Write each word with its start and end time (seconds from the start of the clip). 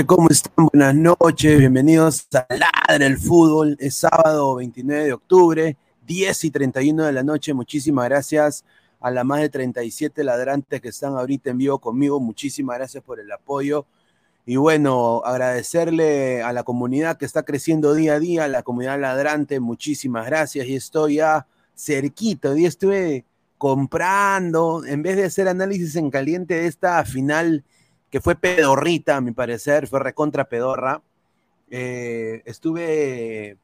Gente, 0.00 0.06
¿cómo 0.06 0.28
están? 0.30 0.66
Buenas 0.72 0.94
noches, 0.94 1.58
bienvenidos 1.58 2.26
a 2.32 2.46
Ladra 2.54 3.06
el 3.06 3.18
Fútbol. 3.18 3.76
Es 3.78 3.96
sábado 3.96 4.54
29 4.54 5.04
de 5.04 5.12
octubre, 5.12 5.76
10 6.06 6.44
y 6.44 6.50
31 6.50 7.04
de 7.04 7.12
la 7.12 7.22
noche. 7.22 7.52
Muchísimas 7.52 8.08
gracias 8.08 8.64
a 8.98 9.10
las 9.10 9.26
más 9.26 9.40
de 9.40 9.50
37 9.50 10.24
ladrantes 10.24 10.80
que 10.80 10.88
están 10.88 11.16
ahorita 11.16 11.50
en 11.50 11.58
vivo 11.58 11.78
conmigo. 11.78 12.18
Muchísimas 12.18 12.78
gracias 12.78 13.04
por 13.04 13.20
el 13.20 13.30
apoyo. 13.30 13.84
Y 14.46 14.56
bueno, 14.56 15.22
agradecerle 15.22 16.42
a 16.42 16.54
la 16.54 16.62
comunidad 16.62 17.18
que 17.18 17.26
está 17.26 17.42
creciendo 17.42 17.92
día 17.92 18.14
a 18.14 18.20
día, 18.20 18.44
a 18.44 18.48
la 18.48 18.62
comunidad 18.62 18.98
ladrante, 18.98 19.60
muchísimas 19.60 20.24
gracias. 20.24 20.66
Y 20.66 20.76
estoy 20.76 21.16
ya 21.16 21.46
cerquito, 21.76 22.52
estuve 22.54 23.26
comprando, 23.58 24.82
en 24.86 25.02
vez 25.02 25.16
de 25.16 25.24
hacer 25.24 25.46
análisis 25.46 25.94
en 25.96 26.10
caliente 26.10 26.54
de 26.54 26.66
esta 26.68 27.04
final 27.04 27.64
que 28.10 28.20
fue 28.20 28.34
pedorrita, 28.34 29.16
a 29.16 29.20
mi 29.20 29.32
parecer, 29.32 29.86
fue 29.86 30.00
recontra 30.00 30.48
pedorra. 30.48 31.02
Eh, 31.70 32.42
estuve 32.44 33.56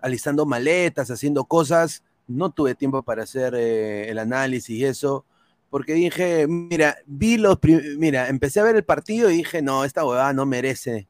alistando 0.00 0.44
maletas, 0.44 1.10
haciendo 1.10 1.44
cosas, 1.46 2.02
no 2.26 2.50
tuve 2.50 2.74
tiempo 2.74 3.02
para 3.02 3.22
hacer 3.22 3.54
eh, 3.54 4.10
el 4.10 4.18
análisis 4.18 4.70
y 4.78 4.84
eso, 4.84 5.24
porque 5.70 5.94
dije, 5.94 6.46
mira, 6.46 6.98
vi 7.06 7.38
los, 7.38 7.58
mira, 7.98 8.28
empecé 8.28 8.60
a 8.60 8.64
ver 8.64 8.76
el 8.76 8.84
partido 8.84 9.30
y 9.30 9.38
dije, 9.38 9.62
no, 9.62 9.84
esta 9.84 10.04
huevada 10.04 10.32
no 10.34 10.44
merece. 10.44 11.08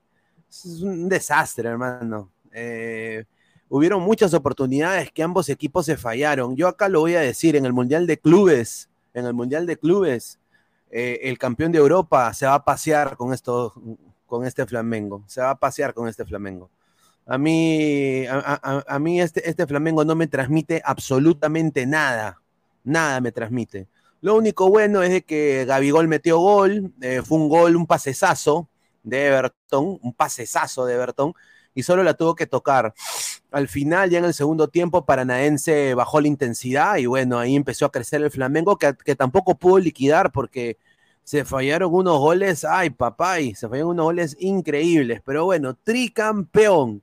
Es 0.49 0.65
un 0.81 1.09
desastre, 1.09 1.69
hermano. 1.69 2.31
Eh, 2.53 3.25
hubieron 3.69 4.03
muchas 4.03 4.33
oportunidades 4.33 5.11
que 5.11 5.25
ambos 5.25 5.49
equipos 5.49 5.87
se 5.87 5.97
fallaron. 5.97 6.55
Yo 6.55 6.69
acá 6.69 6.89
lo 6.89 7.01
voy 7.01 7.17
a 7.17 7.21
decir, 7.21 7.57
en 7.57 7.67
el 7.67 7.73
Mundial 7.73 8.07
de 8.07 8.19
Clubes, 8.19 8.89
en 9.13 9.27
el 9.27 9.35
Mundial 9.35 9.67
de 9.67 9.77
Clubes, 9.77 10.39
eh, 10.97 11.29
el 11.29 11.39
campeón 11.39 11.73
de 11.73 11.79
Europa 11.79 12.33
se 12.35 12.47
va 12.47 12.55
a 12.55 12.65
pasear 12.65 13.17
con, 13.17 13.33
esto, 13.33 13.75
con 14.27 14.47
este 14.47 14.65
Flamengo, 14.65 15.25
se 15.27 15.41
va 15.41 15.51
a 15.51 15.59
pasear 15.59 15.93
con 15.93 16.07
este 16.07 16.25
Flamengo. 16.25 16.71
A 17.27 17.37
mí, 17.37 18.25
a, 18.29 18.99
mí 19.01 19.21
este, 19.21 19.49
este 19.51 19.67
Flamengo 19.67 20.05
no 20.05 20.15
me 20.15 20.29
transmite 20.29 20.81
absolutamente 20.85 21.85
nada, 21.85 22.41
nada 22.85 23.21
me 23.21 23.33
transmite. 23.33 23.89
Lo 24.21 24.37
único 24.37 24.69
bueno 24.69 25.03
es 25.03 25.11
de 25.11 25.23
que 25.23 25.65
Gabigol 25.65 26.07
metió 26.07 26.39
gol, 26.39 26.93
eh, 27.01 27.23
fue 27.25 27.39
un 27.39 27.49
gol, 27.49 27.75
un 27.75 27.89
pasesazo 27.89 28.69
de 29.03 29.27
Everton, 29.27 29.99
un 30.01 30.13
pasesazo 30.15 30.87
de 30.87 30.95
Everton, 30.95 31.35
y 31.75 31.83
solo 31.83 32.05
la 32.05 32.15
tuvo 32.15 32.37
que 32.37 32.47
tocar. 32.47 32.95
Al 33.55 33.69
final, 33.69 34.11
ya 34.11 34.19
en 34.19 34.25
el 34.25 34.35
segundo 34.35 34.69
tiempo, 34.69 35.07
Paranaense 35.07 35.95
bajó 35.95 36.21
la 36.21 36.29
intensidad 36.29 36.97
y 36.97 37.07
bueno, 37.07 37.39
ahí 37.39 37.55
empezó 37.55 37.87
a 37.87 37.93
crecer 37.93 38.23
el 38.23 38.31
Flamengo, 38.31 38.77
que, 38.77 39.15
tampoco 39.15 39.55
pudo 39.55 39.79
liquidar 39.79 40.33
porque 40.33 40.77
se 41.23 41.45
fallaron 41.45 41.95
unos 41.95 42.19
goles, 42.19 42.65
ay 42.65 42.91
papá, 42.91 43.37
se 43.55 43.69
fallaron 43.69 43.91
unos 43.91 44.05
goles 44.07 44.37
increíbles, 44.41 45.23
pero 45.25 45.45
bueno, 45.45 45.75
tricampeón, 45.75 47.03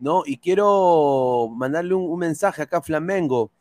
¿no? 0.00 0.24
Y 0.26 0.38
quiero 0.38 1.48
mandarle 1.56 1.94
un, 1.94 2.10
un 2.10 2.18
mensaje 2.18 2.62
acá 2.62 2.78
a 2.78 2.82
Flamengo. 2.82 3.52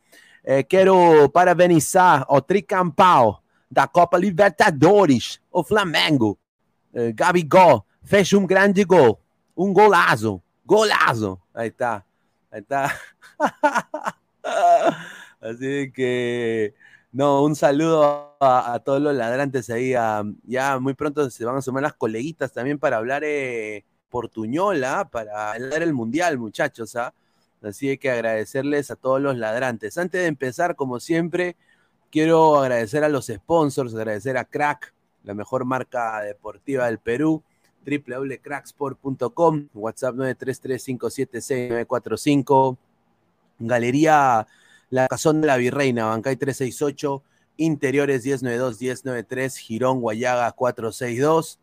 Eh, 0.44 0.64
quero 0.68 1.30
parabenizar 1.32 2.26
o 2.28 2.42
tricampao 2.42 3.44
da 3.70 3.88
Copa 3.88 4.18
Libertadores, 4.18 5.40
o 5.52 5.64
Flamengo. 5.64 6.38
Eh, 6.94 7.14
Gabigol 7.14 7.84
fez 8.04 8.34
um 8.34 8.48
grande 8.48 8.84
gol, 8.84 9.20
um 9.56 9.72
golazo, 9.72 10.42
golazo. 10.66 11.40
Ahí 11.54 11.70
está, 11.70 12.04
ahí 12.52 12.62
está. 12.62 12.94
Así 15.42 15.92
que, 15.92 16.76
no, 17.12 17.44
un 17.44 17.56
saludo 17.56 18.38
a, 18.40 18.80
todos 18.86 19.02
los 19.02 19.16
ladrantes 19.16 19.70
ahí. 19.70 19.92
ya 20.44 20.80
muy 20.80 20.94
pronto 20.94 21.30
se 21.30 21.46
van 21.46 21.58
a 21.58 21.62
sumar 21.62 21.84
las 21.84 21.94
coleguitas 21.94 22.54
también 22.54 22.80
para 22.80 22.98
hablar 22.98 23.24
eh, 23.26 23.86
portuñola, 24.10 25.10
para 25.10 25.54
hablar 25.54 25.82
el 25.84 25.94
mundial, 25.94 26.38
muchachos. 26.38 26.96
¿ah? 26.96 27.14
Así 27.62 27.98
que 27.98 28.12
agradecerles 28.12 28.92
a 28.92 28.96
todos 28.96 29.22
los 29.22 29.38
ladrantes. 29.38 29.98
Antes 29.98 30.22
de 30.22 30.28
empezar, 30.28 30.76
como 30.76 31.00
siempre, 31.00 31.56
quiero 32.12 32.58
agradecer 32.60 33.04
a 33.04 33.10
los 33.10 33.28
sponsors, 33.28 33.96
agradecer 33.96 34.38
a 34.38 34.46
Crack, 34.46 34.94
la 35.24 35.34
mejor 35.34 35.66
marca 35.66 36.22
deportiva 36.22 36.86
del 36.88 37.00
Perú, 37.00 37.44
www.cracksport.com, 37.86 39.70
WhatsApp 39.74 40.16
933-576-945, 40.16 42.78
Galería 43.60 44.48
La 44.90 45.08
Cazón 45.08 45.42
de 45.42 45.48
la 45.48 45.58
Virreina, 45.58 46.06
Bancay 46.06 46.36
368, 46.36 47.24
Interiores 47.58 48.26
1092-1093, 48.26 49.58
Girón 49.58 50.02
Guayaga 50.02 50.52
462. 50.52 51.60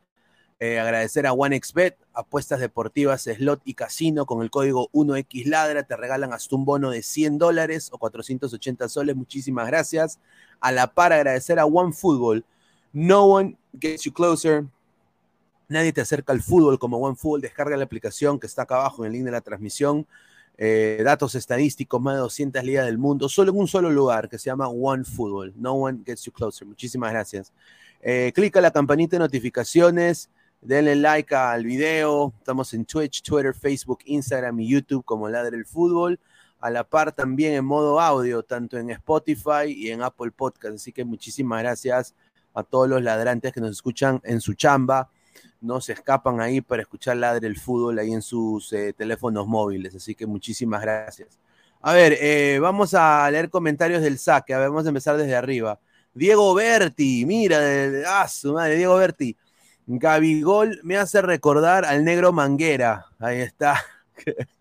Eh, 0.61 0.81
agradecer 0.81 1.25
a 1.27 1.33
OneXBet, 1.33 1.97
apuestas 2.13 2.59
deportivas, 2.59 3.23
slot 3.23 3.61
y 3.65 3.75
casino 3.75 4.27
con 4.27 4.43
el 4.43 4.51
código 4.51 4.91
1XLadra. 4.93 5.87
Te 5.87 5.97
regalan 5.97 6.33
hasta 6.33 6.57
un 6.57 6.65
bono 6.65 6.91
de 6.91 7.03
100 7.03 7.39
dólares 7.39 7.91
o 7.93 7.99
480 7.99 8.89
soles. 8.89 9.15
Muchísimas 9.15 9.69
gracias. 9.69 10.19
A 10.61 10.73
la 10.73 10.93
par, 10.93 11.13
agradecer 11.13 11.61
a 11.61 11.67
OneFootball. 11.67 12.45
No 12.93 13.27
one 13.27 13.57
gets 13.79 14.03
you 14.03 14.13
closer. 14.13 14.65
Nadie 15.69 15.93
te 15.93 16.01
acerca 16.01 16.33
al 16.33 16.41
fútbol 16.41 16.79
como 16.79 16.99
OneFootball. 16.99 17.43
Descarga 17.43 17.77
la 17.77 17.85
aplicación 17.85 18.41
que 18.41 18.47
está 18.47 18.63
acá 18.63 18.77
abajo 18.77 19.05
en 19.05 19.09
el 19.09 19.13
link 19.13 19.25
de 19.25 19.31
la 19.31 19.43
transmisión. 19.43 20.07
Eh, 20.57 21.03
datos 21.05 21.35
estadísticos, 21.35 22.01
más 22.01 22.15
de 22.15 22.21
200 22.21 22.65
ligas 22.65 22.87
del 22.87 22.99
mundo, 22.99 23.29
solo 23.29 23.53
en 23.53 23.59
un 23.59 23.69
solo 23.69 23.91
lugar 23.91 24.29
que 24.29 24.39
se 24.39 24.47
llama 24.47 24.69
OneFootball. 24.69 25.53
No 25.57 25.75
one 25.75 26.01
gets 26.05 26.25
you 26.25 26.33
closer. 26.33 26.67
Muchísimas 26.67 27.13
gracias. 27.13 27.53
Eh, 28.01 28.33
clica 28.35 28.61
la 28.61 28.71
campanita 28.71 29.17
de 29.17 29.21
notificaciones. 29.21 30.31
Denle 30.61 30.97
like 30.97 31.35
al 31.35 31.65
video. 31.65 32.33
Estamos 32.39 32.73
en 32.75 32.85
Twitch, 32.85 33.23
Twitter, 33.23 33.55
Facebook, 33.55 34.01
Instagram 34.07 34.59
y 34.61 34.69
YouTube 34.69 35.05
como 35.05 35.29
Ladre 35.29 35.57
el 35.57 35.67
Fútbol. 35.67 36.19
A 36.61 36.71
la 36.71 36.83
par 36.83 37.13
también 37.13 37.53
en 37.55 37.65
modo 37.65 38.01
audio, 38.01 38.43
tanto 38.43 38.79
en 38.79 38.91
Spotify 38.91 39.67
y 39.69 39.91
en 39.91 40.03
Apple 40.03 40.33
Podcast. 40.33 40.75
Así 40.75 40.93
que 40.93 41.05
muchísimas 41.05 41.63
gracias 41.63 42.15
a 42.55 42.65
todos 42.65 42.89
los 42.89 43.03
ladrantes 43.03 43.53
que 43.53 43.61
nos 43.61 43.71
escuchan 43.71 44.21
en 44.25 44.41
su 44.41 44.55
chamba. 44.55 45.11
No 45.61 45.81
se 45.81 45.93
escapan 45.93 46.41
ahí 46.41 46.61
para 46.61 46.83
escuchar 46.83 47.17
Ladre 47.17 47.47
el 47.49 47.59
Fútbol 47.59 47.99
ahí 47.99 48.13
en 48.13 48.23
sus 48.23 48.73
eh, 48.73 48.93
teléfonos 48.93 49.47
móviles. 49.47 49.95
Así 49.95 50.15
que 50.15 50.27
muchísimas 50.27 50.83
gracias. 50.83 51.39
A 51.81 51.93
ver, 51.93 52.17
eh, 52.21 52.59
vamos 52.61 52.95
a 52.95 53.31
leer 53.31 53.51
comentarios 53.51 54.03
del 54.03 54.19
saque. 54.19 54.55
A 54.55 54.59
ver, 54.59 54.69
vamos 54.69 54.87
a 54.87 54.89
empezar 54.89 55.17
desde 55.17 55.37
arriba. 55.37 55.81
Diego 56.15 56.55
Berti, 56.55 57.25
mira, 57.27 57.61
de, 57.61 58.05
ah, 58.07 58.27
su 58.29 58.53
madre, 58.53 58.77
Diego 58.77 58.97
Berti. 58.97 59.37
Gabigol 59.87 60.81
me 60.83 60.97
hace 60.99 61.23
recordar 61.23 61.85
al 61.85 62.05
negro 62.05 62.33
Manguera. 62.33 63.07
Ahí 63.19 63.41
está. 63.41 63.83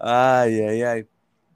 Ay, 0.00 0.60
ay, 0.60 0.82
ay. 0.82 1.08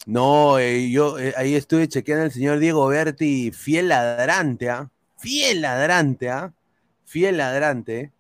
No, 0.05 0.59
eh, 0.59 0.91
yo 0.91 1.17
ahí 1.37 1.55
estuve 1.55 1.87
chequeando 1.87 2.25
al 2.25 2.33
señor 2.33 2.59
Diego 2.59 2.87
Berti, 2.89 3.53
fiel 3.53 3.89
ladrante, 3.89 4.69
¿ah? 4.69 4.91
Fiel 5.17 5.61
ladrante, 5.63 6.29
¿ah? 6.29 6.53
Fiel 7.13 7.37
ladrante, 7.37 8.11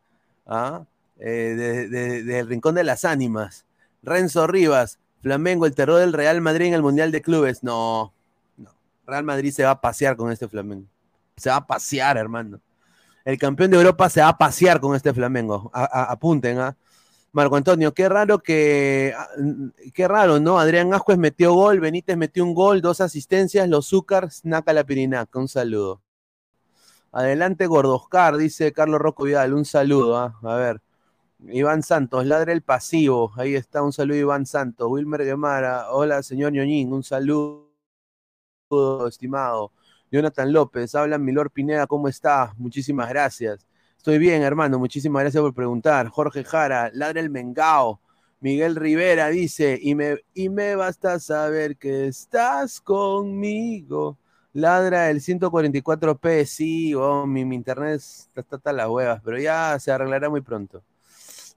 ¿ah? 0.46 0.84
Eh, 1.18 2.44
Rincón 2.46 2.75
de 2.75 2.84
las 2.84 3.06
Ánimas. 3.06 3.64
Renzo 4.02 4.46
Rivas, 4.46 4.99
Flamengo, 5.22 5.64
el 5.64 5.75
terror 5.75 5.99
del 5.99 6.12
Real 6.12 6.42
Madrid 6.42 6.66
en 6.66 6.75
el 6.75 6.82
Mundial 6.82 7.11
de 7.11 7.22
Clubes. 7.22 7.62
No, 7.62 8.12
no. 8.58 8.70
Real 9.06 9.25
Madrid 9.25 9.50
se 9.50 9.64
va 9.64 9.70
a 9.70 9.80
pasear 9.80 10.14
con 10.16 10.30
este 10.30 10.46
Flamengo. 10.46 10.87
Se 11.38 11.49
va 11.49 11.56
a 11.56 11.66
pasear, 11.66 12.18
hermano. 12.18 12.61
El 13.25 13.38
campeón 13.38 13.70
de 13.70 13.78
Europa 13.78 14.11
se 14.11 14.20
va 14.20 14.28
a 14.28 14.37
pasear 14.37 14.78
con 14.78 14.94
este 14.94 15.14
Flamengo. 15.14 15.70
A- 15.72 16.11
apunten, 16.12 16.58
¿ah? 16.58 16.76
Marco 17.32 17.56
Antonio, 17.56 17.94
qué 17.94 18.11
raro 18.11 18.40
que. 18.42 19.14
ah, 19.16 19.26
Qué 19.94 20.06
raro, 20.06 20.38
¿no? 20.38 20.58
Adrián 20.58 20.92
Ascuez 20.92 21.16
metió 21.16 21.54
gol, 21.54 21.80
Benítez 21.80 22.16
metió 22.18 22.44
un 22.44 22.52
gol, 22.52 22.82
dos 22.82 23.00
asistencias, 23.00 23.66
los 23.70 23.88
Zúcar, 23.88 24.28
Naca 24.42 24.75
la 24.75 24.84
Pirinaca. 24.84 25.38
Un 25.38 25.49
saludo. 25.49 26.02
Adelante, 27.12 27.66
Gordoscar, 27.66 28.37
dice 28.37 28.73
Carlos 28.73 29.00
Rocco 29.00 29.25
Vidal. 29.25 29.52
Un 29.54 29.64
saludo, 29.64 30.16
¿ah? 30.16 30.35
A 30.42 30.57
ver. 30.57 30.81
Iván 31.49 31.83
Santos, 31.83 32.25
ladre 32.26 32.52
el 32.52 32.62
pasivo. 32.62 33.33
Ahí 33.37 33.54
está, 33.54 33.83
un 33.83 33.92
saludo, 33.92 34.19
Iván 34.19 34.47
Santos. 34.47 34.88
Wilmer 34.90 35.25
Guemara, 35.25 35.90
hola, 35.92 36.23
señor 36.23 36.52
Ñoñín, 36.52 36.92
un 36.92 37.02
saludo, 37.02 37.69
estimado. 39.09 39.73
Jonathan 40.11 40.52
López, 40.52 40.95
habla 40.95 41.19
Milor 41.19 41.50
Pineda, 41.50 41.87
¿cómo 41.87 42.09
está? 42.09 42.54
Muchísimas 42.57 43.09
gracias. 43.09 43.66
Estoy 43.97 44.19
bien, 44.19 44.42
hermano, 44.42 44.78
muchísimas 44.78 45.23
gracias 45.23 45.40
por 45.42 45.54
preguntar. 45.54 46.09
Jorge 46.09 46.45
Jara, 46.45 46.90
ladra 46.95 47.21
el 47.21 47.31
Mengao. 47.31 48.00
Miguel 48.40 48.76
Rivera 48.76 49.28
dice, 49.28 49.78
y 49.81 49.95
me, 49.95 50.19
y 50.35 50.49
me 50.49 50.76
basta 50.76 51.19
saber 51.21 51.76
que 51.76 52.09
estás 52.09 52.81
conmigo. 52.81 54.19
Ladra 54.54 55.11
el 55.11 55.21
144p, 55.21 56.44
sí, 56.44 56.94
oh, 56.94 57.26
mi, 57.26 57.44
mi 57.44 57.56
internet 57.56 57.94
está 57.97 58.40
está 58.40 58.56
hasta 58.56 58.73
las 58.73 58.88
huevas, 58.88 59.21
pero 59.25 59.38
ya 59.38 59.78
se 59.78 59.90
arreglará 59.90 60.28
muy 60.28 60.42
pronto. 60.42 60.82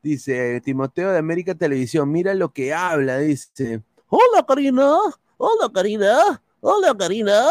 Dice 0.02 0.62
Timoteo 0.62 1.12
de 1.12 1.18
América 1.18 1.56
Televisión, 1.56 2.12
mira 2.12 2.34
lo 2.34 2.50
que 2.50 2.74
habla, 2.74 3.18
dice. 3.18 3.82
Hola 4.08 4.46
Karina, 4.48 4.98
hola 5.38 5.70
Karina, 5.74 6.42
hola 6.62 6.96
Karina. 6.98 7.42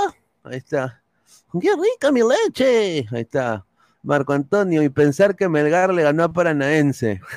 Ahí 0.44 0.56
está. 0.58 1.02
¡Qué 1.60 1.70
rica 1.76 2.10
mi 2.10 2.20
leche! 2.22 3.06
Ahí 3.10 3.22
está. 3.22 3.64
Marco 4.02 4.32
Antonio, 4.32 4.82
y 4.82 4.88
pensar 4.88 5.36
que 5.36 5.48
Melgar 5.48 5.92
le 5.92 6.02
ganó 6.02 6.24
a 6.24 6.32
Paranaense. 6.32 7.20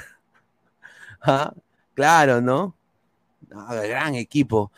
Ah, 1.19 1.51
Claro, 1.97 2.41
¿no? 2.41 2.75
Ah, 3.51 3.73
gran 3.73 4.13
equipo. 4.13 4.71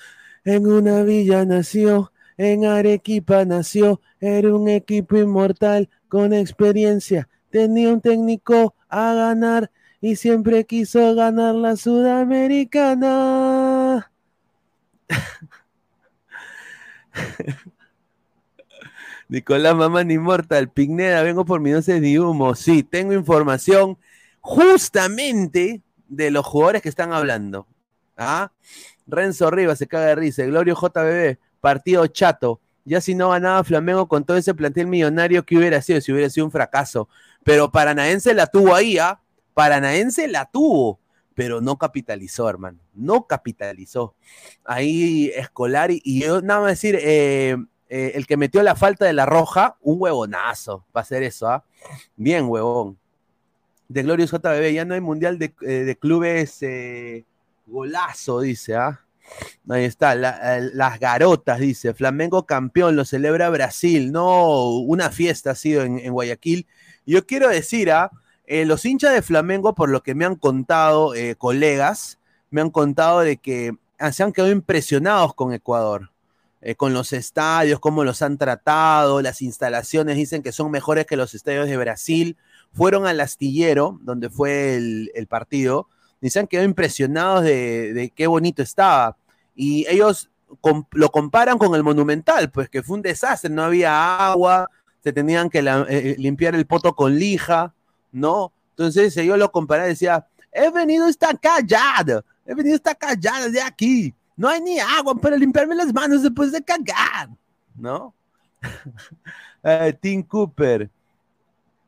En 0.45 0.65
una 0.65 1.03
villa 1.03 1.43
nació, 1.43 2.13
en 2.39 2.65
Arequipa 2.65 3.43
nació, 3.43 3.99
era 4.21 4.55
un 4.55 4.69
equipo 4.69 5.17
inmortal 5.17 5.89
con 6.07 6.33
experiencia. 6.33 7.27
Tenía 7.49 7.91
un 7.91 7.99
técnico 7.99 8.75
a 8.87 9.13
ganar 9.13 9.71
y 9.99 10.15
siempre 10.15 10.63
quiso 10.63 11.13
ganar 11.15 11.53
la 11.55 11.75
Sudamericana. 11.75 14.09
Nicolás 19.27 19.75
Mamán 19.75 20.09
Inmortal, 20.09 20.69
Pigneda, 20.69 21.21
vengo 21.23 21.43
por 21.43 21.59
mi 21.59 21.71
dosis 21.71 21.99
de 21.99 22.21
humo. 22.21 22.55
Sí, 22.55 22.83
tengo 22.83 23.11
información 23.11 23.97
justamente 24.39 25.81
de 26.07 26.31
los 26.31 26.45
jugadores 26.45 26.81
que 26.81 26.87
están 26.87 27.11
hablando. 27.11 27.67
¿Ah? 28.15 28.53
Renzo 29.07 29.51
Rivas 29.51 29.77
se 29.77 29.87
caga 29.87 30.05
de 30.05 30.15
risa. 30.15 30.45
Glorio 30.45 30.75
JBB, 30.75 31.37
partido 31.59 32.05
chato. 32.07 32.59
Ya 32.85 33.01
si 33.01 33.13
no 33.13 33.29
ganaba 33.29 33.63
Flamengo 33.63 34.07
con 34.07 34.23
todo 34.23 34.37
ese 34.37 34.53
plantel 34.53 34.87
millonario, 34.87 35.45
que 35.45 35.57
hubiera 35.57 35.81
sido? 35.81 36.01
Si 36.01 36.11
hubiera 36.11 36.29
sido 36.29 36.45
un 36.45 36.51
fracaso. 36.51 37.07
Pero 37.43 37.71
Paranaense 37.71 38.33
la 38.33 38.47
tuvo 38.47 38.73
ahí, 38.73 38.97
¿ah? 38.97 39.21
Paranaense 39.53 40.27
la 40.27 40.45
tuvo, 40.45 40.99
pero 41.35 41.61
no 41.61 41.77
capitalizó, 41.77 42.49
hermano. 42.49 42.79
No 42.93 43.27
capitalizó. 43.27 44.15
Ahí 44.63 45.31
Escolar 45.35 45.91
y, 45.91 46.21
yo 46.21 46.41
nada 46.41 46.61
más 46.61 46.71
decir, 46.71 46.97
eh, 47.01 47.57
eh, 47.89 48.11
el 48.15 48.25
que 48.25 48.37
metió 48.37 48.63
la 48.63 48.75
falta 48.75 49.05
de 49.05 49.13
la 49.13 49.25
roja, 49.25 49.77
un 49.81 49.97
huevonazo 49.99 50.85
para 50.91 51.01
hacer 51.03 51.23
eso, 51.23 51.47
¿ah? 51.47 51.63
Bien, 52.15 52.45
huevón. 52.47 52.97
De 53.87 54.03
Glorious 54.03 54.31
JBB, 54.31 54.73
ya 54.73 54.85
no 54.85 54.93
hay 54.93 55.01
mundial 55.01 55.39
de, 55.39 55.53
eh, 55.61 55.83
de 55.83 55.97
clubes 55.97 56.59
golazo, 57.65 58.41
dice, 58.41 58.75
¿ah? 58.75 59.01
Ahí 59.69 59.85
está, 59.85 60.15
la- 60.15 60.59
las 60.73 60.99
garotas, 60.99 61.59
dice, 61.59 61.93
Flamengo 61.93 62.45
campeón, 62.45 62.95
lo 62.95 63.05
celebra 63.05 63.49
Brasil, 63.49 64.11
no, 64.11 64.69
una 64.79 65.09
fiesta 65.11 65.51
ha 65.51 65.55
sido 65.55 65.83
en, 65.83 66.11
Guayaquil. 66.11 66.65
Yo 67.05 67.25
quiero 67.25 67.49
decir, 67.49 67.91
¿ah? 67.91 68.11
Eh, 68.45 68.65
los 68.65 68.83
hinchas 68.85 69.13
de 69.13 69.21
Flamengo, 69.21 69.75
por 69.75 69.89
lo 69.89 70.01
que 70.01 70.15
me 70.15 70.25
han 70.25 70.35
contado 70.35 71.13
eh, 71.15 71.35
colegas, 71.37 72.17
me 72.49 72.61
han 72.61 72.71
contado 72.71 73.19
de 73.19 73.37
que 73.37 73.73
ah, 73.99 74.11
se 74.11 74.23
han 74.23 74.31
quedado 74.33 74.51
impresionados 74.51 75.33
con 75.35 75.53
Ecuador. 75.53 76.11
eh, 76.61 76.75
con 76.75 76.93
los 76.93 77.13
estadios, 77.13 77.79
cómo 77.79 78.03
los 78.03 78.21
han 78.21 78.37
tratado, 78.37 79.21
las 79.21 79.41
instalaciones 79.41 80.17
dicen 80.17 80.43
que 80.43 80.51
son 80.51 80.71
mejores 80.71 81.05
que 81.05 81.15
los 81.15 81.33
estadios 81.33 81.67
de 81.67 81.77
Brasil. 81.77 82.37
Fueron 82.73 83.07
al 83.07 83.19
astillero, 83.21 83.97
donde 84.01 84.29
fue 84.29 84.75
el 84.75 85.27
partido, 85.27 85.87
y 86.21 86.29
se 86.29 86.39
han 86.39 86.47
quedado 86.47 86.67
impresionados 86.67 87.43
de, 87.43 87.93
de 87.93 88.09
qué 88.09 88.27
bonito 88.27 88.61
estaba. 88.61 89.15
Y 89.55 89.85
ellos 89.89 90.29
com- 90.61 90.85
lo 90.91 91.09
comparan 91.09 91.57
con 91.57 91.75
el 91.75 91.83
Monumental, 91.83 92.49
pues 92.51 92.69
que 92.69 92.83
fue 92.83 92.97
un 92.97 93.01
desastre, 93.01 93.49
no 93.49 93.63
había 93.63 94.27
agua, 94.31 94.69
se 95.03 95.13
tenían 95.13 95.49
que 95.49 95.61
la- 95.61 95.85
eh, 95.89 96.15
limpiar 96.17 96.55
el 96.55 96.65
poto 96.65 96.93
con 96.95 97.17
lija, 97.17 97.73
¿no? 98.11 98.51
Entonces 98.71 99.15
ellos 99.17 99.37
lo 99.37 99.51
comparaban 99.51 99.89
y 99.89 99.93
decía, 99.93 100.25
he 100.51 100.69
venido 100.71 101.07
esta 101.07 101.33
callado, 101.35 102.23
he 102.45 102.53
venido 102.55 102.75
esta 102.75 102.95
callada 102.95 103.49
de 103.49 103.61
aquí, 103.61 104.13
no 104.35 104.47
hay 104.49 104.61
ni 104.61 104.79
agua 104.79 105.15
para 105.15 105.35
limpiarme 105.37 105.75
las 105.75 105.93
manos 105.93 106.23
después 106.23 106.51
de 106.51 106.61
cagar, 106.63 107.29
¿no? 107.75 108.13
Eh, 109.63 109.93
Tim 109.99 110.23
Cooper 110.23 110.89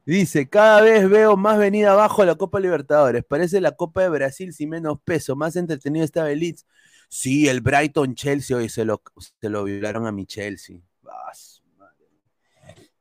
dice, 0.06 0.50
cada 0.50 0.82
vez 0.82 1.10
veo 1.10 1.38
más 1.38 1.58
venida 1.58 1.92
abajo 1.94 2.26
la 2.26 2.36
Copa 2.36 2.60
Libertadores, 2.60 3.24
parece 3.24 3.62
la 3.62 3.72
Copa 3.72 4.02
de 4.02 4.10
Brasil 4.10 4.54
sin 4.54 4.70
menos 4.70 5.00
peso, 5.04 5.36
más 5.36 5.56
entretenido 5.56 6.06
el 6.28 6.40
Leeds. 6.40 6.66
Sí, 7.10 7.50
el 7.50 7.62
Brighton 7.62 8.16
Chelsea 8.16 8.56
hoy 8.56 8.70
se 8.70 8.86
lo, 8.86 9.02
se 9.42 9.50
lo 9.50 9.64
violaron 9.66 10.08
a 10.08 10.12
mi 10.12 10.26
Chelsea. 10.26 10.80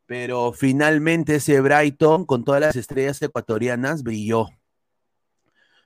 Pero 0.07 0.52
finalmente 0.52 1.37
ese 1.37 1.61
Brighton, 1.61 2.26
con 2.26 2.45
todas 2.45 2.61
las 2.61 2.75
estrellas 2.75 3.23
ecuatorianas, 3.23 4.02
brilló. 4.02 4.49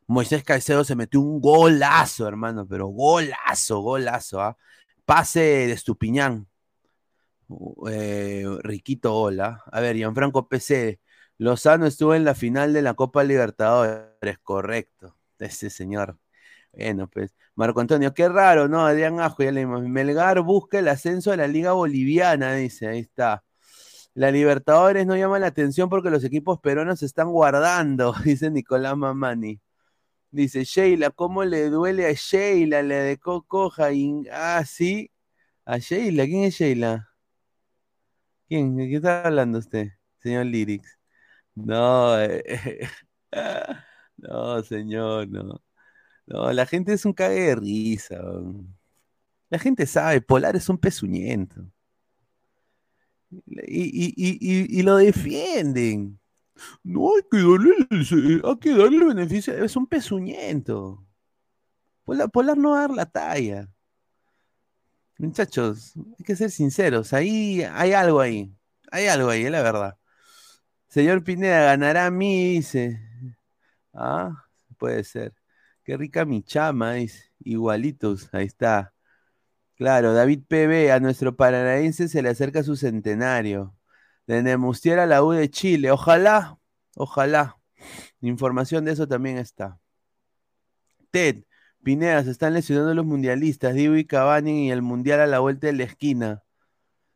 Moisés 0.06 0.42
Caicedo 0.42 0.84
se 0.84 0.96
metió 0.96 1.20
un 1.20 1.40
golazo, 1.40 2.26
hermano, 2.26 2.66
pero 2.66 2.86
golazo, 2.86 3.80
golazo. 3.80 4.40
¿ah? 4.40 4.56
Pase 5.04 5.40
de 5.40 5.72
Estupiñán. 5.72 6.46
Eh, 7.90 8.44
riquito 8.62 9.14
hola. 9.14 9.62
A 9.70 9.80
ver, 9.80 9.96
Gianfranco 9.96 10.48
PC. 10.48 11.00
Lozano 11.38 11.86
estuvo 11.86 12.14
en 12.14 12.24
la 12.24 12.34
final 12.34 12.72
de 12.72 12.82
la 12.82 12.94
Copa 12.94 13.24
Libertadores, 13.24 14.38
correcto. 14.42 15.16
Ese 15.38 15.70
señor. 15.70 16.18
Bueno, 16.72 17.08
pues. 17.08 17.34
Marco 17.56 17.80
Antonio, 17.80 18.14
qué 18.14 18.28
raro, 18.28 18.68
¿no? 18.68 18.86
Adrián 18.86 19.20
Ajo, 19.20 19.42
ya 19.42 19.52
leímos. 19.52 19.82
Melgar 19.84 20.40
busca 20.42 20.78
el 20.80 20.88
ascenso 20.88 21.30
de 21.30 21.36
la 21.38 21.46
Liga 21.48 21.72
Boliviana, 21.72 22.54
dice, 22.54 22.88
ahí 22.88 23.00
está. 23.00 23.44
La 24.14 24.30
Libertadores 24.30 25.06
no 25.06 25.16
llama 25.16 25.38
la 25.40 25.48
atención 25.48 25.88
porque 25.88 26.10
los 26.10 26.24
equipos 26.24 26.60
peruanos 26.60 27.00
se 27.00 27.06
están 27.06 27.30
guardando, 27.30 28.14
dice 28.24 28.50
Nicolás 28.50 28.96
Mamani. 28.96 29.60
Dice, 30.30 30.64
Sheila, 30.64 31.10
¿cómo 31.10 31.44
le 31.44 31.70
duele 31.70 32.06
a 32.06 32.12
Sheila 32.12 32.82
la 32.82 32.96
de 32.96 33.18
Coco 33.18 33.70
Jaín? 33.70 34.26
Ah, 34.32 34.64
sí. 34.66 35.10
A 35.66 35.78
Sheila, 35.78 36.24
¿quién 36.26 36.44
es 36.44 36.54
Sheila? 36.56 37.13
¿Quién? 38.54 38.76
¿De 38.76 38.88
qué 38.88 38.96
está 38.96 39.24
hablando 39.26 39.58
usted, 39.58 39.88
señor 40.18 40.46
Lyrics? 40.46 40.98
No, 41.54 42.20
eh, 42.20 42.88
no, 44.18 44.62
señor, 44.62 45.28
no. 45.28 45.62
No, 46.26 46.52
la 46.52 46.66
gente 46.66 46.92
es 46.94 47.04
un 47.06 47.14
cague 47.14 47.40
de 47.42 47.56
risa. 47.56 48.16
La 49.48 49.58
gente 49.58 49.86
sabe, 49.86 50.20
Polar 50.20 50.54
es 50.56 50.68
un 50.68 50.76
pezuñento. 50.76 51.66
Y, 53.30 53.82
y- 54.06 54.14
y- 54.16 54.78
y- 54.78 54.82
lo 54.82 54.96
defienden. 54.96 56.18
No 56.84 57.10
hay 57.16 57.22
que 57.30 57.38
darle, 57.38 58.42
hay 58.44 58.58
que 58.60 58.70
darle 58.76 59.06
beneficio. 59.06 59.54
Es 59.64 59.76
un 59.76 59.86
pezuñento. 59.88 61.06
Polar, 62.04 62.30
Polar 62.30 62.56
no 62.58 62.70
va 62.72 62.78
a 62.78 62.80
dar 62.88 62.92
la 62.92 63.06
talla. 63.06 63.68
Muchachos, 65.18 65.94
hay 65.96 66.24
que 66.24 66.36
ser 66.36 66.50
sinceros. 66.50 67.12
Ahí 67.12 67.62
hay 67.62 67.92
algo 67.92 68.20
ahí. 68.20 68.52
Hay 68.90 69.06
algo 69.06 69.30
ahí, 69.30 69.44
es 69.44 69.50
la 69.50 69.62
verdad. 69.62 69.98
Señor 70.88 71.24
Pineda, 71.24 71.64
ganará 71.64 72.06
a 72.06 72.10
mí, 72.10 72.54
dice. 72.54 73.00
Ah, 73.92 74.44
puede 74.78 75.04
ser. 75.04 75.34
Qué 75.84 75.96
rica 75.96 76.24
mi 76.24 76.42
chama, 76.42 76.94
dice. 76.94 77.32
Igualitos, 77.40 78.28
ahí 78.32 78.46
está. 78.46 78.94
Claro, 79.76 80.14
David 80.14 80.42
PB, 80.48 80.92
a 80.92 81.00
nuestro 81.00 81.36
paranaense 81.36 82.08
se 82.08 82.22
le 82.22 82.30
acerca 82.30 82.62
su 82.62 82.76
centenario. 82.76 83.76
De 84.26 84.42
Nemustier 84.42 84.98
a 85.00 85.06
la 85.06 85.22
U 85.22 85.32
de 85.32 85.50
Chile. 85.50 85.90
Ojalá, 85.90 86.58
ojalá. 86.96 87.58
Información 88.20 88.84
de 88.84 88.92
eso 88.92 89.08
también 89.08 89.38
está. 89.38 89.80
Ted, 91.10 91.44
Pineda, 91.84 92.24
se 92.24 92.30
están 92.32 92.54
lesionando 92.54 92.94
los 92.94 93.06
mundialistas, 93.06 93.74
Divo 93.74 93.94
Cavani 94.08 94.68
y 94.68 94.70
el 94.72 94.82
mundial 94.82 95.20
a 95.20 95.26
la 95.26 95.40
vuelta 95.40 95.68
de 95.68 95.74
la 95.74 95.84
esquina. 95.84 96.42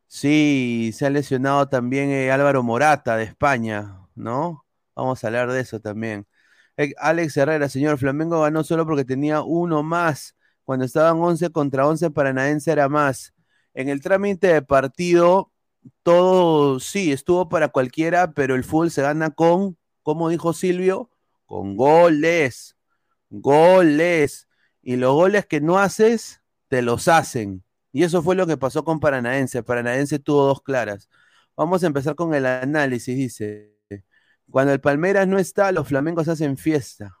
Sí, 0.07 0.91
se 0.93 1.05
ha 1.05 1.09
lesionado 1.11 1.69
también 1.69 2.09
eh, 2.11 2.31
Álvaro 2.31 2.63
Morata 2.63 3.17
de 3.17 3.25
España, 3.25 4.07
¿no? 4.15 4.65
Vamos 4.95 5.23
a 5.23 5.27
hablar 5.27 5.51
de 5.51 5.61
eso 5.61 5.79
también. 5.79 6.27
Eh, 6.77 6.93
Alex 6.97 7.37
Herrera, 7.37 7.69
señor, 7.69 7.97
Flamengo 7.99 8.41
ganó 8.41 8.63
solo 8.63 8.85
porque 8.87 9.05
tenía 9.05 9.41
uno 9.43 9.83
más. 9.83 10.35
Cuando 10.63 10.85
estaban 10.85 11.19
11 11.21 11.51
contra 11.51 11.87
11, 11.87 12.11
Paranaense 12.11 12.71
era 12.71 12.89
más. 12.89 13.33
En 13.73 13.89
el 13.89 14.01
trámite 14.01 14.47
de 14.47 14.61
partido, 14.61 15.51
todo 16.03 16.79
sí, 16.79 17.11
estuvo 17.11 17.49
para 17.49 17.69
cualquiera, 17.69 18.33
pero 18.33 18.55
el 18.55 18.63
fútbol 18.63 18.91
se 18.91 19.01
gana 19.01 19.31
con, 19.31 19.77
como 20.03 20.29
dijo 20.29 20.53
Silvio, 20.53 21.11
con 21.45 21.75
goles. 21.77 22.75
Goles. 23.29 24.48
Y 24.81 24.95
los 24.97 25.13
goles 25.13 25.45
que 25.45 25.61
no 25.61 25.79
haces, 25.79 26.41
te 26.67 26.81
los 26.81 27.07
hacen. 27.07 27.63
Y 27.91 28.03
eso 28.03 28.21
fue 28.23 28.35
lo 28.35 28.47
que 28.47 28.57
pasó 28.57 28.83
con 28.83 28.99
Paranaense. 28.99 29.63
Paranaense 29.63 30.19
tuvo 30.19 30.45
dos 30.45 30.61
claras. 30.61 31.09
Vamos 31.55 31.83
a 31.83 31.87
empezar 31.87 32.15
con 32.15 32.33
el 32.33 32.45
análisis, 32.45 33.15
dice. 33.17 33.75
Cuando 34.49 34.73
el 34.73 34.81
Palmeiras 34.81 35.27
no 35.27 35.39
está, 35.39 35.71
los 35.71 35.87
flamencos 35.87 36.27
hacen 36.27 36.57
fiesta. 36.57 37.15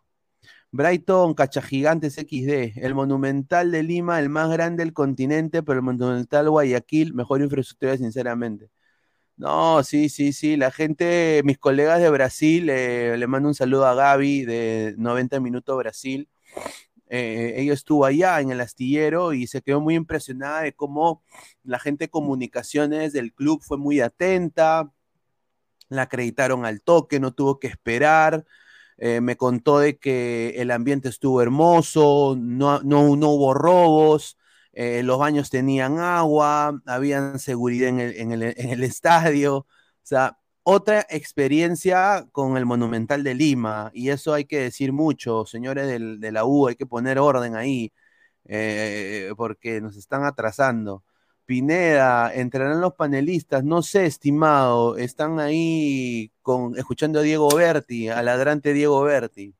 Brighton, 0.71 1.33
Cachagigantes 1.33 2.15
XD, 2.15 2.77
el 2.83 2.95
Monumental 2.95 3.71
de 3.71 3.83
Lima, 3.83 4.19
el 4.19 4.29
más 4.29 4.49
grande 4.51 4.83
del 4.83 4.93
continente, 4.93 5.63
pero 5.63 5.79
el 5.79 5.83
Monumental 5.83 6.49
Guayaquil, 6.49 7.13
mejor 7.13 7.41
infraestructura, 7.41 7.97
sinceramente. 7.97 8.69
No, 9.37 9.83
sí, 9.83 10.09
sí, 10.09 10.33
sí, 10.33 10.57
la 10.57 10.71
gente, 10.71 11.41
mis 11.45 11.57
colegas 11.57 12.01
de 12.01 12.09
Brasil, 12.09 12.69
eh, 12.69 13.15
le 13.17 13.27
mando 13.27 13.49
un 13.49 13.55
saludo 13.55 13.85
a 13.87 13.95
Gaby 13.95 14.45
de 14.45 14.95
90 14.97 15.39
Minutos 15.39 15.77
Brasil. 15.77 16.29
Eh, 17.09 17.55
ella 17.57 17.73
estuvo 17.73 18.05
allá 18.05 18.39
en 18.39 18.51
el 18.51 18.61
astillero 18.61 19.33
y 19.33 19.47
se 19.47 19.61
quedó 19.61 19.81
muy 19.81 19.95
impresionada 19.95 20.61
de 20.61 20.73
cómo 20.73 21.23
la 21.63 21.79
gente 21.79 22.05
de 22.05 22.09
comunicaciones 22.09 23.13
del 23.13 23.33
club 23.33 23.61
fue 23.63 23.77
muy 23.77 23.99
atenta, 23.99 24.91
la 25.89 26.03
acreditaron 26.03 26.65
al 26.65 26.81
toque, 26.81 27.19
no 27.19 27.33
tuvo 27.33 27.59
que 27.59 27.67
esperar. 27.67 28.45
Eh, 28.97 29.21
me 29.21 29.37
contó 29.37 29.79
de 29.79 29.97
que 29.97 30.55
el 30.57 30.71
ambiente 30.71 31.09
estuvo 31.09 31.41
hermoso, 31.41 32.35
no, 32.37 32.81
no, 32.81 33.01
hubo 33.01 33.53
robos, 33.53 34.37
eh, 34.73 35.03
los 35.03 35.17
baños 35.19 35.49
tenían 35.49 35.99
agua, 35.99 36.81
habían 36.85 37.39
seguridad 37.39 37.89
en 37.89 37.99
el, 38.01 38.15
en 38.17 38.31
el, 38.33 38.43
en 38.57 38.69
el 38.71 38.83
estadio. 38.83 39.57
O 39.59 39.67
sea, 40.03 40.38
otra 40.69 41.05
experiencia 41.09 42.27
con 42.31 42.57
el 42.57 42.65
Monumental 42.65 43.23
de 43.23 43.33
Lima, 43.33 43.91
y 43.93 44.09
eso 44.09 44.33
hay 44.33 44.45
que 44.45 44.59
decir 44.59 44.93
mucho, 44.93 45.45
señores 45.45 45.87
del, 45.87 46.19
de 46.19 46.31
la 46.31 46.45
U, 46.45 46.67
hay 46.67 46.75
que 46.75 46.85
poner 46.85 47.19
orden 47.19 47.55
ahí, 47.55 47.91
eh, 48.45 49.31
porque 49.37 49.81
nos 49.81 49.97
están 49.97 50.23
atrasando. 50.25 51.03
Pineda, 51.45 52.33
entrarán 52.33 52.81
los 52.81 52.93
panelistas, 52.93 53.63
no 53.63 53.81
sé, 53.81 54.05
estimado, 54.05 54.97
están 54.97 55.39
ahí 55.39 56.31
con, 56.43 56.77
escuchando 56.77 57.19
a 57.19 57.23
Diego 57.23 57.49
Berti, 57.55 58.09
al 58.09 58.25
ladrante 58.25 58.73
Diego 58.73 59.01
Berti. 59.03 59.55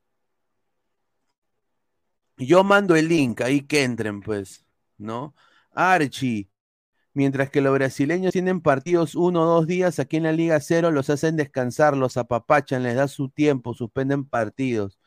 Yo 2.37 2.63
mando 2.63 2.95
el 2.95 3.07
link, 3.07 3.41
ahí 3.41 3.61
que 3.61 3.83
entren, 3.83 4.21
pues, 4.21 4.65
¿no? 4.97 5.35
Archie, 5.71 6.49
mientras 7.13 7.49
que 7.49 7.61
los 7.61 7.73
brasileños 7.73 8.33
tienen 8.33 8.61
partidos 8.61 9.15
uno 9.15 9.43
o 9.43 9.45
dos 9.45 9.67
días, 9.67 9.99
aquí 9.99 10.17
en 10.17 10.23
la 10.23 10.31
Liga 10.31 10.59
Cero 10.59 10.91
los 10.91 11.09
hacen 11.09 11.35
descansar, 11.35 11.97
los 11.97 12.17
apapachan, 12.17 12.83
les 12.83 12.95
da 12.95 13.07
su 13.07 13.29
tiempo, 13.29 13.73
suspenden 13.73 14.25
partidos. 14.25 14.99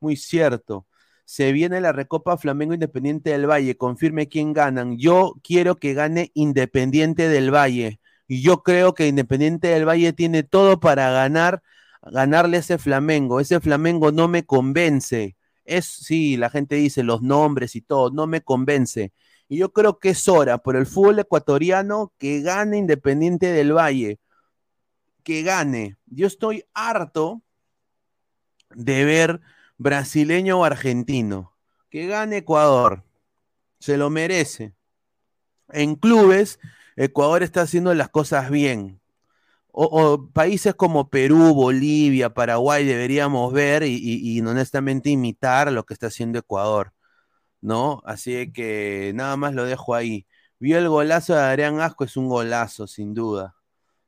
Muy 0.00 0.16
cierto. 0.16 0.86
Se 1.24 1.52
viene 1.52 1.80
la 1.80 1.92
Recopa 1.92 2.36
Flamengo 2.38 2.74
Independiente 2.74 3.30
del 3.30 3.50
Valle, 3.50 3.76
confirme 3.76 4.28
quién 4.28 4.52
ganan. 4.52 4.96
Yo 4.98 5.34
quiero 5.42 5.76
que 5.76 5.94
gane 5.94 6.30
Independiente 6.34 7.28
del 7.28 7.52
Valle. 7.52 8.00
Y 8.28 8.42
yo 8.42 8.62
creo 8.62 8.94
que 8.94 9.08
Independiente 9.08 9.68
del 9.68 9.86
Valle 9.88 10.12
tiene 10.12 10.42
todo 10.44 10.78
para 10.80 11.10
ganar, 11.10 11.62
ganarle 12.02 12.58
ese 12.58 12.78
Flamengo. 12.78 13.40
Ese 13.40 13.60
Flamengo 13.60 14.12
no 14.12 14.28
me 14.28 14.44
convence. 14.46 15.36
Es, 15.64 15.86
sí, 15.86 16.36
la 16.36 16.50
gente 16.50 16.76
dice 16.76 17.02
los 17.02 17.22
nombres 17.22 17.74
y 17.76 17.82
todo, 17.82 18.10
no 18.10 18.26
me 18.26 18.42
convence. 18.42 19.12
Y 19.48 19.58
yo 19.58 19.72
creo 19.72 19.98
que 19.98 20.10
es 20.10 20.28
hora 20.28 20.58
por 20.58 20.76
el 20.76 20.86
fútbol 20.86 21.18
ecuatoriano 21.20 22.12
que 22.18 22.40
gane 22.40 22.78
Independiente 22.78 23.52
del 23.52 23.72
Valle. 23.72 24.18
Que 25.22 25.42
gane. 25.42 25.96
Yo 26.06 26.26
estoy 26.26 26.64
harto 26.74 27.42
de 28.70 29.04
ver 29.04 29.40
brasileño 29.78 30.60
o 30.60 30.64
argentino. 30.64 31.52
Que 31.90 32.06
gane 32.06 32.38
Ecuador. 32.38 33.04
Se 33.78 33.96
lo 33.96 34.10
merece. 34.10 34.72
En 35.68 35.94
clubes, 35.96 36.58
Ecuador 36.96 37.42
está 37.42 37.62
haciendo 37.62 37.94
las 37.94 38.08
cosas 38.08 38.50
bien. 38.50 39.00
O, 39.78 40.30
países 40.32 40.74
como 40.74 41.10
Perú, 41.10 41.52
Bolivia, 41.52 42.32
Paraguay 42.32 42.86
deberíamos 42.86 43.52
ver 43.52 43.82
y- 43.82 44.00
y 44.02 44.40
honestamente 44.40 45.10
imitar 45.10 45.70
lo 45.70 45.84
que 45.84 45.92
está 45.92 46.06
haciendo 46.06 46.38
Ecuador, 46.38 46.94
¿no? 47.60 48.02
Así 48.04 48.52
que 48.52 49.12
nada 49.14 49.36
más 49.36 49.54
lo 49.54 49.64
dejo 49.64 49.94
ahí. 49.94 50.26
Vio 50.58 50.78
el 50.78 50.88
golazo 50.88 51.34
de 51.34 51.40
Adrián 51.40 51.80
Asco, 51.80 52.04
es 52.04 52.16
un 52.16 52.28
golazo, 52.28 52.86
sin 52.86 53.14
duda. 53.14 53.56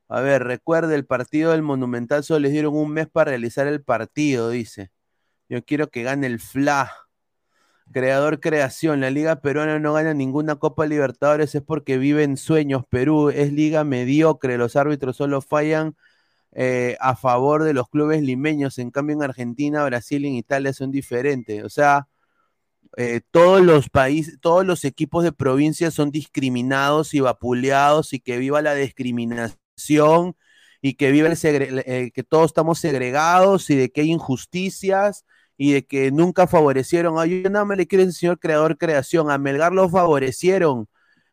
A 0.08 0.20
ver, 0.20 0.44
recuerde 0.44 0.94
el 0.94 1.06
partido 1.06 1.52
del 1.52 1.62
Monumental, 1.62 2.24
solo 2.24 2.40
les 2.40 2.52
dieron 2.52 2.74
un 2.76 2.90
mes 2.92 3.08
para 3.08 3.30
realizar 3.30 3.66
el 3.66 3.82
partido, 3.82 4.50
dice. 4.50 4.90
Yo 5.48 5.64
quiero 5.64 5.90
que 5.90 6.02
gane 6.02 6.26
el 6.26 6.36
FLA. 6.36 6.92
Creador 7.92 8.40
Creación, 8.40 9.00
la 9.00 9.10
Liga 9.10 9.40
Peruana 9.40 9.78
no 9.78 9.94
gana 9.94 10.12
ninguna 10.14 10.56
Copa 10.56 10.86
Libertadores, 10.86 11.54
es 11.54 11.62
porque 11.62 11.98
vive 11.98 12.22
en 12.24 12.36
sueños. 12.36 12.84
Perú 12.88 13.30
es 13.30 13.52
liga 13.52 13.84
mediocre, 13.84 14.58
los 14.58 14.76
árbitros 14.76 15.16
solo 15.16 15.40
fallan 15.40 15.96
eh, 16.52 16.96
a 17.00 17.16
favor 17.16 17.64
de 17.64 17.74
los 17.74 17.88
clubes 17.88 18.22
limeños. 18.22 18.78
En 18.78 18.90
cambio, 18.90 19.16
en 19.16 19.22
Argentina, 19.22 19.84
Brasil 19.84 20.24
y 20.24 20.28
en 20.28 20.34
Italia 20.34 20.72
son 20.72 20.90
diferentes. 20.90 21.64
O 21.64 21.70
sea, 21.70 22.08
eh, 23.00 23.20
todos 23.30 23.62
los 23.62 23.88
países, 23.90 24.38
todos 24.40 24.66
los 24.66 24.84
equipos 24.84 25.22
de 25.22 25.30
provincia 25.30 25.92
son 25.92 26.10
discriminados 26.10 27.14
y 27.14 27.20
vapuleados 27.20 28.12
y 28.12 28.18
que 28.18 28.38
viva 28.38 28.60
la 28.60 28.74
discriminación 28.74 30.34
y 30.82 30.94
que 30.94 31.12
viva 31.12 31.28
el 31.28 32.12
que 32.12 32.24
todos 32.28 32.46
estamos 32.46 32.80
segregados 32.80 33.70
y 33.70 33.76
de 33.76 33.90
que 33.92 34.00
hay 34.00 34.10
injusticias 34.10 35.24
y 35.56 35.74
de 35.74 35.86
que 35.86 36.10
nunca 36.10 36.48
favorecieron. 36.48 37.20
Ay, 37.20 37.42
yo 37.44 37.50
nada 37.50 37.64
más 37.64 37.78
le 37.78 37.86
quiero 37.86 38.04
decir, 38.04 38.18
señor 38.18 38.40
creador 38.40 38.76
creación, 38.78 39.30
a 39.30 39.38
Melgar 39.38 39.72
lo 39.72 39.88
favorecieron 39.88 40.88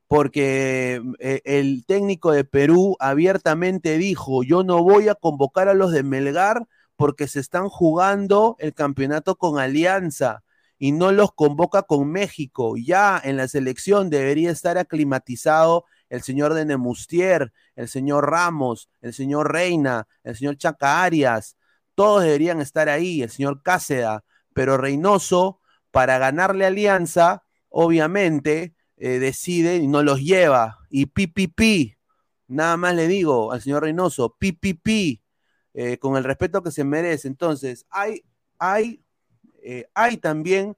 porque 0.07 1.01
eh, 1.19 1.41
el 1.45 1.83
técnico 1.87 2.31
de 2.31 2.43
Perú 2.43 2.95
abiertamente 2.99 3.97
dijo, 3.97 4.43
yo 4.43 4.63
no 4.63 4.83
voy 4.83 5.09
a 5.09 5.15
convocar 5.15 5.67
a 5.67 5.73
los 5.73 5.91
de 5.91 6.03
Melgar 6.03 6.67
porque 6.95 7.27
se 7.27 7.39
están 7.39 7.69
jugando 7.69 8.55
el 8.59 8.75
campeonato 8.75 9.35
con 9.35 9.59
Alianza 9.59 10.43
y 10.77 10.91
no 10.91 11.11
los 11.11 11.33
convoca 11.33 11.83
con 11.83 12.11
México. 12.11 12.75
Ya 12.77 13.19
en 13.23 13.37
la 13.37 13.47
selección 13.47 14.09
debería 14.09 14.51
estar 14.51 14.77
aclimatizado 14.77 15.85
el 16.09 16.21
señor 16.21 16.53
de 16.53 16.65
Nemustier, 16.65 17.51
el 17.75 17.87
señor 17.87 18.29
Ramos, 18.29 18.89
el 19.01 19.13
señor 19.13 19.51
Reina, 19.51 20.07
el 20.23 20.35
señor 20.35 20.57
Chaca 20.57 21.03
Arias, 21.03 21.57
todos 21.95 22.23
deberían 22.23 22.61
estar 22.61 22.89
ahí, 22.89 23.23
el 23.23 23.29
señor 23.29 23.63
Cáceda, 23.63 24.23
pero 24.53 24.77
Reynoso, 24.77 25.61
para 25.91 26.17
ganarle 26.17 26.65
Alianza, 26.65 27.43
obviamente 27.69 28.75
eh, 28.97 29.19
decide 29.19 29.77
y 29.77 29.87
no 29.87 30.03
los 30.03 30.19
lleva. 30.21 30.79
Y 30.89 31.07
pi. 31.07 31.95
Nada 32.47 32.77
más 32.77 32.95
le 32.95 33.07
digo 33.07 33.51
al 33.51 33.61
señor 33.61 33.83
Reynoso, 33.83 34.35
pi, 34.37 35.21
eh, 35.73 35.97
con 35.97 36.17
el 36.17 36.25
respeto 36.25 36.61
que 36.61 36.71
se 36.71 36.83
merece. 36.83 37.29
Entonces, 37.29 37.85
hay, 37.89 38.23
hay, 38.59 39.04
eh, 39.65 39.89
hay 39.93 40.17
también, 40.17 40.77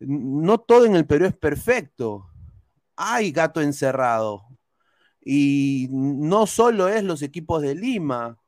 no 0.00 0.58
todo 0.58 0.86
en 0.86 0.96
el 0.96 1.06
Perú 1.06 1.26
es 1.26 1.36
perfecto. 1.36 2.26
Hay 2.96 3.32
gato 3.32 3.60
encerrado. 3.60 4.46
Y 5.22 5.88
no 5.90 6.46
solo 6.46 6.88
es 6.88 7.04
los 7.04 7.22
equipos 7.22 7.62
de 7.62 7.74
Lima. 7.74 8.38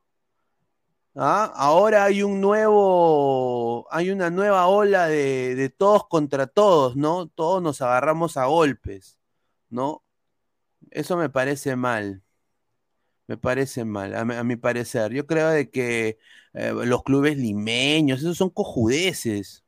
¿ah? 1.15 1.51
Ahora 1.55 2.05
hay 2.05 2.23
un 2.23 2.41
nuevo, 2.41 3.87
hay 3.91 4.11
una 4.11 4.29
nueva 4.29 4.67
ola 4.67 5.07
de, 5.07 5.55
de 5.55 5.69
todos 5.69 6.07
contra 6.07 6.47
todos, 6.47 6.95
¿no? 6.95 7.27
Todos 7.27 7.61
nos 7.61 7.81
agarramos 7.81 8.37
a 8.37 8.45
golpes, 8.45 9.19
¿no? 9.69 10.03
Eso 10.91 11.17
me 11.17 11.29
parece 11.29 11.75
mal. 11.75 12.23
Me 13.27 13.37
parece 13.37 13.85
mal, 13.85 14.15
a 14.15 14.43
mi, 14.43 14.55
parecer. 14.57 15.13
Yo 15.13 15.25
creo 15.25 15.49
de 15.49 15.69
que 15.69 16.19
eh, 16.53 16.73
los 16.85 17.03
clubes 17.03 17.37
limeños, 17.37 18.19
esos 18.19 18.37
son 18.37 18.49
cojudeces. 18.49 19.62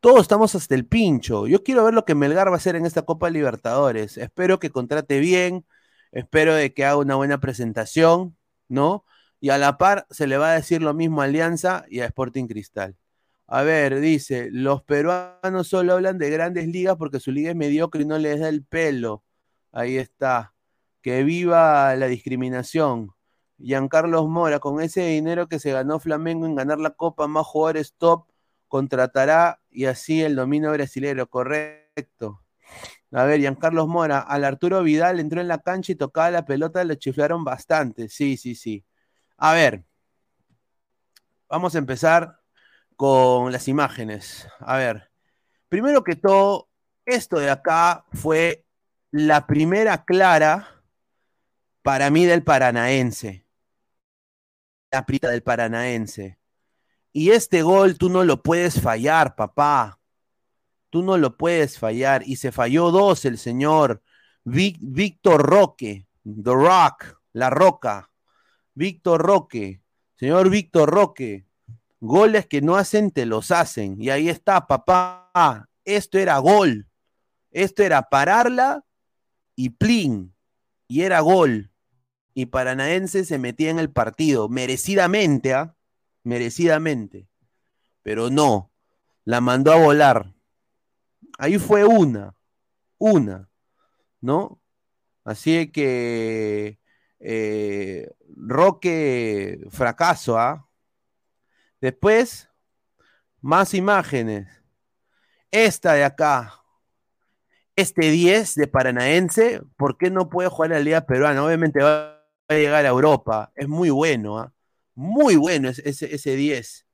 Todos 0.00 0.20
estamos 0.20 0.54
hasta 0.54 0.76
el 0.76 0.86
pincho. 0.86 1.48
Yo 1.48 1.64
quiero 1.64 1.84
ver 1.84 1.92
lo 1.92 2.04
que 2.04 2.14
Melgar 2.14 2.48
va 2.48 2.52
a 2.54 2.56
hacer 2.56 2.76
en 2.76 2.86
esta 2.86 3.02
Copa 3.02 3.30
Libertadores. 3.30 4.16
Espero 4.16 4.60
que 4.60 4.70
contrate 4.70 5.18
bien, 5.18 5.66
espero 6.12 6.54
de 6.54 6.72
que 6.72 6.84
haga 6.84 6.98
una 6.98 7.16
buena 7.16 7.40
presentación, 7.40 8.36
¿no? 8.68 9.04
Y 9.40 9.50
a 9.50 9.58
la 9.58 9.76
par 9.78 10.06
se 10.10 10.28
le 10.28 10.38
va 10.38 10.52
a 10.52 10.54
decir 10.54 10.82
lo 10.82 10.94
mismo 10.94 11.20
a 11.20 11.24
Alianza 11.24 11.84
y 11.88 12.00
a 12.00 12.06
Sporting 12.06 12.46
Cristal. 12.46 12.96
A 13.48 13.62
ver, 13.62 14.00
dice, 14.00 14.50
los 14.52 14.82
peruanos 14.84 15.68
solo 15.68 15.94
hablan 15.94 16.18
de 16.18 16.30
grandes 16.30 16.68
ligas 16.68 16.96
porque 16.96 17.20
su 17.20 17.32
liga 17.32 17.50
es 17.50 17.56
mediocre 17.56 18.02
y 18.02 18.06
no 18.06 18.18
les 18.18 18.40
da 18.40 18.48
el 18.48 18.64
pelo. 18.64 19.24
Ahí 19.72 19.96
está. 19.98 20.54
Que 21.02 21.24
viva 21.24 21.94
la 21.96 22.06
discriminación. 22.06 23.12
Giancarlos 23.58 24.28
Mora, 24.28 24.60
con 24.60 24.80
ese 24.80 25.02
dinero 25.06 25.48
que 25.48 25.58
se 25.58 25.72
ganó 25.72 25.98
Flamengo 26.00 26.46
en 26.46 26.54
ganar 26.56 26.78
la 26.78 26.90
Copa, 26.90 27.26
más 27.28 27.46
jugadores 27.46 27.94
top 27.98 28.28
contratará 28.68 29.60
y 29.70 29.86
así 29.86 30.22
el 30.22 30.36
dominio 30.36 30.72
brasilero, 30.72 31.28
correcto. 31.28 32.42
A 33.12 33.24
ver, 33.24 33.40
Giancarlos 33.40 33.88
Mora, 33.88 34.20
al 34.20 34.44
Arturo 34.44 34.82
Vidal 34.82 35.20
entró 35.20 35.40
en 35.40 35.48
la 35.48 35.58
cancha 35.58 35.92
y 35.92 35.96
tocaba 35.96 36.30
la 36.30 36.44
pelota, 36.44 36.84
le 36.84 36.98
chiflaron 36.98 37.44
bastante. 37.44 38.08
Sí, 38.08 38.36
sí, 38.36 38.54
sí. 38.54 38.84
A 39.38 39.54
ver, 39.54 39.84
vamos 41.48 41.74
a 41.74 41.78
empezar 41.78 42.40
con 42.96 43.52
las 43.52 43.68
imágenes. 43.68 44.48
A 44.60 44.76
ver, 44.76 45.10
primero 45.68 46.04
que 46.04 46.16
todo, 46.16 46.68
esto 47.06 47.38
de 47.38 47.50
acá 47.50 48.04
fue 48.12 48.66
la 49.10 49.46
primera 49.46 50.04
clara 50.04 50.82
para 51.82 52.10
mí 52.10 52.26
del 52.26 52.44
paranaense. 52.44 53.46
La 54.90 55.06
prita 55.06 55.30
del 55.30 55.42
paranaense. 55.42 56.37
Y 57.12 57.30
este 57.30 57.62
gol 57.62 57.96
tú 57.98 58.08
no 58.08 58.24
lo 58.24 58.42
puedes 58.42 58.80
fallar, 58.80 59.34
papá. 59.34 59.98
Tú 60.90 61.02
no 61.02 61.18
lo 61.18 61.36
puedes 61.36 61.78
fallar. 61.78 62.22
Y 62.26 62.36
se 62.36 62.52
falló 62.52 62.90
dos 62.90 63.24
el 63.24 63.38
señor 63.38 64.02
Víctor 64.44 65.42
Roque, 65.42 66.06
The 66.24 66.52
Rock, 66.52 67.18
La 67.32 67.50
Roca. 67.50 68.10
Víctor 68.74 69.22
Roque, 69.22 69.82
señor 70.16 70.50
Víctor 70.50 70.90
Roque. 70.90 71.46
Goles 72.00 72.46
que 72.46 72.60
no 72.60 72.76
hacen, 72.76 73.10
te 73.10 73.26
los 73.26 73.50
hacen. 73.50 74.00
Y 74.00 74.10
ahí 74.10 74.28
está, 74.28 74.66
papá. 74.66 75.68
Esto 75.84 76.18
era 76.18 76.38
gol. 76.38 76.86
Esto 77.50 77.82
era 77.82 78.02
pararla 78.02 78.84
y 79.56 79.70
plin. 79.70 80.34
Y 80.86 81.02
era 81.02 81.20
gol. 81.20 81.72
Y 82.34 82.46
Paranaense 82.46 83.24
se 83.24 83.38
metía 83.38 83.70
en 83.70 83.80
el 83.80 83.90
partido, 83.90 84.48
merecidamente, 84.48 85.54
¿ah? 85.54 85.74
Merecidamente. 86.28 87.26
Pero 88.02 88.28
no, 88.28 88.70
la 89.24 89.40
mandó 89.40 89.72
a 89.72 89.76
volar. 89.76 90.34
Ahí 91.38 91.58
fue 91.58 91.86
una, 91.86 92.34
una, 92.98 93.48
¿no? 94.20 94.60
Así 95.24 95.72
que 95.72 96.78
eh, 97.18 98.10
Roque, 98.36 99.66
fracaso, 99.70 100.38
¿ah? 100.38 100.68
Después, 101.80 102.50
más 103.40 103.72
imágenes. 103.72 104.48
Esta 105.50 105.94
de 105.94 106.04
acá, 106.04 106.62
este 107.74 108.10
10 108.10 108.54
de 108.54 108.66
Paranaense, 108.66 109.62
¿por 109.78 109.96
qué 109.96 110.10
no 110.10 110.28
puede 110.28 110.50
jugar 110.50 110.72
en 110.72 110.76
la 110.76 110.84
Liga 110.84 111.06
Peruana? 111.06 111.42
Obviamente 111.42 111.82
va 111.82 112.22
a 112.48 112.54
llegar 112.54 112.84
a 112.84 112.90
Europa. 112.90 113.50
Es 113.54 113.66
muy 113.66 113.88
bueno, 113.88 114.38
¿ah? 114.38 114.52
Muy 114.98 115.36
bueno 115.36 115.68
ese, 115.68 115.88
ese, 115.88 116.12
ese 116.12 116.34
10, 116.34 116.84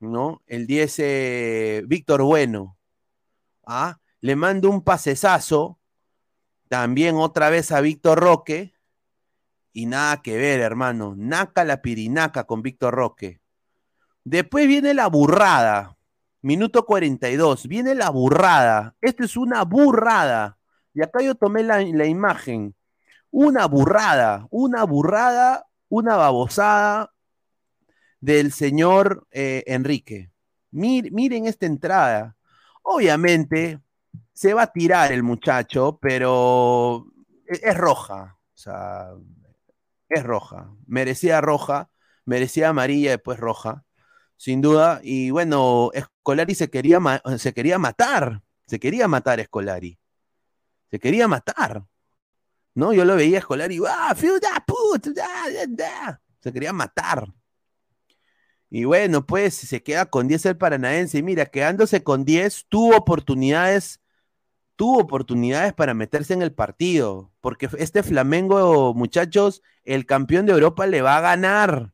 ¿no? 0.00 0.42
El 0.46 0.66
10 0.66 0.96
eh, 0.98 1.82
Víctor 1.86 2.22
Bueno. 2.22 2.76
¿ah? 3.64 3.98
Le 4.20 4.36
mando 4.36 4.68
un 4.68 4.84
pasesazo, 4.84 5.80
también 6.68 7.16
otra 7.16 7.48
vez 7.48 7.72
a 7.72 7.80
Víctor 7.80 8.20
Roque, 8.20 8.74
y 9.72 9.86
nada 9.86 10.20
que 10.20 10.36
ver, 10.36 10.60
hermano. 10.60 11.14
Naca 11.16 11.64
la 11.64 11.80
pirinaca 11.80 12.44
con 12.44 12.60
Víctor 12.60 12.94
Roque. 12.94 13.40
Después 14.22 14.68
viene 14.68 14.92
la 14.92 15.06
burrada. 15.06 15.96
Minuto 16.42 16.84
42. 16.84 17.68
Viene 17.68 17.94
la 17.94 18.10
burrada. 18.10 18.96
Esto 19.00 19.24
es 19.24 19.38
una 19.38 19.64
burrada. 19.64 20.58
Y 20.92 21.02
acá 21.02 21.22
yo 21.22 21.34
tomé 21.36 21.62
la, 21.62 21.80
la 21.80 22.04
imagen. 22.04 22.74
Una 23.30 23.64
burrada. 23.64 24.46
Una 24.50 24.84
burrada. 24.84 25.66
Una 25.88 26.16
babosada 26.16 27.14
del 28.20 28.52
señor 28.52 29.26
eh, 29.30 29.64
Enrique. 29.66 30.30
Mir, 30.70 31.12
miren 31.12 31.46
esta 31.46 31.66
entrada. 31.66 32.36
Obviamente 32.82 33.80
se 34.32 34.54
va 34.54 34.62
a 34.62 34.72
tirar 34.72 35.12
el 35.12 35.22
muchacho, 35.22 35.98
pero 36.00 37.06
es, 37.46 37.62
es 37.62 37.76
roja. 37.76 38.38
O 38.54 38.58
sea, 38.58 39.10
es 40.08 40.22
roja. 40.22 40.70
Merecía 40.86 41.40
roja. 41.40 41.90
Merecía 42.24 42.68
amarilla, 42.68 43.10
después 43.12 43.38
roja 43.38 43.84
sin 44.40 44.62
duda. 44.62 45.00
Y 45.02 45.30
bueno, 45.30 45.90
Escolari 45.92 46.54
se 46.54 46.70
quería, 46.70 46.98
se 47.36 47.52
quería 47.52 47.78
matar, 47.78 48.42
se 48.66 48.80
quería 48.80 49.06
matar 49.06 49.38
Escolari. 49.38 49.98
Se 50.90 50.98
quería 50.98 51.28
matar. 51.28 51.84
¿no? 52.74 52.94
Yo 52.94 53.04
lo 53.04 53.16
veía 53.16 53.38
escolar 53.38 53.70
y 53.70 53.80
¡ah, 53.86 54.14
da, 55.14 55.66
da! 55.68 56.20
Se 56.40 56.52
quería 56.52 56.72
matar. 56.72 57.26
Y 58.70 58.84
bueno, 58.84 59.26
pues 59.26 59.54
se 59.54 59.82
queda 59.82 60.06
con 60.06 60.28
10 60.28 60.46
el 60.46 60.56
paranaense. 60.56 61.18
Y 61.18 61.22
mira, 61.22 61.46
quedándose 61.46 62.04
con 62.04 62.24
10, 62.24 62.66
tuvo 62.68 62.96
oportunidades, 62.96 64.00
tuvo 64.76 65.00
oportunidades 65.00 65.72
para 65.74 65.92
meterse 65.92 66.34
en 66.34 66.42
el 66.42 66.52
partido. 66.52 67.32
Porque 67.40 67.68
este 67.78 68.04
Flamengo, 68.04 68.94
muchachos, 68.94 69.62
el 69.84 70.06
campeón 70.06 70.46
de 70.46 70.52
Europa 70.52 70.86
le 70.86 71.02
va 71.02 71.16
a 71.16 71.20
ganar. 71.20 71.92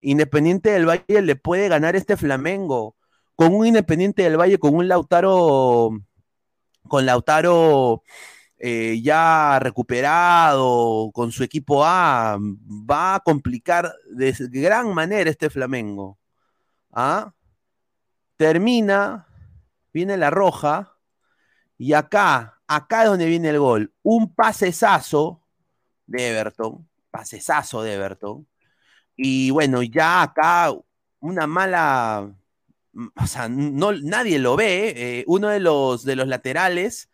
Independiente 0.00 0.70
del 0.70 0.88
Valle 0.88 1.22
le 1.22 1.36
puede 1.36 1.68
ganar 1.68 1.94
este 1.94 2.16
Flamengo. 2.16 2.96
Con 3.36 3.54
un 3.54 3.66
Independiente 3.66 4.22
del 4.24 4.38
Valle, 4.38 4.58
con 4.58 4.74
un 4.74 4.88
Lautaro, 4.88 5.90
con 6.88 7.06
Lautaro 7.06 8.02
eh, 8.62 9.00
ya 9.02 9.58
recuperado, 9.58 11.10
con 11.14 11.32
su 11.32 11.42
equipo 11.42 11.82
A, 11.84 12.38
va 12.38 13.14
a 13.14 13.20
complicar 13.20 13.90
de 14.10 14.34
gran 14.50 14.92
manera 14.94 15.30
este 15.30 15.48
Flamengo. 15.48 16.18
¿Ah? 16.92 17.32
Termina, 18.36 19.26
viene 19.92 20.16
la 20.18 20.30
roja, 20.30 20.94
y 21.78 21.94
acá, 21.94 22.60
acá 22.66 23.04
es 23.04 23.08
donde 23.08 23.26
viene 23.26 23.48
el 23.48 23.58
gol. 23.58 23.94
Un 24.02 24.34
pasesazo 24.34 25.42
de 26.06 26.28
Everton, 26.28 26.86
pasesazo 27.10 27.82
de 27.82 27.94
Everton. 27.94 28.46
Y 29.16 29.50
bueno, 29.50 29.82
ya 29.82 30.22
acá 30.22 30.72
una 31.20 31.46
mala, 31.46 32.34
o 33.16 33.26
sea, 33.26 33.48
no, 33.48 33.92
nadie 33.92 34.38
lo 34.38 34.56
ve. 34.56 34.92
eh, 34.96 35.24
uno 35.26 35.48
de 35.48 35.60
los, 35.60 36.04
de 36.04 36.16
los 36.16 36.28
laterales 36.28 37.09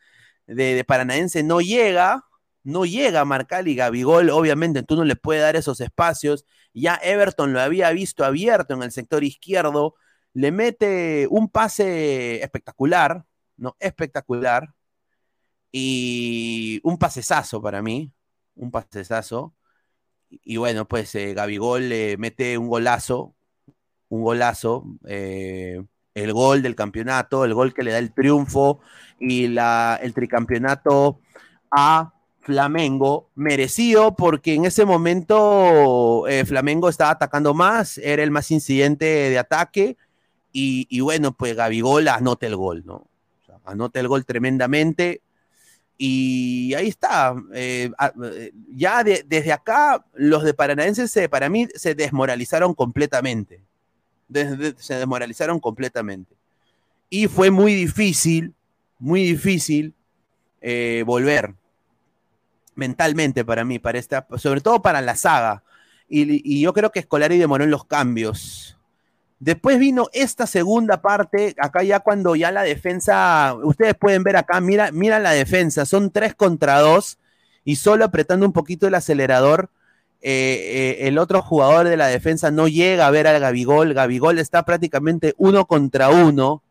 de, 0.46 0.84
Paranaense 0.84 1.42
no 1.42 1.60
llega, 1.60 2.24
no 2.62 2.84
llega 2.84 3.22
a 3.22 3.62
y 3.66 3.74
Gabigol, 3.74 4.30
obviamente, 4.30 4.82
tú 4.82 4.96
no 4.96 5.04
le 5.04 5.16
puedes 5.16 5.42
dar 5.42 5.56
esos 5.56 5.80
espacios. 5.80 6.44
Ya 6.74 6.96
Everton 7.02 7.52
lo 7.52 7.60
había 7.60 7.90
visto 7.90 8.24
abierto 8.24 8.74
en 8.74 8.82
el 8.82 8.92
sector 8.92 9.24
izquierdo, 9.24 9.94
le 10.34 10.52
mete 10.52 11.26
un 11.30 11.48
pase 11.48 12.42
espectacular, 12.42 13.24
¿no? 13.56 13.76
Espectacular. 13.80 14.74
Y 15.72 16.80
un 16.84 16.98
pasesazo 16.98 17.60
para 17.62 17.82
mí, 17.82 18.12
un 18.54 18.70
pasesazo. 18.70 19.54
Y 20.30 20.56
bueno, 20.58 20.86
pues 20.88 21.14
eh, 21.14 21.34
Gabigol 21.34 21.88
le 21.88 22.16
mete 22.18 22.58
un 22.58 22.68
golazo, 22.68 23.34
un 24.08 24.22
golazo, 24.22 24.84
eh, 25.06 25.82
el 26.16 26.32
gol 26.32 26.62
del 26.62 26.74
campeonato, 26.74 27.44
el 27.44 27.52
gol 27.52 27.74
que 27.74 27.82
le 27.82 27.92
da 27.92 27.98
el 27.98 28.12
triunfo 28.12 28.80
y 29.20 29.48
la, 29.48 29.98
el 30.02 30.14
tricampeonato 30.14 31.20
a 31.70 32.14
Flamengo, 32.40 33.28
merecido 33.34 34.16
porque 34.16 34.54
en 34.54 34.64
ese 34.64 34.86
momento 34.86 36.26
eh, 36.26 36.44
Flamengo 36.46 36.88
estaba 36.88 37.10
atacando 37.10 37.52
más, 37.52 37.98
era 37.98 38.22
el 38.22 38.30
más 38.30 38.50
incidente 38.50 39.04
de 39.04 39.38
ataque 39.38 39.96
y, 40.58 41.00
bueno, 41.00 41.32
pues 41.36 41.54
Gabigol 41.54 42.08
anota 42.08 42.46
el 42.46 42.56
gol, 42.56 42.82
¿no? 42.86 42.94
O 42.94 43.60
anota 43.66 44.00
el 44.00 44.08
gol 44.08 44.24
tremendamente 44.24 45.20
y 45.98 46.72
ahí 46.72 46.88
está. 46.88 47.34
eh, 47.52 47.90
ya 48.74 49.04
de- 49.04 49.22
desde 49.26 49.52
acá, 49.52 50.02
los 50.14 50.44
de 50.44 50.54
Paranaenses 50.54 51.10
se- 51.10 51.28
para 51.28 51.50
mí 51.50 51.68
se 51.74 51.94
desmoralizaron 51.94 52.72
completamente. 52.74 53.60
Desde- 54.28 54.74
se 54.78 54.94
desmoralizaron 54.94 55.60
completamente. 55.60 56.34
Y 57.08 57.28
fue 57.28 57.50
muy 57.50 57.74
difícil, 57.74 58.54
muy 58.98 59.22
difícil 59.22 59.94
eh, 60.60 61.04
volver 61.06 61.54
mentalmente 62.74 63.44
para 63.44 63.64
mí, 63.64 63.78
para 63.78 63.98
esta, 63.98 64.26
sobre 64.36 64.60
todo 64.60 64.82
para 64.82 65.00
la 65.00 65.16
saga. 65.16 65.62
Y, 66.08 66.42
y 66.56 66.60
yo 66.60 66.72
creo 66.72 66.90
que 66.92 67.02
Scolari 67.02 67.38
demoró 67.38 67.64
en 67.64 67.70
los 67.70 67.84
cambios. 67.84 68.78
Después 69.38 69.78
vino 69.78 70.08
esta 70.12 70.46
segunda 70.46 71.02
parte, 71.02 71.54
acá 71.58 71.82
ya 71.82 72.00
cuando 72.00 72.36
ya 72.36 72.50
la 72.50 72.62
defensa, 72.62 73.54
ustedes 73.62 73.94
pueden 73.94 74.22
ver 74.22 74.36
acá, 74.36 74.60
mira, 74.60 74.90
mira 74.92 75.18
la 75.18 75.32
defensa, 75.32 75.84
son 75.84 76.10
tres 76.10 76.34
contra 76.34 76.80
dos 76.80 77.18
y 77.62 77.76
solo 77.76 78.04
apretando 78.06 78.46
un 78.46 78.52
poquito 78.54 78.86
el 78.86 78.94
acelerador, 78.94 79.68
eh, 80.22 80.96
eh, 81.00 81.08
el 81.08 81.18
otro 81.18 81.42
jugador 81.42 81.88
de 81.88 81.96
la 81.96 82.06
defensa 82.06 82.50
no 82.50 82.68
llega 82.68 83.06
a 83.06 83.10
ver 83.10 83.26
al 83.26 83.40
Gabigol, 83.40 83.94
Gabigol 83.94 84.38
está 84.38 84.64
prácticamente 84.64 85.34
uno 85.36 85.66
contra 85.66 86.08
uno 86.08 86.62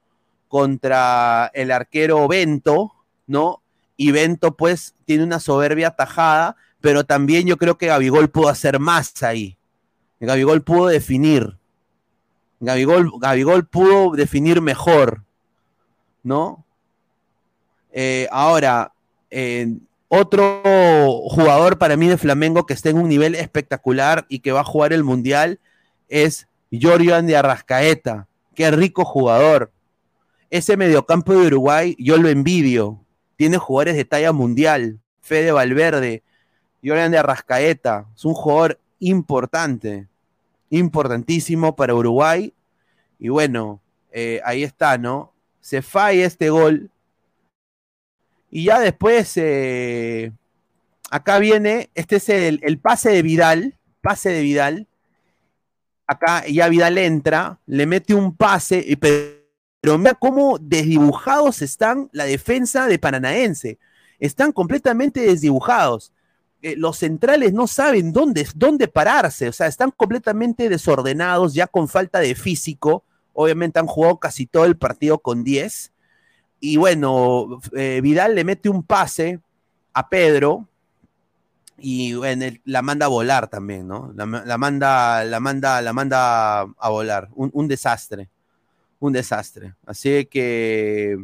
contra 0.48 1.52
el 1.54 1.72
arquero 1.72 2.28
Bento, 2.28 2.94
¿no? 3.28 3.62
Y 3.98 4.12
Bento 4.12 4.56
pues 4.56 4.94
tiene 5.06 5.24
una 5.24 5.40
soberbia 5.40 5.92
tajada, 5.92 6.56
pero 6.82 7.04
también 7.04 7.48
yo 7.48 7.58
creo 7.58 7.78
que 7.78 7.88
Gabigol 7.88 8.30
pudo 8.30 8.50
hacer 8.50 8.80
más 8.80 9.24
ahí. 9.24 9.58
Gabigol 10.20 10.64
pudo 10.64 10.88
definir. 10.88 11.58
Gabigol, 12.60 13.12
Gabigol 13.20 13.68
pudo 13.68 14.12
definir 14.16 14.62
mejor, 14.62 15.24
¿no? 16.24 16.66
Eh, 17.92 18.28
ahora, 18.32 18.94
otro 20.08 20.62
jugador 21.30 21.78
para 21.78 21.98
mí 21.98 22.08
de 22.08 22.18
Flamengo 22.18 22.66
que 22.66 22.74
está 22.74 22.90
en 22.90 22.98
un 22.98 23.10
nivel 23.10 23.36
espectacular 23.36 24.26
y 24.30 24.40
que 24.40 24.52
va 24.52 24.62
a 24.62 24.66
jugar 24.66 24.94
el 24.94 25.04
Mundial 25.04 25.60
es 26.10 26.48
Giorgio 26.72 27.22
de 27.22 27.36
Arrascaeta. 27.36 28.28
Qué 28.54 28.72
rico 28.72 29.04
jugador. 29.06 29.72
Ese 30.50 30.78
mediocampo 30.78 31.34
de 31.34 31.48
Uruguay, 31.48 31.96
yo 32.00 32.18
lo 32.18 32.30
envidio. 32.30 33.00
Tiene 33.36 33.58
jugadores 33.58 33.96
de 33.96 34.06
talla 34.06 34.32
mundial. 34.32 35.00
Fede 35.22 35.52
Valverde, 35.52 36.24
Giorgio 36.82 37.10
de 37.10 37.18
Arrascaeta. 37.18 38.06
Es 38.16 38.26
un 38.26 38.34
jugador 38.34 38.80
importante 39.00 40.08
importantísimo 40.70 41.76
para 41.76 41.96
Uruguay. 41.96 42.54
Y 43.20 43.30
bueno, 43.30 43.82
eh, 44.12 44.42
ahí 44.46 44.64
está, 44.64 44.98
¿no? 44.98 45.34
Se 45.62 45.82
falla 45.82 46.26
este 46.26 46.50
gol. 46.50 46.90
Y 48.56 48.64
ya 48.64 48.80
después, 48.80 49.34
eh, 49.36 50.32
acá 51.12 51.40
viene, 51.40 51.90
este 51.94 52.16
es 52.16 52.30
el, 52.30 52.80
pase 52.80 53.10
de 53.10 53.22
Vidal, 53.22 53.78
pase 54.00 54.30
de 54.30 54.42
Vidal. 54.44 54.88
Acá 56.08 56.48
ya 56.48 56.70
Vidal 56.70 56.98
entra, 56.98 57.60
le 57.66 57.86
mete 57.86 58.16
un 58.16 58.34
pase, 58.34 58.98
pero, 59.02 59.44
pero 59.82 59.98
mira 59.98 60.14
cómo 60.14 60.58
desdibujados 60.58 61.62
están 61.62 62.08
la 62.14 62.24
defensa 62.24 62.88
de 62.88 62.98
Paranaense. 62.98 63.78
Están 64.20 64.54
completamente 64.54 65.20
desdibujados 65.20 66.14
eh, 66.62 66.76
los 66.78 66.98
centrales 66.98 67.52
no 67.52 67.68
saben 67.68 68.14
dónde, 68.14 68.48
dónde 68.56 68.88
pararse, 68.88 69.50
o 69.50 69.52
sea, 69.52 69.68
están 69.68 69.92
completamente 69.92 70.70
desordenados, 70.70 71.54
ya 71.54 71.68
con 71.68 71.90
falta 71.90 72.20
de 72.20 72.36
físico. 72.36 73.04
Obviamente 73.34 73.80
han 73.80 73.86
jugado 73.86 74.18
casi 74.18 74.46
todo 74.46 74.64
el 74.64 74.78
partido 74.78 75.20
con 75.20 75.44
10. 75.44 75.92
Y 76.60 76.78
bueno, 76.78 77.60
eh, 77.76 78.00
Vidal 78.02 78.36
le 78.36 78.44
mete 78.44 78.70
un 78.70 78.84
pase 78.84 79.40
a 79.94 80.10
Pedro 80.10 80.68
y 81.78 82.14
bueno, 82.14 82.46
él 82.46 82.62
la 82.66 82.82
manda 82.82 83.06
a 83.06 83.10
volar 83.10 83.48
también, 83.48 83.88
¿no? 83.88 84.12
La, 84.16 84.26
la 84.26 84.58
manda, 84.58 85.24
la 85.24 85.40
manda, 85.40 85.82
la 85.82 85.94
manda 85.94 86.62
a 86.62 86.90
volar. 86.90 87.30
Un, 87.36 87.68
desastre. 87.68 88.30
Un 89.00 89.14
desastre. 89.14 89.76
Así 89.86 90.26
que 90.26 91.18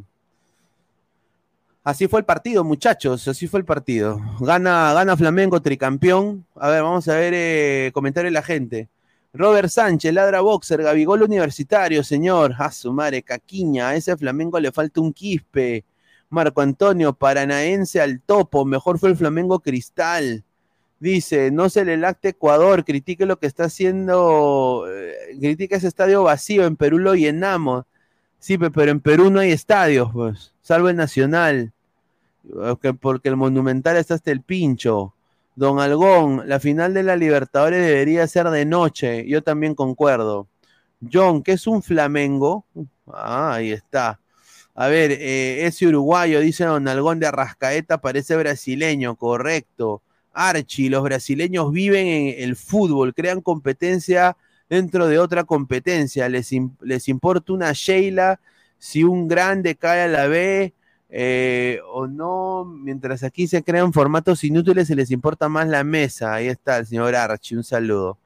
Así 1.84 2.08
fue 2.08 2.20
el 2.20 2.26
partido, 2.26 2.63
muchachos. 2.63 3.28
Así 3.28 3.48
fue 3.48 3.60
el 3.60 3.65
partido. 3.65 4.20
Gana, 4.39 4.94
gana 4.94 5.17
Flamengo, 5.17 5.62
tricampeón. 5.62 6.46
A 6.56 6.70
ver, 6.70 6.84
vamos 6.84 7.08
a 7.08 7.15
ver 7.15 7.34
eh, 7.36 7.91
comentarios 7.94 8.30
de 8.30 8.34
la 8.34 8.44
gente. 8.44 8.88
Robert 9.34 9.70
Sánchez, 9.70 10.13
ladra 10.13 10.41
boxer, 10.41 10.84
Gabigol 10.84 11.24
universitario, 11.24 12.04
señor. 12.04 12.54
A 12.58 12.72
su 12.72 12.91
madre, 12.91 13.24
caquiña. 13.24 13.89
A 13.89 13.96
ese 13.96 14.17
Flamengo 14.17 14.60
le 14.60 14.72
falta 14.72 15.02
un 15.02 15.13
quispe. 15.13 15.86
Marco 16.30 16.62
Antonio, 16.62 17.13
paranaense 17.13 18.02
al 18.02 18.22
topo. 18.22 18.65
Mejor 18.65 19.00
fue 19.00 19.10
el 19.10 19.17
Flamengo 19.17 19.60
Cristal. 19.60 20.44
Dice, 21.00 21.50
no 21.50 21.70
se 21.70 21.84
le 21.84 21.98
lacte 21.98 22.30
Ecuador, 22.30 22.86
critique 22.86 23.26
lo 23.26 23.39
que 23.39 23.48
está 23.48 23.63
haciendo, 23.63 24.86
eh, 24.88 25.36
critica 25.39 25.78
ese 25.78 25.88
estadio 25.88 26.22
vacío, 26.22 26.63
en 26.67 26.76
Perú 26.76 27.00
lo 27.00 27.15
llenamos. 27.15 27.86
Sí, 28.38 28.60
pero 28.60 28.91
en 28.91 29.00
Perú 29.00 29.32
no 29.32 29.39
hay 29.39 29.52
estadios, 29.52 30.12
pues, 30.13 30.54
salvo 30.62 30.89
el 30.89 30.96
Nacional, 30.96 31.74
porque 33.00 33.30
el 33.30 33.36
Monumental 33.36 33.98
está 33.98 34.13
hasta 34.13 34.30
el 34.30 34.41
pincho. 34.41 35.15
Don 35.62 35.80
Algón, 35.80 36.41
la 36.47 36.60
final 36.60 36.95
de 36.95 37.04
la 37.04 37.15
Libertadores 37.15 37.86
debería 37.86 38.26
ser 38.26 38.50
de 38.50 38.65
noche, 38.65 39.28
yo 39.28 39.43
también 39.43 39.76
concuerdo. 39.76 40.47
John, 41.13 41.43
¿qué 41.43 41.52
es 41.52 41.67
un 41.67 41.84
Flamengo? 41.84 42.65
Ah, 43.06 43.54
ahí 43.54 43.71
está. 43.71 44.19
A 44.74 44.88
ver, 44.88 45.12
eh, 45.12 45.67
ese 45.67 45.86
uruguayo, 45.86 46.39
dice 46.39 46.65
Don 46.65 46.88
Algón 46.88 47.19
de 47.19 47.28
Arrascaeta, 47.28 48.02
parece 48.02 48.36
brasileño, 48.38 49.15
correcto. 49.15 50.02
Archie, 50.34 50.89
los 50.89 51.04
brasileños 51.04 51.71
viven 51.71 52.08
en 52.08 52.43
el 52.43 52.56
fútbol, 52.56 53.13
crean 53.13 53.41
competencia 53.41 54.36
dentro 54.67 55.08
de 55.08 55.19
otra 55.19 55.43
competencia. 55.43 56.28
Les, 56.28 56.50
les 56.82 57.08
importa 57.08 57.54
una 57.54 57.71
Sheila 57.71 58.39
si 58.80 59.04
un 59.04 59.28
grande 59.28 59.76
cae 59.76 60.02
a 60.02 60.08
la 60.08 60.26
B, 60.26 60.74
Eh, 61.13 61.82
o 61.91 62.08
no, 62.08 62.63
mientras 62.63 63.24
aquí 63.24 63.45
se 63.45 63.63
crean 63.63 63.91
formatos 63.91 64.45
inútiles, 64.45 64.88
se 64.88 64.95
les 64.95 65.12
importa 65.12 65.50
más 65.50 65.67
la 65.67 65.84
mesa. 65.84 66.34
Ahí 66.34 66.47
está 66.47 66.78
el 66.78 66.88
señor 66.88 67.15
Archie, 67.15 67.58
un 67.58 67.63
saludo. 67.65 68.17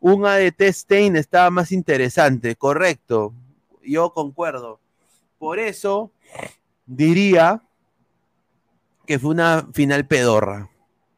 Un 0.00 0.26
ADT 0.26 0.62
Stein 0.72 1.16
estaba 1.16 1.50
más 1.50 1.70
interesante, 1.70 2.56
correcto. 2.56 3.34
Yo 3.82 4.10
concuerdo. 4.12 4.80
Por 5.38 5.58
eso 5.58 6.10
diría 6.86 7.62
que 9.06 9.18
fue 9.18 9.30
una 9.30 9.68
final 9.72 10.06
pedorra. 10.06 10.70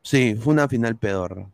Sí, 0.02 0.34
fue 0.34 0.54
una 0.54 0.68
final 0.68 0.96
pedorra. 0.96 1.48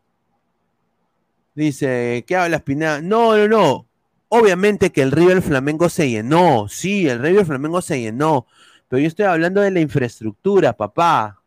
Dice, 1.55 2.23
¿qué 2.27 2.35
hablas, 2.35 2.63
Pineda? 2.63 3.01
No, 3.01 3.37
no, 3.37 3.47
no. 3.47 3.85
Obviamente 4.29 4.91
que 4.91 5.03
el 5.03 5.11
River 5.11 5.43
Flamengo 5.43 5.89
se 5.89 6.09
llenó. 6.09 6.67
Sí, 6.67 7.07
el 7.07 7.19
River 7.19 7.45
Flamengo 7.45 7.81
se 7.81 8.01
llenó. 8.01 8.47
Pero 8.93 9.01
yo 9.01 9.07
estoy 9.07 9.25
hablando 9.25 9.59
de 9.59 9.71
la 9.71 9.79
infraestructura, 9.79 10.77
papá. 10.77 11.41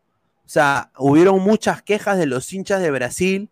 O 0.45 0.49
sea, 0.49 0.91
hubieron 0.99 1.41
muchas 1.41 1.81
quejas 1.81 2.19
de 2.19 2.27
los 2.27 2.53
hinchas 2.53 2.83
de 2.83 2.91
Brasil 2.91 3.51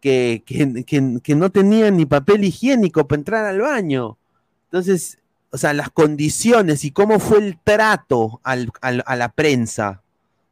que, 0.00 0.42
que, 0.44 0.84
que, 1.22 1.34
no 1.36 1.52
tenían 1.52 1.98
ni 1.98 2.04
papel 2.04 2.42
higiénico 2.42 3.06
para 3.06 3.20
entrar 3.20 3.44
al 3.44 3.60
baño. 3.60 4.18
Entonces, 4.64 5.18
o 5.52 5.56
sea, 5.56 5.72
las 5.72 5.88
condiciones 5.90 6.84
y 6.84 6.90
cómo 6.90 7.20
fue 7.20 7.38
el 7.38 7.60
trato 7.62 8.40
al, 8.42 8.72
a 8.80 9.14
la 9.14 9.28
prensa 9.28 10.02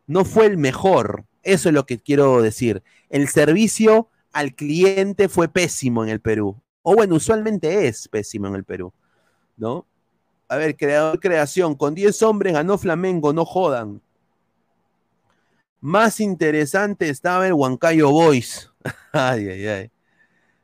no 0.07 0.25
fue 0.25 0.47
el 0.47 0.57
mejor. 0.57 1.25
Eso 1.43 1.71
es 1.71 1.75
lo 1.75 1.87
que 1.87 1.99
quiero 1.99 2.41
decir. 2.41 2.85
El 3.11 3.27
servicio 3.27 4.11
al 4.33 4.55
cliente 4.55 5.29
fue 5.29 5.49
pésimo 5.49 6.05
en 6.05 6.11
el 6.11 6.21
Perú. 6.21 6.63
O 6.83 6.95
bueno, 6.95 7.17
usualmente 7.17 7.89
es 7.89 8.07
pésimo 8.07 8.47
en 8.47 8.55
el 8.55 8.63
Perú. 8.63 8.93
¿No? 9.57 9.87
A 10.49 10.57
ver, 10.57 10.77
creador 10.77 11.21
creación. 11.21 11.75
Con 11.75 11.95
10 11.95 12.23
hombres 12.23 12.53
ganó 12.53 12.79
Flamengo, 12.79 13.33
no 13.33 13.45
jodan. 13.45 14.01
Más 15.81 16.21
interesante 16.21 17.09
estaba 17.09 17.47
el 17.47 17.53
Huancayo 17.53 18.11
Boys. 18.11 18.73
ay, 19.13 19.49
ay, 19.49 19.67
ay. 19.67 19.91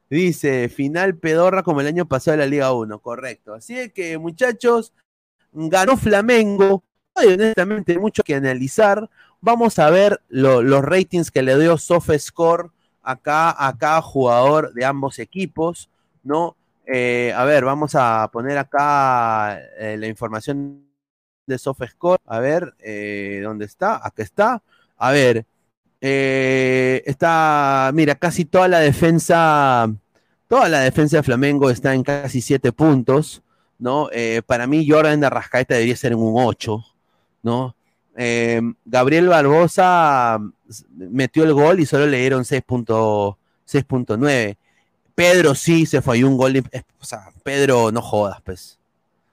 Dice, 0.08 0.68
final 0.68 1.16
pedorra 1.16 1.62
como 1.62 1.80
el 1.80 1.86
año 1.86 2.06
pasado 2.06 2.36
de 2.36 2.44
la 2.44 2.46
Liga 2.46 2.72
1, 2.72 2.98
correcto. 2.98 3.54
Así 3.54 3.78
es 3.78 3.92
que, 3.92 4.18
muchachos, 4.18 4.92
ganó 5.52 5.96
Flamengo. 5.96 6.84
Hay 7.14 7.28
honestamente 7.28 7.98
mucho 7.98 8.22
que 8.22 8.34
analizar. 8.34 9.08
Vamos 9.40 9.78
a 9.78 9.90
ver 9.90 10.20
lo, 10.28 10.62
los 10.62 10.82
ratings 10.82 11.30
que 11.30 11.42
le 11.42 11.58
dio 11.58 11.78
SofaScore 11.78 12.68
acá 13.02 13.54
a 13.66 13.76
cada 13.76 14.02
jugador 14.02 14.72
de 14.74 14.84
ambos 14.84 15.18
equipos, 15.18 15.90
¿no? 16.22 16.56
Eh, 16.86 17.32
a 17.34 17.44
ver, 17.44 17.64
vamos 17.64 17.94
a 17.94 18.28
poner 18.32 18.58
acá 18.58 19.58
eh, 19.78 19.96
la 19.98 20.06
información 20.06 20.84
de 21.46 21.58
SofaScore. 21.58 22.20
A 22.26 22.38
ver, 22.40 22.74
eh, 22.80 23.40
¿dónde 23.42 23.64
está? 23.66 24.04
Acá 24.04 24.22
está. 24.22 24.62
A 24.96 25.10
ver, 25.10 25.46
está, 26.00 27.90
mira, 27.94 28.14
casi 28.16 28.44
toda 28.44 28.68
la 28.68 28.80
defensa, 28.80 29.90
toda 30.48 30.68
la 30.68 30.80
defensa 30.80 31.18
de 31.18 31.22
Flamengo 31.22 31.70
está 31.70 31.94
en 31.94 32.02
casi 32.02 32.40
siete 32.40 32.72
puntos, 32.72 33.42
¿no? 33.78 34.08
Para 34.46 34.66
mí, 34.66 34.86
Jordan 34.88 35.20
de 35.20 35.26
Arrascaeta 35.26 35.74
debería 35.74 35.96
ser 35.96 36.12
en 36.12 36.18
un 36.18 36.34
8, 36.36 36.84
¿no? 37.42 37.76
Gabriel 38.84 39.28
Barbosa 39.28 40.38
metió 40.90 41.44
el 41.44 41.54
gol 41.54 41.80
y 41.80 41.86
solo 41.86 42.06
le 42.06 42.20
dieron 42.20 42.44
6.9. 42.44 44.56
Pedro 45.14 45.54
sí 45.54 45.86
se 45.86 46.02
falló 46.02 46.28
un 46.28 46.36
gol. 46.36 46.62
O 47.00 47.04
sea, 47.04 47.30
Pedro, 47.42 47.92
no 47.92 48.02
jodas, 48.02 48.40
pues. 48.42 48.78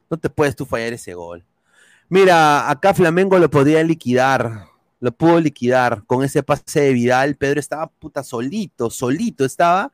No 0.10 0.18
te 0.18 0.30
puedes 0.30 0.56
tú 0.56 0.66
fallar 0.66 0.94
ese 0.94 1.14
gol. 1.14 1.46
Mira, 2.10 2.70
acá 2.70 2.94
Flamengo 2.94 3.38
lo 3.38 3.50
podría 3.50 3.84
liquidar. 3.84 4.66
Lo 5.00 5.12
pudo 5.12 5.40
liquidar 5.40 6.04
con 6.06 6.24
ese 6.24 6.44
pase 6.44 6.82
de 6.82 6.94
Vidal. 6.94 7.36
Pedro 7.36 7.60
estaba 7.60 7.88
puta 7.88 8.24
solito, 8.24 8.90
solito 8.90 9.46
estaba. 9.46 9.92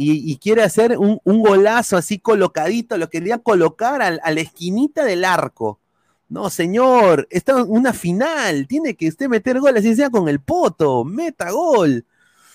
Y, 0.00 0.36
quiere 0.38 0.62
hacer 0.62 0.96
un, 0.96 1.20
golazo 1.24 1.96
así 1.96 2.20
colocadito. 2.20 2.96
Lo 2.96 3.10
quería 3.10 3.38
colocar 3.38 4.00
al, 4.00 4.20
a 4.22 4.30
la 4.30 4.40
esquinita 4.40 5.04
del 5.04 5.24
arco. 5.24 5.80
No, 6.28 6.50
señor, 6.50 7.26
está 7.30 7.58
en 7.58 7.66
una 7.68 7.92
final. 7.92 8.68
Tiene 8.68 8.94
que 8.94 9.08
usted 9.08 9.28
meter 9.28 9.58
gol, 9.58 9.76
así 9.76 9.96
sea 9.96 10.08
con 10.08 10.28
el 10.28 10.38
poto. 10.38 11.04
Meta 11.04 11.50
gol. 11.50 12.04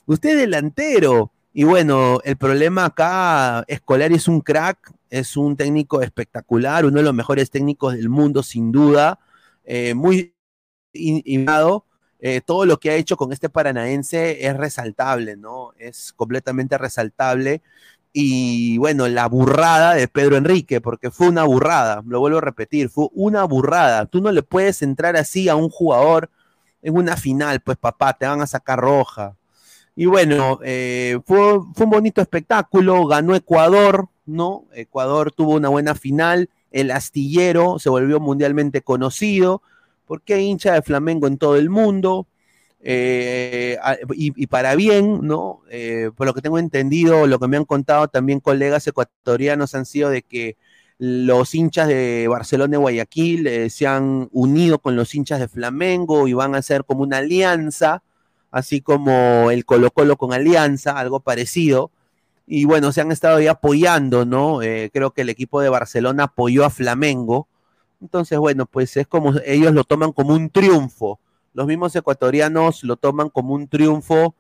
Usted 0.05 0.37
delantero. 0.37 1.32
Y 1.53 1.63
bueno, 1.65 2.19
el 2.23 2.35
problema 2.37 2.85
acá, 2.85 3.63
Escolari 3.67 4.15
es 4.15 4.27
un 4.27 4.41
crack, 4.41 4.91
es 5.09 5.37
un 5.37 5.55
técnico 5.55 6.01
espectacular, 6.01 6.85
uno 6.85 6.97
de 6.97 7.03
los 7.03 7.13
mejores 7.13 7.51
técnicos 7.51 7.93
del 7.93 8.09
mundo, 8.09 8.41
sin 8.41 8.71
duda. 8.71 9.19
Eh, 9.63 9.93
muy 9.93 10.35
innovado. 10.93 11.85
Eh, 12.19 12.41
todo 12.41 12.65
lo 12.65 12.79
que 12.79 12.89
ha 12.91 12.95
hecho 12.95 13.17
con 13.17 13.33
este 13.33 13.49
paranaense 13.49 14.47
es 14.47 14.57
resaltable, 14.57 15.35
¿no? 15.37 15.73
Es 15.77 16.13
completamente 16.13 16.77
resaltable. 16.77 17.61
Y 18.13 18.77
bueno, 18.77 19.07
la 19.07 19.27
burrada 19.27 19.95
de 19.95 20.07
Pedro 20.07 20.37
Enrique, 20.37 20.81
porque 20.81 21.11
fue 21.11 21.27
una 21.29 21.43
burrada, 21.43 22.03
lo 22.05 22.19
vuelvo 22.19 22.37
a 22.39 22.41
repetir, 22.41 22.89
fue 22.89 23.07
una 23.13 23.43
burrada. 23.43 24.05
Tú 24.05 24.21
no 24.21 24.31
le 24.31 24.43
puedes 24.43 24.81
entrar 24.83 25.17
así 25.17 25.49
a 25.49 25.55
un 25.55 25.69
jugador 25.69 26.29
en 26.81 26.95
una 26.97 27.17
final, 27.17 27.61
pues 27.61 27.77
papá, 27.77 28.13
te 28.13 28.25
van 28.27 28.41
a 28.41 28.47
sacar 28.47 28.79
roja. 28.79 29.35
Y 29.95 30.05
bueno, 30.05 30.59
eh, 30.63 31.19
fue, 31.25 31.59
fue, 31.73 31.85
un 31.85 31.91
bonito 31.91 32.21
espectáculo, 32.21 33.05
ganó 33.05 33.35
Ecuador, 33.35 34.07
¿no? 34.25 34.65
Ecuador 34.73 35.31
tuvo 35.31 35.53
una 35.53 35.69
buena 35.69 35.93
final, 35.95 36.49
el 36.71 36.91
astillero 36.91 37.77
se 37.79 37.89
volvió 37.89 38.19
mundialmente 38.19 38.81
conocido, 38.81 39.61
porque 40.05 40.33
hay 40.33 40.45
hincha 40.45 40.73
de 40.73 40.81
Flamengo 40.81 41.27
en 41.27 41.37
todo 41.37 41.57
el 41.57 41.69
mundo, 41.69 42.27
eh, 42.85 43.77
y, 44.13 44.47
para 44.47 44.75
bien, 44.75 45.21
¿no? 45.25 45.61
Eh, 45.69 46.11
por 46.15 46.27
lo 46.27 46.33
que 46.33 46.41
tengo 46.41 46.59
entendido, 46.59 47.27
lo 47.27 47.39
que 47.39 47.47
me 47.47 47.55
han 47.55 47.63
contado 47.63 48.09
también 48.09 48.41
colegas 48.41 48.85
ecuatorianos 48.87 49.73
han 49.73 49.85
sido 49.85 50.09
de 50.09 50.21
que 50.21 50.57
los 50.97 51.55
hinchas 51.55 51.87
de 51.87 52.27
Barcelona 52.29 52.75
y 52.75 52.79
Guayaquil 52.79 53.47
eh, 53.47 53.69
se 53.69 53.87
han 53.87 54.27
unido 54.31 54.79
con 54.79 54.97
los 54.97 55.15
hinchas 55.15 55.39
de 55.39 55.47
Flamengo 55.47 56.27
y 56.27 56.33
van 56.33 56.55
a 56.55 56.59
hacer 56.59 56.83
como 56.83 57.03
una 57.03 57.17
alianza, 57.17 58.03
así 58.53 58.79
como 58.79 59.51
el 59.51 59.65
Colo 59.65 59.91
Colo 59.91 60.15
con 60.15 60.31
Alianza, 60.31 60.97
algo 60.97 61.19
parecido. 61.19 61.91
Y 62.47 62.63
bueno, 62.63 62.93
se 62.93 63.01
han 63.01 63.11
estado 63.11 63.37
ahí 63.37 63.47
apoyando, 63.47 64.25
¿no? 64.25 64.61
Eh, 64.61 64.89
creo 64.93 65.11
que 65.11 65.23
el 65.23 65.29
equipo 65.29 65.59
de 65.59 65.69
Barcelona 65.69 66.25
apoyó 66.25 66.63
a 66.63 66.69
Flamengo. 66.69 67.49
Entonces, 68.01 68.39
bueno, 68.39 68.65
pues 68.65 68.95
es 68.95 69.07
como 69.07 69.33
ellos 69.45 69.73
lo 69.73 69.83
toman 69.83 70.13
como 70.13 70.33
un 70.33 70.49
triunfo 70.49 71.19
los 71.53 71.67
mismos 71.67 71.95
ecuatorianos 71.95 72.83
lo 72.83 72.97
toman 72.97 73.29
como 73.29 73.53
un 73.53 73.67
triunfo, 73.67 74.35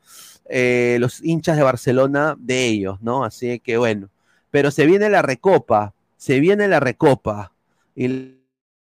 eh, 0.49 0.97
los 0.99 1.23
hinchas 1.23 1.57
de 1.57 1.63
Barcelona 1.63 2.35
de 2.37 2.65
ellos, 2.65 3.01
¿no? 3.01 3.23
Así 3.23 3.59
que 3.59 3.77
bueno, 3.77 4.09
pero 4.51 4.71
se 4.71 4.85
viene 4.85 5.09
la 5.09 5.21
recopa, 5.21 5.93
se 6.17 6.39
viene 6.39 6.67
la 6.67 6.79
recopa, 6.79 7.53
y 7.95 8.07
la 8.07 8.35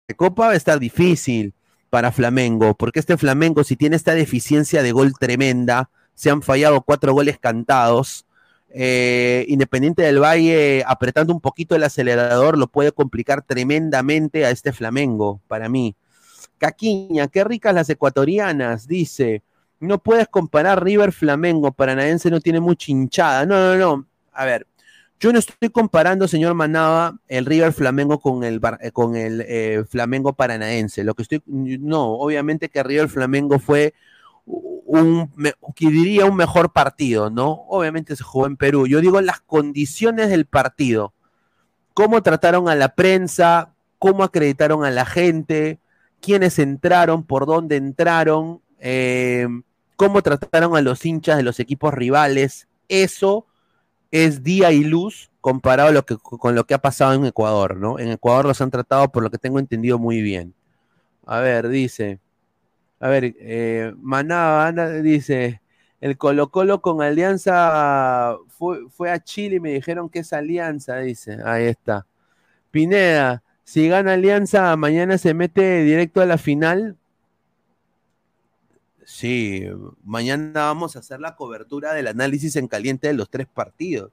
recopa 0.07 0.47
va 0.47 0.53
a 0.53 0.55
estar 0.55 0.79
difícil 0.79 1.53
para 1.93 2.11
Flamengo, 2.11 2.73
porque 2.73 2.99
este 2.99 3.17
Flamengo, 3.17 3.63
si 3.63 3.75
tiene 3.75 3.95
esta 3.95 4.15
deficiencia 4.15 4.81
de 4.81 4.91
gol 4.91 5.13
tremenda, 5.13 5.91
se 6.15 6.31
han 6.31 6.41
fallado 6.41 6.81
cuatro 6.81 7.13
goles 7.13 7.37
cantados. 7.37 8.25
Eh, 8.71 9.45
Independiente 9.47 10.01
del 10.01 10.19
Valle, 10.19 10.83
apretando 10.87 11.31
un 11.31 11.39
poquito 11.39 11.75
el 11.75 11.83
acelerador, 11.83 12.57
lo 12.57 12.65
puede 12.65 12.93
complicar 12.93 13.43
tremendamente 13.43 14.43
a 14.43 14.49
este 14.49 14.73
Flamengo, 14.73 15.39
para 15.47 15.69
mí. 15.69 15.95
Caquiña, 16.57 17.27
qué 17.27 17.43
ricas 17.43 17.75
las 17.75 17.91
ecuatorianas, 17.91 18.87
dice. 18.87 19.43
No 19.79 19.99
puedes 19.99 20.27
comparar 20.27 20.83
River 20.83 21.11
Flamengo, 21.11 21.73
Paranaense 21.73 22.31
no 22.31 22.41
tiene 22.41 22.59
mucha 22.59 22.91
hinchada. 22.91 23.45
No, 23.45 23.55
no, 23.55 23.75
no. 23.77 24.07
A 24.31 24.45
ver, 24.45 24.65
yo 25.23 25.31
no 25.31 25.39
estoy 25.39 25.69
comparando, 25.69 26.27
señor 26.27 26.53
Manaba, 26.53 27.17
el 27.29 27.45
River 27.45 27.71
Flamengo 27.71 28.19
con 28.19 28.43
el, 28.43 28.59
con 28.91 29.15
el 29.15 29.39
eh, 29.47 29.85
Flamengo 29.89 30.33
Paranaense. 30.33 31.05
Lo 31.05 31.13
que 31.13 31.21
estoy, 31.21 31.41
no, 31.45 32.15
obviamente 32.15 32.67
que 32.67 32.83
River 32.83 33.07
Flamengo 33.07 33.57
fue 33.57 33.93
un, 34.45 35.31
que 35.77 35.87
diría 35.87 36.25
un 36.25 36.35
mejor 36.35 36.73
partido, 36.73 37.29
¿no? 37.29 37.63
Obviamente 37.69 38.17
se 38.17 38.23
jugó 38.25 38.47
en 38.47 38.57
Perú. 38.57 38.85
Yo 38.85 38.99
digo 38.99 39.21
las 39.21 39.39
condiciones 39.39 40.27
del 40.27 40.45
partido. 40.45 41.13
Cómo 41.93 42.21
trataron 42.21 42.67
a 42.67 42.75
la 42.75 42.93
prensa, 42.93 43.69
cómo 43.99 44.25
acreditaron 44.25 44.83
a 44.83 44.91
la 44.91 45.05
gente, 45.05 45.79
quiénes 46.19 46.59
entraron, 46.59 47.23
por 47.23 47.45
dónde 47.45 47.77
entraron, 47.77 48.59
eh, 48.79 49.47
cómo 49.95 50.21
trataron 50.21 50.75
a 50.75 50.81
los 50.81 51.05
hinchas 51.05 51.37
de 51.37 51.43
los 51.43 51.61
equipos 51.61 51.93
rivales. 51.93 52.67
Eso 52.89 53.45
es 54.13 54.43
día 54.43 54.71
y 54.71 54.83
luz 54.83 55.31
comparado 55.41 55.91
lo 55.91 56.05
que, 56.05 56.17
con 56.17 56.53
lo 56.53 56.65
que 56.65 56.75
ha 56.75 56.77
pasado 56.77 57.13
en 57.13 57.25
Ecuador, 57.25 57.77
¿no? 57.77 57.97
En 57.97 58.09
Ecuador 58.09 58.45
los 58.45 58.61
han 58.61 58.69
tratado, 58.69 59.11
por 59.11 59.23
lo 59.23 59.31
que 59.31 59.39
tengo 59.39 59.57
entendido, 59.57 59.97
muy 59.97 60.21
bien. 60.21 60.53
A 61.25 61.39
ver, 61.39 61.67
dice. 61.67 62.19
A 62.99 63.07
ver, 63.07 63.33
eh, 63.39 63.91
Maná 63.97 64.71
dice. 65.01 65.61
El 65.99 66.15
Colo 66.17 66.51
Colo 66.51 66.79
con 66.81 67.01
Alianza 67.01 68.37
fue, 68.49 68.87
fue 68.91 69.09
a 69.09 69.23
Chile 69.23 69.55
y 69.55 69.59
me 69.59 69.73
dijeron 69.73 70.09
que 70.09 70.19
es 70.19 70.31
Alianza, 70.31 70.97
dice. 70.97 71.39
Ahí 71.43 71.65
está. 71.65 72.05
Pineda, 72.69 73.41
si 73.63 73.87
gana 73.87 74.13
Alianza, 74.13 74.75
mañana 74.75 75.17
se 75.17 75.33
mete 75.33 75.81
directo 75.83 76.21
a 76.21 76.27
la 76.27 76.37
final. 76.37 76.97
Sí, 79.05 79.65
mañana 80.03 80.65
vamos 80.65 80.95
a 80.95 80.99
hacer 80.99 81.19
la 81.19 81.35
cobertura 81.35 81.93
del 81.93 82.07
análisis 82.07 82.55
en 82.55 82.67
caliente 82.67 83.07
de 83.07 83.13
los 83.13 83.29
tres 83.29 83.47
partidos. 83.47 84.11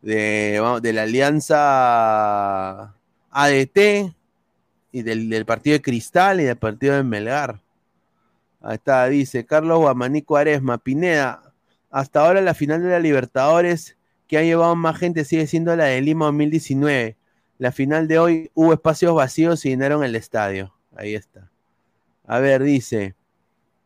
De, 0.00 0.60
la 0.82 1.02
alianza 1.02 2.94
ADT 3.30 4.12
y 4.90 5.02
del, 5.02 5.46
partido 5.46 5.74
de 5.74 5.82
Cristal 5.82 6.40
y 6.40 6.44
del 6.44 6.56
partido 6.56 6.94
de 6.94 7.02
Melgar. 7.02 7.60
Ahí 8.60 8.74
está, 8.74 9.06
dice 9.06 9.46
Carlos 9.46 9.78
Guamaní 9.78 10.22
Cuaresma, 10.22 10.78
Pineda, 10.78 11.52
hasta 11.90 12.24
ahora 12.24 12.40
la 12.40 12.54
final 12.54 12.82
de 12.82 12.90
la 12.90 13.00
Libertadores 13.00 13.96
que 14.26 14.38
ha 14.38 14.42
llevado 14.42 14.74
más 14.76 14.96
gente 14.98 15.24
sigue 15.24 15.46
siendo 15.46 15.76
la 15.76 15.84
de 15.84 16.00
Lima 16.00 16.26
2019. 16.26 17.16
La 17.58 17.70
final 17.70 18.08
de 18.08 18.18
hoy 18.18 18.50
hubo 18.54 18.72
espacios 18.72 19.14
vacíos 19.14 19.64
y 19.64 19.70
llenaron 19.70 20.02
el 20.04 20.16
estadio. 20.16 20.74
Ahí 20.96 21.14
está. 21.14 21.50
A 22.26 22.38
ver, 22.38 22.62
dice. 22.62 23.14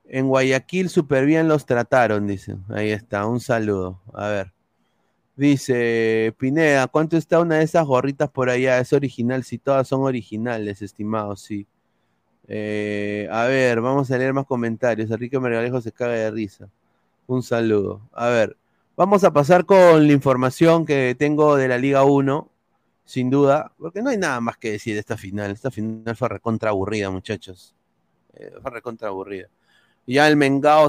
En 0.08 0.28
Guayaquil 0.28 0.88
súper 0.88 1.26
bien 1.26 1.48
los 1.48 1.66
trataron, 1.66 2.26
dice. 2.26 2.56
Ahí 2.68 2.90
está, 2.90 3.26
un 3.26 3.40
saludo. 3.40 4.00
A 4.12 4.28
ver. 4.28 4.52
Dice 5.36 6.34
Pineda, 6.38 6.86
¿cuánto 6.86 7.16
está 7.18 7.40
una 7.40 7.56
de 7.56 7.64
esas 7.64 7.84
gorritas 7.86 8.30
por 8.30 8.48
allá? 8.48 8.78
Es 8.80 8.92
original, 8.94 9.44
si 9.44 9.58
todas 9.58 9.86
son 9.86 10.02
originales, 10.02 10.80
estimados, 10.80 11.42
sí. 11.42 11.66
Eh, 12.48 13.28
a 13.30 13.44
ver, 13.44 13.80
vamos 13.80 14.10
a 14.10 14.18
leer 14.18 14.32
más 14.32 14.46
comentarios. 14.46 15.10
Enrique 15.10 15.38
Mergalejo 15.40 15.80
se 15.80 15.92
caga 15.92 16.14
de 16.14 16.30
risa. 16.30 16.70
Un 17.26 17.42
saludo. 17.42 18.08
A 18.12 18.28
ver, 18.28 18.56
vamos 18.96 19.24
a 19.24 19.32
pasar 19.32 19.66
con 19.66 20.06
la 20.06 20.12
información 20.12 20.86
que 20.86 21.14
tengo 21.18 21.56
de 21.56 21.68
la 21.68 21.78
Liga 21.78 22.04
1, 22.04 22.50
sin 23.04 23.30
duda, 23.30 23.72
porque 23.78 24.02
no 24.02 24.10
hay 24.10 24.18
nada 24.18 24.40
más 24.40 24.56
que 24.58 24.72
decir 24.72 24.94
de 24.94 25.00
esta 25.00 25.16
final. 25.16 25.50
Esta 25.50 25.70
final 25.70 26.16
fue 26.16 26.28
recontra 26.28 26.70
aburrida, 26.70 27.10
muchachos. 27.10 27.74
Eh, 28.34 28.52
fue 28.62 28.70
recontra 28.70 29.08
aburrida. 29.08 29.48
Ya 30.06 30.28
el 30.28 30.36
Mengao 30.36 30.88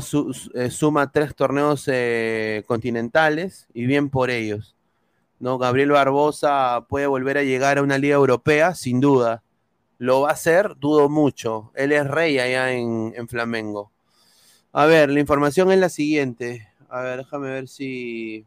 eh, 0.53 0.69
suma 0.69 1.11
tres 1.11 1.35
torneos 1.35 1.85
eh, 1.87 2.63
continentales 2.67 3.67
y 3.73 3.85
bien 3.85 4.09
por 4.09 4.29
ellos. 4.29 4.75
¿no? 5.39 5.57
Gabriel 5.57 5.91
Barbosa 5.91 6.85
puede 6.87 7.07
volver 7.07 7.37
a 7.37 7.43
llegar 7.43 7.77
a 7.77 7.83
una 7.83 7.97
liga 7.97 8.15
europea, 8.15 8.75
sin 8.75 8.99
duda. 8.99 9.43
¿Lo 9.97 10.21
va 10.21 10.29
a 10.29 10.33
hacer? 10.33 10.75
Dudo 10.77 11.09
mucho. 11.09 11.71
Él 11.75 11.91
es 11.91 12.05
rey 12.07 12.37
allá 12.39 12.71
en, 12.73 13.13
en 13.15 13.27
Flamengo. 13.27 13.91
A 14.71 14.85
ver, 14.85 15.09
la 15.09 15.19
información 15.19 15.71
es 15.71 15.79
la 15.79 15.89
siguiente. 15.89 16.67
A 16.89 17.01
ver, 17.01 17.17
déjame 17.19 17.49
ver 17.49 17.67
si. 17.67 18.45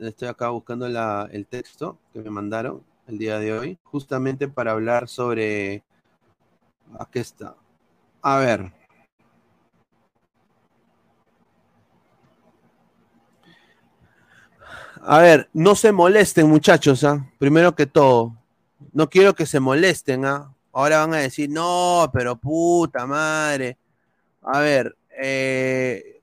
Estoy 0.00 0.28
acá 0.28 0.48
buscando 0.48 0.88
la, 0.88 1.28
el 1.30 1.46
texto 1.46 1.98
que 2.12 2.20
me 2.20 2.30
mandaron 2.30 2.82
el 3.06 3.18
día 3.18 3.38
de 3.38 3.52
hoy, 3.52 3.78
justamente 3.84 4.48
para 4.48 4.72
hablar 4.72 5.08
sobre. 5.08 5.84
Aquí 6.98 7.18
está. 7.18 7.54
A 8.22 8.38
ver. 8.38 8.72
A 15.02 15.18
ver, 15.20 15.48
no 15.52 15.76
se 15.76 15.92
molesten, 15.92 16.48
muchachos, 16.48 17.04
¿ah? 17.04 17.24
Primero 17.38 17.74
que 17.76 17.86
todo. 17.86 18.36
No 18.92 19.08
quiero 19.08 19.34
que 19.34 19.46
se 19.46 19.60
molesten, 19.60 20.24
¿ah? 20.24 20.52
Ahora 20.72 20.98
van 20.98 21.14
a 21.14 21.18
decir, 21.18 21.48
no, 21.48 22.10
pero 22.12 22.36
puta 22.36 23.06
madre. 23.06 23.78
A 24.42 24.60
ver, 24.60 24.96
eh, 25.18 26.20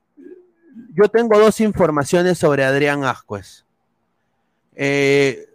yo 0.94 1.08
tengo 1.08 1.40
dos 1.40 1.60
informaciones 1.62 2.38
sobre 2.38 2.64
Adrián 2.66 3.04
Ascuez. 3.04 3.66
Eh, 4.76 5.48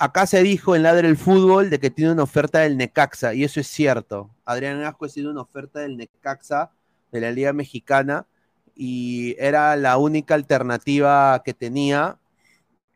acá 0.00 0.26
se 0.26 0.42
dijo 0.42 0.74
en 0.74 0.82
Ladre 0.82 1.08
el 1.08 1.18
Fútbol 1.18 1.68
de 1.68 1.78
que 1.78 1.90
tiene 1.90 2.12
una 2.12 2.22
oferta 2.22 2.60
del 2.60 2.78
Necaxa, 2.78 3.34
y 3.34 3.44
eso 3.44 3.60
es 3.60 3.66
cierto. 3.66 4.30
Adrián 4.46 4.82
Ascuez 4.82 5.12
tiene 5.12 5.28
una 5.28 5.42
oferta 5.42 5.80
del 5.80 5.98
Necaxa 5.98 6.70
de 7.12 7.20
la 7.20 7.30
Liga 7.30 7.52
Mexicana 7.52 8.26
y 8.74 9.36
era 9.38 9.76
la 9.76 9.98
única 9.98 10.34
alternativa 10.34 11.42
que 11.44 11.52
tenía 11.52 12.18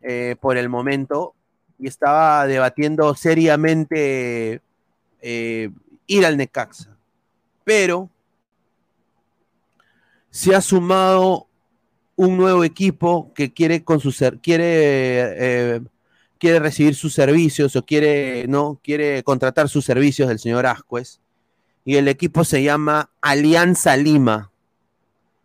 eh, 0.01 0.37
por 0.41 0.57
el 0.57 0.71
momento 0.71 1.35
y 1.79 1.89
estaba 1.89 2.47
debatiendo 2.47 3.15
seriamente 3.15 4.63
eh, 5.21 5.71
ir 6.07 6.25
al 6.25 6.39
Necaxa. 6.39 6.97
Pero 7.65 8.09
se 10.31 10.55
ha 10.55 10.63
sumado 10.63 11.49
un 12.17 12.39
nuevo 12.39 12.65
equipo 12.65 13.31
que 13.35 13.53
quiere 13.53 13.85
con 13.85 14.01
su 14.01 14.11
ser, 14.11 14.39
quiere 14.39 14.65
eh, 15.77 15.81
quiere 16.45 16.59
recibir 16.59 16.95
sus 16.95 17.15
servicios 17.15 17.75
o 17.75 17.87
quiere 17.87 18.47
no 18.49 18.79
quiere 18.85 19.23
contratar 19.23 19.71
sus 19.71 19.87
servicios 19.87 20.29
del 20.29 20.39
señor 20.39 20.67
Ascuez 20.67 21.23
y 21.87 21.97
el 21.97 22.07
equipo 22.07 22.45
se 22.45 22.63
llama 22.63 23.11
Alianza 23.23 23.97
Lima. 23.97 24.53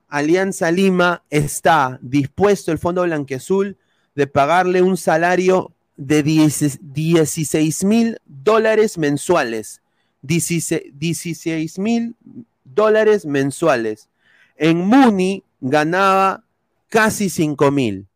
Alianza 0.09 0.69
Lima 0.71 1.23
está 1.29 1.99
dispuesto 2.01 2.73
el 2.73 2.79
Fondo 2.79 3.03
Blanqueazul 3.03 3.77
de 4.13 4.27
pagarle 4.27 4.81
un 4.81 4.97
salario 4.97 5.73
de 5.95 6.21
16 6.21 7.85
mil 7.85 8.17
dólares 8.25 8.97
mensuales. 8.97 9.81
16 10.21 11.79
mil 11.79 12.17
dólares 12.65 13.25
mensuales. 13.25 14.09
En 14.57 14.79
Muni 14.79 15.45
ganaba 15.61 16.43
casi 16.89 17.29
5 17.29 17.71
mil. 17.71 18.09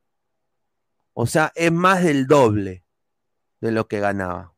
O 1.14 1.28
sea, 1.28 1.52
es 1.56 1.72
más 1.72 2.04
del 2.04 2.28
doble 2.28 2.84
de 3.62 3.72
lo 3.72 3.88
que 3.88 4.00
ganaba. 4.00 4.54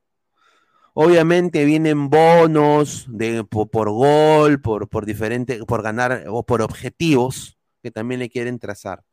Obviamente 0.93 1.65
vienen 1.65 2.09
bonos 2.09 3.05
de, 3.09 3.43
por, 3.43 3.89
gol, 3.89 4.61
por, 4.61 4.87
por 4.87 5.05
diferente, 5.05 5.63
por 5.65 5.83
ganar 5.83 6.23
o 6.29 6.45
por 6.45 6.61
objetivos 6.61 7.57
que 7.83 7.91
también 7.91 8.19
le 8.19 8.29
quieren 8.29 8.59
trazar. 8.59 9.03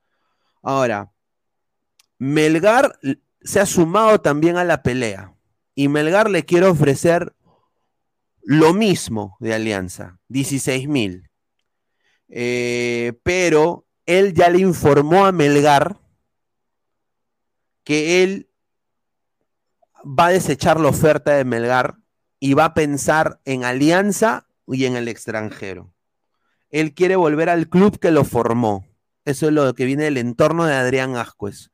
Ahora, 0.62 1.12
Melgar 2.18 2.99
se 3.40 3.59
ha 3.59 3.66
sumado 3.66 4.20
también 4.20 4.57
a 4.57 4.64
la 4.64 4.84
pelea 4.84 5.34
y 5.74 5.88
Melgar 5.88 6.30
le 6.30 6.45
quiere 6.45 6.66
ofrecer 6.66 7.34
lo 8.43 8.72
mismo 8.74 9.36
de 9.40 9.55
Alianza, 9.55 10.20
16 10.28 10.88
mil. 10.88 11.30
Eh, 12.28 13.14
pero 13.24 13.86
él 14.07 14.34
ya 14.34 14.49
le 14.51 14.61
informó 14.61 15.26
a 15.26 15.32
Melgar 15.32 16.01
que 17.84 18.22
él 18.22 18.48
va 20.04 20.26
a 20.26 20.32
desechar 20.32 20.80
la 20.80 20.88
oferta 20.88 21.32
de 21.32 21.44
Melgar 21.44 21.96
y 22.40 22.54
va 22.54 22.66
a 22.66 22.74
pensar 22.74 23.40
en 23.44 23.64
Alianza 23.64 24.46
y 24.66 24.84
en 24.84 24.96
el 24.96 25.08
extranjero. 25.08 25.92
Él 26.70 26.94
quiere 26.94 27.16
volver 27.16 27.48
al 27.48 27.68
club 27.68 27.98
que 27.98 28.10
lo 28.10 28.24
formó. 28.24 28.86
Eso 29.24 29.46
es 29.46 29.52
lo 29.52 29.74
que 29.74 29.84
viene 29.84 30.04
del 30.04 30.16
entorno 30.16 30.64
de 30.64 30.74
Adrián 30.74 31.16
Ascuez. 31.16 31.70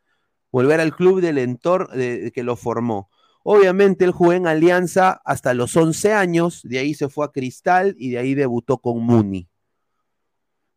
Volver 0.50 0.80
al 0.80 0.94
club 0.94 1.20
del 1.20 1.38
entorno 1.38 1.94
de, 1.94 2.32
que 2.34 2.42
lo 2.42 2.56
formó. 2.56 3.08
Obviamente 3.44 4.04
él 4.04 4.10
jugó 4.10 4.34
en 4.34 4.46
Alianza 4.46 5.22
hasta 5.24 5.54
los 5.54 5.74
11 5.74 6.12
años, 6.12 6.60
de 6.64 6.80
ahí 6.80 6.94
se 6.94 7.08
fue 7.08 7.24
a 7.24 7.28
Cristal 7.28 7.94
y 7.98 8.10
de 8.10 8.18
ahí 8.18 8.34
debutó 8.34 8.78
con 8.78 9.00
Muni. 9.00 9.48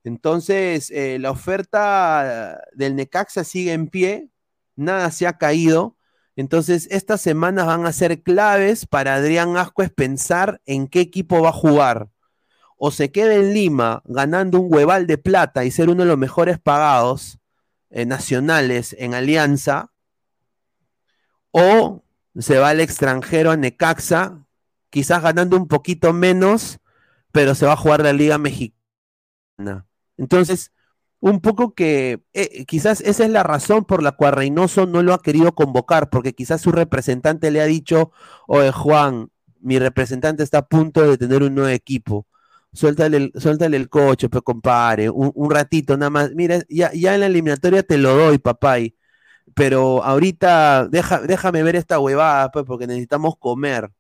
Entonces, 0.04 0.90
eh, 0.90 1.20
la 1.20 1.32
oferta 1.32 2.62
del 2.74 2.96
Necaxa 2.96 3.44
sigue 3.44 3.74
en 3.74 3.88
pie, 3.88 4.30
nada 4.76 5.12
se 5.12 5.28
ha 5.28 5.38
caído. 5.38 5.98
Entonces, 6.36 6.88
estas 6.92 7.22
semanas 7.22 7.66
van 7.66 7.86
a 7.86 7.92
ser 7.92 8.24
claves 8.24 8.86
para 8.86 9.16
Adrián 9.16 9.58
Ascuez 9.58 9.92
pensar 9.92 10.62
en 10.66 10.88
qué 10.88 11.02
equipo 11.02 11.42
va 11.42 11.50
a 11.50 11.54
jugar. 11.54 12.10
O 12.78 12.92
se 12.92 13.12
queda 13.12 13.36
en 13.36 13.54
Lima 13.54 14.02
ganando 14.06 14.60
un 14.60 14.74
hueval 14.74 15.08
de 15.08 15.18
plata 15.18 15.66
y 15.66 15.72
ser 15.72 15.90
uno 15.90 16.04
de 16.04 16.10
los 16.10 16.18
mejores 16.18 16.60
pagados 16.60 17.40
eh, 17.90 18.06
nacionales 18.06 18.96
en 18.98 19.14
Alianza, 19.14 19.92
o 21.52 22.04
se 22.40 22.58
va 22.58 22.70
al 22.70 22.80
extranjero 22.80 23.52
a 23.52 23.58
Necaxa, 23.58 24.46
quizás 24.90 25.22
ganando 25.22 25.58
un 25.58 25.68
poquito 25.68 26.14
menos, 26.14 26.80
pero 27.34 27.54
se 27.56 27.66
va 27.66 27.74
a 27.74 27.78
jugar 27.78 28.02
la 28.02 28.14
Liga 28.14 28.38
Mexicana. 28.38 29.86
Entonces, 30.18 30.72
un 31.22 31.40
poco 31.40 31.74
que 31.76 32.24
eh, 32.34 32.66
quizás 32.66 33.02
esa 33.02 33.24
es 33.24 33.30
la 33.30 33.44
razón 33.44 33.86
por 33.86 34.04
la 34.04 34.14
cual 34.14 34.34
Reynoso 34.34 34.88
no 34.88 35.04
lo 35.04 35.14
ha 35.14 35.22
querido 35.22 35.54
convocar, 35.54 36.10
porque 36.10 36.34
quizás 36.34 36.62
su 36.62 36.72
representante 36.72 37.52
le 37.52 37.62
ha 37.62 37.66
dicho, 37.66 38.12
oye 38.48 38.72
Juan, 38.72 39.30
mi 39.62 39.80
representante 39.80 40.44
está 40.44 40.60
a 40.60 40.68
punto 40.68 41.02
de 41.10 41.18
tener 41.18 41.44
un 41.44 41.56
nuevo 41.56 41.70
equipo. 41.70 42.28
Suéltale 42.74 43.18
el, 43.18 43.34
suéltale 43.36 43.78
el 43.78 43.90
coche, 43.90 44.30
pues 44.30 44.44
compadre, 44.44 45.10
un, 45.10 45.32
un, 45.36 45.52
ratito 45.52 45.98
nada 45.98 46.10
más. 46.10 46.32
Mira, 46.34 46.62
ya, 46.70 46.92
ya 46.94 47.14
en 47.16 47.22
la 47.22 47.28
eliminatoria 47.28 47.84
te 47.84 47.98
lo 47.98 48.16
doy, 48.16 48.40
papá. 48.40 48.78
Pero 49.56 50.04
ahorita 50.04 50.88
deja, 50.88 51.20
déjame 51.22 51.64
ver 51.64 51.76
esta 51.76 52.00
huevada, 52.00 52.52
pues, 52.52 52.66
porque 52.66 52.88
necesitamos 52.88 53.36
comer. 53.38 53.92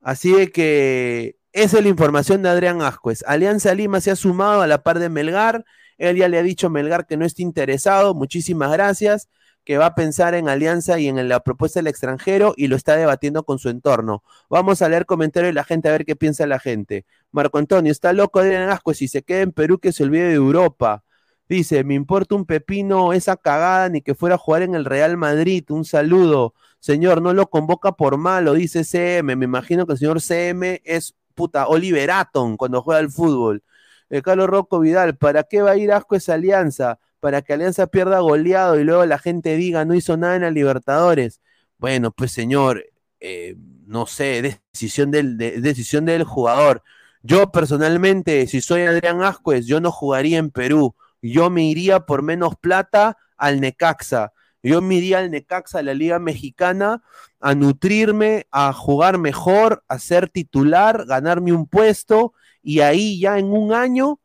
Así 0.00 0.32
de 0.32 0.50
que 0.50 1.36
esa 1.52 1.78
es 1.78 1.82
la 1.84 1.90
información 1.90 2.42
de 2.42 2.48
Adrián 2.48 2.82
Ascuez. 2.82 3.24
Alianza 3.26 3.74
Lima 3.74 4.00
se 4.00 4.10
ha 4.10 4.16
sumado 4.16 4.62
a 4.62 4.66
la 4.66 4.82
par 4.82 4.98
de 4.98 5.08
Melgar 5.08 5.64
él 5.98 6.16
ya 6.16 6.28
le 6.28 6.38
ha 6.38 6.42
dicho 6.42 6.68
a 6.68 6.70
Melgar 6.70 7.06
que 7.06 7.16
no 7.16 7.24
está 7.24 7.42
interesado, 7.42 8.14
muchísimas 8.14 8.72
gracias, 8.72 9.28
que 9.64 9.76
va 9.76 9.86
a 9.86 9.94
pensar 9.94 10.34
en 10.34 10.48
alianza 10.48 10.98
y 10.98 11.08
en 11.08 11.28
la 11.28 11.40
propuesta 11.40 11.80
del 11.80 11.88
extranjero 11.88 12.54
y 12.56 12.68
lo 12.68 12.76
está 12.76 12.96
debatiendo 12.96 13.42
con 13.44 13.58
su 13.58 13.68
entorno. 13.68 14.22
Vamos 14.48 14.80
a 14.80 14.88
leer 14.88 15.04
comentarios 15.04 15.50
de 15.50 15.54
la 15.54 15.64
gente 15.64 15.88
a 15.88 15.92
ver 15.92 16.06
qué 16.06 16.16
piensa 16.16 16.46
la 16.46 16.58
gente. 16.58 17.04
Marco 17.32 17.58
Antonio, 17.58 17.92
está 17.92 18.14
loco 18.14 18.40
Adrián 18.40 18.70
Asco, 18.70 18.94
si 18.94 19.08
se 19.08 19.22
queda 19.22 19.42
en 19.42 19.52
Perú 19.52 19.78
que 19.78 19.92
se 19.92 20.04
olvide 20.04 20.28
de 20.28 20.34
Europa. 20.34 21.04
Dice, 21.48 21.82
me 21.84 21.94
importa 21.94 22.34
un 22.34 22.46
pepino 22.46 23.12
esa 23.12 23.36
cagada 23.36 23.88
ni 23.88 24.02
que 24.02 24.14
fuera 24.14 24.36
a 24.36 24.38
jugar 24.38 24.62
en 24.62 24.74
el 24.74 24.84
Real 24.84 25.16
Madrid. 25.16 25.64
Un 25.70 25.84
saludo. 25.84 26.54
Señor, 26.78 27.22
no 27.22 27.32
lo 27.32 27.48
convoca 27.48 27.92
por 27.92 28.18
malo, 28.18 28.54
dice 28.54 28.84
CM. 28.84 29.34
Me 29.36 29.44
imagino 29.46 29.86
que 29.86 29.92
el 29.92 29.98
señor 29.98 30.20
CM 30.20 30.80
es 30.84 31.14
puta 31.34 31.66
Oliver 31.68 32.10
Atom 32.10 32.56
cuando 32.56 32.82
juega 32.82 33.00
al 33.00 33.10
fútbol. 33.10 33.62
Eh, 34.10 34.22
Carlos 34.22 34.48
Rocco 34.48 34.80
Vidal, 34.80 35.16
¿para 35.16 35.44
qué 35.44 35.62
va 35.62 35.72
a 35.72 35.76
ir 35.76 35.92
asco 35.92 36.16
esa 36.16 36.34
alianza? 36.34 36.98
Para 37.20 37.42
que 37.42 37.52
Alianza 37.52 37.88
pierda 37.88 38.20
goleado 38.20 38.78
y 38.78 38.84
luego 38.84 39.04
la 39.06 39.18
gente 39.18 39.56
diga 39.56 39.84
no 39.84 39.94
hizo 39.94 40.16
nada 40.16 40.36
en 40.36 40.42
la 40.42 40.50
Libertadores. 40.50 41.40
Bueno, 41.78 42.10
pues 42.12 42.32
señor, 42.32 42.84
eh, 43.20 43.56
no 43.86 44.06
sé, 44.06 44.42
decisión 44.72 45.10
del, 45.10 45.36
de- 45.38 45.60
decisión 45.60 46.04
del 46.06 46.24
jugador. 46.24 46.82
Yo 47.22 47.50
personalmente, 47.52 48.46
si 48.46 48.60
soy 48.60 48.82
Adrián 48.82 49.22
Ascuez, 49.22 49.66
yo 49.66 49.80
no 49.80 49.92
jugaría 49.92 50.38
en 50.38 50.50
Perú. 50.50 50.94
Yo 51.22 51.50
me 51.50 51.64
iría 51.68 52.00
por 52.00 52.22
menos 52.22 52.56
plata 52.56 53.16
al 53.36 53.60
Necaxa. 53.60 54.32
Yo 54.62 54.80
me 54.82 54.96
iría 54.96 55.18
al 55.18 55.30
Necaxa, 55.30 55.78
a 55.80 55.82
la 55.82 55.94
Liga 55.94 56.18
Mexicana, 56.18 57.02
a 57.40 57.54
nutrirme, 57.54 58.46
a 58.50 58.72
jugar 58.72 59.18
mejor, 59.18 59.84
a 59.88 59.98
ser 59.98 60.28
titular, 60.28 61.04
ganarme 61.06 61.52
un 61.52 61.66
puesto 61.68 62.34
y 62.62 62.80
ahí 62.80 63.18
ya 63.20 63.38
en 63.38 63.46
un 63.46 63.72
año 63.72 64.20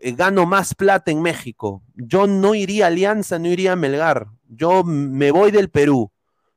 eh, 0.00 0.12
gano 0.12 0.46
más 0.46 0.74
plata 0.74 1.10
en 1.10 1.22
México. 1.22 1.82
Yo 1.94 2.26
no 2.26 2.54
iría 2.54 2.86
a 2.86 2.88
Alianza, 2.88 3.38
no 3.38 3.48
iría 3.48 3.72
a 3.72 3.76
Melgar. 3.76 4.26
Yo 4.48 4.84
me 4.84 5.30
voy 5.30 5.50
del 5.50 5.70
Perú. 5.70 6.10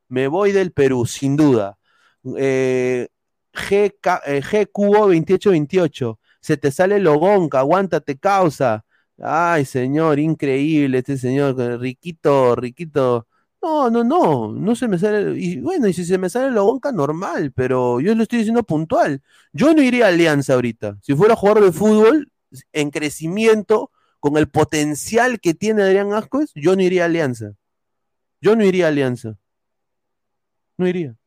Me 0.09 0.27
voy 0.27 0.51
del 0.51 0.71
Perú, 0.71 1.05
sin 1.05 1.35
duda. 1.35 1.77
Eh, 2.37 3.07
GK, 3.53 4.21
eh, 4.25 4.41
GQO 4.41 5.07
2828. 5.07 6.19
Se 6.41 6.57
te 6.57 6.71
sale 6.71 6.99
Logonca, 6.99 7.59
aguántate, 7.59 8.17
causa. 8.17 8.85
Ay, 9.21 9.65
señor, 9.65 10.19
increíble 10.19 10.99
este 10.99 11.17
señor, 11.17 11.55
riquito, 11.79 12.55
riquito. 12.55 13.26
No, 13.67 13.89
no, 13.89 14.01
no, 14.01 14.53
no 14.53 14.75
se 14.75 14.87
me 14.87 14.97
sale. 14.97 15.37
Y 15.37 15.59
bueno, 15.59 15.89
y 15.89 15.93
si 15.93 16.05
se 16.05 16.17
me 16.17 16.29
sale 16.29 16.51
Logonca, 16.51 16.93
normal, 16.93 17.51
pero 17.51 17.99
yo 17.99 18.15
lo 18.15 18.23
estoy 18.23 18.39
diciendo 18.39 18.63
puntual. 18.63 19.21
Yo 19.51 19.73
no 19.73 19.81
iría 19.81 20.05
a 20.05 20.07
Alianza 20.07 20.53
ahorita. 20.53 20.97
Si 21.01 21.13
fuera 21.13 21.35
jugador 21.35 21.65
de 21.65 21.73
fútbol 21.73 22.31
en 22.71 22.91
crecimiento, 22.91 23.91
con 24.21 24.37
el 24.37 24.47
potencial 24.47 25.41
que 25.41 25.53
tiene 25.53 25.83
Adrián 25.83 26.13
Ascuez, 26.13 26.51
yo 26.55 26.77
no 26.77 26.81
iría 26.81 27.03
a 27.03 27.05
Alianza. 27.07 27.55
Yo 28.39 28.55
no 28.55 28.63
iría 28.63 28.85
a 28.85 28.87
Alianza. 28.87 29.37
No 30.77 30.87
iría. 30.87 31.17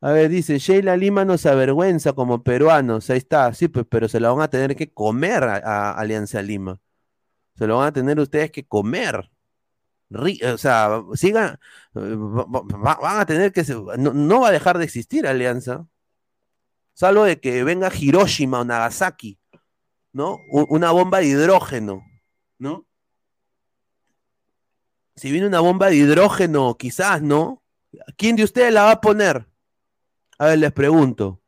A 0.00 0.10
ver, 0.12 0.30
dice, 0.30 0.58
Sheila 0.58 0.96
Lima 0.96 1.26
nos 1.26 1.44
avergüenza 1.44 2.14
como 2.14 2.42
peruanos. 2.42 3.10
Ahí 3.10 3.18
está, 3.18 3.52
sí, 3.52 3.68
pues, 3.68 3.84
pero 3.90 4.08
se 4.08 4.20
lo 4.20 4.34
van 4.34 4.42
a 4.42 4.48
tener 4.48 4.74
que 4.74 4.90
comer 4.90 5.44
a, 5.44 5.56
a 5.58 5.98
Alianza 5.98 6.40
Lima. 6.40 6.80
Se 7.56 7.66
lo 7.66 7.76
van 7.76 7.88
a 7.88 7.92
tener 7.92 8.18
ustedes 8.18 8.50
que 8.50 8.64
comer. 8.64 9.30
O 10.10 10.58
sea, 10.58 11.02
sigan, 11.14 11.58
eh, 11.94 12.14
va- 12.16 12.44
va- 12.62 12.98
van 13.00 13.20
a 13.20 13.26
tener 13.26 13.52
que, 13.52 13.64
no, 13.98 14.12
no 14.12 14.40
va 14.40 14.48
a 14.48 14.52
dejar 14.52 14.78
de 14.78 14.84
existir 14.84 15.26
Alianza. 15.26 15.86
Salvo 16.92 17.24
de 17.24 17.40
que 17.40 17.64
venga 17.64 17.90
Hiroshima 17.92 18.60
o 18.60 18.64
Nagasaki, 18.64 19.38
¿no? 20.12 20.38
Una 20.50 20.92
bomba 20.92 21.18
de 21.18 21.26
hidrógeno, 21.26 22.04
¿no? 22.58 22.86
Si 25.16 25.30
viene 25.32 25.46
una 25.46 25.60
bomba 25.60 25.88
de 25.88 25.96
hidrógeno, 25.96 26.76
quizás, 26.76 27.22
¿no? 27.22 27.62
¿Quién 28.16 28.36
de 28.36 28.44
ustedes 28.44 28.72
la 28.72 28.84
va 28.84 28.90
a 28.92 29.00
poner? 29.00 29.46
A 30.38 30.46
ver, 30.46 30.58
les 30.58 30.72
pregunto. 30.72 31.40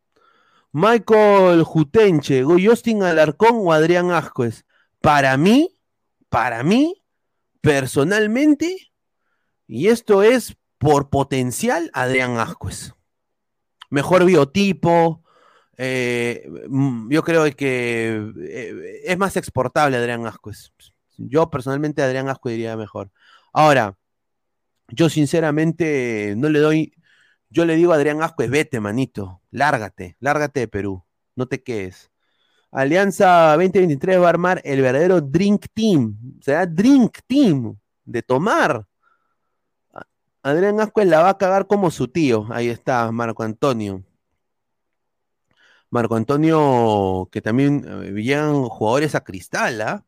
Michael 0.72 1.62
Jutenche, 1.62 2.44
Justin 2.44 3.02
Alarcón 3.02 3.54
o 3.54 3.72
Adrián 3.72 4.10
Ascuez. 4.10 4.64
Para 5.00 5.36
mí, 5.36 5.76
para 6.28 6.62
mí, 6.62 7.02
personalmente, 7.66 8.92
y 9.66 9.88
esto 9.88 10.22
es 10.22 10.56
por 10.78 11.10
potencial, 11.10 11.90
Adrián 11.94 12.38
Ascuez. 12.38 12.94
Mejor 13.90 14.24
biotipo, 14.24 15.24
eh, 15.76 16.48
mm, 16.68 17.10
yo 17.10 17.24
creo 17.24 17.42
que 17.56 18.32
eh, 18.38 19.02
es 19.04 19.18
más 19.18 19.36
exportable 19.36 19.96
Adrián 19.96 20.24
Ascuez. 20.28 20.72
Yo 21.16 21.50
personalmente 21.50 22.02
Adrián 22.02 22.28
Ascuez 22.28 22.54
diría 22.54 22.76
mejor. 22.76 23.10
Ahora, 23.52 23.98
yo 24.86 25.08
sinceramente 25.08 26.34
no 26.36 26.48
le 26.48 26.60
doy, 26.60 26.94
yo 27.50 27.64
le 27.64 27.74
digo 27.74 27.92
a 27.92 27.96
Adrián 27.96 28.22
Ascuez, 28.22 28.48
vete, 28.48 28.78
manito, 28.78 29.42
lárgate, 29.50 30.16
lárgate 30.20 30.60
de 30.60 30.68
Perú, 30.68 31.04
no 31.34 31.46
te 31.46 31.64
quedes. 31.64 32.12
Alianza 32.76 33.56
2023 33.56 34.20
va 34.20 34.26
a 34.26 34.28
armar 34.28 34.60
el 34.62 34.82
verdadero 34.82 35.22
Drink 35.22 35.64
Team, 35.72 36.14
será 36.42 36.66
Drink 36.66 37.20
Team 37.26 37.74
de 38.04 38.22
tomar. 38.22 38.86
Adrián 40.42 40.78
Ascuez 40.80 41.08
la 41.08 41.22
va 41.22 41.30
a 41.30 41.38
cagar 41.38 41.66
como 41.66 41.90
su 41.90 42.06
tío, 42.08 42.46
ahí 42.50 42.68
está, 42.68 43.10
Marco 43.12 43.42
Antonio. 43.42 44.04
Marco 45.88 46.16
Antonio, 46.16 47.30
que 47.32 47.40
también 47.40 47.82
eh, 47.88 48.12
llegan 48.22 48.64
jugadores 48.64 49.14
a 49.14 49.24
cristal, 49.24 49.80
¿ah? 49.80 50.04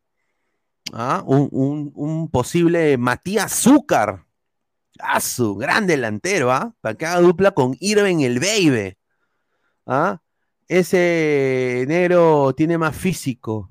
Ah, 0.93 1.23
un 1.27 2.29
posible 2.31 2.99
Matías 2.99 3.63
Zúcar. 3.63 4.27
Ah, 4.99 5.21
su 5.21 5.57
gran 5.57 5.87
delantero, 5.87 6.53
¿ah? 6.53 6.75
Para 6.83 6.95
que 6.97 7.07
haga 7.07 7.21
dupla 7.23 7.53
con 7.53 7.75
Irving 7.81 8.21
el 8.21 8.41
Baby. 8.41 8.99
¿Ah? 9.87 10.21
Ese 10.69 11.85
negro 11.89 12.53
tiene 12.55 12.79
más 12.79 12.97
físico. 12.97 13.71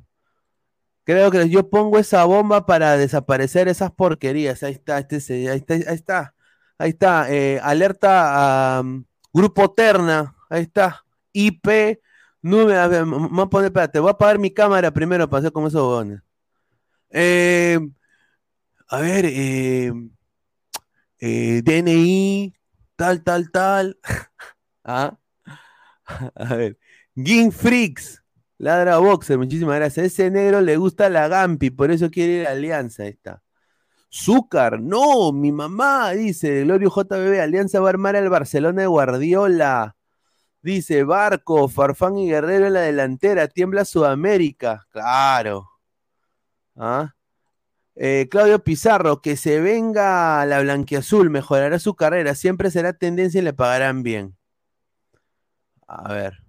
Creo 1.03 1.31
que 1.31 1.49
yo 1.49 1.69
pongo 1.69 1.99
esa 1.99 2.25
bomba 2.25 2.65
para 2.65 2.97
desaparecer 2.97 3.67
esas 3.69 3.91
porquerías. 3.91 4.61
Ahí 4.63 4.73
está, 4.73 4.99
este, 4.99 5.49
ahí 5.49 5.57
está, 5.57 5.73
ahí 5.75 5.95
está. 5.95 6.35
Ahí 6.77 6.89
está. 6.89 7.31
eh, 7.33 7.59
alerta 7.63 8.77
a 8.77 8.81
um, 8.81 9.05
Grupo 9.33 9.71
Terna. 9.73 10.35
Ahí 10.49 10.63
está. 10.63 11.05
IP. 11.33 12.01
Número, 12.41 12.79
a 12.79 12.87
ver, 12.87 13.01
a 13.03 13.49
poner, 13.49 13.67
espérate, 13.67 13.99
voy 13.99 14.09
a 14.09 14.11
apagar 14.13 14.37
mi 14.39 14.53
cámara 14.53 14.91
primero 14.91 15.29
para 15.29 15.39
hacer 15.39 15.51
como 15.51 15.67
esos 15.67 15.81
bobones. 15.81 16.21
Eh, 17.09 17.79
a 18.89 18.99
ver, 19.01 19.25
eh, 19.27 19.91
DNI, 21.63 22.53
tal, 22.95 23.23
tal, 23.23 23.51
tal. 23.51 23.97
Ah, 24.89 25.17
a 26.35 26.55
ver, 26.55 26.77
Game 27.19 27.49
Freaks, 27.51 28.23
Ladra 28.59 28.99
Boxer, 28.99 29.39
muchísimas 29.39 29.77
gracias. 29.77 30.05
Ese 30.05 30.29
negro 30.29 30.61
le 30.61 30.77
gusta 30.77 31.09
la 31.09 31.27
Gampi, 31.27 31.71
por 31.71 31.89
eso 31.89 32.11
quiere 32.11 32.33
ir 32.41 32.47
a 32.47 32.51
Alianza. 32.51 33.07
Está. 33.07 33.41
Zúcar, 34.13 34.79
no, 34.79 35.31
mi 35.31 35.51
mamá, 35.51 36.11
dice 36.11 36.61
Glorio 36.61 36.91
JBB, 36.91 37.41
Alianza 37.41 37.79
va 37.79 37.87
a 37.87 37.89
armar 37.89 38.15
al 38.15 38.29
Barcelona 38.29 38.81
de 38.83 38.87
Guardiola. 38.87 39.95
Dice 40.61 41.03
Barco, 41.03 41.67
Farfán 41.67 42.19
y 42.19 42.29
Guerrero 42.29 42.67
en 42.67 42.73
la 42.73 42.81
delantera, 42.81 43.47
tiembla 43.47 43.83
Sudamérica. 43.83 44.85
Claro. 44.91 45.71
¿Ah? 46.75 47.15
Eh, 47.95 48.27
Claudio 48.29 48.63
Pizarro, 48.63 49.23
que 49.23 49.37
se 49.37 49.59
venga 49.59 50.45
la 50.45 50.61
blanquiazul, 50.61 51.31
mejorará 51.31 51.79
su 51.79 51.95
carrera, 51.95 52.35
siempre 52.35 52.69
será 52.69 52.93
tendencia 52.93 53.41
y 53.41 53.43
le 53.43 53.53
pagarán 53.53 54.03
bien. 54.03 54.37
A 55.87 56.13
ver, 56.13 56.46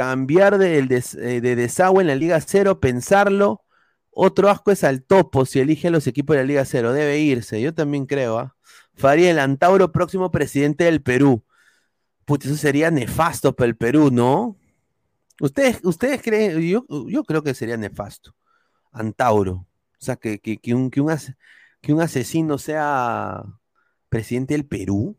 cambiar 0.00 0.54
eh, 0.62 0.86
de 0.86 1.56
desagüe 1.56 2.00
en 2.00 2.06
la 2.06 2.14
Liga 2.14 2.40
Cero, 2.40 2.80
pensarlo. 2.80 3.66
Otro 4.10 4.48
asco 4.48 4.70
es 4.70 4.82
al 4.82 5.02
topo 5.02 5.44
si 5.44 5.60
elige 5.60 5.88
a 5.88 5.90
los 5.90 6.06
equipos 6.06 6.34
de 6.34 6.42
la 6.42 6.46
Liga 6.46 6.64
Cero. 6.64 6.94
Debe 6.94 7.18
irse, 7.18 7.60
yo 7.60 7.74
también 7.74 8.06
creo. 8.06 8.38
¿ah? 8.38 8.56
Faría 8.94 9.30
el 9.30 9.38
Antauro, 9.38 9.92
próximo 9.92 10.30
presidente 10.30 10.84
del 10.84 11.02
Perú. 11.02 11.44
Puta, 12.24 12.46
eso 12.48 12.56
sería 12.56 12.90
nefasto 12.90 13.54
para 13.54 13.66
el 13.68 13.76
Perú, 13.76 14.10
¿no? 14.10 14.56
Ustedes, 15.38 15.80
ustedes 15.82 16.22
creen, 16.22 16.58
yo, 16.62 16.86
creo 17.24 17.42
que 17.42 17.52
sería 17.52 17.76
nefasto. 17.76 18.34
Antauro. 18.92 19.52
O 19.52 20.02
sea, 20.02 20.16
que, 20.16 20.38
que, 20.38 20.74
un, 20.74 20.90
que, 20.90 21.02
un 21.02 21.14
que 21.82 21.92
un 21.92 22.00
asesino 22.00 22.56
sea 22.56 23.44
presidente 24.08 24.54
del 24.54 24.64
Perú. 24.64 25.18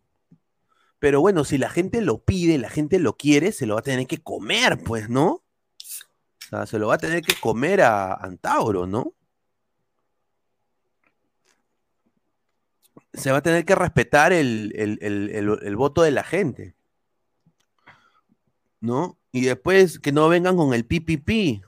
Pero 1.02 1.20
bueno, 1.20 1.44
si 1.46 1.58
la 1.58 1.70
gente 1.72 2.00
lo 2.02 2.24
pide, 2.24 2.60
la 2.60 2.70
gente 2.70 3.00
lo 3.00 3.18
quiere, 3.18 3.52
se 3.52 3.66
lo 3.66 3.74
va 3.74 3.80
a 3.80 3.84
tener 3.84 4.06
que 4.08 4.20
comer, 4.20 4.78
pues, 4.86 5.10
¿no? 5.10 5.28
O 5.32 5.44
sea, 6.50 6.66
se 6.68 6.78
lo 6.78 6.88
va 6.90 6.96
a 6.96 6.98
tener 7.00 7.24
que 7.24 7.34
comer 7.40 7.82
a 7.82 8.14
Antauro, 8.14 8.86
¿no? 8.86 9.16
Se 13.14 13.32
va 13.32 13.38
a 13.38 13.42
tener 13.42 13.64
que 13.64 13.74
respetar 13.76 14.34
el, 14.34 14.74
el- 14.76 15.00
el- 15.02 15.60
el- 15.62 15.76
voto 15.78 16.02
de 16.02 16.12
la 16.12 16.24
gente, 16.26 16.76
¿no? 18.80 19.18
Y 19.32 19.42
después 19.46 20.00
que 20.00 20.12
no 20.12 20.28
vengan 20.30 20.58
con 20.58 20.74
el 20.74 20.86
PPP, 20.86 21.62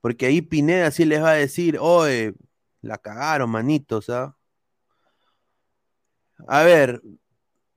porque 0.00 0.26
ahí 0.26 0.42
Pineda 0.42 0.90
sí 0.90 1.04
les 1.04 1.22
va 1.22 1.30
a 1.30 1.34
decir, 1.34 1.78
oye, 1.80 2.34
la 2.82 2.98
cagaron, 2.98 3.50
manitos, 3.50 4.10
¿ah? 4.10 4.36
A 6.48 6.62
ver. 6.64 7.00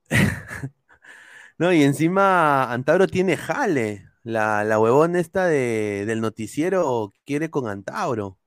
no, 1.58 1.74
y 1.74 1.84
encima 1.84 2.72
Antabro 2.72 3.08
tiene 3.08 3.38
jale. 3.38 4.06
La, 4.24 4.64
la 4.64 4.80
huevón 4.80 5.16
esta 5.16 5.46
de, 5.48 6.04
del 6.06 6.22
noticiero 6.22 7.14
quiere 7.26 7.50
con 7.50 7.68
Antabro. 7.68 8.38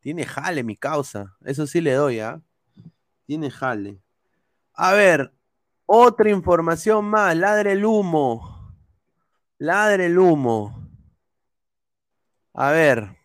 Tiene 0.00 0.26
jale, 0.26 0.64
mi 0.64 0.76
causa. 0.76 1.36
Eso 1.44 1.66
sí 1.66 1.80
le 1.80 1.94
doy, 1.94 2.20
¿ah? 2.20 2.42
Tiene 3.26 3.50
jale. 3.50 4.00
A 4.74 4.92
ver, 4.94 5.32
otra 5.86 6.30
información 6.30 7.06
más. 7.06 7.36
Ladre 7.36 7.72
el 7.72 7.84
humo. 7.84 8.74
Ladre 9.58 10.06
el 10.06 10.18
humo. 10.18 10.88
A 12.54 12.70
ver. 12.72 13.16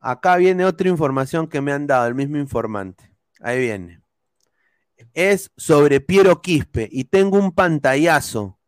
Acá 0.00 0.36
viene 0.36 0.64
otra 0.66 0.88
información 0.88 1.46
que 1.46 1.60
me 1.60 1.72
han 1.72 1.86
dado, 1.86 2.06
el 2.06 2.14
mismo 2.14 2.36
informante. 2.38 3.10
Ahí 3.40 3.60
viene. 3.60 3.99
Es 5.14 5.50
sobre 5.56 6.00
Piero 6.00 6.40
Quispe 6.40 6.88
y 6.90 7.04
tengo 7.04 7.38
un 7.38 7.52
pantallazo. 7.52 8.58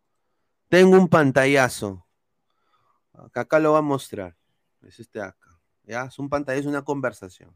Tengo 0.68 0.96
un 0.96 1.08
pantallazo. 1.08 2.06
Acá, 3.34 3.58
lo 3.58 3.72
va 3.72 3.78
a 3.78 3.82
mostrar. 3.82 4.36
Es 4.82 4.98
este 4.98 5.20
acá. 5.20 5.60
¿Ya? 5.84 6.04
Es 6.06 6.18
un 6.18 6.28
pantallazo, 6.28 6.68
una 6.68 6.82
conversación. 6.82 7.54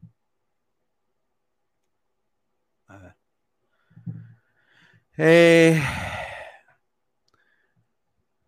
A 2.87 2.97
ver. 2.97 3.15
Eh, 5.17 5.81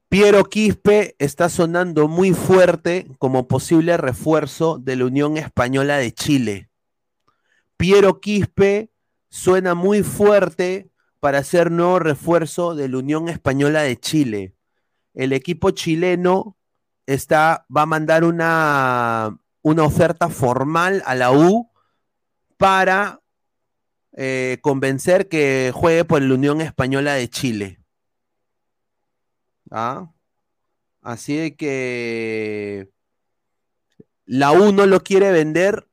Piero 0.09 0.43
Quispe 0.45 1.15
está 1.19 1.49
sonando 1.49 2.07
muy 2.07 2.33
fuerte 2.33 3.07
como 3.19 3.47
posible 3.47 3.95
refuerzo 3.95 4.79
de 4.79 4.95
la 4.95 5.05
Unión 5.05 5.37
Española 5.37 5.97
de 5.97 6.11
Chile. 6.11 6.69
Piero 7.77 8.19
Quispe 8.19 8.88
suena 9.29 9.75
muy 9.75 10.03
fuerte 10.03 10.89
para 11.19 11.43
ser 11.43 11.71
nuevo 11.71 11.99
refuerzo 11.99 12.75
de 12.75 12.89
la 12.89 12.97
Unión 12.97 13.29
Española 13.29 13.81
de 13.81 13.99
Chile. 13.99 14.55
El 15.13 15.33
equipo 15.33 15.71
chileno 15.71 16.57
está, 17.05 17.65
va 17.75 17.83
a 17.83 17.85
mandar 17.87 18.23
una, 18.23 19.37
una 19.61 19.83
oferta 19.83 20.29
formal 20.29 21.03
a 21.05 21.15
la 21.15 21.31
U 21.31 21.69
para 22.57 23.21
eh, 24.13 24.59
convencer 24.61 25.27
que 25.27 25.71
juegue 25.73 26.05
por 26.05 26.21
la 26.21 26.33
Unión 26.33 26.61
Española 26.61 27.13
de 27.13 27.29
Chile. 27.29 27.79
¿Ah? 29.71 30.11
Así 31.01 31.51
que 31.55 32.89
la 34.25 34.51
U 34.51 34.71
no 34.71 34.85
lo 34.85 35.01
quiere 35.01 35.31
vender. 35.31 35.88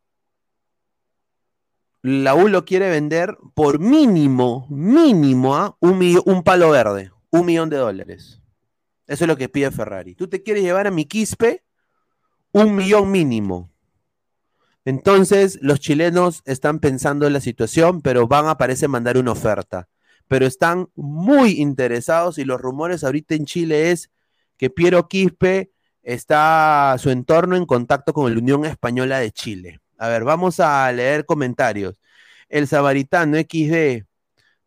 La 2.08 2.36
U 2.36 2.46
lo 2.46 2.64
quiere 2.64 2.88
vender 2.88 3.36
por 3.52 3.80
mínimo, 3.80 4.68
mínimo, 4.70 5.56
¿ah? 5.56 5.76
un, 5.80 6.44
palo 6.44 6.70
verde, 6.70 7.10
un 7.30 7.44
millón 7.44 7.68
de 7.68 7.78
dólares. 7.78 8.40
Eso 9.08 9.24
es 9.24 9.28
lo 9.28 9.36
que 9.36 9.48
pide 9.48 9.72
Ferrari. 9.72 10.14
Tú 10.14 10.28
te 10.28 10.40
quieres 10.44 10.62
llevar 10.62 10.86
a 10.86 10.92
mi 10.92 11.06
Quispe 11.06 11.64
un 12.52 12.76
millón 12.76 13.10
mínimo. 13.10 13.72
Entonces, 14.84 15.58
los 15.62 15.80
chilenos 15.80 16.42
están 16.44 16.78
pensando 16.78 17.26
en 17.26 17.32
la 17.32 17.40
situación, 17.40 18.02
pero 18.02 18.28
van 18.28 18.46
a 18.46 18.56
parece 18.56 18.86
mandar 18.86 19.18
una 19.18 19.32
oferta. 19.32 19.88
Pero 20.28 20.46
están 20.46 20.88
muy 20.94 21.60
interesados 21.60 22.38
y 22.38 22.44
los 22.44 22.60
rumores 22.60 23.02
ahorita 23.02 23.34
en 23.34 23.46
Chile 23.46 23.90
es 23.90 24.12
que 24.56 24.70
Piero 24.70 25.08
Quispe 25.08 25.72
está 26.04 26.94
su 27.00 27.10
entorno 27.10 27.56
en 27.56 27.66
contacto 27.66 28.12
con 28.12 28.32
la 28.32 28.38
Unión 28.38 28.64
Española 28.64 29.18
de 29.18 29.32
Chile. 29.32 29.80
A 29.98 30.08
ver, 30.08 30.24
vamos 30.24 30.60
a 30.60 30.90
leer 30.92 31.24
comentarios. 31.24 32.00
El 32.48 32.66
Sabaritano 32.66 33.36
XD. 33.38 34.04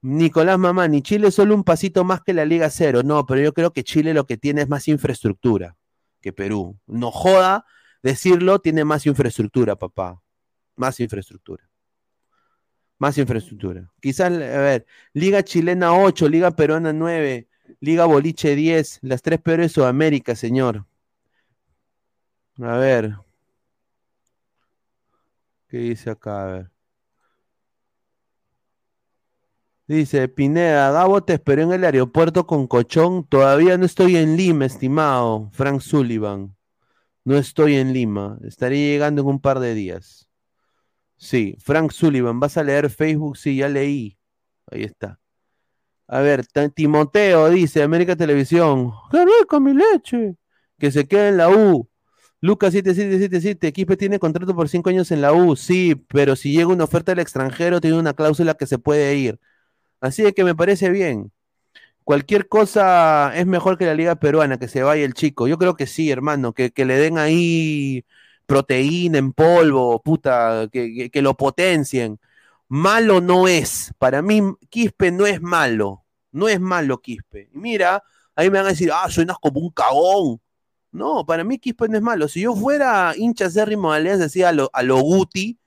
Nicolás 0.02 0.58
Mamani, 0.58 1.02
Chile 1.02 1.28
es 1.28 1.36
solo 1.36 1.54
un 1.54 1.64
pasito 1.64 2.04
más 2.06 2.22
que 2.22 2.34
la 2.34 2.46
Liga 2.46 2.70
Cero. 2.70 3.04
No, 3.04 3.26
pero 3.26 3.42
yo 3.42 3.54
creo 3.54 3.74
que 3.74 3.84
Chile 3.84 4.14
lo 4.14 4.26
que 4.26 4.38
tiene 4.38 4.62
es 4.62 4.70
más 4.70 4.88
infraestructura 4.88 5.76
que 6.22 6.34
Perú. 6.34 6.78
No 6.88 7.12
joda 7.12 7.66
decirlo, 8.02 8.60
tiene 8.60 8.86
más 8.86 9.06
infraestructura, 9.06 9.76
papá. 9.76 10.22
Más 10.76 11.00
infraestructura. 11.00 11.70
Más 12.98 13.18
infraestructura. 13.18 13.92
Quizás, 14.02 14.32
a 14.32 14.38
ver, 14.38 14.86
Liga 15.14 15.44
Chilena 15.44 15.94
8, 15.94 16.28
Liga 16.30 16.52
Peruana 16.52 16.94
9, 16.94 17.48
Liga 17.80 18.06
Boliche 18.06 18.56
10, 18.56 19.00
las 19.02 19.22
tres 19.22 19.42
peores 19.42 19.68
de 19.68 19.74
Sudamérica, 19.74 20.36
señor. 20.36 20.86
A 22.62 22.78
ver. 22.78 23.16
¿Qué 25.70 25.78
dice 25.78 26.10
acá? 26.10 26.44
A 26.44 26.46
ver. 26.48 26.72
Dice 29.88 30.28
Pineda, 30.28 30.92
Gabo 30.92 31.24
te 31.24 31.34
esperó 31.34 31.64
en 31.64 31.72
el 31.74 31.84
aeropuerto 31.84 32.46
con 32.46 32.68
Cochón. 32.68 33.26
Todavía 33.28 33.78
no 33.78 33.86
estoy 33.86 34.18
en 34.18 34.36
Lima, 34.38 34.66
estimado 34.66 35.50
Frank 35.54 35.82
Sullivan. 35.82 36.56
No 37.24 37.38
estoy 37.38 37.76
en 37.76 37.94
Lima. 37.94 38.38
Estaré 38.44 38.78
llegando 38.78 39.22
en 39.22 39.28
un 39.28 39.40
par 39.40 39.60
de 39.60 39.74
días. 39.74 40.28
Sí, 41.18 41.56
Frank 41.60 41.92
Sullivan, 41.92 42.40
¿vas 42.40 42.58
a 42.58 42.64
leer 42.64 42.90
Facebook? 42.90 43.38
Sí, 43.38 43.58
ya 43.58 43.70
leí. 43.70 44.18
Ahí 44.72 44.84
está. 44.84 45.20
A 46.08 46.22
ver, 46.22 46.46
Timoteo 46.74 47.50
dice, 47.50 47.84
América 47.84 48.16
Televisión, 48.16 48.92
qué 49.12 49.26
rico 49.26 49.60
mi 49.60 49.74
leche. 49.74 50.36
Que 50.80 50.92
se 50.92 51.08
quede 51.08 51.30
en 51.30 51.38
la 51.38 51.50
U. 51.50 51.88
Lucas 52.42 52.72
7777, 52.74 53.68
Equipe 53.68 53.98
tiene 53.98 54.18
contrato 54.20 54.56
por 54.56 54.70
cinco 54.70 54.90
años 54.90 55.12
en 55.12 55.22
la 55.22 55.34
U, 55.34 55.56
sí, 55.58 55.96
pero 56.08 56.36
si 56.38 56.54
llega 56.54 56.68
una 56.68 56.86
oferta 56.86 57.12
del 57.12 57.20
extranjero, 57.20 57.82
tiene 57.82 57.98
una 57.98 58.14
cláusula 58.14 58.54
que 58.56 58.66
se 58.66 58.80
puede 58.80 59.16
ir. 59.16 59.40
Así 60.02 60.24
de 60.24 60.34
que 60.34 60.44
me 60.46 60.56
parece 60.56 60.90
bien. 60.90 61.32
Cualquier 62.04 62.48
cosa 62.50 63.34
es 63.36 63.46
mejor 63.46 63.78
que 63.78 63.86
la 63.86 63.94
liga 63.96 64.16
peruana, 64.18 64.60
que 64.60 64.68
se 64.68 64.84
vaya 64.84 65.06
el 65.06 65.14
chico. 65.14 65.48
Yo 65.48 65.58
creo 65.58 65.76
que 65.76 65.88
sí, 65.88 66.12
hermano, 66.12 66.54
que, 66.54 66.72
le 66.76 66.98
den 66.98 67.18
ahí 67.18 68.06
proteína 68.46 69.20
en 69.20 69.34
polvo, 69.34 70.02
puta, 70.02 70.68
que, 70.72 71.12
que 71.12 71.22
lo 71.22 71.36
potencien. 71.38 72.20
Malo 72.70 73.22
no 73.22 73.48
es. 73.48 73.94
Para 74.00 74.22
mí, 74.22 74.42
Quispe 74.70 75.12
no 75.12 75.28
es 75.28 75.42
malo. 75.42 76.06
No 76.32 76.48
es 76.50 76.60
malo 76.60 77.02
Quispe. 77.02 77.50
Mira, 77.54 78.04
ahí 78.36 78.50
me 78.50 78.60
van 78.60 78.68
a 78.68 78.70
decir, 78.70 78.92
ah, 78.94 79.10
suenas 79.10 79.38
como 79.42 79.60
un 79.60 79.72
cagón. 79.72 80.42
No, 80.92 81.26
para 81.26 81.44
mí 81.44 81.60
Quispe 81.60 81.88
no 81.88 81.98
es 81.98 82.02
malo. 82.04 82.28
Si 82.28 82.42
yo 82.42 82.56
fuera 82.56 83.14
hincha 83.16 83.50
de 83.50 83.62
Alianza, 83.62 84.24
decía 84.24 84.50
a 84.50 84.52
lo, 84.52 84.70
a 84.74 84.84
lo 84.84 85.00
Guti, 85.00 85.60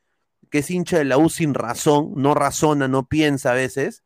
que 0.51 0.59
es 0.59 0.71
hincha 0.71 0.99
de 0.99 1.05
la 1.05 1.19
U 1.19 1.29
sin 1.31 1.55
razón, 1.55 2.13
no 2.17 2.35
razona, 2.35 2.89
no 2.89 3.09
piensa 3.09 3.53
a 3.53 3.55
veces, 3.55 4.03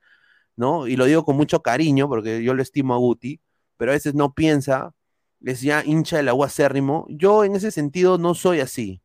¿no? 0.56 0.86
Y 0.86 0.96
lo 0.96 1.06
digo 1.06 1.24
con 1.24 1.36
mucho 1.36 1.62
cariño, 1.62 2.08
porque 2.08 2.42
yo 2.42 2.54
lo 2.54 2.62
estimo 2.62 2.94
a 2.94 2.98
Guti, 2.98 3.40
pero 3.76 3.92
a 3.92 3.94
veces 3.94 4.14
no 4.14 4.34
piensa, 4.34 4.94
es 5.42 5.62
ya 5.62 5.82
hincha 5.84 6.18
de 6.18 6.22
la 6.24 6.34
U 6.34 6.44
acérrimo. 6.44 7.06
Yo 7.08 7.44
en 7.44 7.56
ese 7.56 7.70
sentido 7.70 8.18
no 8.18 8.34
soy 8.34 8.60
así. 8.60 9.02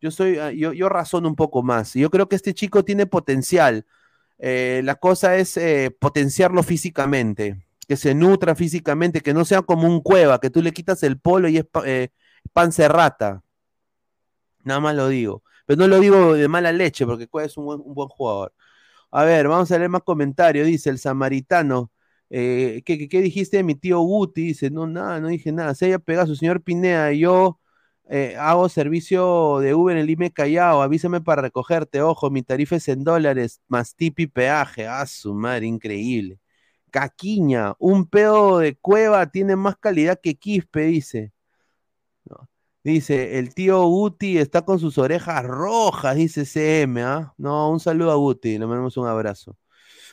Yo 0.00 0.10
soy, 0.10 0.38
ah, 0.38 0.52
yo, 0.52 0.72
yo 0.72 0.88
razono 0.88 1.28
un 1.28 1.36
poco 1.36 1.62
más. 1.62 1.94
Yo 1.94 2.10
creo 2.10 2.28
que 2.28 2.36
este 2.36 2.54
chico 2.54 2.84
tiene 2.84 3.06
potencial. 3.06 3.86
Eh, 4.38 4.82
la 4.84 4.96
cosa 4.96 5.36
es 5.36 5.56
eh, 5.56 5.96
potenciarlo 5.98 6.62
físicamente 6.62 7.65
que 7.88 7.96
se 7.96 8.14
nutra 8.14 8.54
físicamente, 8.54 9.20
que 9.20 9.34
no 9.34 9.44
sea 9.44 9.62
como 9.62 9.86
un 9.88 10.00
cueva, 10.00 10.40
que 10.40 10.50
tú 10.50 10.62
le 10.62 10.72
quitas 10.72 11.02
el 11.02 11.18
polo 11.20 11.48
y 11.48 11.58
es 11.58 11.66
eh, 11.84 12.08
pan 12.52 12.72
cerrata. 12.72 13.42
Nada 14.64 14.80
más 14.80 14.94
lo 14.96 15.08
digo. 15.08 15.42
Pero 15.66 15.80
no 15.80 15.88
lo 15.88 16.00
digo 16.00 16.34
de 16.34 16.48
mala 16.48 16.72
leche, 16.72 17.06
porque 17.06 17.28
Cueva 17.28 17.46
es 17.46 17.56
un 17.56 17.66
buen, 17.66 18.08
jugador. 18.08 18.54
A 19.10 19.24
ver, 19.24 19.48
vamos 19.48 19.70
a 19.72 19.78
leer 19.78 19.90
más 19.90 20.02
comentarios. 20.02 20.66
Dice 20.66 20.90
el 20.90 20.98
samaritano. 20.98 21.92
Eh, 22.30 22.82
¿qué, 22.84 22.96
dijiste 23.22 23.58
de 23.58 23.62
mi 23.64 23.74
tío 23.76 24.00
Guti? 24.00 24.42
Dice, 24.48 24.70
no, 24.70 24.86
nada, 24.86 25.20
no 25.20 25.28
dije 25.28 25.52
nada. 25.52 25.74
Se 25.74 25.86
haya 25.86 25.98
pegado 25.98 26.26
su 26.28 26.36
señor 26.36 26.62
Pinea. 26.62 27.12
Yo 27.12 27.60
eh, 28.08 28.36
hago 28.38 28.68
servicio 28.68 29.60
de 29.60 29.74
Uber 29.74 29.96
en 29.96 30.02
el 30.02 30.10
IME 30.10 30.32
Callao. 30.32 30.82
Avísame 30.82 31.20
para 31.20 31.42
recogerte. 31.42 32.02
Ojo, 32.02 32.30
mi 32.30 32.42
tarifa 32.42 32.76
es 32.76 32.88
en 32.88 33.04
dólares, 33.04 33.60
más 33.68 33.94
tip 33.96 34.20
y 34.20 34.26
peaje. 34.28 34.86
Ah, 34.86 35.06
su 35.06 35.34
madre, 35.34 35.66
increíble. 35.66 36.40
Caquiña, 36.96 37.74
un 37.78 38.06
pedo 38.06 38.56
de 38.58 38.74
cueva 38.74 39.30
tiene 39.30 39.54
más 39.54 39.76
calidad 39.76 40.18
que 40.18 40.36
Quispe, 40.36 40.80
dice. 40.84 41.30
Dice, 42.82 43.38
el 43.38 43.52
tío 43.52 43.84
Guti 43.84 44.38
está 44.38 44.64
con 44.64 44.78
sus 44.78 44.96
orejas 44.96 45.44
rojas, 45.44 46.16
dice 46.16 46.46
CM, 46.46 47.02
¿ah? 47.02 47.34
No, 47.36 47.70
un 47.70 47.80
saludo 47.80 48.12
a 48.12 48.14
Guti, 48.14 48.56
le 48.56 48.66
mandamos 48.66 48.96
un 48.96 49.06
abrazo. 49.06 49.58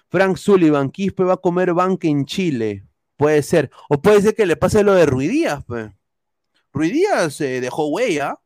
Frank 0.10 0.36
Sullivan, 0.36 0.92
Quispe 0.92 1.24
va 1.24 1.36
a 1.36 1.38
comer 1.38 1.74
banque 1.74 2.10
en 2.10 2.26
Chile. 2.26 2.86
Puede 3.16 3.44
ser. 3.44 3.72
O 3.88 4.02
puede 4.02 4.22
ser 4.22 4.36
que 4.36 4.46
le 4.46 4.58
pase 4.58 4.84
lo 4.84 4.94
de 4.94 5.06
Ruidías, 5.06 5.64
pues. 5.66 5.90
Ruidías 6.74 7.34
se 7.34 7.62
dejó 7.62 7.88
huella. 7.88 8.38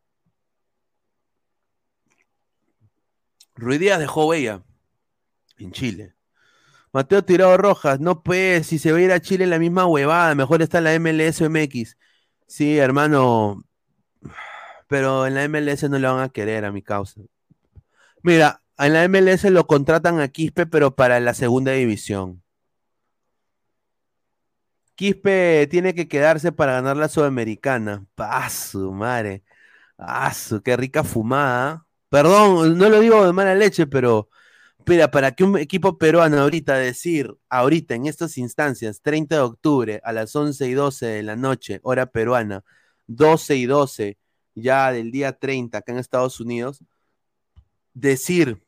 Ruidías 3.56 3.98
dejó 3.98 4.26
huella 4.26 4.62
en 5.56 5.72
Chile. 5.72 6.17
Mateo 6.92 7.24
Tirado 7.24 7.56
Rojas, 7.56 8.00
no 8.00 8.22
pues, 8.22 8.66
si 8.66 8.78
se 8.78 8.92
va 8.92 8.98
a 8.98 9.00
ir 9.02 9.12
a 9.12 9.20
Chile 9.20 9.46
la 9.46 9.58
misma 9.58 9.86
huevada, 9.86 10.34
mejor 10.34 10.62
está 10.62 10.78
en 10.78 10.84
la 10.84 10.98
MLS 10.98 11.40
o 11.42 11.50
MX. 11.50 11.96
Sí, 12.46 12.78
hermano, 12.78 13.64
pero 14.88 15.26
en 15.26 15.34
la 15.34 15.48
MLS 15.48 15.88
no 15.88 15.98
le 15.98 16.08
van 16.08 16.20
a 16.20 16.28
querer 16.30 16.64
a 16.64 16.72
mi 16.72 16.82
causa. 16.82 17.20
Mira, 18.22 18.62
En 18.78 18.92
la 18.92 19.08
MLS 19.08 19.44
lo 19.50 19.66
contratan 19.66 20.20
a 20.20 20.28
Quispe, 20.28 20.66
pero 20.66 20.94
para 20.94 21.20
la 21.20 21.34
segunda 21.34 21.72
división. 21.72 22.42
Quispe 24.94 25.68
tiene 25.70 25.94
que 25.94 26.08
quedarse 26.08 26.50
para 26.52 26.72
ganar 26.72 26.96
la 26.96 27.08
Sudamericana. 27.08 28.04
Paso, 28.14 28.92
madre. 28.92 29.44
Paso, 29.96 30.62
qué 30.62 30.76
rica 30.76 31.04
fumada. 31.04 31.86
Perdón, 32.08 32.78
no 32.78 32.88
lo 32.88 33.00
digo 33.00 33.24
de 33.26 33.32
mala 33.32 33.54
leche, 33.54 33.86
pero 33.86 34.28
Mira, 34.88 35.10
para 35.10 35.32
que 35.32 35.44
un 35.44 35.58
equipo 35.58 35.98
peruano 35.98 36.40
ahorita 36.40 36.74
decir, 36.76 37.36
ahorita 37.50 37.94
en 37.94 38.06
estas 38.06 38.38
instancias, 38.38 39.02
30 39.02 39.34
de 39.34 39.42
octubre 39.42 40.00
a 40.02 40.12
las 40.14 40.34
11 40.34 40.66
y 40.66 40.72
12 40.72 41.04
de 41.04 41.22
la 41.22 41.36
noche, 41.36 41.78
hora 41.82 42.06
peruana, 42.06 42.64
12 43.06 43.56
y 43.56 43.66
12 43.66 44.16
ya 44.54 44.90
del 44.90 45.10
día 45.10 45.38
30 45.38 45.76
acá 45.76 45.92
en 45.92 45.98
Estados 45.98 46.40
Unidos, 46.40 46.82
decir 47.92 48.62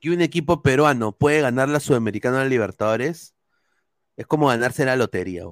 que 0.00 0.10
un 0.10 0.20
equipo 0.20 0.60
peruano 0.60 1.12
puede 1.12 1.40
ganar 1.40 1.68
la 1.68 1.78
Sudamericana 1.78 2.42
de 2.42 2.48
Libertadores 2.48 3.36
es 4.16 4.26
como 4.26 4.48
ganarse 4.48 4.84
la 4.84 4.96
lotería. 4.96 5.44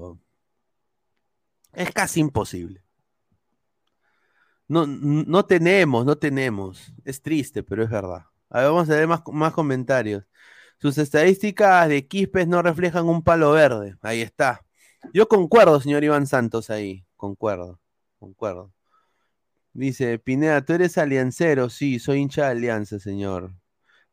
Es 1.72 1.92
casi 1.92 2.18
imposible. 2.18 2.82
No, 4.66 4.84
no 4.84 5.44
tenemos, 5.44 6.04
no 6.04 6.18
tenemos. 6.18 6.92
Es 7.04 7.22
triste, 7.22 7.62
pero 7.62 7.84
es 7.84 7.90
verdad. 7.90 8.31
A 8.52 8.60
ver, 8.60 8.68
vamos 8.70 8.90
a 8.90 8.94
ver 8.96 9.06
más, 9.08 9.22
más 9.32 9.52
comentarios. 9.54 10.24
Sus 10.78 10.98
estadísticas 10.98 11.88
de 11.88 12.06
Quispes 12.06 12.48
no 12.48 12.62
reflejan 12.62 13.08
un 13.08 13.22
palo 13.22 13.52
verde. 13.52 13.96
Ahí 14.02 14.20
está. 14.22 14.62
Yo 15.14 15.28
concuerdo, 15.28 15.80
señor 15.80 16.04
Iván 16.04 16.26
Santos, 16.26 16.70
ahí. 16.70 17.06
Concuerdo, 17.16 17.80
concuerdo. 18.18 18.72
Dice, 19.72 20.18
Pineda, 20.18 20.64
¿tú 20.64 20.74
eres 20.74 20.98
aliancero? 20.98 21.70
Sí, 21.70 21.98
soy 21.98 22.18
hincha 22.20 22.44
de 22.46 22.50
Alianza, 22.52 22.98
señor. 22.98 23.54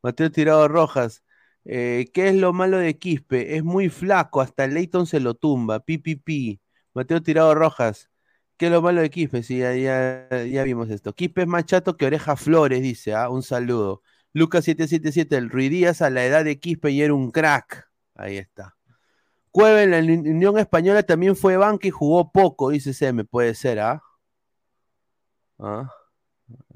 Mateo 0.04 0.32
Tirado 0.32 0.68
Rojas, 0.68 1.24
eh, 1.66 2.10
¿qué 2.14 2.30
es 2.30 2.36
lo 2.36 2.54
malo 2.54 2.78
de 2.80 2.98
Quispe? 2.98 3.58
Es 3.58 3.64
muy 3.64 3.90
flaco, 3.90 4.42
hasta 4.42 4.68
Leighton 4.68 5.06
se 5.08 5.20
lo 5.20 5.36
tumba. 5.36 5.82
Pi, 5.82 5.98
pi, 5.98 6.16
pi. 6.16 6.62
Mateo 6.94 7.22
Tirado 7.22 7.56
Rojas, 7.56 8.10
¿qué 8.58 8.68
es 8.68 8.72
lo 8.72 8.82
malo 8.82 9.02
de 9.02 9.10
Quispe? 9.10 9.44
Sí, 9.44 9.60
ya, 9.60 9.76
ya, 9.76 10.28
ya 10.46 10.64
vimos 10.64 10.90
esto. 10.90 11.14
Quispe 11.14 11.42
es 11.44 11.48
más 11.48 11.66
chato 11.66 11.98
que 11.98 12.06
Oreja 12.06 12.36
Flores, 12.38 12.82
dice, 12.82 13.14
ah, 13.14 13.30
un 13.30 13.44
saludo. 13.44 14.02
Lucas 14.34 14.66
777, 14.66 15.36
el 15.38 15.50
Rui 15.50 15.70
Díaz 15.70 16.02
a 16.02 16.10
la 16.10 16.26
edad 16.26 16.44
de 16.46 16.60
Quispe 16.60 16.92
y 16.92 17.02
era 17.02 17.14
un 17.14 17.32
crack. 17.32 17.90
Ahí 18.16 18.38
está. 18.38 18.76
Cueva 19.52 19.82
en 19.82 19.92
la 19.92 20.00
Unión 20.00 20.58
Española 20.60 21.04
también 21.04 21.36
fue 21.36 21.58
banca 21.58 21.88
y 21.88 21.92
jugó 21.92 22.32
poco, 22.32 22.70
dice 22.70 22.94
Seme, 22.94 23.26
puede 23.26 23.56
ser, 23.56 23.80
¿ah? 23.80 24.04
Ah, 25.58 25.92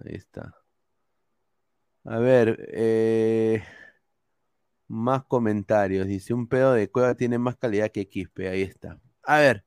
ahí 0.03 0.15
está. 0.15 0.55
A 2.05 2.17
ver, 2.19 2.69
eh, 2.73 3.63
más 4.87 5.23
comentarios. 5.25 6.07
Dice, 6.07 6.33
un 6.33 6.47
pedo 6.47 6.73
de 6.73 6.89
Cueva 6.89 7.15
tiene 7.15 7.37
más 7.37 7.55
calidad 7.57 7.91
que 7.91 8.07
Quispe, 8.07 8.49
ahí 8.49 8.63
está. 8.63 8.99
A 9.23 9.39
ver, 9.39 9.65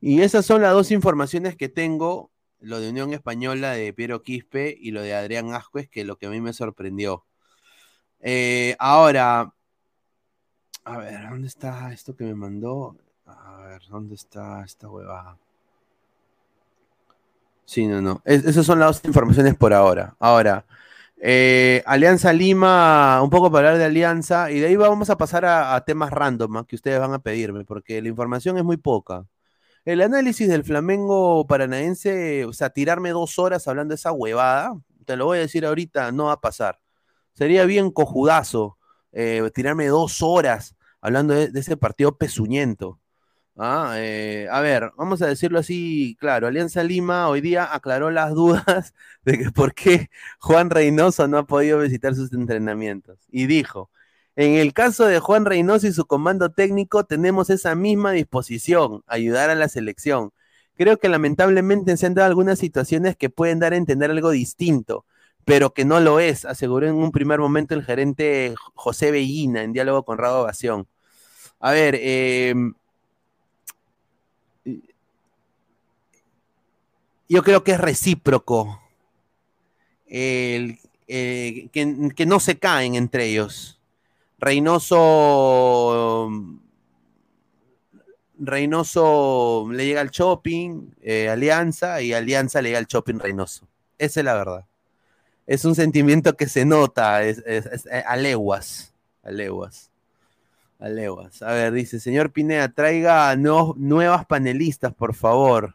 y 0.00 0.20
esas 0.22 0.46
son 0.46 0.62
las 0.62 0.72
dos 0.72 0.90
informaciones 0.90 1.56
que 1.56 1.68
tengo 1.68 2.30
lo 2.64 2.80
de 2.80 2.90
Unión 2.90 3.12
Española 3.12 3.72
de 3.72 3.92
Piero 3.92 4.22
Quispe 4.22 4.76
y 4.78 4.90
lo 4.90 5.02
de 5.02 5.14
Adrián 5.14 5.52
Ascuez, 5.52 5.88
que 5.88 6.00
es 6.02 6.06
lo 6.06 6.16
que 6.16 6.26
a 6.26 6.30
mí 6.30 6.40
me 6.40 6.52
sorprendió. 6.52 7.24
Eh, 8.20 8.76
ahora, 8.78 9.52
a 10.84 10.98
ver, 10.98 11.28
¿dónde 11.28 11.48
está 11.48 11.92
esto 11.92 12.16
que 12.16 12.24
me 12.24 12.34
mandó? 12.34 12.96
A 13.26 13.56
ver, 13.66 13.82
¿dónde 13.88 14.14
está 14.14 14.62
esta 14.64 14.88
huevada? 14.88 15.38
Sí, 17.64 17.86
no, 17.86 18.00
no. 18.00 18.20
Es- 18.24 18.44
esas 18.44 18.66
son 18.66 18.78
las 18.78 18.88
dos 18.88 19.04
informaciones 19.04 19.54
por 19.54 19.72
ahora. 19.72 20.14
Ahora, 20.18 20.66
eh, 21.18 21.82
Alianza 21.86 22.32
Lima, 22.32 23.22
un 23.22 23.30
poco 23.30 23.50
para 23.50 23.68
hablar 23.68 23.78
de 23.78 23.86
Alianza, 23.86 24.50
y 24.50 24.60
de 24.60 24.66
ahí 24.66 24.76
vamos 24.76 25.10
a 25.10 25.16
pasar 25.16 25.44
a, 25.46 25.82
temas 25.84 26.10
random 26.12 26.64
que 26.66 26.76
ustedes 26.76 27.00
van 27.00 27.14
a 27.14 27.20
pedirme, 27.20 27.64
porque 27.64 28.02
la 28.02 28.08
información 28.08 28.58
es 28.58 28.64
muy 28.64 28.76
poca. 28.76 29.24
El 29.84 30.00
análisis 30.00 30.48
del 30.48 30.64
Flamengo 30.64 31.46
paranaense, 31.46 32.46
o 32.46 32.54
sea, 32.54 32.70
tirarme 32.70 33.10
dos 33.10 33.38
horas 33.38 33.68
hablando 33.68 33.92
de 33.92 33.96
esa 33.96 34.12
huevada, 34.12 34.72
te 35.04 35.16
lo 35.16 35.26
voy 35.26 35.38
a 35.38 35.42
decir 35.42 35.66
ahorita, 35.66 36.10
no 36.10 36.26
va 36.26 36.32
a 36.32 36.40
pasar. 36.40 36.80
Sería 37.34 37.66
bien 37.66 37.90
cojudazo 37.90 38.78
eh, 39.12 39.50
tirarme 39.54 39.86
dos 39.88 40.22
horas 40.22 40.74
hablando 41.02 41.34
de, 41.34 41.50
ese 41.54 41.76
partido 41.76 42.16
pezuñento. 42.16 42.98
Ah, 43.56 43.94
eh, 43.98 44.48
a 44.50 44.60
ver, 44.62 44.90
vamos 44.96 45.20
a 45.22 45.26
decirlo 45.26 45.58
así, 45.58 46.16
claro, 46.18 46.46
Alianza 46.48 46.82
Lima 46.82 47.28
hoy 47.28 47.40
día 47.40 47.72
aclaró 47.72 48.10
las 48.10 48.32
dudas 48.32 48.94
de 49.24 49.38
que 49.38 49.50
por 49.52 49.74
qué 49.74 50.10
Juan 50.40 50.70
Reynoso 50.70 51.28
no 51.28 51.38
ha 51.38 51.46
podido 51.46 51.78
visitar 51.80 52.14
sus 52.14 52.32
entrenamientos. 52.32 53.18
Y 53.30 53.46
dijo, 53.46 53.90
en 54.36 54.54
el 54.56 54.72
caso 54.72 55.06
de 55.06 55.20
Juan 55.20 55.44
Reynoso 55.44 55.86
y 55.86 55.92
su 55.92 56.06
comando 56.06 56.50
técnico, 56.50 57.04
tenemos 57.04 57.50
esa 57.50 57.74
misma 57.76 58.12
disposición, 58.12 59.04
ayudar 59.06 59.50
a 59.50 59.54
la 59.54 59.68
selección. 59.68 60.32
Creo 60.76 60.98
que 60.98 61.08
lamentablemente 61.08 61.96
se 61.96 62.06
han 62.06 62.14
dado 62.14 62.28
algunas 62.28 62.58
situaciones 62.58 63.16
que 63.16 63.30
pueden 63.30 63.60
dar 63.60 63.72
a 63.74 63.76
entender 63.76 64.10
algo 64.10 64.30
distinto, 64.30 65.04
pero 65.44 65.72
que 65.72 65.84
no 65.84 66.00
lo 66.00 66.18
es, 66.18 66.44
aseguró 66.44 66.88
en 66.88 66.94
un 66.96 67.12
primer 67.12 67.38
momento 67.38 67.74
el 67.74 67.84
gerente 67.84 68.54
José 68.74 69.12
Bellina 69.12 69.62
en 69.62 69.72
diálogo 69.72 70.04
con 70.04 70.18
Radio 70.18 70.40
Ovación. 70.40 70.88
A 71.60 71.70
ver, 71.70 71.96
eh, 72.00 72.54
yo 77.28 77.42
creo 77.44 77.62
que 77.62 77.72
es 77.72 77.80
recíproco 77.80 78.80
eh, 80.06 80.78
que 81.06 82.26
no 82.26 82.40
se 82.40 82.58
caen 82.58 82.96
entre 82.96 83.26
ellos. 83.26 83.80
Reynoso 84.44 86.28
Reynoso 88.38 89.66
le 89.70 89.86
llega 89.86 90.00
al 90.00 90.10
shopping, 90.10 90.90
eh, 91.00 91.28
Alianza, 91.28 92.02
y 92.02 92.12
Alianza 92.12 92.60
le 92.60 92.68
llega 92.70 92.78
al 92.78 92.86
shopping 92.86 93.18
Reynoso. 93.18 93.66
Esa 93.96 94.20
es 94.20 94.24
la 94.24 94.34
verdad. 94.34 94.64
Es 95.46 95.64
un 95.64 95.74
sentimiento 95.74 96.36
que 96.36 96.48
se 96.48 96.64
nota 96.64 97.22
es, 97.22 97.38
es- 97.46 97.66
es- 97.66 97.86
eh, 97.86 98.02
a 98.06 98.16
leguas. 98.16 98.92
A 99.22 99.30
leguas. 99.30 99.90
A 100.80 100.88
leguas. 100.88 101.42
A 101.42 101.52
ver, 101.52 101.72
dice, 101.72 102.00
señor 102.00 102.32
Pineda, 102.32 102.68
traiga 102.68 103.34
nuevos- 103.36 103.76
nuevas 103.76 104.26
panelistas, 104.26 104.92
por 104.92 105.14
favor. 105.14 105.74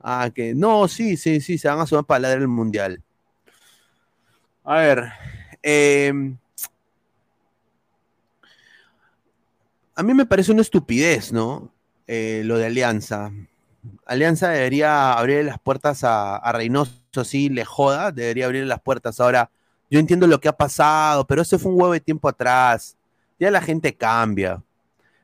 Ah, 0.00 0.30
que 0.32 0.54
no, 0.54 0.86
sí, 0.88 1.16
sí, 1.16 1.40
sí, 1.40 1.58
se 1.58 1.68
van 1.68 1.80
a 1.80 1.86
sumar 1.86 2.04
para 2.04 2.28
del 2.28 2.46
mundial. 2.48 3.02
A 4.64 4.76
ver, 4.76 5.04
eh, 5.62 6.12
a 9.98 10.04
mí 10.04 10.14
me 10.14 10.26
parece 10.26 10.52
una 10.52 10.62
estupidez, 10.62 11.32
¿no? 11.32 11.72
Eh, 12.06 12.42
lo 12.44 12.56
de 12.56 12.66
Alianza. 12.66 13.32
Alianza 14.06 14.48
debería 14.50 15.12
abrir 15.12 15.44
las 15.44 15.58
puertas 15.58 16.04
a, 16.04 16.36
a 16.36 16.52
Reynoso, 16.52 17.24
sí, 17.24 17.48
le 17.48 17.64
joda, 17.64 18.12
debería 18.12 18.46
abrir 18.46 18.64
las 18.64 18.80
puertas. 18.80 19.18
Ahora, 19.18 19.50
yo 19.90 19.98
entiendo 19.98 20.28
lo 20.28 20.38
que 20.38 20.48
ha 20.48 20.56
pasado, 20.56 21.26
pero 21.26 21.42
ese 21.42 21.58
fue 21.58 21.72
un 21.72 21.80
huevo 21.80 21.92
de 21.94 22.00
tiempo 22.00 22.28
atrás. 22.28 22.96
Ya 23.40 23.50
la 23.50 23.60
gente 23.60 23.92
cambia. 23.92 24.62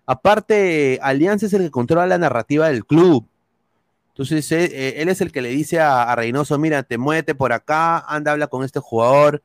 Aparte, 0.06 0.98
Alianza 1.02 1.46
es 1.46 1.52
el 1.52 1.62
que 1.62 1.70
controla 1.70 2.08
la 2.08 2.18
narrativa 2.18 2.66
del 2.66 2.84
club. 2.84 3.28
Entonces, 4.08 4.50
eh, 4.50 4.64
eh, 4.72 4.94
él 4.96 5.08
es 5.08 5.20
el 5.20 5.30
que 5.30 5.40
le 5.40 5.50
dice 5.50 5.78
a, 5.78 6.02
a 6.02 6.16
Reynoso, 6.16 6.58
mira, 6.58 6.82
te 6.82 6.98
muévete 6.98 7.36
por 7.36 7.52
acá, 7.52 8.00
anda, 8.08 8.32
habla 8.32 8.48
con 8.48 8.64
este 8.64 8.80
jugador. 8.80 9.40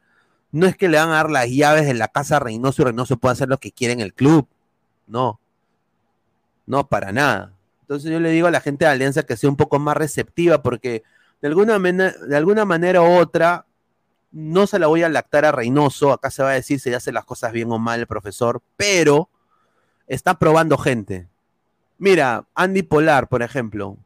No 0.52 0.66
es 0.66 0.76
que 0.76 0.90
le 0.90 0.98
van 0.98 1.10
a 1.10 1.18
dar 1.18 1.30
las 1.30 1.52
llaves 1.52 1.86
de 1.86 1.94
la 1.94 2.08
casa 2.08 2.38
a 2.38 2.40
Reynoso 2.40 2.82
y 2.82 2.86
Reynoso 2.86 3.18
puede 3.18 3.34
hacer 3.34 3.48
lo 3.48 3.60
que 3.60 3.72
quiere 3.72 3.94
en 3.94 4.00
el 4.00 4.16
club. 4.16 4.48
No. 5.10 5.39
No, 6.66 6.88
para 6.88 7.12
nada. 7.12 7.53
Entonces 7.82 8.12
yo 8.12 8.20
le 8.20 8.30
digo 8.30 8.47
a 8.47 8.51
la 8.51 8.62
gente 8.62 8.86
de 8.86 8.91
Alianza 8.91 9.24
que 9.24 9.36
sea 9.36 9.49
un 9.49 9.57
poco 9.57 9.80
más 9.80 9.97
receptiva 9.97 10.62
porque 10.62 11.03
de 11.41 11.47
alguna, 11.47 11.80
de 11.80 12.38
alguna 12.38 12.64
manera 12.64 13.01
u 13.01 13.18
otra 13.18 13.66
no 14.32 14.68
se 14.68 14.78
la 14.78 14.88
voy 14.88 15.01
a 15.01 15.10
lactar 15.10 15.45
a 15.45 15.51
Reynoso. 15.51 16.14
Acá 16.14 16.30
se 16.30 16.43
va 16.43 16.51
a 16.51 16.53
decir 16.53 16.80
si 16.80 16.93
hace 16.93 17.12
las 17.12 17.26
cosas 17.26 17.51
bien 17.51 17.72
o 17.72 17.80
mal 17.80 17.99
el 17.99 18.07
profesor, 18.07 18.62
pero 18.78 19.30
está 20.07 20.38
probando 20.38 20.78
gente. 20.78 21.28
Mira, 21.97 22.45
Andy 22.53 22.84
Polar, 22.84 23.28
por 23.28 23.41
ejemplo, 23.41 23.97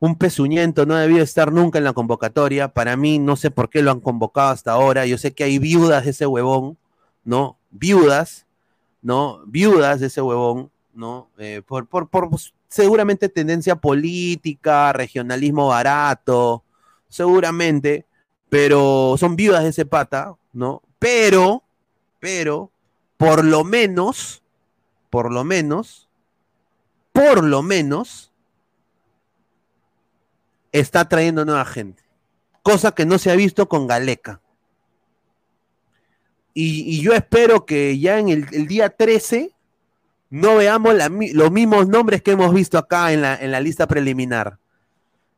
un 0.00 0.16
pezuñento, 0.16 0.86
no 0.86 0.96
debió 0.96 1.22
estar 1.22 1.52
nunca 1.52 1.78
en 1.78 1.84
la 1.84 1.92
convocatoria. 1.92 2.68
Para 2.68 2.96
mí, 2.96 3.18
no 3.18 3.36
sé 3.36 3.50
por 3.50 3.70
qué 3.70 3.82
lo 3.82 3.90
han 3.90 4.00
convocado 4.00 4.48
hasta 4.48 4.72
ahora. 4.72 5.06
Yo 5.06 5.18
sé 5.18 5.34
que 5.34 5.44
hay 5.44 5.58
viudas 5.58 6.04
de 6.04 6.10
ese 6.10 6.26
huevón, 6.26 6.78
¿no? 7.24 7.58
Viudas, 7.70 8.43
¿no? 9.04 9.42
Viudas 9.46 10.00
de 10.00 10.06
ese 10.06 10.22
huevón, 10.22 10.72
¿no? 10.94 11.28
Eh, 11.36 11.62
por, 11.64 11.86
por, 11.86 12.08
por 12.08 12.30
pues, 12.30 12.54
seguramente 12.68 13.28
tendencia 13.28 13.76
política, 13.76 14.92
regionalismo 14.94 15.68
barato, 15.68 16.64
seguramente, 17.08 18.06
pero 18.48 19.14
son 19.18 19.36
viudas 19.36 19.62
de 19.62 19.68
ese 19.68 19.84
pata, 19.84 20.34
¿no? 20.54 20.82
Pero, 20.98 21.62
pero, 22.18 22.70
por 23.18 23.44
lo 23.44 23.62
menos, 23.62 24.42
por 25.10 25.30
lo 25.30 25.44
menos, 25.44 26.08
por 27.12 27.44
lo 27.44 27.62
menos, 27.62 28.32
está 30.72 31.06
trayendo 31.10 31.44
nueva 31.44 31.66
gente. 31.66 32.02
Cosa 32.62 32.92
que 32.92 33.04
no 33.04 33.18
se 33.18 33.30
ha 33.30 33.36
visto 33.36 33.68
con 33.68 33.86
Galeca. 33.86 34.40
Y, 36.54 37.00
yo 37.02 37.12
espero 37.12 37.66
que 37.66 37.98
ya 37.98 38.18
en 38.18 38.28
el, 38.28 38.66
día 38.68 38.88
13 38.88 39.50
no 40.30 40.56
veamos 40.56 40.94
los 41.32 41.50
mismos 41.50 41.88
nombres 41.88 42.22
que 42.22 42.30
hemos 42.30 42.54
visto 42.54 42.78
acá 42.78 43.12
en 43.12 43.22
la, 43.22 43.34
en 43.34 43.50
la 43.50 43.60
lista 43.60 43.88
preliminar. 43.88 44.58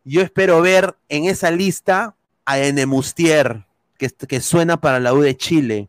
Yo 0.05 0.21
espero 0.21 0.61
ver 0.61 0.95
en 1.09 1.25
esa 1.25 1.51
lista 1.51 2.15
a 2.45 2.59
Enemustier, 2.59 3.65
que, 3.99 4.09
que 4.11 4.41
suena 4.41 4.77
para 4.79 5.01
la 5.01 5.15
U 5.15 5.21
de 5.21 5.37
Chile, 5.37 5.89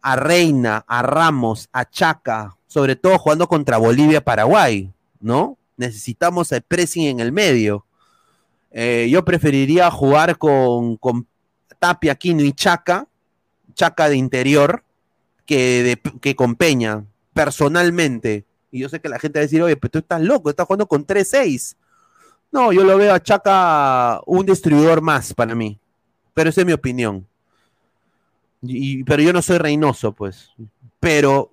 a 0.00 0.16
Reina, 0.16 0.84
a 0.88 1.02
Ramos, 1.02 1.68
a 1.72 1.88
Chaca, 1.88 2.56
sobre 2.66 2.96
todo 2.96 3.18
jugando 3.18 3.46
contra 3.46 3.76
Bolivia-Paraguay, 3.76 4.92
¿no? 5.20 5.58
Necesitamos 5.76 6.50
el 6.52 6.62
pressing 6.62 7.06
en 7.06 7.20
el 7.20 7.32
medio. 7.32 7.84
Eh, 8.70 9.08
yo 9.10 9.24
preferiría 9.24 9.90
jugar 9.90 10.38
con, 10.38 10.96
con 10.96 11.26
Tapia, 11.78 12.14
Quino 12.14 12.42
y 12.42 12.52
Chaca, 12.52 13.06
Chaca 13.76 14.08
de 14.08 14.16
interior, 14.16 14.82
que, 15.46 15.84
de- 15.84 16.18
que 16.20 16.34
con 16.34 16.56
Peña, 16.56 17.04
personalmente. 17.32 18.44
Y 18.72 18.80
yo 18.80 18.88
sé 18.88 19.00
que 19.00 19.08
la 19.08 19.20
gente 19.20 19.38
va 19.38 19.42
a 19.42 19.46
decir, 19.46 19.62
oye, 19.62 19.76
pero 19.76 19.92
tú 19.92 19.98
estás 20.00 20.20
loco, 20.20 20.50
estás 20.50 20.66
jugando 20.66 20.88
con 20.88 21.06
3-6. 21.06 21.76
No, 22.50 22.72
yo 22.72 22.82
lo 22.82 22.96
veo 22.98 23.14
a 23.14 23.22
Chaca 23.22 24.20
un 24.26 24.44
distribuidor 24.46 25.00
más 25.02 25.32
para 25.34 25.54
mí. 25.54 25.78
Pero 26.34 26.50
esa 26.50 26.62
es 26.62 26.66
mi 26.66 26.72
opinión. 26.72 27.24
Y- 28.62 29.04
pero 29.04 29.22
yo 29.22 29.32
no 29.32 29.42
soy 29.42 29.58
Reynoso, 29.58 30.12
pues. 30.12 30.50
Pero 30.98 31.52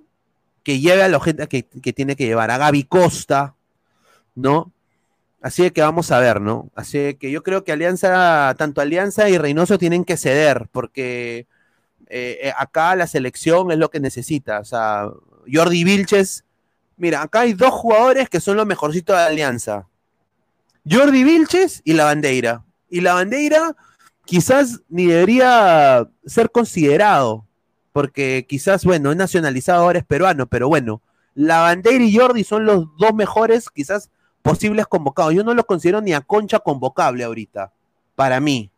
que 0.63 0.79
lleve 0.79 1.03
a 1.03 1.09
la 1.09 1.19
gente 1.19 1.47
que, 1.47 1.63
que 1.63 1.93
tiene 1.93 2.15
que 2.15 2.25
llevar, 2.25 2.49
a 2.49 2.57
Gaby 2.57 2.85
Costa, 2.85 3.55
¿no? 4.35 4.71
Así 5.41 5.69
que 5.71 5.81
vamos 5.81 6.09
a 6.11 6.19
ver, 6.19 6.39
¿no? 6.39 6.69
Así 6.73 7.15
que 7.15 7.29
yo 7.29 7.43
creo 7.43 7.65
que 7.65 7.73
Alianza, 7.73 8.55
tanto 8.57 8.79
Alianza 8.79 9.29
y 9.29 9.37
Reynoso 9.37 9.77
tienen 9.77 10.05
que 10.05 10.15
ceder, 10.15 10.69
porque 10.71 11.47
eh, 12.09 12.39
eh, 12.43 12.53
acá 12.57 12.95
la 12.95 13.07
selección 13.07 13.71
es 13.71 13.77
lo 13.77 13.89
que 13.89 13.99
necesita. 13.99 14.59
O 14.59 14.65
sea, 14.65 15.09
Jordi 15.51 15.83
Vilches, 15.83 16.43
mira, 16.97 17.21
acá 17.21 17.41
hay 17.41 17.53
dos 17.53 17.71
jugadores 17.71 18.29
que 18.29 18.39
son 18.39 18.57
los 18.57 18.65
mejorcitos 18.65 19.15
de 19.15 19.23
Alianza. 19.23 19.87
Jordi 20.89 21.23
Vilches 21.23 21.81
y 21.83 21.93
la 21.93 22.05
Bandeira. 22.05 22.63
Y 22.89 23.01
la 23.01 23.13
Bandeira 23.13 23.75
quizás 24.25 24.81
ni 24.89 25.05
debería 25.05 26.07
ser 26.25 26.51
considerado, 26.51 27.45
porque 27.91 28.45
quizás, 28.47 28.85
bueno, 28.85 29.11
es 29.11 29.17
nacionalizado 29.17 29.83
ahora, 29.83 29.99
es 29.99 30.05
peruano, 30.05 30.47
pero 30.47 30.67
bueno, 30.67 31.01
la 31.35 31.61
Bandeira 31.61 32.03
y 32.03 32.15
Jordi 32.15 32.43
son 32.43 32.65
los 32.65 32.85
dos 32.97 33.13
mejores, 33.13 33.69
quizás 33.69 34.09
posibles 34.41 34.85
convocados. 34.87 35.33
Yo 35.33 35.43
no 35.43 35.53
los 35.53 35.65
considero 35.65 36.01
ni 36.01 36.13
a 36.13 36.21
Concha 36.21 36.59
convocable 36.59 37.23
ahorita, 37.23 37.71
para 38.15 38.39
mí. 38.39 38.69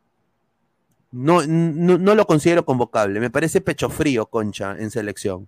No, 1.15 1.47
no, 1.47 1.97
no 1.97 2.13
lo 2.13 2.27
considero 2.27 2.65
convocable. 2.65 3.21
Me 3.21 3.29
parece 3.29 3.61
pecho 3.61 3.89
frío 3.89 4.25
Concha 4.25 4.75
en 4.77 4.91
selección. 4.91 5.47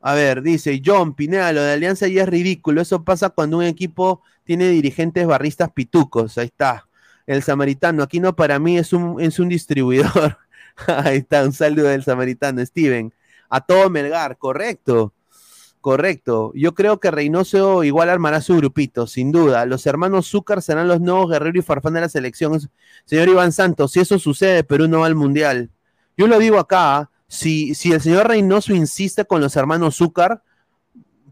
A 0.00 0.14
ver, 0.14 0.40
dice 0.40 0.80
John 0.82 1.14
Pineda, 1.14 1.52
lo 1.52 1.60
de 1.60 1.72
Alianza 1.72 2.08
ya 2.08 2.22
es 2.22 2.28
ridículo. 2.30 2.80
Eso 2.80 3.04
pasa 3.04 3.28
cuando 3.28 3.58
un 3.58 3.64
equipo 3.64 4.22
tiene 4.44 4.68
dirigentes 4.68 5.26
barristas 5.26 5.70
pitucos. 5.70 6.38
Ahí 6.38 6.46
está. 6.46 6.88
El 7.26 7.42
samaritano, 7.42 8.02
aquí 8.02 8.20
no 8.20 8.34
para 8.34 8.58
mí 8.58 8.78
es 8.78 8.94
un, 8.94 9.20
es 9.20 9.38
un 9.38 9.50
distribuidor. 9.50 10.38
Ahí 10.86 11.18
está, 11.18 11.44
un 11.44 11.52
saludo 11.52 11.88
del 11.88 12.04
samaritano, 12.04 12.64
Steven. 12.64 13.12
A 13.50 13.60
todo 13.60 13.90
Melgar, 13.90 14.38
correcto. 14.38 15.12
Correcto. 15.80 16.52
Yo 16.54 16.74
creo 16.74 16.98
que 16.98 17.10
Reynoso 17.10 17.84
igual 17.84 18.10
armará 18.10 18.40
su 18.40 18.56
grupito, 18.56 19.06
sin 19.06 19.30
duda. 19.30 19.64
Los 19.64 19.86
hermanos 19.86 20.28
Zúcar 20.28 20.60
serán 20.60 20.88
los 20.88 21.00
nuevos 21.00 21.30
Guerrero 21.30 21.58
y 21.58 21.62
Farfán 21.62 21.94
de 21.94 22.00
la 22.00 22.08
selección. 22.08 22.60
Señor 23.04 23.28
Iván 23.28 23.52
Santos, 23.52 23.92
si 23.92 24.00
eso 24.00 24.18
sucede, 24.18 24.64
Perú 24.64 24.88
no 24.88 25.00
va 25.00 25.06
al 25.06 25.14
Mundial. 25.14 25.70
Yo 26.16 26.26
lo 26.26 26.38
digo 26.38 26.58
acá, 26.58 27.10
si, 27.28 27.74
si 27.74 27.92
el 27.92 28.00
señor 28.00 28.26
Reynoso 28.26 28.74
insiste 28.74 29.24
con 29.24 29.40
los 29.40 29.54
hermanos 29.54 29.96
Zúcar, 29.96 30.42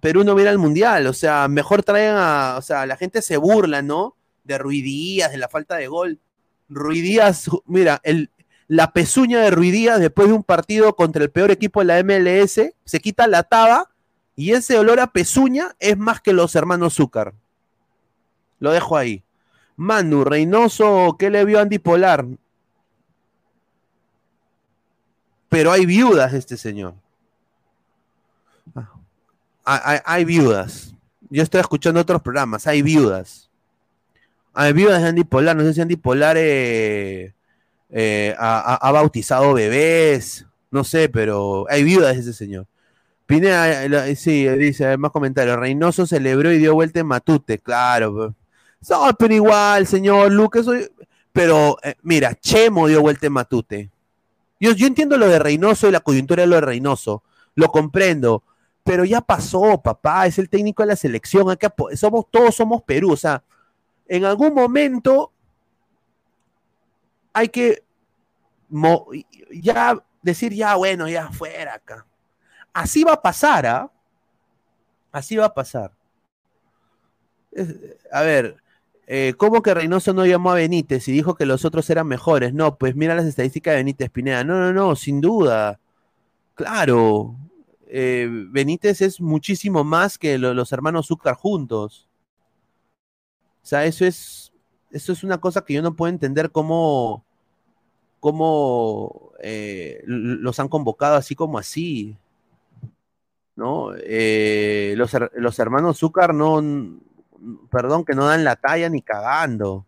Perú 0.01 0.23
no 0.23 0.37
viene 0.37 0.51
al 0.51 0.59
Mundial. 0.59 1.09
O 1.09 1.13
sea, 1.13 1.49
mejor 1.49 1.83
traigan 1.83 2.17
a... 2.17 2.57
O 2.57 2.63
sea, 2.63 2.87
la 2.87 2.97
gente 2.97 3.23
se 3.23 3.37
burla, 3.37 3.83
¿no? 3.83 4.17
De 4.45 4.59
Ruidías, 4.59 5.33
de 5.33 5.39
la 5.39 5.49
falta 5.49 5.75
de 5.75 5.89
gol. 5.89 6.21
Ruidías, 6.69 7.51
mira, 7.67 8.01
el, 8.05 8.31
la 8.69 8.93
pezuña 8.93 9.41
de 9.41 9.51
Ruidías 9.51 9.99
después 9.99 10.29
de 10.29 10.35
un 10.35 10.45
partido 10.45 10.95
contra 10.95 11.25
el 11.25 11.31
peor 11.31 11.51
equipo 11.51 11.81
de 11.81 11.87
la 11.87 12.03
MLS, 12.05 12.61
se 12.85 13.01
quita 13.01 13.27
la 13.27 13.43
taba 13.43 13.91
y 14.37 14.53
ese 14.53 14.79
olor 14.79 15.01
a 15.01 15.09
pezuña 15.09 15.75
es 15.79 15.97
más 15.99 16.21
que 16.21 16.33
los 16.35 16.55
hermanos 16.55 16.95
Zúcar. 16.95 17.33
Lo 18.61 18.71
dejo 18.73 18.97
ahí. 18.97 19.25
Manu, 19.77 20.25
Reynoso, 20.25 21.17
¿qué 21.19 21.31
le 21.31 21.45
vio 21.45 21.59
Andy 21.61 21.79
Polar? 21.79 22.27
Pero 25.49 25.73
hay 25.73 25.87
viudas 25.87 26.33
este 26.35 26.57
señor. 26.57 26.95
Ah, 29.65 29.83
Hay, 29.85 29.99
hay 30.05 30.25
viudas. 30.25 30.95
Yo 31.29 31.43
estoy 31.43 31.61
escuchando 31.61 32.01
otros 32.01 32.23
programas. 32.23 32.67
Hay 32.67 32.83
viudas. 32.83 33.51
Hay 34.55 34.73
viudas 34.73 35.03
de 35.03 35.09
Andy 35.09 35.25
Polar. 35.25 35.57
No 35.57 35.63
sé 35.63 35.75
si 35.75 35.81
Andy 35.81 35.97
Polar 35.97 36.37
eh, 36.39 37.35
eh, 37.91 38.35
ha- 38.39 38.75
ha 38.81 38.93
bautizado 38.93 39.55
bebés. 39.55 40.47
No 40.71 40.85
sé, 40.85 41.09
pero 41.09 41.67
hay 41.69 41.85
viudas 41.85 42.15
de 42.15 42.21
ese 42.23 42.33
señor. 42.33 42.67
Pineda, 43.27 43.85
eh, 43.85 43.89
lo- 43.89 44.15
sí, 44.15 44.49
dice, 44.49 44.97
más 44.97 45.11
comentarios. 45.11 45.57
Reynoso 45.59 46.07
celebró 46.07 46.53
y 46.53 46.59
dio 46.59 46.75
vuelta 46.75 47.01
en 47.01 47.07
Matute, 47.07 47.59
claro. 47.59 48.35
No, 48.89 49.11
pero 49.19 49.35
igual, 49.35 49.87
señor 49.87 50.31
Lucas, 50.33 50.65
soy- 50.65 50.89
pero 51.33 51.77
eh, 51.83 51.97
mira, 52.03 52.35
Chemo 52.35 52.87
dio 52.87 53.01
vuelta 53.03 53.27
en 53.27 53.33
Matute. 53.33 53.91
Yo, 54.61 54.73
yo 54.73 54.87
entiendo 54.87 55.19
lo 55.19 55.27
de 55.29 55.39
Reynoso 55.39 55.89
y 55.89 55.93
la 55.93 56.01
coyuntura 56.01 56.43
de 56.43 56.47
lo 56.47 56.55
de 56.57 56.61
Reynoso, 56.63 57.23
lo 57.57 57.69
comprendo, 57.71 58.43
pero 58.85 59.05
ya 59.05 59.21
pasó, 59.21 59.83
papá, 59.83 60.27
es 60.27 60.39
el 60.39 60.49
técnico 60.49 60.83
de 60.83 60.89
la 60.89 60.97
selección, 60.97 61.49
apo- 61.49 61.95
somos, 61.97 62.27
todos 62.31 62.55
somos 62.55 62.83
Perú, 62.83 63.13
o 63.13 63.17
sea, 63.17 63.43
en 64.09 64.25
algún 64.25 64.55
momento 64.55 65.33
hay 67.33 67.49
que 67.49 67.83
ya 69.51 69.97
decir, 70.23 70.53
ya 70.55 70.75
bueno, 70.77 71.09
ya 71.09 71.31
fuera 71.33 71.75
acá. 71.75 72.07
Así 72.83 73.03
va 73.09 73.15
a 73.15 73.23
pasar, 73.23 73.67
¿ah? 73.67 73.91
Así 75.11 75.37
va 75.37 75.47
a 75.47 75.55
pasar. 75.55 75.91
A 78.13 78.23
ver, 78.23 78.57
eh, 79.07 79.35
¿cómo 79.37 79.63
que 79.63 79.75
Reynoso 79.75 80.13
no 80.13 80.27
llamó 80.27 80.51
a 80.53 80.55
Benítez 80.57 81.07
y 81.09 81.13
dijo 81.13 81.35
que 81.35 81.47
los 81.47 81.65
otros 81.65 81.89
eran 81.91 82.07
mejores? 82.07 82.55
No, 82.55 82.77
pues 82.79 82.95
mira 82.97 83.15
las 83.15 83.27
estadísticas 83.27 83.73
de 83.73 83.79
Benítez 83.79 84.11
Pineda. 84.11 84.45
No, 84.45 84.59
no, 84.59 84.73
no, 84.73 84.97
sin 84.97 85.21
duda. 85.21 85.81
Claro. 86.55 87.37
eh, 87.89 88.29
Benítez 88.51 89.03
es 89.03 89.21
muchísimo 89.21 89.85
más 89.85 90.19
que 90.19 90.39
lo- 90.39 90.55
los 90.55 90.73
hermanos 90.73 91.09
Zúcar 91.09 91.37
juntos. 91.37 92.09
O 93.63 93.67
sea, 93.69 93.85
eso 93.85 94.05
es, 94.05 94.53
eso 94.91 95.13
es 95.13 95.25
una 95.25 95.39
cosa 95.39 95.65
que 95.65 95.75
yo 95.75 95.83
no 95.83 95.95
puedo 95.97 96.11
entender 96.13 96.51
cómo, 96.53 97.25
cómo 98.21 99.33
eh, 99.43 100.03
los 100.07 100.61
han 100.61 100.69
convocado 100.69 101.17
así 101.17 101.35
como 101.35 101.59
así. 101.59 102.17
¿No? 103.57 103.93
Eh, 103.97 104.95
los, 104.97 105.13
her- 105.15 105.31
los 105.35 105.59
hermanos 105.59 105.99
Zúcar 105.99 106.35
no, 106.35 106.63
perdón, 107.71 108.05
que 108.05 108.15
no 108.15 108.27
dan 108.27 108.45
la 108.45 108.57
talla 108.57 108.89
ni 108.89 109.03
cagando. 109.03 109.87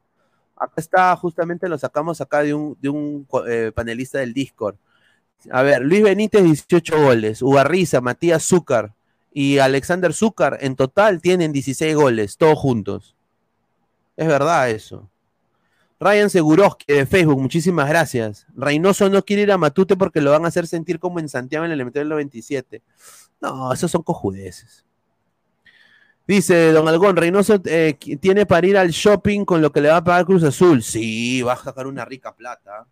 Acá 0.57 0.73
está, 0.77 1.15
justamente 1.17 1.69
lo 1.69 1.79
sacamos 1.79 2.21
acá 2.21 2.43
de 2.43 2.55
un, 2.55 3.27
eh, 3.47 3.71
panelista 3.75 4.19
del 4.19 4.33
Discord. 4.35 4.77
A 5.53 5.63
ver, 5.63 5.83
Luis 5.83 6.03
Benítez, 6.03 6.43
18 6.43 7.01
goles. 7.03 7.43
Ugarriza, 7.43 8.01
Matías 8.01 8.43
Zúcar 8.45 8.95
y 9.33 9.59
Alexander 9.59 10.13
Zúcar 10.13 10.59
en 10.61 10.75
total 10.75 11.21
tienen 11.21 11.53
16 11.53 11.95
goles, 11.95 12.37
todos 12.39 12.59
juntos. 12.59 13.15
Es 14.17 14.27
verdad 14.27 14.69
eso. 14.71 15.09
Ryan 16.01 16.31
Seguroski 16.31 16.93
de 16.93 17.07
Facebook, 17.07 17.41
muchísimas 17.41 17.89
gracias. 17.89 18.47
Reynoso 18.57 19.09
no 19.11 19.25
quiere 19.25 19.43
ir 19.43 19.53
a 19.53 19.59
Matute 19.59 19.97
porque 19.97 20.21
lo 20.21 20.31
van 20.31 20.45
a 20.45 20.49
hacer 20.49 20.67
sentir 20.67 20.99
como 21.01 21.19
en 21.21 21.29
Santiago 21.29 21.65
en 21.65 21.73
el 21.73 21.77
elemento 21.77 21.99
del 21.99 22.09
97. 22.09 22.83
No, 23.41 23.73
esos 23.73 23.91
son 23.91 24.03
cojudeces. 24.03 24.85
Dice 26.27 26.73
Don 26.73 26.87
Algón, 26.89 27.17
Reynoso 27.17 27.61
eh, 27.65 27.97
tiene 28.21 28.45
para 28.45 28.67
ir 28.67 28.77
al 28.77 28.91
shopping 28.91 29.45
con 29.45 29.63
lo 29.63 29.73
que 29.73 29.81
le 29.81 29.89
va 29.89 29.97
a 29.99 30.05
pagar 30.05 30.27
Cruz 30.27 30.43
Azul. 30.43 30.83
Sí, 30.83 31.41
va 31.43 31.55
a 31.55 31.57
sacar 31.57 31.87
una 31.87 32.05
rica 32.05 32.35
plata. 32.35 32.87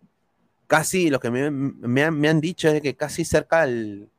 Casi, 0.65 1.09
lo 1.09 1.19
que 1.19 1.29
me, 1.29 1.51
me 1.51 2.27
han 2.27 2.41
dicho 2.41 2.67
es 2.69 2.81
que 2.81 2.95
casi 2.95 3.23
cerca 3.23 3.61
al 3.61 4.09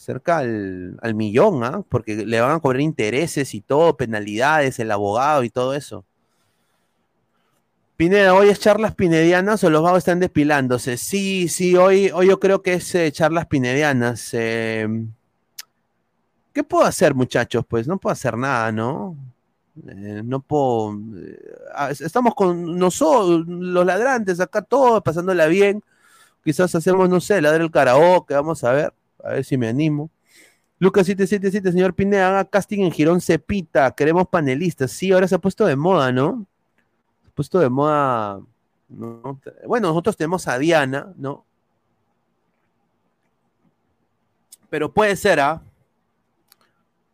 cerca 0.00 0.38
al, 0.38 0.98
al 1.02 1.14
millón, 1.14 1.62
¿ah? 1.62 1.82
Porque 1.88 2.16
le 2.24 2.40
van 2.40 2.52
a 2.52 2.60
cobrar 2.60 2.80
intereses 2.80 3.54
y 3.54 3.60
todo, 3.60 3.96
penalidades, 3.96 4.78
el 4.78 4.90
abogado 4.90 5.44
y 5.44 5.50
todo 5.50 5.74
eso. 5.74 6.04
Pineda, 7.96 8.32
¿hoy 8.32 8.48
es 8.48 8.58
charlas 8.58 8.94
pinedianas 8.94 9.62
o 9.62 9.68
los 9.68 9.82
vagos 9.82 9.98
están 9.98 10.20
despilándose? 10.20 10.96
Sí, 10.96 11.48
sí, 11.48 11.76
hoy, 11.76 12.10
hoy 12.14 12.28
yo 12.28 12.40
creo 12.40 12.62
que 12.62 12.74
es 12.74 12.94
eh, 12.94 13.12
charlas 13.12 13.46
pinedianas. 13.46 14.30
eh, 14.32 14.88
¿Qué 16.52 16.64
puedo 16.64 16.84
hacer, 16.84 17.14
muchachos? 17.14 17.64
Pues 17.68 17.86
no 17.86 17.98
puedo 17.98 18.12
hacer 18.12 18.36
nada, 18.36 18.72
¿no? 18.72 19.16
Eh, 19.88 20.22
no 20.24 20.40
puedo. 20.40 20.94
eh, 21.16 21.38
ah, 21.74 21.90
estamos 21.90 22.34
con 22.34 22.76
nosotros, 22.78 23.46
los 23.46 23.86
ladrantes, 23.86 24.40
acá 24.40 24.62
todos, 24.62 25.02
pasándola 25.02 25.46
bien. 25.46 25.82
Quizás 26.44 26.74
hacemos, 26.74 27.08
no 27.08 27.20
sé, 27.20 27.40
ladre 27.40 27.64
el 27.64 27.70
karaoke, 27.70 28.34
vamos 28.34 28.64
a 28.64 28.72
ver, 28.72 28.94
a 29.22 29.30
ver 29.30 29.44
si 29.44 29.56
me 29.56 29.68
animo. 29.68 30.10
Lucas 30.78 31.06
777, 31.06 31.72
señor 31.72 31.94
Pineda, 31.94 32.28
haga 32.28 32.44
casting 32.46 32.80
en 32.80 32.92
Girón 32.92 33.20
Cepita, 33.20 33.90
queremos 33.92 34.26
panelistas. 34.28 34.90
Sí, 34.92 35.12
ahora 35.12 35.28
se 35.28 35.34
ha 35.34 35.38
puesto 35.38 35.66
de 35.66 35.76
moda, 35.76 36.10
¿no? 36.12 36.46
Se 37.22 37.28
ha 37.28 37.32
puesto 37.32 37.58
de 37.60 37.68
moda. 37.68 38.40
¿no? 38.88 39.40
Bueno, 39.66 39.88
nosotros 39.88 40.16
tenemos 40.16 40.48
a 40.48 40.58
Diana, 40.58 41.12
¿no? 41.16 41.44
Pero 44.70 44.92
puede 44.92 45.16
ser, 45.16 45.40
¿ah? 45.40 45.62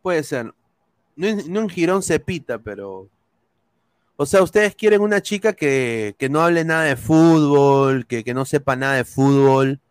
Puede 0.07 0.23
ser. 0.23 0.45
No, 1.17 1.27
no 1.49 1.59
en 1.59 1.67
Girón 1.69 2.01
Cepita, 2.01 2.57
pero. 2.59 3.09
O 4.15 4.25
sea, 4.25 4.41
ustedes 4.41 4.73
quieren 4.73 5.01
una 5.01 5.21
chica 5.21 5.51
que, 5.51 6.15
que 6.17 6.29
no 6.29 6.39
hable 6.41 6.63
nada 6.63 6.83
de 6.83 6.95
fútbol, 6.95 8.07
que, 8.07 8.23
que 8.23 8.33
no 8.33 8.45
sepa 8.45 8.77
nada 8.77 8.93
de 8.93 9.03
fútbol, 9.03 9.81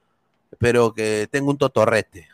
pero 0.59 0.95
que 0.95 1.29
tenga 1.31 1.51
un 1.51 1.59
totorrete. 1.59 2.29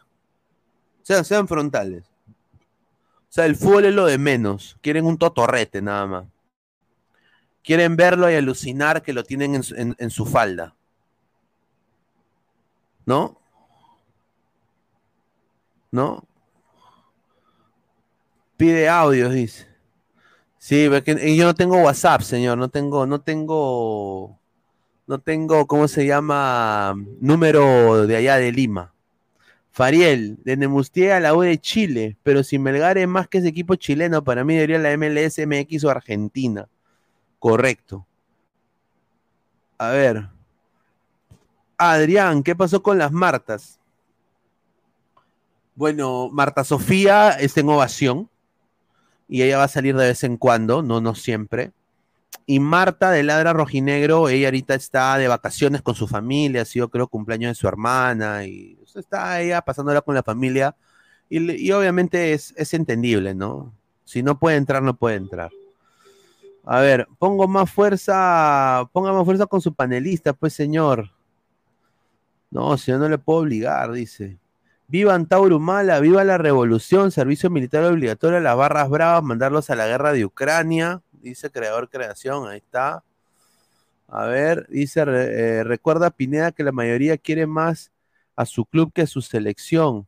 O 1.03 1.05
sea, 1.05 1.25
sean 1.25 1.49
frontales. 1.49 2.05
O 2.29 3.31
sea, 3.33 3.47
el 3.47 3.57
fútbol 3.57 3.87
es 3.87 3.95
lo 3.97 4.07
de 4.07 4.17
menos. 4.19 4.77
Quieren 4.81 5.05
un 5.05 5.19
totorrete 5.19 5.83
nada 5.83 6.07
más. 6.07 6.25
Quieren 7.65 7.97
verlo 7.97 8.31
y 8.31 8.35
alucinar 8.37 9.03
que 9.03 9.13
lo 9.13 9.25
tienen 9.25 9.57
en- 9.57 9.97
en 9.99 10.11
su 10.11 10.25
falda. 10.25 10.77
¿No? 13.07 13.41
¿No? 15.91 16.29
Pide 18.63 18.89
audios, 18.89 19.33
dice. 19.35 19.67
Sí, 20.57 20.89
porque 20.89 21.37
yo 21.37 21.47
no 21.47 21.53
tengo 21.53 21.83
WhatsApp, 21.83 22.21
señor. 22.21 22.57
No 22.57 22.69
tengo, 22.69 23.07
no 23.07 23.21
tengo, 23.21 24.39
no 25.09 25.19
tengo, 25.19 25.67
¿cómo 25.67 25.89
se 25.89 26.07
llama? 26.07 26.95
Número 27.19 28.07
de 28.07 28.15
allá 28.15 28.37
de 28.37 28.53
Lima. 28.53 28.95
Fariel, 29.73 30.39
de 30.45 30.57
Nemustier 30.57 31.11
a 31.11 31.19
la 31.19 31.35
U 31.35 31.41
de 31.41 31.59
Chile, 31.59 32.17
pero 32.23 32.45
si 32.45 32.61
Melgar 32.61 32.99
es 32.99 33.09
más 33.09 33.27
que 33.27 33.39
ese 33.39 33.49
equipo 33.49 33.75
chileno, 33.75 34.23
para 34.23 34.45
mí 34.45 34.55
debería 34.55 34.79
la 34.79 34.97
MLS, 34.97 35.45
MX 35.45 35.83
o 35.83 35.91
Argentina. 35.91 36.69
Correcto. 37.41 38.07
A 39.77 39.91
ver. 39.91 40.29
Adrián, 41.77 42.45
¿qué 42.45 42.55
pasó 42.55 42.81
con 42.81 42.97
las 42.97 43.11
Martas? 43.11 43.81
Bueno, 45.75 46.29
Marta 46.31 46.63
Sofía 46.63 47.31
está 47.31 47.59
en 47.59 47.69
ovación 47.69 48.29
y 49.33 49.43
ella 49.43 49.57
va 49.57 49.65
a 49.65 49.69
salir 49.69 49.97
de 49.97 50.09
vez 50.09 50.25
en 50.25 50.37
cuando, 50.37 50.83
no, 50.83 51.01
no 51.01 51.15
siempre. 51.15 51.73
Y 52.45 52.61
Marta 52.61 53.11
de 53.11 53.23
Ladra 53.23 53.55
Rojinegro, 53.55 54.29
ella 54.29 54.49
ahorita 54.49 54.75
está 54.75 55.17
de 55.17 55.27
vacaciones 55.27 55.81
con 55.81 55.95
su 55.95 56.07
familia, 56.07 56.61
ha 56.61 56.65
sido 56.67 56.91
creo 56.91 57.09
cumpleaños 57.09 57.53
de 57.53 57.55
su 57.55 57.67
hermana 57.67 58.45
y 58.45 58.79
está 58.95 59.41
ella 59.41 59.63
pasándola 59.63 60.03
con 60.03 60.15
la 60.15 60.23
familia 60.23 60.77
y, 61.31 61.51
y 61.51 61.73
obviamente 61.73 62.35
es, 62.35 62.53
es 62.59 62.75
entendible, 62.75 63.35
¿no? 63.35 63.73
Si 64.05 64.23
no 64.23 64.39
puede 64.39 64.59
entrar, 64.59 64.83
no 64.83 64.99
puede 64.99 65.17
entrar. 65.17 65.51
A 66.67 66.81
ver, 66.81 67.09
pongo 67.19 67.49
más 67.49 67.71
fuerza, 67.71 68.87
ponga 68.93 69.15
más 69.15 69.25
fuerza 69.25 69.47
con 69.47 69.63
su 69.63 69.73
panelista, 69.73 70.35
pues 70.35 70.53
señor. 70.53 71.11
No, 72.51 72.77
si 72.77 72.91
yo 72.91 72.99
no 72.99 73.09
le 73.09 73.17
puedo 73.17 73.39
obligar, 73.39 73.93
dice. 73.93 74.42
Viva 74.93 75.15
Antaurumala, 75.15 76.01
viva 76.01 76.23
la 76.23 76.37
revolución, 76.37 77.11
servicio 77.13 77.49
militar 77.49 77.83
obligatorio, 77.85 78.41
las 78.41 78.55
barras 78.59 78.91
bravas, 78.91 79.23
mandarlos 79.23 79.71
a 79.71 79.75
la 79.75 79.87
guerra 79.87 80.13
de 80.13 80.27
Ucrania, 80.27 81.01
dice 81.13 81.51
Creador 81.51 81.89
Creación, 81.89 82.47
ahí 82.47 82.59
está. 82.59 83.03
A 84.07 84.27
ver, 84.27 84.67
dice, 84.69 85.01
eh, 85.01 85.65
recuerda 85.65 86.11
Pineda 86.11 86.53
que 86.53 86.63
la 86.63 86.73
mayoría 86.73 87.17
quiere 87.17 87.47
más 87.47 87.91
a 88.37 88.45
su 88.45 88.67
club 88.67 88.93
que 88.93 89.01
a 89.01 89.07
su 89.07 89.23
selección. 89.23 90.07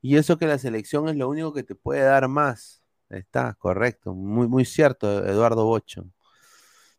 Y 0.00 0.16
eso 0.16 0.38
que 0.38 0.46
la 0.46 0.58
selección 0.58 1.08
es 1.08 1.16
lo 1.16 1.28
único 1.28 1.52
que 1.52 1.64
te 1.64 1.74
puede 1.74 2.02
dar 2.02 2.28
más. 2.28 2.80
Está, 3.10 3.54
correcto, 3.54 4.14
muy, 4.14 4.46
muy 4.46 4.64
cierto, 4.64 5.26
Eduardo 5.26 5.64
Bocho. 5.64 6.11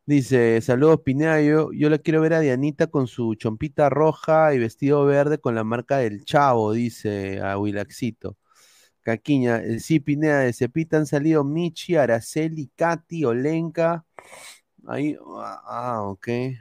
Dice, 0.05 0.59
saludos 0.61 0.99
Pineda, 1.01 1.41
yo, 1.41 1.71
yo 1.71 1.89
la 1.89 1.97
quiero 1.97 2.19
ver 2.19 2.33
a 2.33 2.41
Dianita 2.41 2.87
con 2.87 3.07
su 3.07 3.35
chompita 3.35 3.89
roja 3.89 4.53
y 4.53 4.59
vestido 4.59 5.05
verde 5.05 5.37
con 5.39 5.55
la 5.55 5.63
marca 5.63 5.97
del 5.97 6.25
Chavo, 6.25 6.73
dice 6.73 7.39
a 7.41 7.57
Wilaxito. 7.57 8.37
Caquiña, 9.01 9.59
eh, 9.63 9.79
sí, 9.79 9.99
Pineda, 10.01 10.41
de 10.41 10.53
Cepita 10.53 10.97
han 10.97 11.05
salido 11.07 11.43
Michi, 11.45 11.95
Araceli, 11.97 12.71
Katy, 12.75 13.25
Olenka. 13.25 14.05
Ahí, 14.87 15.17
ah, 15.37 15.61
ah, 15.65 16.01
ok. 16.03 16.27
¿Es 16.27 16.59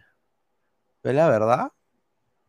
la 1.02 1.28
verdad? 1.28 1.72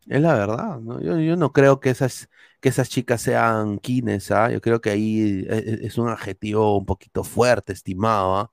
Es 0.07 0.21
la 0.21 0.33
verdad, 0.35 0.79
¿no? 0.79 1.01
Yo, 1.01 1.19
yo 1.19 1.35
no 1.37 1.53
creo 1.53 1.79
que 1.79 1.89
esas, 1.91 2.29
que 2.61 2.69
esas 2.69 2.89
chicas 2.89 3.21
sean 3.21 3.79
quines, 3.79 4.31
¿ah? 4.31 4.51
Yo 4.51 4.61
creo 4.61 4.81
que 4.81 4.89
ahí 4.91 5.45
es, 5.49 5.65
es 5.81 5.97
un 5.97 6.09
adjetivo 6.09 6.77
un 6.77 6.85
poquito 6.85 7.23
fuerte, 7.23 7.73
estimado, 7.73 8.37
¿ah? 8.37 8.51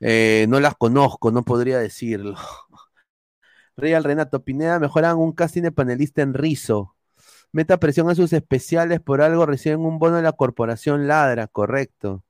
Eh, 0.00 0.46
no 0.48 0.60
las 0.60 0.74
conozco, 0.76 1.30
no 1.30 1.44
podría 1.44 1.78
decirlo. 1.78 2.36
Real 3.76 4.04
Renato 4.04 4.42
Pineda, 4.44 4.78
mejoran 4.78 5.18
un 5.18 5.32
casting 5.32 5.62
de 5.62 5.72
panelista 5.72 6.22
en 6.22 6.34
Rizo. 6.34 6.96
Meta 7.52 7.78
presión 7.78 8.10
a 8.10 8.14
sus 8.14 8.32
especiales, 8.32 9.00
por 9.00 9.22
algo 9.22 9.46
reciben 9.46 9.80
un 9.80 9.98
bono 9.98 10.16
de 10.16 10.22
la 10.22 10.32
corporación 10.32 11.08
Ladra, 11.08 11.46
correcto. 11.46 12.24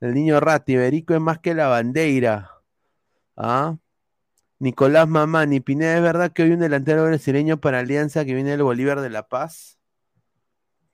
El 0.00 0.14
niño 0.14 0.40
Ratti, 0.40 0.76
Berico 0.76 1.14
es 1.14 1.20
más 1.20 1.38
que 1.40 1.54
la 1.54 1.68
bandera. 1.68 2.50
¿Ah? 3.36 3.76
Nicolás 4.58 5.08
Mamani, 5.08 5.60
Pineda, 5.60 5.96
¿es 5.96 6.02
verdad 6.02 6.32
que 6.32 6.44
hoy 6.44 6.52
un 6.52 6.60
delantero 6.60 7.04
brasileño 7.04 7.60
para 7.60 7.80
Alianza 7.80 8.24
que 8.24 8.34
viene 8.34 8.50
del 8.50 8.62
Bolívar 8.62 9.00
de 9.00 9.10
La 9.10 9.28
Paz? 9.28 9.78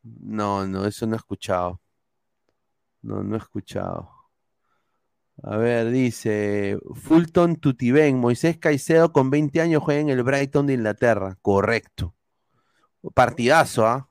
No, 0.03 0.67
no, 0.67 0.87
eso 0.87 1.07
no 1.07 1.15
he 1.15 1.19
escuchado. 1.19 1.81
No, 3.03 3.23
no 3.23 3.37
he 3.37 3.39
escuchado. 3.39 4.20
A 5.43 5.57
ver, 5.57 5.91
dice 5.91 6.79
Fulton 6.95 7.57
Tutiben, 7.57 8.19
Moisés 8.19 8.59
Caicedo 8.59 9.13
con 9.13 9.31
20 9.31 9.61
años 9.63 9.83
juega 9.83 10.01
en 10.01 10.11
el 10.11 10.23
Brighton 10.23 10.67
de 10.67 10.75
Inglaterra. 10.75 11.39
Correcto. 11.41 12.15
Partidazo, 13.15 13.87
¿ah? 13.87 14.11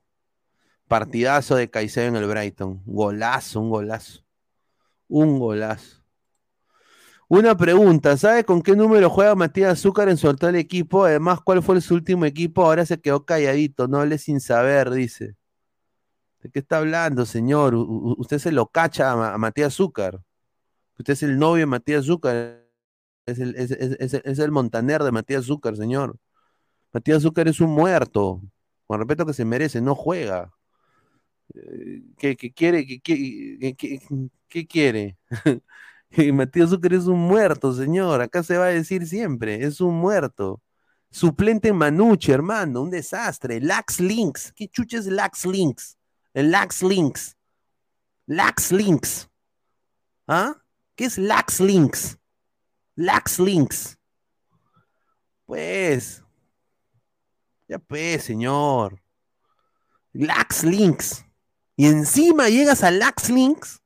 Partidazo 0.88 1.56
de 1.56 1.70
Caicedo 1.70 2.08
en 2.08 2.16
el 2.16 2.28
Brighton. 2.28 2.82
Golazo, 2.86 3.62
un 3.62 3.70
golazo. 3.70 4.24
Un 5.08 5.38
golazo. 5.38 6.00
Una 7.28 7.56
pregunta, 7.56 8.18
¿sabe 8.18 8.44
con 8.44 8.64
qué 8.64 8.76
número 8.76 9.08
juega 9.08 9.36
Matías 9.36 9.74
Azúcar 9.74 10.10
en 10.10 10.18
su 10.18 10.28
actual 10.28 10.56
equipo? 10.56 11.06
Además, 11.06 11.42
¿cuál 11.42 11.62
fue 11.62 11.80
su 11.80 11.94
último 11.94 12.26
equipo? 12.26 12.66
Ahora 12.66 12.88
se 12.88 13.00
quedó 13.00 13.24
calladito, 13.24 13.88
no 13.88 14.00
hable 14.00 14.18
sin 14.18 14.40
saber, 14.42 14.90
dice. 14.90 15.36
¿De 16.42 16.50
qué 16.50 16.60
está 16.60 16.78
hablando, 16.80 17.28
señor? 17.28 17.76
Usted 17.76 18.40
se 18.40 18.52
lo 18.52 18.66
cacha 18.68 19.12
a, 19.12 19.36
a 19.36 19.38
Matías 19.38 19.74
Azúcar. 19.76 20.22
Usted 21.00 21.14
es 21.14 21.24
el 21.24 21.40
novio 21.40 21.62
de 21.62 21.66
Matías 21.68 22.02
Azúcar. 22.04 22.66
Es 23.26 23.40
el, 23.40 23.56
es, 23.56 23.72
es- 23.72 24.14
es- 24.14 24.40
el 24.40 24.52
montaner 24.52 25.04
de 25.04 25.12
Matías 25.12 25.44
Azúcar, 25.44 25.76
señor. 25.78 26.18
Matías 26.94 27.20
Azúcar 27.20 27.48
es 27.48 27.60
un 27.62 27.72
muerto. 27.72 28.42
Con 28.88 29.00
respeto 29.00 29.26
que 29.26 29.34
se 29.34 29.46
merece, 29.46 29.82
no 29.82 29.96
juega. 29.96 30.52
Eh, 31.54 32.04
¿Qué, 32.18 32.36
quiere? 32.38 32.86
¿Qué, 32.86 33.00
qué- 33.02 34.02
qué- 34.48 34.68
quiere? 34.68 35.18
Matías 36.34 36.70
Zucker 36.72 36.94
es 36.94 37.06
un 37.06 37.20
muerto, 37.20 37.74
señor. 37.74 38.22
Acá 38.22 38.44
se 38.44 38.58
va 38.58 38.66
a 38.66 38.70
decir 38.70 39.08
siempre, 39.08 39.64
es 39.66 39.80
un 39.82 39.96
muerto. 39.96 40.62
Suplente 41.12 41.70
en 41.70 41.76
Manucci, 41.78 42.32
hermano, 42.32 42.82
un 42.82 42.90
desastre. 42.92 43.60
Lax 43.62 44.00
Links. 44.00 44.52
¿Qué 44.54 44.68
chucha 44.68 44.98
es 45.00 45.08
Lax 45.08 45.46
Links? 45.46 45.98
El 46.34 46.52
Lax 46.52 46.84
Links. 46.84 47.36
Lax 48.28 48.72
Links. 48.72 49.30
¿Ah? 50.28 50.56
¿Qué 51.00 51.06
es 51.06 51.18
Lax 51.18 51.62
Links? 51.62 52.18
Lax 52.96 53.40
Links. 53.40 53.98
Pues. 55.46 56.22
Ya 57.70 57.80
pues, 57.80 58.26
señor. 58.26 59.02
Lax 60.12 60.66
Links. 60.66 61.24
Y 61.78 61.86
encima 61.86 62.50
llegas 62.50 62.84
a 62.84 62.92
Lax 62.92 63.30
Links 63.30 63.82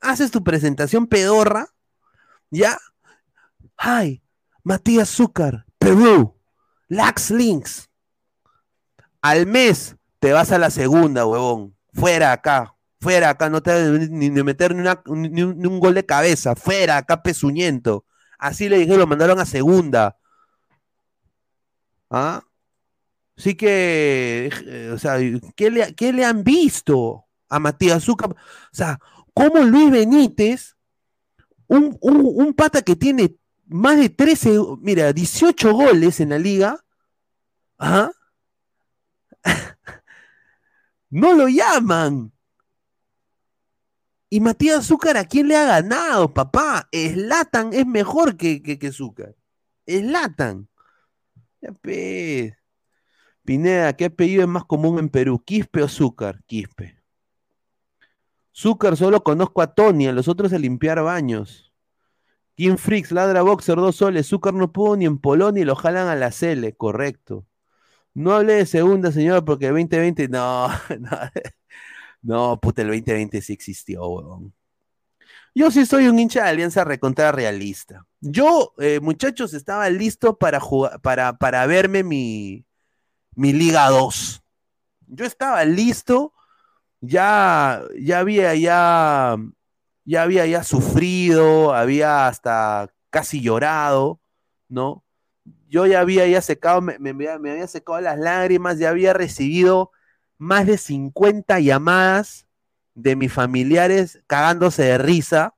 haces 0.00 0.30
tu 0.30 0.42
presentación 0.42 1.06
pedorra, 1.06 1.74
¿ya? 2.50 2.78
Hi, 3.78 4.22
Matías 4.62 5.10
Zúcar, 5.10 5.66
Perú, 5.78 6.40
Lax 6.88 7.32
Links. 7.32 7.90
Al 9.20 9.44
mes 9.44 9.94
te 10.20 10.32
vas 10.32 10.52
a 10.52 10.58
la 10.58 10.70
segunda, 10.70 11.26
huevón. 11.26 11.76
Fuera 11.92 12.32
acá, 12.32 12.75
fuera 13.06 13.30
acá, 13.30 13.48
no 13.48 13.62
te 13.62 13.72
ni, 14.10 14.30
ni 14.30 14.42
meter 14.42 14.74
ni, 14.74 15.42
un, 15.42 15.78
gol 15.78 15.94
de 15.94 16.04
cabeza, 16.04 16.56
fuera 16.56 16.96
acá, 16.96 17.22
pezuñento. 17.22 18.04
Así 18.36 18.68
le 18.68 18.78
dije, 18.78 18.96
lo 18.96 19.06
mandaron 19.06 19.38
a 19.38 19.46
segunda. 19.46 20.16
¿Ah? 22.10 22.42
Así 23.38 23.54
que, 23.54 24.50
eh, 24.66 24.90
o 24.92 24.98
sea, 24.98 25.18
¿qué 25.54 25.70
le, 25.70 25.94
qué 25.94 26.12
le 26.12 26.24
han 26.24 26.42
visto 26.42 27.26
a 27.48 27.60
Matías 27.60 28.02
Zúcar? 28.02 28.30
O 28.30 28.36
sea, 28.72 28.98
cómo 29.32 29.62
Luis 29.62 29.92
Benítez, 29.92 30.76
un, 31.68 31.96
un, 32.00 32.22
un 32.24 32.54
pata 32.54 32.82
que 32.82 32.96
tiene 32.96 33.36
más 33.66 33.98
de 33.98 34.08
13, 34.08 34.58
mira, 34.80 35.12
18 35.12 35.72
goles 35.72 36.18
en 36.18 36.30
la 36.30 36.40
liga, 36.40 36.84
¿ah? 37.78 38.10
no 41.10 41.34
lo 41.34 41.46
llaman. 41.46 42.32
Y 44.28 44.40
Matías 44.40 44.86
Zúcar, 44.86 45.16
¿a 45.16 45.24
quién 45.24 45.48
le 45.48 45.56
ha 45.56 45.64
ganado, 45.64 46.34
papá? 46.34 46.88
Slatan 46.92 47.72
es 47.72 47.86
mejor 47.86 48.36
que, 48.36 48.62
que, 48.62 48.78
que 48.78 48.92
Zúcar. 48.92 49.36
Slatan. 49.86 50.68
Pineda, 53.44 53.96
¿qué 53.96 54.06
apellido 54.06 54.42
es 54.42 54.48
más 54.48 54.64
común 54.64 54.98
en 54.98 55.08
Perú? 55.08 55.42
¿Quispe 55.44 55.82
o 55.82 55.88
Zúcar? 55.88 56.42
Quispe. 56.46 56.96
Zúcar 58.54 58.96
solo 58.96 59.22
conozco 59.22 59.62
a 59.62 59.74
Tony, 59.74 60.08
a 60.08 60.12
los 60.12 60.28
otros 60.28 60.52
a 60.52 60.58
limpiar 60.58 61.02
baños. 61.02 61.72
Kim 62.56 62.78
Fricks, 62.78 63.12
ladra 63.12 63.42
boxer, 63.42 63.76
dos 63.76 63.96
soles. 63.96 64.28
Zúcar 64.28 64.54
no 64.54 64.72
pudo 64.72 64.96
ni 64.96 65.04
en 65.04 65.18
Polonia 65.18 65.62
y 65.62 65.64
lo 65.66 65.76
jalan 65.76 66.08
a 66.08 66.16
la 66.16 66.32
Cele, 66.32 66.74
correcto. 66.74 67.46
No 68.14 68.32
hable 68.32 68.54
de 68.54 68.66
segunda, 68.66 69.12
señor, 69.12 69.44
porque 69.44 69.66
el 69.66 69.74
2020, 69.74 70.28
no, 70.28 70.68
no, 70.98 71.10
no, 72.26 72.58
puta, 72.58 72.82
el 72.82 72.88
2020 72.88 73.40
sí 73.40 73.52
existió, 73.52 74.04
weón. 74.04 74.52
Yo 75.54 75.70
sí 75.70 75.86
soy 75.86 76.08
un 76.08 76.18
hincha 76.18 76.42
de 76.42 76.50
Alianza 76.50 76.82
Recontra 76.82 77.30
Realista. 77.30 78.04
Yo, 78.20 78.74
eh, 78.78 78.98
muchachos, 79.00 79.54
estaba 79.54 79.88
listo 79.90 80.36
para, 80.36 80.58
jugar, 80.58 81.00
para, 81.00 81.38
para 81.38 81.64
verme 81.66 82.02
mi, 82.02 82.66
mi 83.36 83.52
Liga 83.52 83.88
2. 83.90 84.42
Yo 85.06 85.24
estaba 85.24 85.64
listo, 85.64 86.34
ya, 87.00 87.84
ya 87.96 88.18
había 88.18 88.56
ya, 88.56 89.36
ya 90.04 90.22
había 90.22 90.46
ya 90.46 90.64
sufrido, 90.64 91.74
había 91.74 92.26
hasta 92.26 92.92
casi 93.10 93.40
llorado, 93.40 94.20
¿no? 94.68 95.04
Yo 95.68 95.86
ya 95.86 96.00
había 96.00 96.26
ya 96.26 96.42
secado, 96.42 96.80
me, 96.82 96.98
me, 96.98 97.14
me 97.14 97.50
había 97.52 97.68
secado 97.68 98.00
las 98.00 98.18
lágrimas, 98.18 98.78
ya 98.78 98.90
había 98.90 99.12
recibido 99.12 99.92
más 100.38 100.66
de 100.66 100.78
50 100.78 101.60
llamadas 101.60 102.46
de 102.94 103.16
mis 103.16 103.32
familiares 103.32 104.20
cagándose 104.26 104.82
de 104.84 104.98
risa. 104.98 105.54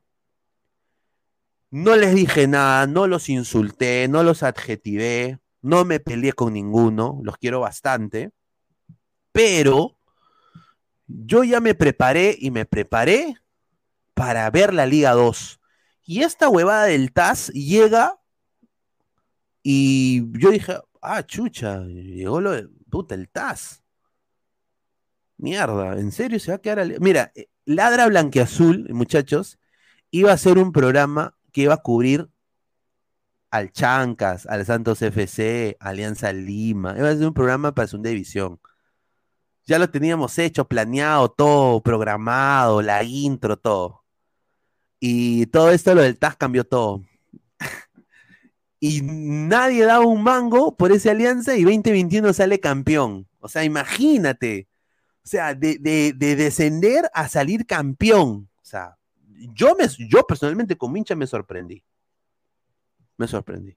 No 1.70 1.96
les 1.96 2.14
dije 2.14 2.46
nada, 2.46 2.86
no 2.86 3.06
los 3.06 3.28
insulté, 3.28 4.08
no 4.08 4.22
los 4.22 4.42
adjetivé, 4.42 5.38
no 5.60 5.84
me 5.84 6.00
peleé 6.00 6.32
con 6.32 6.54
ninguno, 6.54 7.20
los 7.22 7.36
quiero 7.36 7.60
bastante, 7.60 8.32
pero 9.32 9.98
yo 11.06 11.44
ya 11.44 11.60
me 11.60 11.74
preparé 11.74 12.36
y 12.38 12.50
me 12.50 12.64
preparé 12.64 13.36
para 14.14 14.50
ver 14.50 14.74
la 14.74 14.86
Liga 14.86 15.12
2. 15.12 15.60
Y 16.04 16.22
esta 16.22 16.48
huevada 16.48 16.84
del 16.84 17.12
TAS 17.12 17.48
llega 17.48 18.18
y 19.62 20.22
yo 20.38 20.50
dije, 20.50 20.78
ah, 21.02 21.22
chucha, 21.22 21.80
llegó 21.84 22.40
lo 22.40 22.52
de 22.52 22.68
puta 22.90 23.14
el 23.14 23.28
TAS. 23.28 23.82
Mierda, 25.38 25.98
¿en 25.98 26.10
serio 26.12 26.38
se 26.40 26.50
va 26.50 26.56
a 26.56 26.60
quedar? 26.60 26.80
al- 26.80 27.00
Mira, 27.00 27.32
eh, 27.34 27.48
Ladra 27.64 28.06
Blanqueazul, 28.08 28.88
muchachos, 28.92 29.58
iba 30.10 30.32
a 30.32 30.38
ser 30.38 30.58
un 30.58 30.72
programa 30.72 31.36
que 31.52 31.62
iba 31.62 31.74
a 31.74 31.82
cubrir 31.82 32.28
al 33.50 33.72
Chancas, 33.72 34.46
al 34.46 34.64
Santos 34.66 35.00
FC, 35.02 35.76
Alianza 35.80 36.32
Lima. 36.32 36.94
Iba 36.98 37.10
a 37.10 37.16
ser 37.16 37.26
un 37.26 37.34
programa 37.34 37.74
para 37.74 37.88
segunda 37.88 38.10
división. 38.10 38.60
Ya 39.66 39.78
lo 39.78 39.90
teníamos 39.90 40.38
hecho, 40.38 40.66
planeado, 40.66 41.28
todo, 41.30 41.82
programado, 41.82 42.80
la 42.82 43.02
intro, 43.04 43.56
todo. 43.58 44.04
Y 45.00 45.46
todo 45.46 45.70
esto, 45.70 45.94
lo 45.94 46.02
del 46.02 46.18
TAS 46.18 46.36
cambió 46.36 46.64
todo. 46.64 47.02
y 48.80 49.00
nadie 49.02 49.84
daba 49.84 50.06
un 50.06 50.22
mango 50.22 50.76
por 50.76 50.92
esa 50.92 51.10
alianza 51.10 51.56
y 51.56 51.64
2021 51.64 52.32
sale 52.32 52.60
campeón. 52.60 53.28
O 53.40 53.48
sea, 53.48 53.64
imagínate. 53.64 54.68
O 55.28 55.30
sea, 55.30 55.54
de, 55.54 55.76
de- 55.78 56.14
de 56.16 56.36
descender 56.36 57.10
a 57.12 57.28
salir 57.28 57.66
campeón. 57.66 58.48
O 58.62 58.64
sea, 58.64 58.96
yo, 59.54 59.76
me, 59.78 59.86
yo 60.08 60.26
personalmente 60.26 60.78
como 60.78 60.96
hincha 60.96 61.14
me 61.14 61.26
sorprendí. 61.26 61.84
Me 63.18 63.28
sorprendí. 63.28 63.76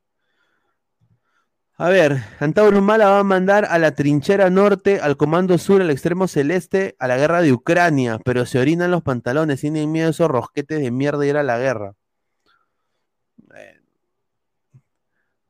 A 1.75 1.89
ver, 1.89 2.23
Antauro 2.39 2.81
Mala 2.81 3.09
va 3.09 3.19
a 3.19 3.23
mandar 3.25 3.65
a 3.65 3.77
la 3.79 3.93
trinchera 3.93 4.49
norte, 4.49 5.01
al 5.01 5.17
comando 5.17 5.57
sur, 5.57 5.81
al 5.81 5.89
extremo 5.89 6.29
celeste, 6.29 6.95
a 6.99 7.07
la 7.09 7.17
guerra 7.17 7.41
de 7.41 7.51
Ucrania, 7.51 8.17
pero 8.23 8.45
se 8.45 8.57
orinan 8.57 8.89
los 8.89 9.03
pantalones, 9.03 9.59
tienen 9.59 9.91
miedo 9.91 10.11
esos 10.11 10.29
rosquetes 10.31 10.79
de 10.79 10.89
mierda 10.89 11.25
ir 11.25 11.35
a 11.35 11.43
la 11.43 11.57
guerra. 11.59 11.95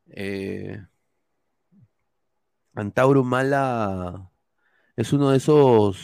Eh, 0.10 0.78
Antauro 2.76 3.24
Mala 3.24 4.31
es 5.02 5.14
uno 5.14 5.32
de 5.32 5.38
esos 5.38 5.98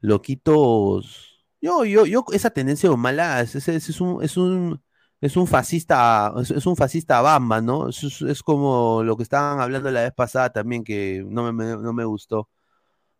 loquitos. 0.00 1.44
Yo, 1.60 1.84
yo, 1.84 2.06
yo, 2.06 2.24
esa 2.32 2.50
tendencia 2.50 2.88
de 2.88 2.94
Humala 2.94 3.40
es, 3.40 3.54
es- 3.54 4.00
un, 4.00 4.22
es 4.22 4.36
un, 4.36 4.82
es 5.20 5.36
un 5.36 5.46
fascista, 5.46 6.32
es, 6.40 6.66
un 6.66 6.76
fascista 6.76 7.20
bamba, 7.20 7.60
¿no? 7.60 7.88
Es, 7.88 8.02
es- 8.22 8.42
como 8.42 9.02
lo 9.04 9.16
que 9.16 9.22
estaban 9.22 9.60
hablando 9.60 9.90
la 9.90 10.02
vez 10.02 10.12
pasada 10.12 10.50
también, 10.50 10.82
que 10.84 11.24
no 11.26 11.52
me, 11.52 11.64
no 11.76 11.92
me 11.92 12.04
gustó. 12.04 12.48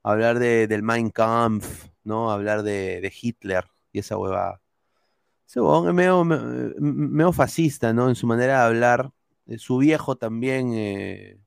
Hablar 0.05 0.39
de, 0.41 0.68
del 0.68 0.83
Mein 0.85 1.11
Kampf, 1.11 1.87
¿no? 2.05 2.30
Hablar 2.33 2.62
de, 2.64 3.01
Hitler 3.20 3.66
y 3.93 4.01
esa 4.01 4.18
huevada. 4.18 4.61
Ese 5.49 5.61
es 5.61 5.95
medio, 5.95 6.24
me- 6.24 6.39
medio 6.80 7.33
fascista, 7.33 7.93
¿no? 7.93 8.09
En 8.09 8.14
su 8.14 8.26
manera 8.26 8.61
de 8.61 8.66
hablar. 8.66 9.11
Eh, 9.47 9.59
Su 9.59 9.78
viejo 9.78 10.16
también, 10.16 10.72
eh, 10.74 11.39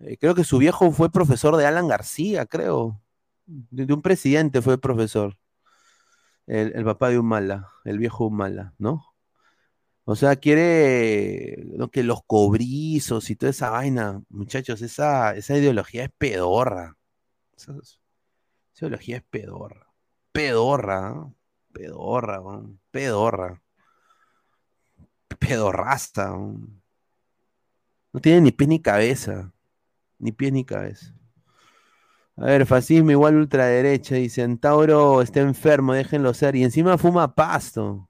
eh, 0.00 0.16
creo 0.18 0.34
que 0.34 0.44
su 0.44 0.58
viejo 0.58 0.90
fue 0.92 1.10
profesor 1.10 1.56
de 1.56 1.66
Alan 1.66 1.88
García, 1.88 2.46
creo. 2.46 3.00
De, 3.46 3.92
un 3.92 4.02
presidente 4.02 4.62
fue 4.62 4.78
profesor. 4.78 5.36
El, 6.46 6.72
el 6.74 6.84
papá 6.84 7.10
de 7.10 7.18
Humala, 7.18 7.70
el 7.84 7.98
viejo 7.98 8.26
Humala, 8.26 8.74
¿no? 8.78 9.14
O 10.06 10.16
sea, 10.16 10.36
quiere 10.36 11.64
¿no? 11.76 11.90
que 11.90 12.02
los 12.02 12.22
cobrizos 12.26 13.30
y 13.30 13.36
toda 13.36 13.50
esa 13.50 13.70
vaina, 13.70 14.22
muchachos, 14.28 14.82
esa, 14.82 15.34
esa 15.34 15.56
ideología 15.56 16.04
es 16.04 16.10
pedorra. 16.18 16.98
Esa, 17.56 17.74
ideología 18.76 19.18
es 19.18 19.22
pedorra. 19.24 19.86
Pedorra, 20.32 21.10
¿no? 21.10 21.36
Pedorra, 21.72 22.40
weón, 22.40 22.80
pedorra. 22.90 23.62
Pedorraza. 25.38 26.32
weón. 26.32 26.82
No 28.12 28.20
tiene 28.20 28.42
ni 28.42 28.52
pie 28.52 28.66
ni 28.66 28.82
cabeza. 28.82 29.53
Ni 30.24 30.32
pie 30.32 30.50
ni 30.50 30.64
cabeza. 30.64 31.14
A 32.36 32.46
ver, 32.46 32.64
fascismo 32.64 33.10
igual 33.10 33.36
ultraderecha. 33.36 34.14
Dice, 34.14 34.42
Antauro 34.42 35.20
está 35.20 35.40
enfermo, 35.40 35.92
déjenlo 35.92 36.32
ser. 36.32 36.56
Y 36.56 36.64
encima 36.64 36.96
fuma 36.96 37.34
pasto. 37.34 38.08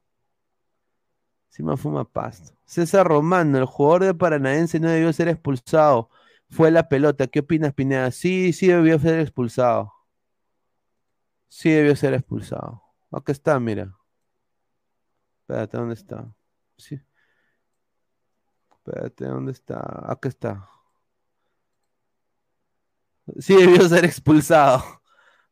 Encima 1.48 1.76
fuma 1.76 2.04
pasto. 2.04 2.56
César 2.64 3.08
Romano, 3.08 3.58
el 3.58 3.64
jugador 3.64 4.04
de 4.04 4.14
Paranaense 4.14 4.78
no 4.78 4.90
debió 4.90 5.12
ser 5.12 5.26
expulsado. 5.26 6.08
Fue 6.50 6.70
la 6.70 6.88
pelota. 6.88 7.26
¿Qué 7.26 7.40
opinas, 7.40 7.74
Pineda? 7.74 8.12
Sí, 8.12 8.52
sí 8.52 8.68
debió 8.68 8.96
ser 9.00 9.18
expulsado. 9.18 9.92
Sí 11.48 11.70
debió 11.70 11.96
ser 11.96 12.14
expulsado. 12.14 12.80
Acá 13.10 13.32
está, 13.32 13.58
mira. 13.58 13.92
Espérate, 15.40 15.76
¿dónde 15.76 15.94
está? 15.94 16.32
Sí. 16.78 17.00
Espérate, 18.70 19.24
¿dónde 19.24 19.50
está? 19.50 19.80
Acá 20.08 20.28
está. 20.28 20.68
Sí 23.40 23.56
debió 23.56 23.88
ser 23.88 24.04
expulsado. 24.04 25.02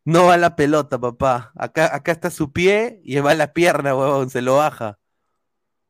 No 0.05 0.25
va 0.27 0.37
la 0.37 0.55
pelota, 0.55 0.99
papá. 0.99 1.51
Acá, 1.55 1.95
acá 1.95 2.11
está 2.11 2.29
su 2.31 2.51
pie 2.51 3.01
y 3.03 3.17
va 3.19 3.33
la 3.35 3.53
pierna, 3.53 3.95
huevón, 3.95 4.29
se 4.29 4.41
lo 4.41 4.57
baja. 4.57 4.99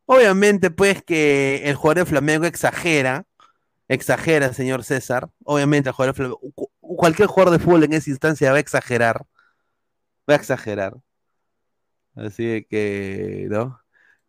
Obviamente, 0.06 0.72
pues, 0.72 1.04
que 1.04 1.64
el 1.70 1.76
jugador 1.76 2.00
de 2.06 2.12
Flamengo 2.12 2.46
exagera. 2.46 3.26
Exagera, 3.90 4.54
señor 4.54 4.84
César. 4.86 5.30
Obviamente, 5.46 5.90
el 5.90 5.96
jugador 5.96 6.16
de 6.16 6.18
Flamengo. 6.18 6.42
cu- 6.56 6.72
Cualquier 6.82 7.28
jugador 7.30 7.54
de 7.54 7.60
fútbol 7.64 7.84
en 7.86 7.94
esa 7.94 8.10
instancia 8.12 8.52
va 8.52 8.58
a 8.58 8.62
exagerar. 8.62 9.26
Va 10.30 10.34
a 10.36 10.38
exagerar. 10.40 10.94
Así 12.16 12.66
que, 12.70 13.48
¿no? 13.50 13.80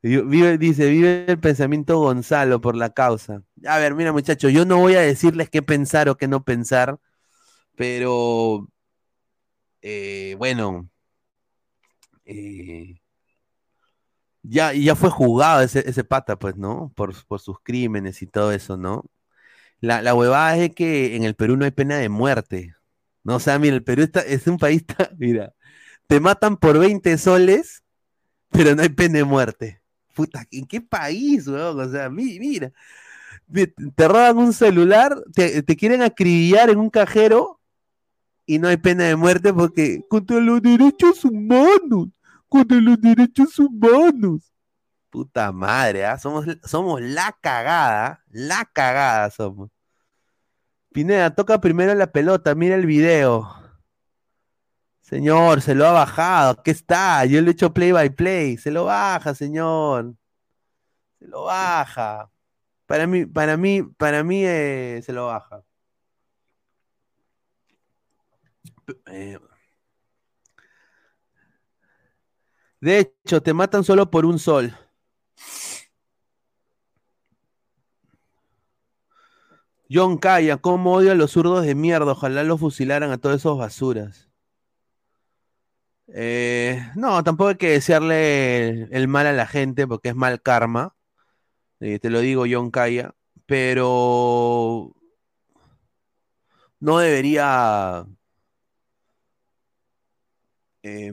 Dice, 0.02 0.88
vive 0.90 1.24
el 1.28 1.40
pensamiento 1.40 1.98
Gonzalo 1.98 2.60
por 2.60 2.76
la 2.76 2.90
causa. 2.90 3.42
A 3.66 3.78
ver, 3.78 3.94
mira, 3.94 4.12
muchachos, 4.12 4.52
yo 4.52 4.64
no 4.66 4.78
voy 4.78 4.94
a 4.96 5.00
decirles 5.00 5.48
qué 5.50 5.62
pensar 5.62 6.08
o 6.10 6.16
qué 6.16 6.28
no 6.28 6.44
pensar, 6.44 6.98
pero 7.76 8.68
eh, 9.82 10.34
bueno, 10.38 10.88
eh, 12.24 13.00
ya, 14.42 14.72
ya 14.74 14.94
fue 14.96 15.10
juzgado 15.10 15.62
ese, 15.62 15.88
ese 15.88 16.04
pata, 16.04 16.38
pues, 16.38 16.56
¿no? 16.56 16.92
Por, 16.94 17.14
por 17.26 17.40
sus 17.40 17.58
crímenes 17.62 18.20
y 18.22 18.26
todo 18.26 18.52
eso, 18.52 18.76
¿no? 18.76 19.04
La, 19.80 20.02
la 20.02 20.14
huevada 20.14 20.56
es 20.58 20.74
que 20.74 21.16
en 21.16 21.24
el 21.24 21.36
Perú 21.36 21.56
no 21.56 21.64
hay 21.66 21.72
pena 21.72 21.98
de 21.98 22.08
muerte, 22.10 22.74
¿no? 23.24 23.36
O 23.36 23.40
sea, 23.40 23.58
mira, 23.58 23.76
el 23.76 23.84
Perú 23.84 24.02
está, 24.04 24.20
es 24.22 24.46
un 24.48 24.58
país, 24.58 24.86
ta- 24.86 25.10
mira, 25.18 25.54
te 26.08 26.20
matan 26.20 26.56
por 26.58 26.78
20 26.78 27.18
soles, 27.18 27.84
pero 28.50 28.74
no 28.76 28.82
hay 28.82 28.90
pena 28.90 29.18
de 29.18 29.24
muerte. 29.24 29.82
Puta, 30.14 30.46
¿en 30.52 30.66
qué 30.66 30.80
país, 30.82 31.48
weón? 31.48 31.80
O 31.80 31.90
sea, 31.90 32.10
mi- 32.10 32.38
mira, 32.40 32.72
te 33.96 34.08
roban 34.08 34.38
un 34.38 34.52
celular, 34.52 35.16
te, 35.34 35.62
te 35.62 35.76
quieren 35.76 36.02
acribillar 36.02 36.70
en 36.70 36.78
un 36.78 36.90
cajero 36.90 37.53
y 38.46 38.58
no 38.58 38.68
hay 38.68 38.76
pena 38.76 39.04
de 39.04 39.16
muerte 39.16 39.52
porque 39.52 40.04
contra 40.08 40.38
los 40.40 40.60
derechos 40.60 41.24
humanos, 41.24 42.08
contra 42.48 42.78
los 42.78 43.00
derechos 43.00 43.58
humanos. 43.58 44.52
Puta 45.10 45.52
madre, 45.52 46.04
¿ah? 46.04 46.18
somos, 46.18 46.44
somos 46.64 47.00
la 47.00 47.36
cagada, 47.40 48.22
la 48.30 48.64
cagada 48.64 49.30
somos. 49.30 49.70
Pineda, 50.92 51.34
toca 51.34 51.60
primero 51.60 51.94
la 51.94 52.06
pelota, 52.08 52.54
mira 52.54 52.76
el 52.76 52.86
video. 52.86 53.48
Señor, 55.00 55.60
se 55.60 55.74
lo 55.74 55.86
ha 55.86 55.92
bajado, 55.92 56.62
¿qué 56.62 56.70
está? 56.70 57.24
Yo 57.26 57.40
le 57.42 57.48
he 57.48 57.52
hecho 57.52 57.74
play 57.74 57.92
by 57.92 58.10
play, 58.10 58.56
se 58.56 58.70
lo 58.70 58.84
baja, 58.86 59.34
señor. 59.34 60.14
Se 61.18 61.26
lo 61.28 61.44
baja. 61.44 62.30
Para 62.86 63.06
mí, 63.06 63.26
para 63.26 63.56
mí, 63.56 63.82
para 63.82 64.24
mí 64.24 64.44
eh, 64.44 65.02
se 65.04 65.12
lo 65.12 65.26
baja. 65.26 65.62
Eh, 69.06 69.38
de 72.80 72.98
hecho, 72.98 73.42
te 73.42 73.54
matan 73.54 73.84
solo 73.84 74.10
por 74.10 74.26
un 74.26 74.38
sol. 74.38 74.76
John 79.90 80.18
Calla, 80.18 80.56
¿cómo 80.58 80.94
odio 80.94 81.12
a 81.12 81.14
los 81.14 81.32
zurdos 81.32 81.64
de 81.64 81.74
mierda? 81.74 82.12
Ojalá 82.12 82.42
los 82.42 82.60
fusilaran 82.60 83.10
a 83.10 83.18
todos 83.18 83.36
esos 83.36 83.58
basuras. 83.58 84.30
Eh, 86.08 86.80
no, 86.96 87.22
tampoco 87.24 87.50
hay 87.50 87.56
que 87.56 87.70
desearle 87.70 88.68
el, 88.68 88.88
el, 88.92 89.08
mal 89.08 89.26
a 89.26 89.32
la 89.32 89.46
gente 89.46 89.86
porque 89.86 90.10
es 90.10 90.14
mal 90.14 90.42
karma. 90.42 90.94
Eh, 91.80 91.98
te 91.98 92.10
lo 92.10 92.20
digo, 92.20 92.44
John 92.50 92.70
Calla. 92.70 93.14
Pero 93.46 94.94
no 96.80 96.98
debería 96.98 98.06
eh, 100.84 101.12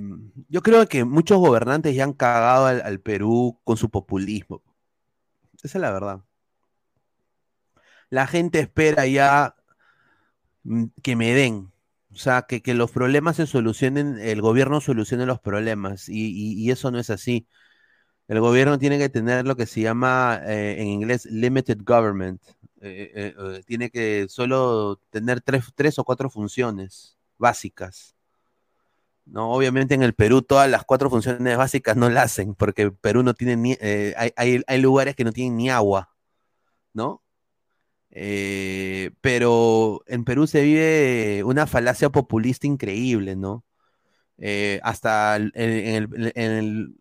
yo 0.49 0.61
creo 0.61 0.87
que 0.87 1.03
muchos 1.05 1.39
gobernantes 1.39 1.95
ya 1.95 2.03
han 2.03 2.13
cagado 2.13 2.67
al, 2.67 2.99
Perú 2.99 3.59
con 3.63 3.77
su 3.77 3.89
populismo. 3.89 4.61
Esa 5.63 5.77
es 5.77 5.81
la 5.81 5.91
verdad. 5.91 6.21
La 8.09 8.27
gente 8.27 8.59
espera 8.59 9.07
ya 9.07 9.55
mm, 10.63 10.85
que 11.01 11.15
me 11.15 11.33
den. 11.33 11.71
O 12.11 12.15
sea, 12.17 12.43
que, 12.43 12.61
que 12.61 12.73
los 12.73 12.91
problemas 12.91 13.37
se 13.37 13.47
solucionen, 13.47 14.19
el 14.19 14.41
gobierno 14.41 14.81
solucione 14.81 15.25
los 15.25 15.39
problemas. 15.39 16.09
Y 16.09 16.69
eso 16.71 16.91
no 16.91 16.99
es 16.99 17.09
así. 17.09 17.47
El 18.31 18.39
gobierno 18.39 18.79
tiene 18.79 18.97
que 18.97 19.09
tener 19.09 19.45
lo 19.45 19.57
que 19.57 19.65
se 19.65 19.81
llama 19.81 20.39
eh, 20.45 20.77
en 20.79 20.87
inglés 20.87 21.25
limited 21.25 21.79
government. 21.83 22.41
Eh, 22.79 23.33
eh, 23.37 23.63
tiene 23.65 23.89
que 23.89 24.27
solo 24.29 25.01
tener 25.09 25.41
tres, 25.41 25.65
tres 25.75 25.99
o 25.99 26.05
cuatro 26.05 26.29
funciones 26.29 27.17
básicas. 27.37 28.15
No, 29.31 29.53
obviamente 29.53 29.93
en 29.95 30.03
el 30.03 30.13
Perú 30.13 30.41
todas 30.41 30.69
las 30.69 30.83
cuatro 30.83 31.09
funciones 31.09 31.55
básicas 31.57 31.95
no 31.95 32.09
las 32.09 32.25
hacen, 32.25 32.53
porque 32.53 32.91
Perú 32.91 33.23
no 33.23 33.33
tiene 33.33 33.55
ni, 33.55 33.77
eh, 33.79 34.13
hay, 34.17 34.31
hay, 34.35 34.61
hay, 34.67 34.81
lugares 34.81 35.15
que 35.15 35.23
no 35.23 35.31
tienen 35.31 35.55
ni 35.55 35.69
agua, 35.69 36.09
¿no? 36.93 37.23
Eh, 38.09 39.11
pero 39.21 40.03
en 40.07 40.25
Perú 40.25 40.47
se 40.47 40.61
vive 40.63 41.43
una 41.45 41.65
falacia 41.65 42.09
populista 42.09 42.67
increíble, 42.67 43.37
¿no? 43.37 43.63
Eh, 44.37 44.81
hasta 44.83 45.37
en, 45.37 45.51
el, 45.55 46.33
en 46.35 46.97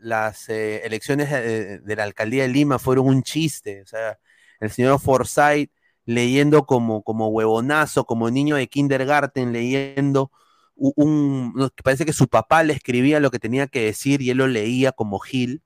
las 0.00 0.48
elecciones 0.48 1.30
de, 1.30 1.78
de, 1.78 1.96
la 1.96 2.02
alcaldía 2.02 2.42
de 2.42 2.48
Lima 2.48 2.80
fueron 2.80 3.06
un 3.06 3.22
chiste, 3.22 3.82
o 3.82 3.86
sea, 3.86 4.18
el 4.58 4.70
señor 4.70 4.98
Forsyth 5.00 5.70
leyendo 6.04 6.66
como, 6.66 7.02
como 7.04 7.28
huevonazo, 7.28 8.06
como 8.06 8.28
niño 8.30 8.56
de 8.56 8.66
kindergarten, 8.66 9.52
leyendo 9.52 10.32
un, 10.76 11.70
parece 11.82 12.04
que 12.04 12.12
su 12.12 12.28
papá 12.28 12.62
le 12.62 12.74
escribía 12.74 13.20
lo 13.20 13.30
que 13.30 13.38
tenía 13.38 13.66
que 13.66 13.84
decir 13.84 14.22
y 14.22 14.30
él 14.30 14.38
lo 14.38 14.46
leía 14.46 14.92
como 14.92 15.18
Gil, 15.18 15.62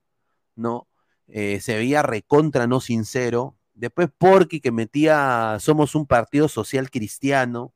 ¿no? 0.55 0.87
Eh, 1.27 1.59
se 1.61 1.75
veía 1.75 2.01
recontra, 2.01 2.67
no 2.67 2.81
sincero. 2.81 3.57
Después 3.73 4.09
Porky 4.17 4.61
que 4.61 4.71
metía, 4.71 5.57
somos 5.59 5.95
un 5.95 6.05
partido 6.07 6.47
social 6.47 6.89
cristiano. 6.89 7.73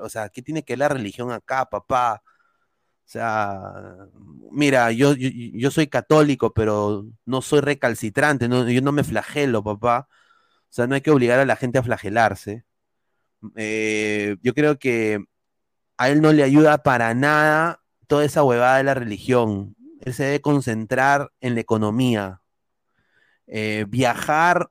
O 0.00 0.08
sea, 0.08 0.28
¿qué 0.30 0.42
tiene 0.42 0.62
que 0.64 0.74
ver 0.74 0.78
la 0.80 0.88
religión 0.88 1.32
acá, 1.32 1.66
papá? 1.66 2.22
O 3.06 3.08
sea, 3.08 3.72
mira, 4.50 4.90
yo, 4.92 5.14
yo, 5.14 5.28
yo 5.30 5.70
soy 5.70 5.86
católico, 5.88 6.52
pero 6.54 7.06
no 7.24 7.42
soy 7.42 7.60
recalcitrante, 7.60 8.48
no, 8.48 8.68
yo 8.68 8.82
no 8.82 8.92
me 8.92 9.04
flagelo, 9.04 9.62
papá. 9.62 10.08
O 10.70 10.72
sea, 10.76 10.86
no 10.86 10.94
hay 10.96 11.02
que 11.02 11.10
obligar 11.12 11.38
a 11.40 11.46
la 11.46 11.56
gente 11.56 11.78
a 11.78 11.82
flagelarse. 11.82 12.64
Eh, 13.56 14.36
yo 14.42 14.54
creo 14.54 14.78
que 14.78 15.24
a 15.98 16.10
él 16.10 16.20
no 16.20 16.32
le 16.32 16.42
ayuda 16.42 16.82
para 16.82 17.14
nada 17.14 17.82
toda 18.06 18.24
esa 18.24 18.42
huevada 18.44 18.78
de 18.78 18.84
la 18.84 18.94
religión. 18.94 19.76
Él 20.00 20.14
se 20.14 20.24
debe 20.24 20.40
concentrar 20.40 21.32
en 21.40 21.54
la 21.54 21.60
economía. 21.60 22.42
Eh, 23.46 23.86
viajar 23.88 24.70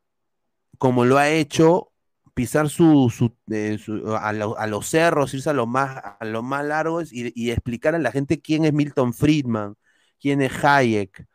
como 0.77 1.06
lo 1.06 1.18
ha 1.18 1.30
hecho, 1.30 1.91
pisar 2.34 2.69
su, 2.69 3.11
eh, 3.49 3.80
a, 4.19 4.34
lo, 4.34 4.56
los 4.68 4.88
cerros, 4.88 5.34
irse 5.34 5.49
a 5.49 5.53
los 5.53 5.68
más, 5.68 6.02
a 6.19 6.26
los 6.26 6.43
más 6.43 6.65
largos 6.65 7.14
y, 7.14 7.52
explicar 7.52 7.95
a 7.95 7.99
la 7.99 8.11
gente 8.11 8.41
quién 8.41 8.65
es 8.65 8.73
Milton 8.73 9.14
Friedman, 9.14 9.76
quién 10.19 10.41
es 10.41 10.64
Hayek, 10.64 11.26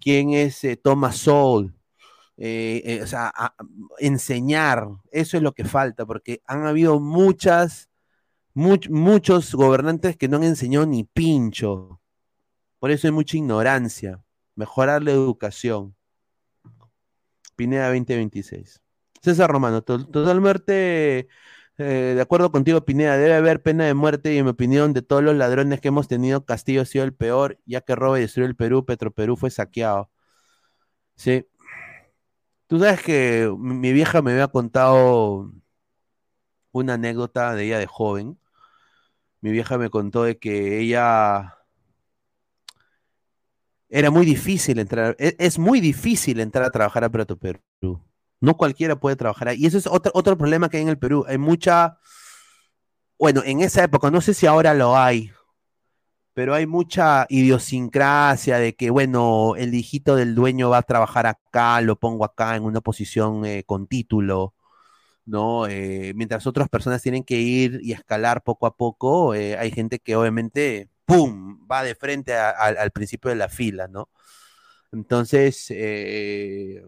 quién 0.00 0.30
es 0.30 0.64
eh, 0.64 0.76
Thomas 0.76 1.16
Sowell. 1.16 1.74
O 2.36 3.06
sea, 3.06 3.32
a, 3.34 3.54
enseñar, 3.98 4.88
eso 5.12 5.36
es 5.36 5.42
lo 5.42 5.52
que 5.52 5.64
falta, 5.64 6.04
porque 6.06 6.42
han 6.46 6.66
habido 6.66 6.98
muchas 7.00 7.88
Much, 8.54 8.88
muchos 8.88 9.54
gobernantes 9.54 10.16
que 10.16 10.28
no 10.28 10.36
han 10.36 10.44
enseñado 10.44 10.86
ni 10.86 11.04
pincho. 11.04 12.00
Por 12.78 12.90
eso 12.90 13.06
hay 13.06 13.12
mucha 13.12 13.36
ignorancia. 13.36 14.22
Mejorar 14.54 15.02
la 15.02 15.12
educación. 15.12 15.96
Pineda 17.56 17.86
2026. 17.88 18.82
César 19.22 19.50
Romano, 19.50 19.82
to 19.82 20.04
totalmente 20.06 21.28
eh, 21.78 22.12
de 22.14 22.20
acuerdo 22.20 22.52
contigo, 22.52 22.84
Pineda. 22.84 23.16
Debe 23.16 23.34
haber 23.34 23.62
pena 23.62 23.84
de 23.86 23.94
muerte 23.94 24.32
y 24.34 24.38
en 24.38 24.44
mi 24.44 24.50
opinión, 24.50 24.92
de 24.92 25.02
todos 25.02 25.22
los 25.22 25.36
ladrones 25.36 25.80
que 25.80 25.88
hemos 25.88 26.08
tenido, 26.08 26.44
Castillo 26.44 26.82
ha 26.82 26.84
sido 26.84 27.04
el 27.04 27.14
peor, 27.14 27.58
ya 27.66 27.80
que 27.80 27.94
roba 27.96 28.18
y 28.18 28.22
destruyó 28.22 28.46
el 28.48 28.56
Perú, 28.56 28.84
Petroperú 28.84 29.36
fue 29.36 29.50
saqueado. 29.50 30.10
Sí. 31.16 31.46
Tú 32.66 32.78
sabes 32.78 33.02
que 33.02 33.52
mi 33.58 33.92
vieja 33.92 34.22
me 34.22 34.32
había 34.32 34.48
contado 34.48 35.52
una 36.72 36.94
anécdota 36.94 37.54
de 37.54 37.64
ella 37.66 37.78
de 37.78 37.86
joven, 37.86 38.38
mi 39.42 39.50
vieja 39.50 39.76
me 39.76 39.90
contó 39.90 40.22
de 40.22 40.38
que 40.38 40.80
ella 40.80 41.58
era 43.90 44.10
muy 44.10 44.24
difícil 44.24 44.78
entrar, 44.78 45.14
es, 45.18 45.34
es 45.38 45.58
muy 45.58 45.80
difícil 45.80 46.40
entrar 46.40 46.64
a 46.64 46.70
trabajar 46.70 47.04
a 47.04 47.10
Prato 47.10 47.36
Perú. 47.36 47.60
No 48.40 48.56
cualquiera 48.56 48.96
puede 48.96 49.16
trabajar 49.16 49.48
ahí. 49.48 49.58
Y 49.60 49.66
eso 49.66 49.78
es 49.78 49.86
otro, 49.86 50.10
otro 50.14 50.38
problema 50.38 50.68
que 50.68 50.78
hay 50.78 50.82
en 50.82 50.88
el 50.88 50.98
Perú. 50.98 51.24
Hay 51.28 51.38
mucha, 51.38 51.98
bueno, 53.18 53.42
en 53.44 53.60
esa 53.60 53.84
época, 53.84 54.10
no 54.10 54.20
sé 54.20 54.32
si 54.34 54.46
ahora 54.46 54.74
lo 54.74 54.96
hay, 54.96 55.30
pero 56.34 56.54
hay 56.54 56.66
mucha 56.66 57.26
idiosincrasia 57.28 58.58
de 58.58 58.74
que, 58.74 58.90
bueno, 58.90 59.54
el 59.56 59.74
hijito 59.74 60.16
del 60.16 60.34
dueño 60.34 60.70
va 60.70 60.78
a 60.78 60.82
trabajar 60.82 61.26
acá, 61.26 61.80
lo 61.82 61.96
pongo 61.96 62.24
acá 62.24 62.56
en 62.56 62.64
una 62.64 62.80
posición 62.80 63.44
eh, 63.44 63.64
con 63.64 63.86
título, 63.86 64.54
¿no? 65.24 65.66
Eh, 65.66 66.12
mientras 66.14 66.46
otras 66.46 66.68
personas 66.68 67.02
tienen 67.02 67.24
que 67.24 67.40
ir 67.40 67.80
y 67.82 67.92
escalar 67.92 68.42
poco 68.42 68.66
a 68.66 68.76
poco, 68.76 69.34
eh, 69.34 69.56
hay 69.56 69.70
gente 69.70 69.98
que 69.98 70.16
obviamente, 70.16 70.88
¡pum!, 71.04 71.66
va 71.70 71.82
de 71.84 71.94
frente 71.94 72.34
al 72.36 72.90
principio 72.92 73.30
de 73.30 73.36
la 73.36 73.48
fila, 73.48 73.88
¿no? 73.88 74.08
Entonces, 74.92 75.66
eh, 75.70 76.84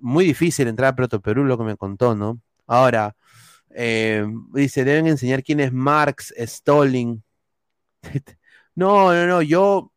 muy 0.00 0.24
difícil 0.24 0.68
entrar 0.68 0.92
a 0.92 0.96
Proto 0.96 1.20
Perú, 1.20 1.44
lo 1.44 1.58
que 1.58 1.64
me 1.64 1.76
contó, 1.76 2.14
¿no? 2.14 2.40
Ahora, 2.66 3.16
dice, 4.52 4.84
deben 4.84 5.06
enseñar 5.06 5.42
quién 5.42 5.60
es 5.60 5.72
Marx, 5.72 6.32
Stalin. 6.36 7.22
no, 8.74 9.12
no, 9.12 9.26
no, 9.26 9.42
yo... 9.42 9.92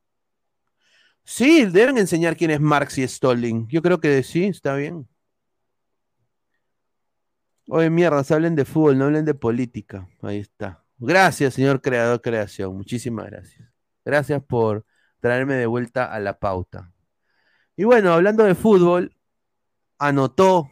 Sí, 1.26 1.66
deben 1.66 1.98
enseñar 1.98 2.36
quién 2.36 2.52
es 2.52 2.60
Marx 2.60 2.98
y 2.98 3.04
Stalin. 3.04 3.68
Yo 3.70 3.82
creo 3.82 4.00
que 4.00 4.24
sí, 4.24 4.46
está 4.46 4.76
bien. 4.76 5.08
Oye, 7.70 7.90
mierda, 7.90 8.24
se 8.24 8.34
hablen 8.34 8.56
de 8.56 8.66
fútbol, 8.66 8.98
no 8.98 9.06
hablen 9.06 9.26
de 9.26 9.34
política. 9.34 10.08
Ahí 10.22 10.40
está. 10.40 10.84
Gracias, 10.98 11.54
señor 11.54 11.82
creador 11.82 12.22
creación. 12.22 12.76
Muchísimas 12.76 13.26
gracias. 13.28 13.70
Gracias 14.06 14.44
por 14.44 14.86
traerme 15.20 15.56
de 15.56 15.66
vuelta 15.66 16.06
a 16.14 16.20
la 16.20 16.38
pauta. 16.40 16.92
Y 17.76 17.86
bueno, 17.86 18.14
hablando 18.14 18.44
de 18.44 18.56
fútbol, 18.56 19.16
anotó, 19.98 20.72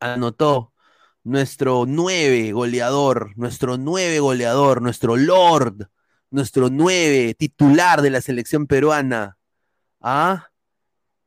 anotó 0.00 0.72
nuestro 1.24 1.84
nueve 1.86 2.52
goleador, 2.52 3.36
nuestro 3.36 3.78
nueve 3.78 4.18
goleador, 4.20 4.82
nuestro 4.82 5.16
Lord, 5.16 5.88
nuestro 6.30 6.68
nueve 6.70 7.34
titular 7.34 8.02
de 8.02 8.10
la 8.10 8.20
selección 8.20 8.66
peruana. 8.66 9.38
¿Ah? 10.00 10.49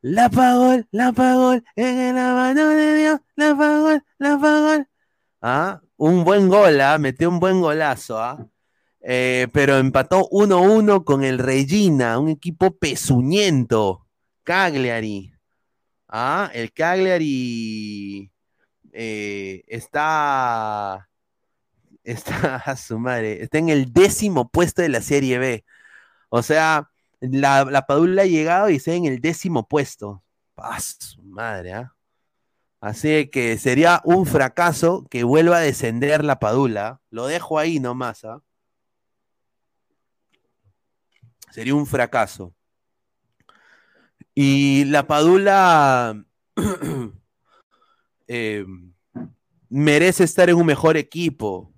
La 0.04 0.30
pagó, 0.30 0.84
la 0.92 1.14
pagó, 1.14 1.54
en 1.78 2.16
la 2.16 2.34
mano 2.34 2.68
de 2.68 2.98
Dios, 2.98 3.22
la 3.38 3.56
pagó, 3.56 4.02
la 4.18 4.38
pagó. 4.38 4.86
¿Ah? 5.42 5.82
Un 5.96 6.26
buen 6.26 6.50
gol, 6.50 6.82
¿ah? 6.82 6.98
metió 6.98 7.30
un 7.30 7.40
buen 7.40 7.62
golazo, 7.62 8.20
¿ah? 8.22 8.46
Eh, 9.00 9.48
pero 9.54 9.78
empató 9.78 10.28
1-1 10.30 11.06
con 11.06 11.24
el 11.24 11.40
Regina, 11.40 12.20
un 12.20 12.28
equipo 12.28 12.78
pezuñento. 12.78 14.06
Cagliari. 14.44 15.34
¿Ah? 16.10 16.52
El 16.54 16.74
Cagliari 16.74 18.30
eh, 18.92 19.64
está. 19.68 21.10
Está 22.04 22.56
a 22.66 22.76
su 22.76 23.00
madre. 23.00 23.42
Está 23.42 23.58
en 23.58 23.70
el 23.70 23.94
décimo 23.94 24.50
puesto 24.50 24.82
de 24.82 24.90
la 24.90 25.02
Serie 25.02 25.40
B. 25.40 25.64
O 26.28 26.42
sea, 26.44 26.90
la, 27.32 27.66
la 27.66 27.86
Padula 27.86 28.24
ha 28.24 28.26
llegado 28.26 28.70
y 28.70 28.76
está 28.76 28.94
en 28.94 29.06
el 29.06 29.22
décimo 29.22 29.68
puesto. 29.68 30.24
¡Ah, 30.58 30.80
su 30.80 31.22
madre! 31.24 31.74
¿ah? 31.74 31.96
Así 32.80 33.30
que 33.30 33.58
sería 33.58 34.02
un 34.04 34.26
fracaso 34.26 35.06
que 35.10 35.24
vuelva 35.24 35.58
a 35.58 35.62
descender 35.62 36.24
la 36.24 36.40
Padula. 36.40 37.02
Lo 37.10 37.28
dejo 37.28 37.58
ahí 37.58 37.80
nomás. 37.80 38.26
¿ah? 38.26 38.42
Sería 41.52 41.76
un 41.76 41.88
fracaso. 41.88 42.54
Y 44.36 44.86
la 44.86 45.08
Padula 45.08 46.26
eh, 48.28 48.66
merece 49.70 50.24
estar 50.24 50.50
en 50.50 50.56
un 50.56 50.66
mejor 50.66 50.98
equipo. 50.98 51.73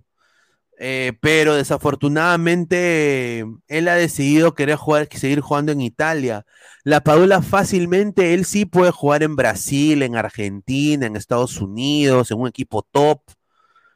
Eh, 0.78 1.14
pero 1.22 1.56
desafortunadamente 1.56 3.46
él 3.68 3.88
ha 3.88 3.96
decidido 3.96 4.56
querer 4.56 4.76
jugar, 4.76 5.08
seguir 5.12 5.40
jugando 5.40 5.72
en 5.72 5.82
Italia. 5.82 6.46
La 6.84 7.02
Padula 7.02 7.42
fácilmente, 7.42 8.34
él 8.34 8.46
sí 8.46 8.66
puede 8.66 8.92
jugar 8.92 9.24
en 9.24 9.36
Brasil, 9.36 10.04
en 10.04 10.16
Argentina, 10.18 11.06
en 11.06 11.16
Estados 11.16 11.62
Unidos, 11.62 12.32
en 12.32 12.40
un 12.40 12.48
equipo 12.48 12.84
top. 12.84 13.22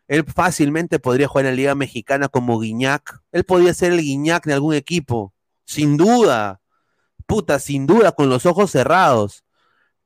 Él 0.08 0.26
fácilmente 0.26 1.00
podría 1.00 1.28
jugar 1.28 1.46
en 1.46 1.52
la 1.52 1.56
Liga 1.56 1.76
Mexicana 1.76 2.30
como 2.30 2.60
Guiñac. 2.60 3.22
Él 3.32 3.44
podría 3.44 3.74
ser 3.74 3.92
el 3.94 4.02
Guiñac 4.02 4.46
de 4.46 4.54
algún 4.54 4.74
equipo, 4.74 5.34
sin 5.66 5.98
duda. 5.98 6.62
Puta, 7.28 7.60
sin 7.60 7.86
duda, 7.88 8.14
con 8.14 8.30
los 8.30 8.46
ojos 8.46 8.72
cerrados. 8.72 9.44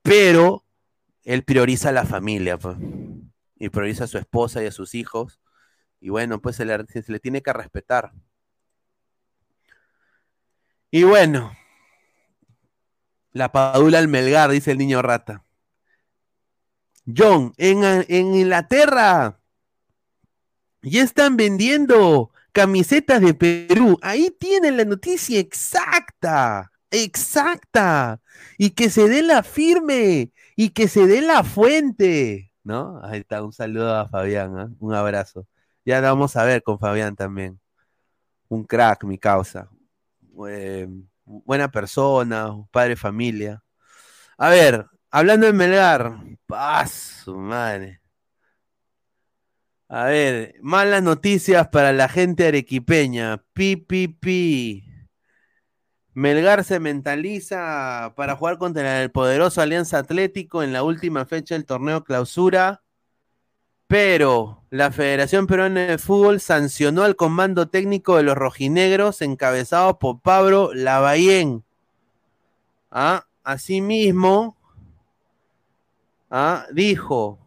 Pero 0.01 0.65
él 1.23 1.43
prioriza 1.43 1.89
a 1.89 1.93
la 1.93 2.05
familia, 2.05 2.57
pues. 2.57 2.77
Y 3.57 3.69
prioriza 3.69 4.05
a 4.05 4.07
su 4.07 4.17
esposa 4.17 4.61
y 4.63 4.67
a 4.67 4.71
sus 4.71 4.95
hijos 4.95 5.39
y 6.03 6.09
bueno, 6.09 6.41
pues 6.41 6.57
se 6.57 6.65
le, 6.65 6.83
tiene 7.21 7.41
que 7.41 7.53
respetar. 7.53 8.11
Y 10.91 11.03
bueno, 11.03 11.53
la 13.31 13.53
padula 13.53 13.99
al 13.99 14.09
Melgar, 14.09 14.51
dice 14.51 14.71
el 14.71 14.79
niño 14.79 15.01
rata. 15.01 15.45
John, 17.05 17.53
en, 17.55 17.85
en 17.85 18.35
Inglaterra 18.35 19.39
ya 20.81 21.03
están 21.03 21.37
vendiendo 21.37 22.31
camisetas 22.51 23.21
de 23.21 23.33
Perú. 23.33 23.97
Ahí 24.01 24.29
tienen 24.37 24.75
la 24.75 24.83
noticia 24.83 25.39
exacta, 25.39 26.69
exacta. 26.91 28.19
Y 28.57 28.71
que 28.71 28.89
se 28.89 29.07
dé 29.07 29.21
la 29.21 29.41
firme 29.41 30.33
y 30.57 30.71
que 30.71 30.89
se 30.89 31.07
dé 31.07 31.21
la 31.21 31.45
fuente. 31.45 32.51
¿No? 32.65 32.99
Ahí 33.05 33.21
está, 33.21 33.41
un 33.41 33.53
saludo 33.53 33.95
a 33.95 34.09
Fabián, 34.09 34.59
¿eh? 34.59 34.75
un 34.79 34.93
abrazo. 34.93 35.47
Ya 35.85 35.99
la 36.01 36.09
vamos 36.09 36.35
a 36.35 36.43
ver 36.45 36.63
con 36.63 36.79
Fabián 36.79 37.15
también. 37.15 37.59
Un 38.47 38.63
crack, 38.63 39.03
mi 39.03 39.17
causa. 39.17 39.69
Eh, 40.47 40.87
buena 41.25 41.69
persona, 41.71 42.49
padre 42.71 42.95
familia. 42.95 43.63
A 44.37 44.49
ver, 44.49 44.85
hablando 45.11 45.47
de 45.47 45.53
Melgar. 45.53 46.17
Paso, 46.45 47.35
madre. 47.37 48.01
A 49.89 50.05
ver, 50.05 50.55
malas 50.61 51.03
noticias 51.03 51.67
para 51.67 51.93
la 51.93 52.09
gente 52.09 52.47
arequipeña. 52.47 53.43
Pi. 53.53 54.83
Melgar 56.13 56.63
se 56.63 56.79
mentaliza 56.79 58.13
para 58.15 58.35
jugar 58.35 58.57
contra 58.57 59.01
el 59.03 59.11
poderoso 59.11 59.61
Alianza 59.61 59.97
Atlético 59.97 60.63
en 60.63 60.71
la 60.71 60.83
última 60.83 61.25
fecha 61.25 61.55
del 61.55 61.65
torneo 61.65 62.03
clausura 62.03 62.83
pero 63.93 64.63
la 64.71 64.91
Federación 64.91 65.45
Peruana 65.45 65.81
de 65.81 65.99
Fútbol 65.99 66.39
sancionó 66.39 67.03
al 67.03 67.15
comando 67.15 67.67
técnico 67.67 68.17
de 68.17 68.23
los 68.23 68.35
rojinegros 68.35 69.21
encabezado 69.21 69.99
por 69.99 70.19
Pablo 70.19 70.71
Lavallén. 70.73 71.63
¿Ah? 72.89 73.27
Asimismo, 73.43 74.57
¿ah? 76.31 76.65
dijo, 76.73 77.37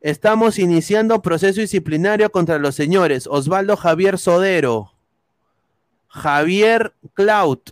estamos 0.00 0.60
iniciando 0.60 1.20
proceso 1.20 1.60
disciplinario 1.60 2.30
contra 2.30 2.60
los 2.60 2.76
señores 2.76 3.26
Osvaldo 3.26 3.76
Javier 3.76 4.18
Sodero, 4.18 4.92
Javier 6.06 6.94
Claut, 7.14 7.70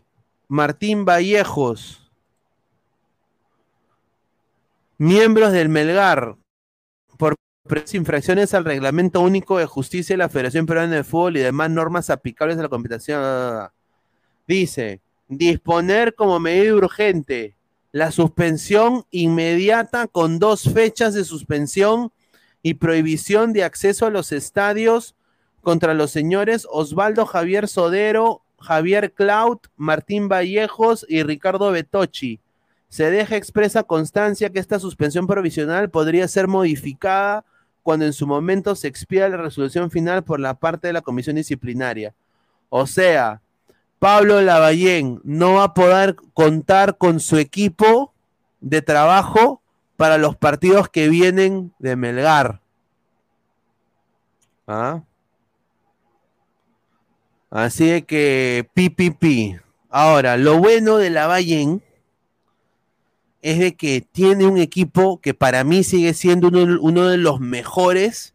Martín 0.49 1.05
Vallejos, 1.05 2.11
miembros 4.99 5.53
del 5.53 5.69
Melgar, 5.69 6.35
infracciones 7.93 8.55
al 8.55 8.65
reglamento 8.65 9.21
único 9.21 9.59
de 9.59 9.67
justicia 9.67 10.15
de 10.15 10.19
la 10.19 10.29
Federación 10.29 10.67
Peruana 10.67 10.97
de 10.97 11.05
Fútbol 11.05 11.37
y 11.37 11.41
demás 11.41 11.71
normas 11.71 12.11
aplicables 12.11 12.59
a 12.59 12.63
la 12.63 12.69
competición. 12.69 13.69
Dice, 14.47 15.01
disponer 15.29 16.15
como 16.15 16.41
medida 16.41 16.75
urgente 16.75 17.55
la 17.93 18.11
suspensión 18.13 19.05
inmediata 19.11 20.07
con 20.07 20.39
dos 20.39 20.65
fechas 20.73 21.15
de 21.15 21.25
suspensión 21.25 22.13
y 22.63 22.75
prohibición 22.75 23.53
de 23.53 23.65
acceso 23.65 24.07
a 24.07 24.11
los 24.11 24.33
estadios 24.33 25.15
contra 25.63 25.95
los 25.95 26.11
señores 26.11 26.67
Osvaldo 26.71 27.27
Javier 27.27 27.69
Sodero, 27.69 28.43
Javier 28.59 29.13
Clout, 29.13 29.69
Martín 29.77 30.29
Vallejos 30.29 31.07
y 31.09 31.23
Ricardo 31.23 31.71
Betochi. 31.71 32.41
Se 32.89 33.11
deja 33.11 33.37
expresa 33.37 33.83
constancia 33.83 34.51
que 34.51 34.59
esta 34.59 34.79
suspensión 34.79 35.27
provisional 35.27 35.91
podría 35.91 36.27
ser 36.27 36.49
modificada 36.49 37.45
cuando 37.83 38.05
en 38.05 38.13
su 38.13 38.27
momento 38.27 38.75
se 38.75 38.89
expida 38.89 39.29
la 39.29 39.37
resolución 39.37 39.91
final 39.91 40.25
por 40.25 40.41
la 40.41 40.55
parte 40.55 40.87
de 40.87 40.93
la 40.93 41.03
comisión 41.03 41.37
disciplinaria. 41.37 42.15
O 42.69 42.87
sea, 42.87 43.41
Pablo 43.99 44.41
Lavallén 44.41 45.21
no 45.25 45.55
va 45.55 45.65
a 45.65 45.75
poder 45.75 46.17
contar 46.35 46.99
con 46.99 47.21
su 47.21 47.39
equipo 47.39 48.13
de 48.61 48.83
trabajo 48.83 49.63
para 49.97 50.19
los 50.19 50.37
partidos 50.37 50.89
que 50.89 51.09
vienen 51.09 51.73
de 51.79 51.97
Melgar. 51.97 52.61
¿Ah? 54.67 55.03
Así 57.51 58.03
que 58.03 58.69
pi, 58.75 58.91
pi. 58.91 59.57
Ahora, 59.89 60.37
lo 60.37 60.59
bueno 60.59 60.99
de 60.99 61.11
Lavallén 61.11 61.83
es 63.43 63.59
de 63.59 63.77
que 63.77 64.01
tiene 64.01 64.47
un 64.47 64.59
equipo 64.59 65.21
que 65.21 65.35
para 65.35 65.65
mí 65.65 65.85
sigue 65.85 66.15
siendo 66.15 66.49
uno, 66.49 67.09
de 67.09 67.17
los 67.17 67.41
mejores, 67.41 68.35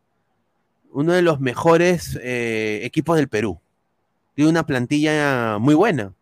uno 0.91 1.13
de 1.13 1.21
los 1.21 1.39
mejores 1.39 2.17
eh, 2.21 2.81
equipos 2.84 3.17
del 3.17 3.27
Perú. 3.27 3.59
Tiene 4.35 4.49
una 4.49 4.65
plantilla 4.65 5.57
muy 5.59 5.75
buena. 5.75 6.13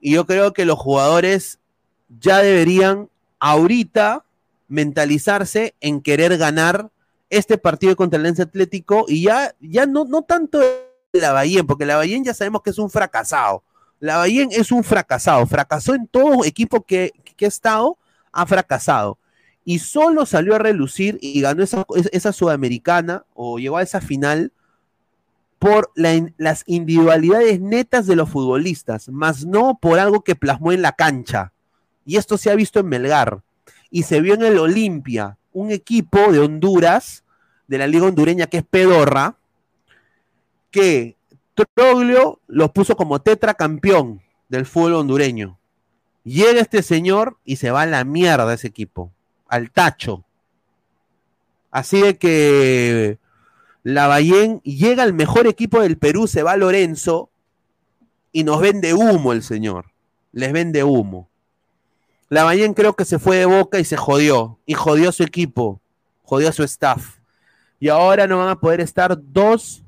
Y 0.00 0.12
yo 0.12 0.26
creo 0.26 0.52
que 0.52 0.64
los 0.64 0.78
jugadores 0.78 1.58
ya 2.20 2.38
deberían 2.38 3.08
ahorita 3.38 4.24
mentalizarse 4.68 5.74
en 5.80 6.00
querer 6.00 6.36
ganar 6.38 6.90
este 7.30 7.58
partido 7.58 7.96
contra 7.96 8.16
el 8.16 8.24
Lens 8.24 8.40
Atlético 8.40 9.04
y 9.08 9.22
ya, 9.22 9.54
ya 9.60 9.86
no, 9.86 10.04
no 10.04 10.22
tanto 10.22 10.60
la 11.12 11.32
Bahía, 11.32 11.64
porque 11.64 11.86
la 11.86 11.96
Bahía 11.96 12.20
ya 12.22 12.34
sabemos 12.34 12.62
que 12.62 12.70
es 12.70 12.78
un 12.78 12.90
fracasado. 12.90 13.62
La 13.98 14.18
Bahía 14.18 14.46
es 14.50 14.70
un 14.70 14.84
fracasado, 14.84 15.46
fracasó 15.46 15.94
en 15.94 16.06
todo 16.06 16.44
equipo 16.44 16.82
que, 16.82 17.12
que 17.36 17.44
ha 17.44 17.48
estado, 17.48 17.98
ha 18.32 18.46
fracasado. 18.46 19.18
Y 19.64 19.80
solo 19.80 20.26
salió 20.26 20.54
a 20.54 20.58
relucir 20.58 21.18
y 21.20 21.40
ganó 21.40 21.62
esa, 21.62 22.32
sudamericana 22.32 23.24
o 23.34 23.58
llegó 23.58 23.78
a 23.78 23.82
esa 23.82 24.00
final 24.00 24.52
por 25.58 25.90
las 25.94 26.62
individualidades 26.66 27.60
netas 27.60 28.06
de 28.06 28.14
los 28.14 28.30
futbolistas, 28.30 29.08
más 29.08 29.44
no 29.44 29.78
por 29.80 29.98
algo 29.98 30.22
que 30.22 30.36
plasmó 30.36 30.72
en 30.72 30.82
la 30.82 30.92
cancha. 30.92 31.52
Y 32.04 32.16
esto 32.16 32.38
se 32.38 32.50
ha 32.50 32.54
visto 32.54 32.78
en 32.78 32.86
Melgar. 32.86 33.42
Y 33.90 34.04
se 34.04 34.20
vio 34.20 34.34
en 34.34 34.44
el 34.44 34.58
Olimpia, 34.58 35.38
un 35.52 35.70
equipo 35.70 36.30
de 36.30 36.40
Honduras, 36.40 37.24
de 37.66 37.78
la 37.78 37.86
liga 37.86 38.06
hondureña 38.06 38.46
que 38.46 38.58
es 38.58 38.64
Pedorra, 38.64 39.36
que 40.70 41.16
Troglio 41.74 42.40
los 42.46 42.70
puso 42.70 42.96
como 42.96 43.20
tetracampeón 43.20 44.20
del 44.48 44.66
fútbol 44.66 44.94
hondureño. 44.94 45.58
Llega 46.26 46.60
este 46.60 46.82
señor 46.82 47.38
y 47.44 47.54
se 47.54 47.70
va 47.70 47.82
a 47.82 47.86
la 47.86 48.02
mierda 48.02 48.52
ese 48.52 48.66
equipo, 48.66 49.12
al 49.46 49.70
tacho. 49.70 50.24
Así 51.70 52.00
de 52.00 52.18
que 52.18 53.20
Lavallén 53.84 54.60
llega 54.62 55.04
al 55.04 55.12
mejor 55.12 55.46
equipo 55.46 55.80
del 55.80 55.98
Perú, 55.98 56.26
se 56.26 56.42
va 56.42 56.56
Lorenzo 56.56 57.30
y 58.32 58.42
nos 58.42 58.60
vende 58.60 58.92
humo 58.92 59.32
el 59.32 59.44
señor. 59.44 59.92
Les 60.32 60.52
vende 60.52 60.82
humo. 60.82 61.28
Lavallén 62.28 62.74
creo 62.74 62.96
que 62.96 63.04
se 63.04 63.20
fue 63.20 63.36
de 63.36 63.46
boca 63.46 63.78
y 63.78 63.84
se 63.84 63.96
jodió. 63.96 64.58
Y 64.66 64.74
jodió 64.74 65.10
a 65.10 65.12
su 65.12 65.22
equipo. 65.22 65.80
Jodió 66.24 66.48
a 66.48 66.52
su 66.52 66.64
staff. 66.64 67.18
Y 67.78 67.88
ahora 67.88 68.26
no 68.26 68.38
van 68.38 68.48
a 68.48 68.58
poder 68.58 68.80
estar 68.80 69.16
dos 69.16 69.84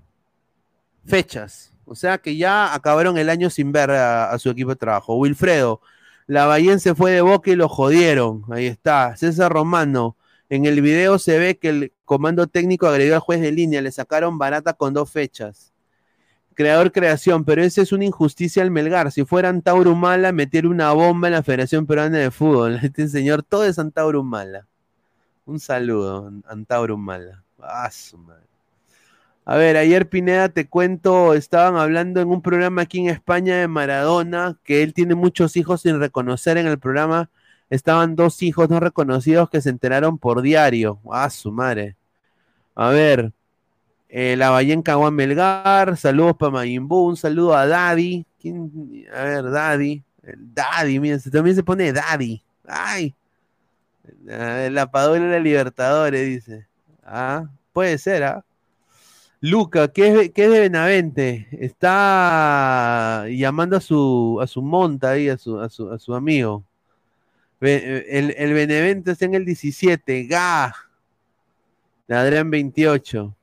fechas. 1.04 1.72
O 1.84 1.96
sea 1.96 2.18
que 2.18 2.36
ya 2.36 2.72
acabaron 2.72 3.18
el 3.18 3.28
año 3.28 3.50
sin 3.50 3.72
ver 3.72 3.90
a, 3.90 4.30
a 4.30 4.38
su 4.38 4.50
equipo 4.50 4.70
de 4.70 4.76
trabajo. 4.76 5.16
Wilfredo, 5.16 5.80
Lavallén 6.28 6.78
se 6.78 6.94
fue 6.94 7.10
de 7.12 7.22
boca 7.22 7.50
y 7.50 7.56
lo 7.56 7.70
jodieron. 7.70 8.44
Ahí 8.50 8.66
está. 8.66 9.16
César 9.16 9.50
Romano. 9.50 10.14
En 10.50 10.66
el 10.66 10.82
video 10.82 11.18
se 11.18 11.38
ve 11.38 11.58
que 11.58 11.70
el 11.70 11.92
comando 12.04 12.46
técnico 12.46 12.86
agredió 12.86 13.14
al 13.14 13.20
juez 13.20 13.40
de 13.40 13.50
línea. 13.50 13.80
Le 13.80 13.90
sacaron 13.90 14.36
barata 14.36 14.74
con 14.74 14.92
dos 14.92 15.10
fechas. 15.10 15.72
Creador 16.54 16.92
creación, 16.92 17.44
pero 17.46 17.62
esa 17.62 17.80
es 17.80 17.92
una 17.92 18.04
injusticia 18.04 18.62
al 18.62 18.70
Melgar. 18.70 19.10
Si 19.10 19.24
fueran 19.24 19.62
Tauro 19.62 19.94
Mala, 19.94 20.32
meter 20.32 20.66
una 20.66 20.92
bomba 20.92 21.28
en 21.28 21.34
la 21.34 21.42
Federación 21.42 21.86
Peruana 21.86 22.18
de 22.18 22.30
Fútbol. 22.30 22.78
Este 22.82 23.08
señor, 23.08 23.42
todo 23.42 23.64
es 23.64 23.78
Antauro 23.78 24.22
Mala. 24.22 24.66
Un 25.46 25.60
saludo, 25.60 26.30
Antauro 26.46 26.98
Mala. 26.98 27.42
Ah, 27.58 27.90
su 27.90 28.18
madre. 28.18 28.47
A 29.50 29.56
ver, 29.56 29.78
ayer 29.78 30.10
Pineda, 30.10 30.50
te 30.50 30.68
cuento, 30.68 31.32
estaban 31.32 31.76
hablando 31.76 32.20
en 32.20 32.28
un 32.28 32.42
programa 32.42 32.82
aquí 32.82 32.98
en 32.98 33.08
España 33.08 33.56
de 33.56 33.66
Maradona, 33.66 34.58
que 34.62 34.82
él 34.82 34.92
tiene 34.92 35.14
muchos 35.14 35.56
hijos 35.56 35.80
sin 35.80 35.98
reconocer 35.98 36.58
en 36.58 36.66
el 36.66 36.78
programa. 36.78 37.30
Estaban 37.70 38.14
dos 38.14 38.42
hijos 38.42 38.68
no 38.68 38.78
reconocidos 38.78 39.48
que 39.48 39.62
se 39.62 39.70
enteraron 39.70 40.18
por 40.18 40.42
diario. 40.42 41.00
Ah, 41.10 41.30
su 41.30 41.50
madre. 41.50 41.96
A 42.74 42.90
ver, 42.90 43.32
eh, 44.10 44.36
la 44.36 44.50
Vallenca 44.50 44.96
Juan 44.96 45.14
Melgar, 45.14 45.96
saludos 45.96 46.36
para 46.36 46.52
Mayimbu, 46.52 47.08
un 47.08 47.16
saludo 47.16 47.56
a 47.56 47.66
Daddy. 47.66 48.26
A 49.14 49.22
ver, 49.22 49.50
Daddy. 49.50 50.02
Daddy, 50.36 51.00
miren, 51.00 51.22
también 51.32 51.56
se 51.56 51.62
pone 51.62 51.90
Daddy. 51.94 52.42
Ay. 52.66 53.14
La 54.26 54.90
Padula 54.90 55.24
de 55.24 55.30
la 55.30 55.40
Libertadores, 55.40 56.26
dice. 56.26 56.66
Ah, 57.02 57.46
puede 57.72 57.96
ser, 57.96 58.24
¿ah? 58.24 58.44
Luca, 59.40 59.88
¿qué 59.88 60.32
es, 60.34 60.34
de 60.34 60.60
Benavente? 60.60 61.46
Está 61.52 63.26
llamando 63.28 63.76
a 63.76 63.80
su, 63.80 64.38
a 64.42 64.46
su 64.48 64.62
monta 64.62 65.10
ahí, 65.10 65.28
a 65.28 65.38
su, 65.38 65.60
a 65.60 65.68
su, 65.68 65.90
a 65.92 65.98
su 65.98 66.14
amigo. 66.14 66.64
Be- 67.60 68.04
El, 68.18 68.34
el 68.36 68.52
Benevento 68.52 69.12
está 69.12 69.26
en 69.26 69.34
el 69.34 69.44
17. 69.44 70.26
¡Ga! 70.26 70.74
Adrián 72.08 72.50
28. 72.50 73.34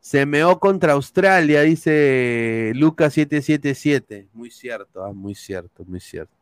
Se 0.00 0.26
meó 0.26 0.58
contra 0.58 0.92
Australia, 0.94 1.62
dice 1.62 2.72
Lucas 2.74 3.14
777. 3.14 4.28
Muy 4.34 4.50
cierto, 4.50 5.04
ah, 5.04 5.12
muy 5.12 5.34
cierto, 5.34 5.84
muy 5.86 6.00
cierto. 6.00 6.32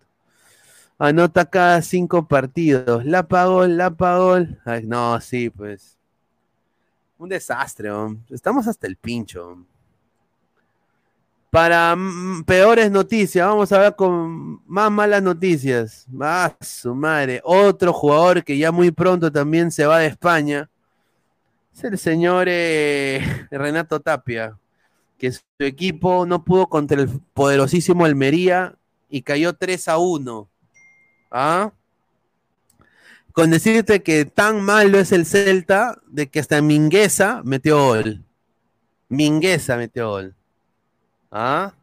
Anota 0.98 1.44
cada 1.44 1.82
cinco 1.82 2.26
partidos. 2.26 3.04
La 3.04 3.28
pagó, 3.28 3.66
la 3.66 3.90
pagó. 3.90 4.38
No, 4.84 5.20
sí, 5.20 5.50
pues. 5.50 5.99
Un 7.20 7.28
desastre, 7.28 7.90
estamos 8.30 8.66
hasta 8.66 8.86
el 8.86 8.96
pincho. 8.96 9.58
Para 11.50 11.94
mm, 11.94 12.44
peores 12.44 12.90
noticias, 12.90 13.46
vamos 13.46 13.70
a 13.72 13.78
ver 13.78 13.94
con 13.94 14.66
más 14.66 14.90
malas 14.90 15.22
noticias. 15.22 16.06
Ah, 16.18 16.56
su 16.62 16.94
madre. 16.94 17.42
Otro 17.44 17.92
jugador 17.92 18.42
que 18.42 18.56
ya 18.56 18.72
muy 18.72 18.90
pronto 18.90 19.30
también 19.30 19.70
se 19.70 19.84
va 19.84 19.98
de 19.98 20.06
España. 20.06 20.70
Es 21.76 21.84
el 21.84 21.98
señor 21.98 22.46
eh, 22.48 23.20
Renato 23.50 24.00
Tapia, 24.00 24.56
que 25.18 25.30
su 25.30 25.42
equipo 25.58 26.24
no 26.24 26.42
pudo 26.42 26.68
contra 26.68 27.02
el 27.02 27.20
poderosísimo 27.34 28.06
Almería 28.06 28.78
y 29.10 29.20
cayó 29.20 29.52
3 29.52 29.88
a 29.88 29.98
1. 29.98 30.48
¿Ah? 31.30 31.70
Con 33.32 33.50
decirte 33.50 34.02
que 34.02 34.24
tan 34.24 34.60
malo 34.60 34.98
es 34.98 35.12
el 35.12 35.24
Celta 35.26 35.98
de 36.06 36.28
que 36.28 36.40
hasta 36.40 36.60
Mingueza 36.62 37.42
metió 37.44 37.78
gol. 37.84 38.24
Mingueza 39.08 39.76
metió 39.76 40.10
gol. 40.10 40.34
¿Ah? 41.30 41.74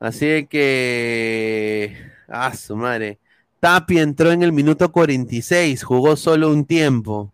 Así 0.00 0.46
que. 0.46 1.96
Ah, 2.28 2.54
su 2.54 2.76
madre. 2.76 3.18
Tapia 3.60 4.02
entró 4.02 4.32
en 4.32 4.42
el 4.42 4.52
minuto 4.52 4.90
46, 4.90 5.84
jugó 5.84 6.16
solo 6.16 6.50
un 6.50 6.64
tiempo. 6.64 7.32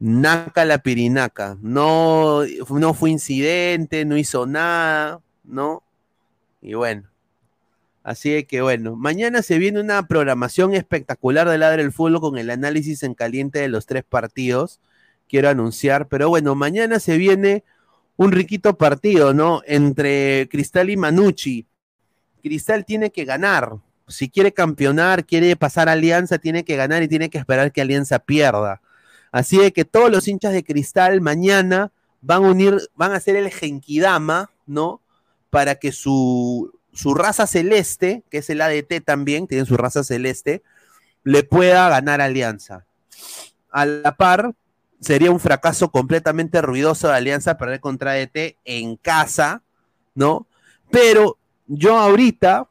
Naca 0.00 0.64
la 0.64 0.78
pirinaca. 0.78 1.56
No, 1.60 2.42
no 2.70 2.94
fue 2.94 3.10
incidente, 3.10 4.04
no 4.04 4.16
hizo 4.16 4.46
nada, 4.46 5.20
¿no? 5.44 5.84
Y 6.60 6.74
bueno. 6.74 7.04
Así 8.08 8.42
que 8.44 8.62
bueno, 8.62 8.96
mañana 8.96 9.42
se 9.42 9.58
viene 9.58 9.80
una 9.80 10.08
programación 10.08 10.72
espectacular 10.72 11.46
de 11.46 11.58
Ladre 11.58 11.82
el 11.82 11.92
Fútbol 11.92 12.22
con 12.22 12.38
el 12.38 12.48
análisis 12.48 13.02
en 13.02 13.12
caliente 13.12 13.58
de 13.58 13.68
los 13.68 13.84
tres 13.84 14.02
partidos. 14.02 14.80
Quiero 15.28 15.50
anunciar, 15.50 16.08
pero 16.08 16.30
bueno, 16.30 16.54
mañana 16.54 17.00
se 17.00 17.18
viene 17.18 17.64
un 18.16 18.32
riquito 18.32 18.78
partido, 18.78 19.34
¿no? 19.34 19.60
Entre 19.66 20.48
Cristal 20.50 20.88
y 20.88 20.96
Manucci. 20.96 21.66
Cristal 22.42 22.86
tiene 22.86 23.10
que 23.10 23.26
ganar. 23.26 23.76
Si 24.06 24.30
quiere 24.30 24.54
campeonar, 24.54 25.26
quiere 25.26 25.54
pasar 25.56 25.90
a 25.90 25.92
Alianza, 25.92 26.38
tiene 26.38 26.64
que 26.64 26.76
ganar 26.76 27.02
y 27.02 27.08
tiene 27.08 27.28
que 27.28 27.36
esperar 27.36 27.72
que 27.72 27.82
Alianza 27.82 28.20
pierda. 28.20 28.80
Así 29.32 29.58
de 29.58 29.70
que 29.70 29.84
todos 29.84 30.10
los 30.10 30.26
hinchas 30.28 30.54
de 30.54 30.64
Cristal 30.64 31.20
mañana 31.20 31.92
van 32.22 32.42
a 32.42 32.48
unir, 32.48 32.78
van 32.94 33.12
a 33.12 33.16
hacer 33.16 33.36
el 33.36 33.50
Genkidama, 33.50 34.50
¿no? 34.64 35.02
Para 35.50 35.74
que 35.74 35.92
su, 35.92 36.77
su 36.98 37.14
raza 37.14 37.46
celeste, 37.46 38.24
que 38.28 38.38
es 38.38 38.50
el 38.50 38.60
ADT 38.60 39.04
también, 39.04 39.46
tiene 39.46 39.64
su 39.64 39.76
raza 39.76 40.02
celeste, 40.02 40.64
le 41.22 41.44
pueda 41.44 41.88
ganar 41.88 42.20
Alianza. 42.20 42.86
A 43.70 43.86
la 43.86 44.16
par, 44.16 44.56
sería 45.00 45.30
un 45.30 45.38
fracaso 45.38 45.92
completamente 45.92 46.60
ruidoso 46.60 47.06
de 47.06 47.14
Alianza 47.14 47.56
perder 47.56 47.78
contra 47.78 48.14
ADT 48.14 48.56
en 48.64 48.96
casa, 48.96 49.62
¿no? 50.16 50.48
Pero 50.90 51.38
yo 51.68 51.96
ahorita, 51.96 52.68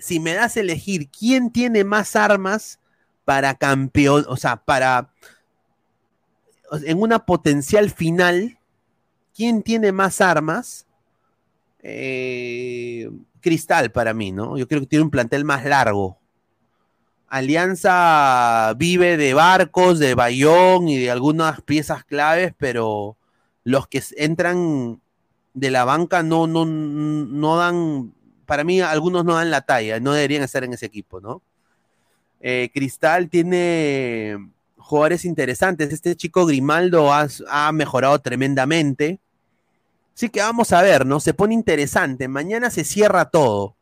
si 0.00 0.18
me 0.18 0.32
das 0.32 0.56
a 0.56 0.60
elegir 0.60 1.10
quién 1.10 1.50
tiene 1.52 1.84
más 1.84 2.16
armas 2.16 2.78
para 3.26 3.56
campeón, 3.56 4.24
o 4.26 4.38
sea, 4.38 4.56
para 4.56 5.10
en 6.86 6.98
una 6.98 7.26
potencial 7.26 7.90
final, 7.90 8.58
¿quién 9.36 9.62
tiene 9.62 9.92
más 9.92 10.22
armas? 10.22 10.83
Eh, 11.86 13.10
Cristal 13.40 13.92
para 13.92 14.14
mí, 14.14 14.32
¿no? 14.32 14.56
Yo 14.56 14.66
creo 14.66 14.80
que 14.80 14.86
tiene 14.86 15.04
un 15.04 15.10
plantel 15.10 15.44
más 15.44 15.64
largo. 15.66 16.18
Alianza 17.28 18.72
vive 18.78 19.18
de 19.18 19.34
barcos, 19.34 19.98
de 19.98 20.14
Bayón 20.14 20.88
y 20.88 20.98
de 20.98 21.10
algunas 21.10 21.60
piezas 21.60 22.04
claves, 22.04 22.54
pero 22.56 23.18
los 23.64 23.86
que 23.86 24.02
entran 24.16 25.00
de 25.52 25.70
la 25.70 25.84
banca 25.84 26.22
no, 26.22 26.46
no, 26.46 26.64
no 26.64 27.56
dan, 27.56 28.14
para 28.46 28.64
mí 28.64 28.80
algunos 28.80 29.24
no 29.24 29.34
dan 29.34 29.50
la 29.50 29.60
talla, 29.62 30.00
no 30.00 30.12
deberían 30.12 30.42
estar 30.42 30.64
en 30.64 30.72
ese 30.72 30.86
equipo, 30.86 31.20
¿no? 31.20 31.42
Eh, 32.40 32.70
Cristal 32.72 33.28
tiene 33.28 34.36
jugadores 34.78 35.24
interesantes. 35.24 35.92
Este 35.92 36.16
chico 36.16 36.46
Grimaldo 36.46 37.12
ha, 37.12 37.26
ha, 37.48 37.72
mejorado 37.72 38.18
tremendamente. 38.20 39.20
Así 40.14 40.28
que 40.28 40.40
vamos 40.40 40.72
a 40.72 40.82
ver, 40.82 41.06
¿no? 41.06 41.20
Se 41.20 41.34
pone 41.34 41.54
interesante. 41.54 42.28
Mañana 42.28 42.70
se 42.70 42.84
cierra 42.84 43.30
todo, 43.30 43.76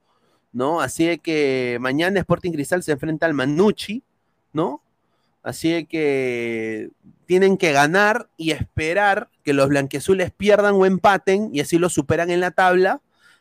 ¿no? 0.52 0.80
Así 0.80 1.18
que 1.18 1.78
mañana 1.80 2.20
Sporting 2.20 2.52
Cristal 2.52 2.82
se 2.82 2.92
enfrenta 2.92 3.26
al 3.26 3.34
Manucci, 3.34 4.02
¿no? 4.52 4.82
Así 5.42 5.84
que 5.86 6.90
tienen 7.26 7.56
que 7.56 7.72
ganar 7.72 8.28
y 8.36 8.52
esperar 8.52 9.28
que 9.42 9.52
los 9.52 9.68
blanquezules 9.68 10.30
pierdan 10.30 10.74
o 10.74 10.86
empaten 10.86 11.50
y 11.52 11.60
así 11.60 11.78
lo 11.78 11.88
superan 11.88 12.30
en 12.30 12.40
la 12.40 12.52
tabla, 12.52 13.00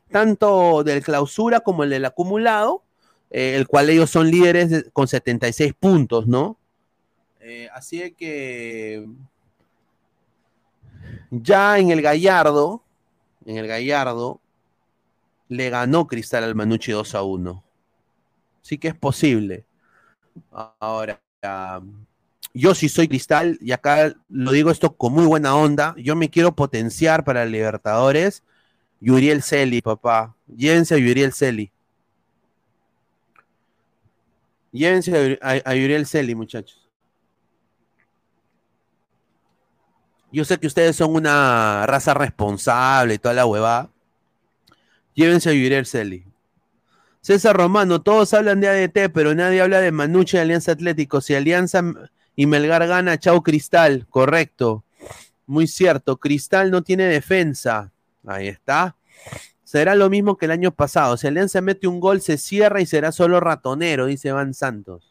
tanto 0.10 0.84
del 0.84 1.04
clausura 1.04 1.60
como 1.60 1.84
el 1.84 1.92
del 1.92 2.06
acumulado 2.06 2.84
eh, 3.32 3.56
el 3.56 3.66
cual 3.66 3.90
ellos 3.90 4.10
son 4.10 4.30
líderes 4.30 4.70
de, 4.70 4.92
con 4.92 5.08
76 5.08 5.74
puntos, 5.74 6.28
¿no? 6.28 6.58
Eh, 7.40 7.70
así 7.74 8.12
que 8.12 9.08
ya 11.30 11.78
en 11.78 11.92
el 11.92 12.02
Gallardo, 12.02 12.84
en 13.46 13.58
el 13.58 13.68
Gallardo, 13.68 14.40
le 15.48 15.70
ganó 15.70 16.08
Cristal 16.08 16.44
al 16.44 16.56
Manucci 16.56 16.92
2 16.92 17.16
a 17.16 17.24
1. 17.24 17.64
Sí 18.62 18.78
que 18.78 18.90
es 18.90 18.96
posible. 18.96 19.66
Ahora, 20.80 21.22
yo 22.54 22.76
sí 22.76 22.90
soy 22.90 23.08
Cristal, 23.08 23.58
y 23.62 23.72
acá 23.72 24.14
lo 24.30 24.52
digo 24.52 24.72
esto 24.72 24.96
con 24.96 25.14
muy 25.14 25.26
buena 25.26 25.56
onda, 25.56 25.96
yo 25.98 26.16
me 26.16 26.30
quiero 26.30 26.56
potenciar 26.56 27.24
para 27.24 27.46
Libertadores. 27.46 28.44
Yuriel 29.00 29.42
Celi, 29.42 29.82
papá. 29.82 30.36
Llévense 30.48 30.94
a 30.94 30.98
Yuriel 30.98 31.34
Celi. 31.34 31.72
Llévense 34.72 35.40
a, 35.42 35.50
a 35.66 35.76
Yuriel 35.76 36.06
Celi, 36.06 36.36
muchachos. 36.36 36.81
Yo 40.32 40.46
sé 40.46 40.58
que 40.58 40.68
ustedes 40.68 40.96
son 40.96 41.14
una 41.14 41.86
raza 41.86 42.14
responsable 42.14 43.16
y 43.16 43.18
toda 43.18 43.34
la 43.34 43.46
huevada. 43.46 43.90
Llévense 45.14 45.50
a 45.50 45.54
Yuriel 45.54 45.86
Celi. 45.86 46.26
César 47.20 47.56
Romano, 47.56 48.02
todos 48.02 48.34
hablan 48.34 48.62
de 48.62 48.70
ADT, 48.70 49.12
pero 49.14 49.36
nadie 49.36 49.62
habla 49.62 49.82
de 49.82 49.92
Manuche 49.92 50.38
y 50.38 50.40
Alianza 50.40 50.72
Atlético. 50.72 51.22
Si 51.22 51.36
Alianza 51.36 51.84
y 52.36 52.46
Melgar 52.46 52.88
gana, 52.88 53.20
chau 53.20 53.44
Cristal. 53.44 54.08
Correcto. 54.10 54.86
Muy 55.46 55.68
cierto. 55.68 56.18
Cristal 56.18 56.72
no 56.72 56.82
tiene 56.82 57.04
defensa. 57.04 57.92
Ahí 58.26 58.48
está. 58.48 58.96
Será 59.64 59.96
lo 59.96 60.10
mismo 60.10 60.38
que 60.38 60.46
el 60.46 60.52
año 60.52 60.72
pasado. 60.72 61.18
Si 61.18 61.28
Alianza 61.28 61.62
mete 61.62 61.88
un 61.88 62.00
gol, 62.00 62.22
se 62.22 62.38
cierra 62.38 62.82
y 62.82 62.86
será 62.86 63.12
solo 63.12 63.40
ratonero, 63.40 64.06
dice 64.06 64.32
Van 64.32 64.54
Santos. 64.54 65.11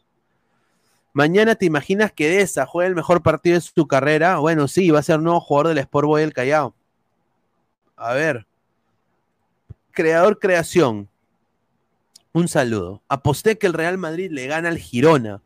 Mañana 1.13 1.55
te 1.55 1.65
imaginas 1.65 2.11
que 2.13 2.29
Deza 2.29 2.65
juega 2.65 2.87
el 2.87 2.95
mejor 2.95 3.21
partido 3.21 3.55
de 3.55 3.61
su 3.61 3.87
carrera. 3.87 4.37
Bueno, 4.37 4.67
sí, 4.67 4.89
va 4.91 4.99
a 4.99 5.03
ser 5.03 5.19
nuevo 5.19 5.41
jugador 5.41 5.69
del 5.69 5.79
Sport 5.79 6.07
Boy 6.07 6.21
del 6.21 6.33
Callao. 6.33 6.73
A 7.97 8.13
ver. 8.13 8.47
Creador 9.91 10.39
Creación. 10.39 11.09
Un 12.33 12.47
saludo. 12.47 13.03
Aposté 13.09 13.57
que 13.57 13.67
el 13.67 13.73
Real 13.73 13.97
Madrid 13.97 14.31
le 14.31 14.47
gana 14.47 14.69
al 14.69 14.77
Girona. 14.77 15.41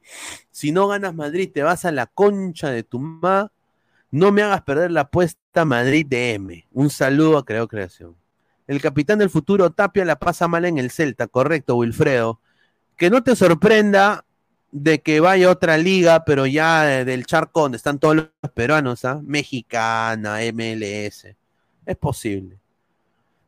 Si 0.52 0.72
no 0.72 0.88
ganas 0.88 1.16
Madrid, 1.16 1.50
te 1.52 1.64
vas 1.64 1.84
a 1.84 1.92
la 1.92 2.06
concha 2.06 2.70
de 2.70 2.84
tu 2.84 3.00
ma. 3.00 3.52
No 4.12 4.32
me 4.32 4.44
hagas 4.44 4.62
perder 4.62 4.92
la 4.92 5.02
apuesta 5.02 5.66
Madrid 5.66 6.06
de 6.06 6.34
M. 6.34 6.68
Un 6.72 6.92
saludo 6.92 7.40
a 7.40 7.46
Creador 7.46 7.70
Creación. 7.70 8.16
El 8.68 8.82
capitán 8.82 9.18
del 9.20 9.32
futuro 9.32 9.72
Tapia 9.72 10.06
la 10.06 10.18
pasa 10.18 10.48
mal 10.48 10.66
en 10.66 10.78
el 10.78 10.92
Celta, 10.92 11.28
correcto, 11.28 11.76
Wilfredo. 11.76 12.40
Que 12.98 13.10
no 13.10 13.24
te 13.24 13.36
sorprenda 13.36 14.26
de 14.78 15.02
que 15.02 15.22
vaya 15.22 15.50
otra 15.50 15.78
liga, 15.78 16.26
pero 16.26 16.46
ya 16.46 17.06
del 17.06 17.26
charco 17.26 17.62
donde 17.62 17.78
están 17.78 17.98
todos 17.98 18.18
los 18.18 18.28
peruanos, 18.54 19.06
¿ah? 19.06 19.22
Mexicana, 19.24 20.40
MLS. 20.52 21.34
Es 21.86 21.98
posible. 21.98 22.60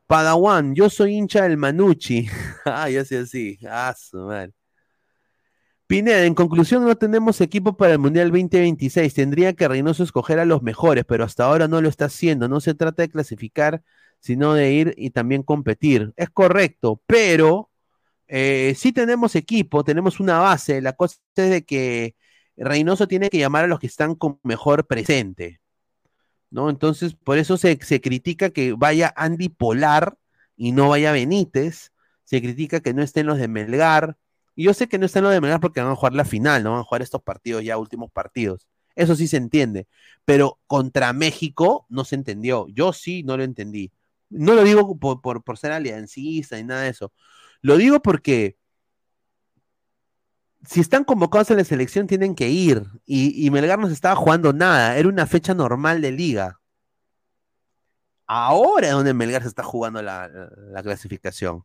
Padawan, 0.07 0.73
yo 0.73 0.89
soy 0.89 1.15
hincha 1.15 1.43
del 1.43 1.57
Manucci. 1.57 2.29
ah, 2.65 2.89
ya 2.89 3.03
sé 3.03 3.17
así. 3.17 3.59
Ah, 3.69 3.93
su 3.97 4.17
madre. 4.19 4.53
Pineda, 5.85 6.23
en 6.23 6.33
conclusión, 6.33 6.85
no 6.85 6.95
tenemos 6.95 7.41
equipo 7.41 7.75
para 7.75 7.91
el 7.91 7.99
Mundial 7.99 8.29
2026. 8.29 9.13
Tendría 9.13 9.51
que 9.51 9.67
Reynoso 9.67 10.03
escoger 10.03 10.39
a 10.39 10.45
los 10.45 10.63
mejores, 10.63 11.03
pero 11.05 11.25
hasta 11.25 11.43
ahora 11.43 11.67
no 11.67 11.81
lo 11.81 11.89
está 11.89 12.05
haciendo. 12.05 12.47
No 12.47 12.61
se 12.61 12.73
trata 12.73 13.01
de 13.01 13.09
clasificar, 13.09 13.83
sino 14.21 14.53
de 14.53 14.71
ir 14.71 14.93
y 14.95 15.09
también 15.09 15.43
competir. 15.43 16.13
Es 16.15 16.29
correcto, 16.29 17.01
pero 17.05 17.69
eh, 18.27 18.73
sí 18.77 18.91
tenemos 18.91 19.35
equipo, 19.35 19.83
tenemos 19.83 20.19
una 20.19 20.39
base. 20.39 20.81
La 20.81 20.93
cosa 20.93 21.17
es 21.35 21.49
de 21.49 21.65
que 21.65 22.15
Reynoso 22.57 23.07
tiene 23.07 23.29
que 23.29 23.37
llamar 23.37 23.65
a 23.65 23.67
los 23.67 23.79
que 23.79 23.87
están 23.87 24.15
con 24.15 24.39
mejor 24.43 24.87
presente. 24.87 25.61
¿no? 26.49 26.69
Entonces, 26.69 27.15
por 27.15 27.37
eso 27.37 27.57
se, 27.57 27.77
se, 27.81 28.01
critica 28.01 28.49
que 28.49 28.73
vaya 28.73 29.13
Andy 29.15 29.49
Polar 29.49 30.17
y 30.55 30.71
no 30.71 30.89
vaya 30.89 31.11
Benítez, 31.11 31.91
se 32.23 32.41
critica 32.41 32.79
que 32.79 32.93
no 32.93 33.03
estén 33.03 33.27
los 33.27 33.37
de 33.37 33.47
Melgar, 33.47 34.17
y 34.55 34.63
yo 34.63 34.73
sé 34.73 34.87
que 34.87 34.97
no 34.97 35.05
estén 35.05 35.23
los 35.23 35.31
de 35.31 35.41
Melgar 35.41 35.59
porque 35.59 35.81
van 35.81 35.91
a 35.91 35.95
jugar 35.95 36.13
la 36.13 36.25
final, 36.25 36.63
no 36.63 36.71
van 36.71 36.79
a 36.81 36.83
jugar 36.83 37.01
estos 37.01 37.21
partidos 37.21 37.63
ya, 37.63 37.77
últimos 37.77 38.11
partidos. 38.11 38.67
Eso 38.95 39.15
sí 39.15 39.27
se 39.27 39.37
entiende, 39.37 39.87
pero 40.25 40.59
contra 40.65 41.13
México 41.13 41.85
no 41.89 42.03
se 42.05 42.15
entendió, 42.15 42.67
yo 42.69 42.93
sí 42.93 43.23
no 43.23 43.37
lo 43.37 43.43
entendí. 43.43 43.91
No 44.29 44.55
lo 44.55 44.63
digo 44.63 44.97
por, 44.97 45.21
por, 45.21 45.43
por 45.43 45.57
ser 45.57 45.71
aliancista 45.71 46.57
ni 46.57 46.63
nada 46.63 46.81
de 46.81 46.89
eso, 46.89 47.13
lo 47.61 47.77
digo 47.77 48.01
porque 48.01 48.57
si 50.65 50.81
están 50.81 51.03
convocados 51.03 51.49
en 51.51 51.57
la 51.57 51.63
selección, 51.63 52.07
tienen 52.07 52.35
que 52.35 52.49
ir. 52.49 52.83
Y, 53.05 53.49
Melgar 53.51 53.79
no 53.79 53.87
se 53.87 53.93
estaba 53.93 54.15
jugando 54.15 54.51
nada. 54.53 54.97
Era 54.97 55.07
una 55.07 55.25
fecha 55.25 55.53
normal 55.53 56.01
de 56.01 56.11
liga. 56.11 56.59
Ahora 58.25 58.87
es 58.87 58.93
donde 58.93 59.13
Melgar 59.13 59.43
se 59.43 59.47
está 59.47 59.63
jugando 59.63 60.01
la, 60.01 60.27
la 60.27 60.83
clasificación. 60.83 61.63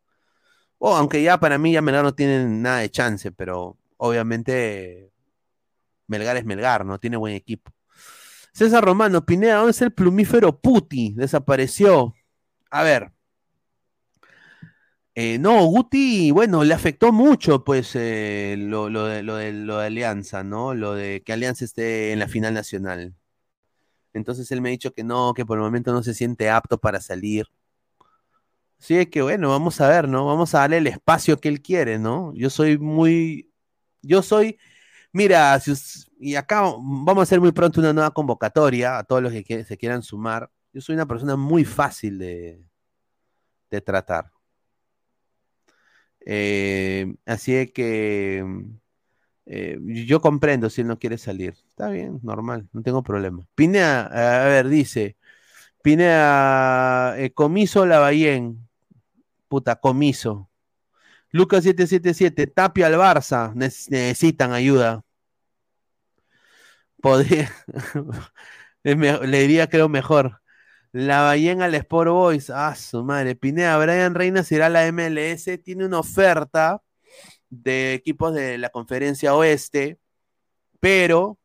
Oh, 0.78 0.94
aunque 0.96 1.22
ya 1.22 1.38
para 1.40 1.58
mí 1.58 1.72
ya 1.72 1.82
Melgar 1.82 2.04
no 2.04 2.14
tiene 2.14 2.44
nada 2.46 2.78
de 2.78 2.90
chance, 2.90 3.32
pero 3.32 3.76
obviamente 3.96 5.12
Melgar 6.06 6.36
es 6.36 6.44
Melgar, 6.44 6.84
no 6.84 6.98
tiene 7.00 7.16
buen 7.16 7.34
equipo. 7.34 7.72
César 8.52 8.84
Romano, 8.84 9.24
Pineda, 9.24 9.56
¿dónde 9.56 9.70
es 9.72 9.82
el 9.82 9.92
plumífero 9.92 10.60
Puti? 10.60 11.14
Desapareció. 11.16 12.14
A 12.70 12.82
ver, 12.82 13.12
eh, 15.14 15.38
no, 15.38 15.64
Guti, 15.66 16.30
bueno, 16.30 16.64
le 16.64 16.72
afectó 16.74 17.12
mucho, 17.12 17.64
pues, 17.64 17.92
eh, 17.94 18.56
lo, 18.58 18.86
de, 18.86 19.22
lo, 19.22 19.36
de, 19.36 19.52
lo, 19.52 19.78
de, 19.78 19.86
Alianza, 19.86 20.42
¿no? 20.42 20.74
Lo 20.74 20.94
de 20.94 21.22
que 21.22 21.32
Alianza 21.34 21.64
esté 21.64 22.12
en 22.12 22.18
la 22.18 22.28
final 22.28 22.54
nacional. 22.54 23.14
Entonces 24.14 24.50
él 24.52 24.60
me 24.60 24.70
ha 24.70 24.72
dicho 24.72 24.92
que 24.92 25.04
no, 25.04 25.34
que 25.34 25.46
por 25.46 25.58
el 25.58 25.64
momento 25.64 25.92
no 25.92 26.02
se 26.02 26.14
siente 26.14 26.50
apto 26.50 26.78
para 26.78 27.00
salir. 27.00 27.46
Sí, 28.78 29.06
que 29.06 29.22
bueno, 29.22 29.50
vamos 29.50 29.80
a 29.80 29.88
ver, 29.88 30.08
¿no? 30.08 30.26
Vamos 30.26 30.54
a 30.54 30.60
darle 30.60 30.78
el 30.78 30.86
espacio 30.88 31.38
que 31.38 31.48
él 31.48 31.62
quiere, 31.62 31.98
¿no? 31.98 32.32
Yo 32.34 32.50
soy 32.50 32.78
muy. 32.78 33.50
Yo 34.02 34.22
soy. 34.22 34.58
Mira, 35.12 35.58
si, 35.60 35.72
y 36.18 36.34
acá 36.36 36.62
vamos 36.62 37.18
a 37.18 37.22
hacer 37.22 37.40
muy 37.40 37.52
pronto 37.52 37.80
una 37.80 37.92
nueva 37.92 38.10
convocatoria 38.12 38.98
a 38.98 39.04
todos 39.04 39.22
los 39.22 39.32
que 39.32 39.64
se 39.64 39.76
quieran 39.78 40.02
sumar. 40.02 40.50
Yo 40.72 40.80
soy 40.80 40.94
una 40.94 41.06
persona 41.06 41.36
muy 41.36 41.64
fácil 41.64 42.18
de, 42.18 42.64
de 43.70 43.80
tratar. 43.80 44.32
Eh, 46.26 47.14
así 47.26 47.68
que 47.68 48.44
eh, 49.46 49.78
yo 49.82 50.20
comprendo 50.20 50.70
si 50.70 50.82
él 50.82 50.88
no 50.88 50.98
quiere 50.98 51.18
salir. 51.18 51.54
Está 51.68 51.88
bien, 51.88 52.20
normal, 52.22 52.68
no 52.72 52.82
tengo 52.82 53.02
problema. 53.02 53.46
Pinea, 53.54 54.02
a 54.42 54.46
ver, 54.46 54.68
dice, 54.68 55.16
Pinea, 55.82 57.14
eh, 57.18 57.32
comiso 57.32 57.86
Lavallén, 57.86 58.68
puta, 59.48 59.76
comiso. 59.76 60.50
Lucas 61.32 61.64
777, 61.64 62.46
Tapia 62.48 62.86
al 62.88 62.94
Barça, 62.94 63.52
necesitan 63.54 64.52
ayuda. 64.52 65.04
Podría, 67.00 67.50
le 68.84 69.40
diría 69.40 69.68
creo 69.68 69.88
mejor. 69.88 70.41
La 70.92 71.22
Ballena 71.22 71.64
al 71.66 71.74
Sport 71.74 72.10
Boys. 72.10 72.50
Ah, 72.50 72.74
su 72.74 73.02
madre. 73.04 73.34
Pineda, 73.36 73.78
Brian 73.78 74.14
Reina 74.14 74.42
a 74.42 74.68
la 74.68 74.92
MLS. 74.92 75.58
Tiene 75.62 75.86
una 75.86 76.00
oferta 76.00 76.82
de 77.50 77.94
equipos 77.94 78.34
de 78.34 78.58
la 78.58 78.70
conferencia 78.70 79.34
oeste, 79.34 79.98
pero 80.80 81.38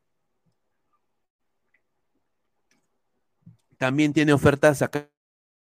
también 3.78 4.14
tiene 4.14 4.34
ofertas 4.34 4.82
acá 4.82 5.10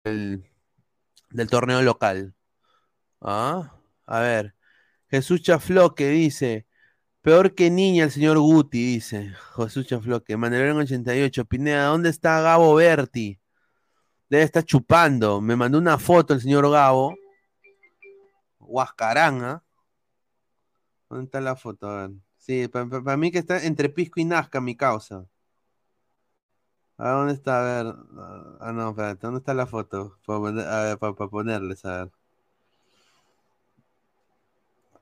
del, 0.04 0.44
del 1.32 1.50
torneo 1.50 1.82
local. 1.82 2.36
Ah, 3.22 3.76
a 4.06 4.20
ver. 4.22 4.56
Jesús 5.10 5.42
Chafloque 5.44 6.10
dice. 6.10 6.68
Peor 7.22 7.54
que 7.54 7.70
niña 7.70 8.06
el 8.06 8.12
señor 8.12 8.40
Guti, 8.40 8.94
dice 8.94 9.34
Jesús 9.58 9.88
Chafloque. 9.88 10.38
Manuel 10.38 10.72
88. 10.78 11.46
Pineda, 11.46 11.86
¿dónde 11.88 12.10
está 12.10 12.42
Gabo 12.42 12.76
Berti? 12.76 13.39
Debe 14.30 14.44
estar 14.44 14.64
chupando. 14.64 15.42
Me 15.42 15.56
mandó 15.56 15.78
una 15.78 15.98
foto 15.98 16.34
el 16.34 16.42
señor 16.42 16.70
Gabo. 16.70 17.16
Huascaranga. 18.60 19.64
¿Dónde 21.10 21.26
está 21.26 21.42
la 21.42 21.56
foto? 21.56 21.90
A 21.90 22.08
ver. 22.08 22.12
Sí, 22.38 22.68
para 22.68 22.88
pa, 22.88 23.04
pa 23.04 23.18
mí 23.18 23.32
que 23.32 23.40
está 23.40 23.64
entre 23.64 23.90
Pisco 23.90 24.20
y 24.20 24.26
Nazca, 24.26 24.62
mi 24.62 24.76
causa. 24.76 25.26
¿A 26.98 27.10
dónde 27.12 27.34
está? 27.34 27.60
A 27.60 27.84
ver. 27.84 27.96
Ah, 28.60 28.72
no, 28.72 28.90
espérate. 28.90 29.22
¿Dónde 29.22 29.40
está 29.40 29.54
la 29.54 29.66
foto? 29.66 30.18
Para 30.26 30.98
pa, 30.98 31.16
pa 31.16 31.30
ponerles, 31.30 31.84
a 31.86 32.06
ver. 32.06 32.12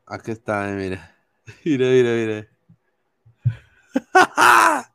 Aquí 0.05 0.31
está, 0.31 0.69
eh, 0.69 0.75
mira. 0.75 1.13
Mira, 1.65 1.87
mira, 1.87 2.11
mira. 2.11 2.47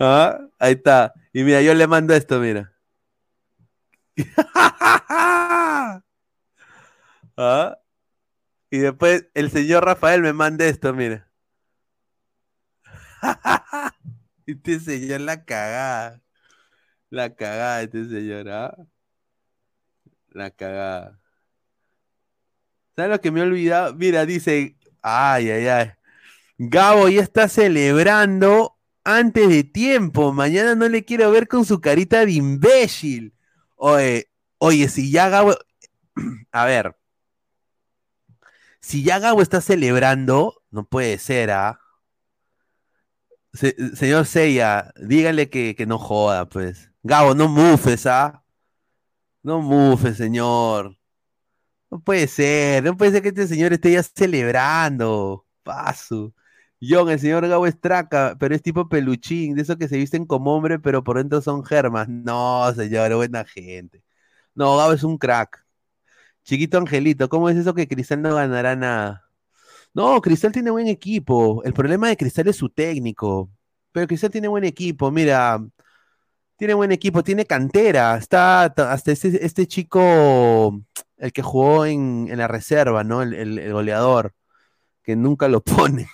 ah, 0.00 0.38
ahí 0.58 0.72
está. 0.74 1.14
Y 1.32 1.42
mira, 1.44 1.62
yo 1.62 1.74
le 1.74 1.86
mando 1.86 2.14
esto, 2.14 2.38
mira. 2.40 2.75
¿Ah? 7.36 7.78
Y 8.70 8.78
después 8.78 9.26
el 9.34 9.50
señor 9.50 9.84
Rafael 9.84 10.22
me 10.22 10.32
manda 10.32 10.64
esto, 10.66 10.92
mira. 10.94 11.30
este 14.46 14.80
señor 14.80 15.20
la 15.20 15.44
cagada. 15.44 16.22
La 17.10 17.34
cagada, 17.34 17.82
este 17.82 18.08
señor, 18.08 18.48
¿ah? 18.48 18.76
La 20.30 20.50
cagada. 20.50 21.20
¿Sabes 22.96 23.10
lo 23.10 23.20
que 23.20 23.30
me 23.30 23.40
he 23.40 23.42
olvidado? 23.42 23.94
Mira, 23.94 24.26
dice, 24.26 24.76
ay, 25.02 25.50
ay, 25.50 25.68
ay. 25.68 25.92
Gabo 26.58 27.08
ya 27.08 27.22
está 27.22 27.48
celebrando 27.48 28.78
antes 29.04 29.48
de 29.48 29.64
tiempo. 29.64 30.32
Mañana 30.32 30.74
no 30.74 30.88
le 30.88 31.04
quiero 31.04 31.30
ver 31.30 31.48
con 31.48 31.64
su 31.64 31.80
carita 31.80 32.24
de 32.24 32.32
imbécil. 32.32 33.35
Oye, 33.76 34.28
oye, 34.58 34.88
si 34.88 35.10
ya 35.10 35.28
Gabo. 35.28 35.54
A 36.52 36.64
ver. 36.64 36.96
Si 38.80 39.02
ya 39.02 39.18
Gabo 39.18 39.42
está 39.42 39.60
celebrando, 39.60 40.62
no 40.70 40.84
puede 40.84 41.18
ser, 41.18 41.50
¿ah? 41.50 41.80
Se, 43.52 43.74
señor 43.96 44.26
Seiya, 44.26 44.92
dígale 44.96 45.48
que, 45.50 45.74
que, 45.76 45.86
no 45.86 45.98
joda, 45.98 46.48
pues. 46.48 46.90
Gabo, 47.02 47.34
no 47.34 47.48
mufes, 47.48 48.06
¿ah? 48.06 48.44
No 49.42 49.60
mufes, 49.60 50.16
señor. 50.16 50.96
No 51.90 52.00
puede 52.00 52.26
ser, 52.28 52.84
no 52.84 52.96
puede 52.96 53.12
ser 53.12 53.22
que 53.22 53.28
este 53.28 53.46
señor 53.46 53.72
esté 53.72 53.92
ya 53.92 54.02
celebrando. 54.02 55.46
Paso. 55.62 56.34
John, 56.80 57.08
el 57.10 57.18
señor 57.18 57.46
Gabo 57.48 57.66
Estraca, 57.66 58.36
pero 58.38 58.54
es 58.54 58.62
tipo 58.62 58.88
peluchín, 58.88 59.54
de 59.54 59.62
esos 59.62 59.76
que 59.76 59.88
se 59.88 59.96
visten 59.96 60.26
como 60.26 60.54
hombre, 60.54 60.78
pero 60.78 61.02
por 61.02 61.16
dentro 61.18 61.40
son 61.40 61.64
germas. 61.64 62.08
No, 62.08 62.72
señor, 62.74 63.14
buena 63.16 63.44
gente. 63.44 64.02
No, 64.54 64.76
Gabo 64.76 64.92
es 64.92 65.04
un 65.04 65.18
crack. 65.18 65.64
Chiquito 66.44 66.78
Angelito, 66.78 67.28
¿cómo 67.28 67.50
es 67.50 67.56
eso 67.56 67.74
que 67.74 67.88
Cristal 67.88 68.22
no 68.22 68.34
ganará 68.34 68.76
nada? 68.76 69.30
No, 69.94 70.20
Cristal 70.20 70.52
tiene 70.52 70.70
buen 70.70 70.88
equipo. 70.88 71.62
El 71.64 71.72
problema 71.74 72.08
de 72.08 72.16
Cristal 72.16 72.48
es 72.48 72.56
su 72.56 72.68
técnico. 72.70 73.50
Pero 73.92 74.06
Cristal 74.06 74.30
tiene 74.30 74.48
buen 74.48 74.64
equipo. 74.64 75.10
Mira, 75.10 75.60
tiene 76.56 76.74
buen 76.74 76.92
equipo, 76.92 77.24
tiene 77.24 77.46
cantera. 77.46 78.16
Está 78.16 78.64
hasta 78.64 79.12
este, 79.12 79.44
este 79.44 79.66
chico, 79.66 80.82
el 81.16 81.32
que 81.32 81.42
jugó 81.42 81.86
en, 81.86 82.28
en 82.30 82.38
la 82.38 82.48
reserva, 82.48 83.04
¿no? 83.04 83.22
El 83.22 83.72
goleador, 83.72 84.34
que 85.02 85.16
nunca 85.16 85.48
lo 85.48 85.60
pone. 85.64 86.08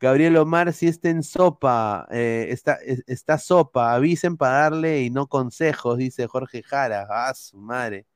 Gabriel 0.00 0.36
Omar, 0.36 0.72
si 0.72 0.88
está 0.88 1.08
en 1.10 1.22
sopa, 1.22 2.06
eh, 2.10 2.48
está, 2.50 2.74
es- 2.76 3.02
está 3.06 3.38
sopa, 3.38 3.94
avisen 3.94 4.36
para 4.36 4.58
darle 4.62 5.02
y 5.02 5.10
no 5.10 5.26
consejos, 5.26 5.98
dice 5.98 6.26
Jorge 6.26 6.62
Jara. 6.62 7.06
Ah, 7.10 7.32
su 7.34 7.58
madre. 7.58 8.06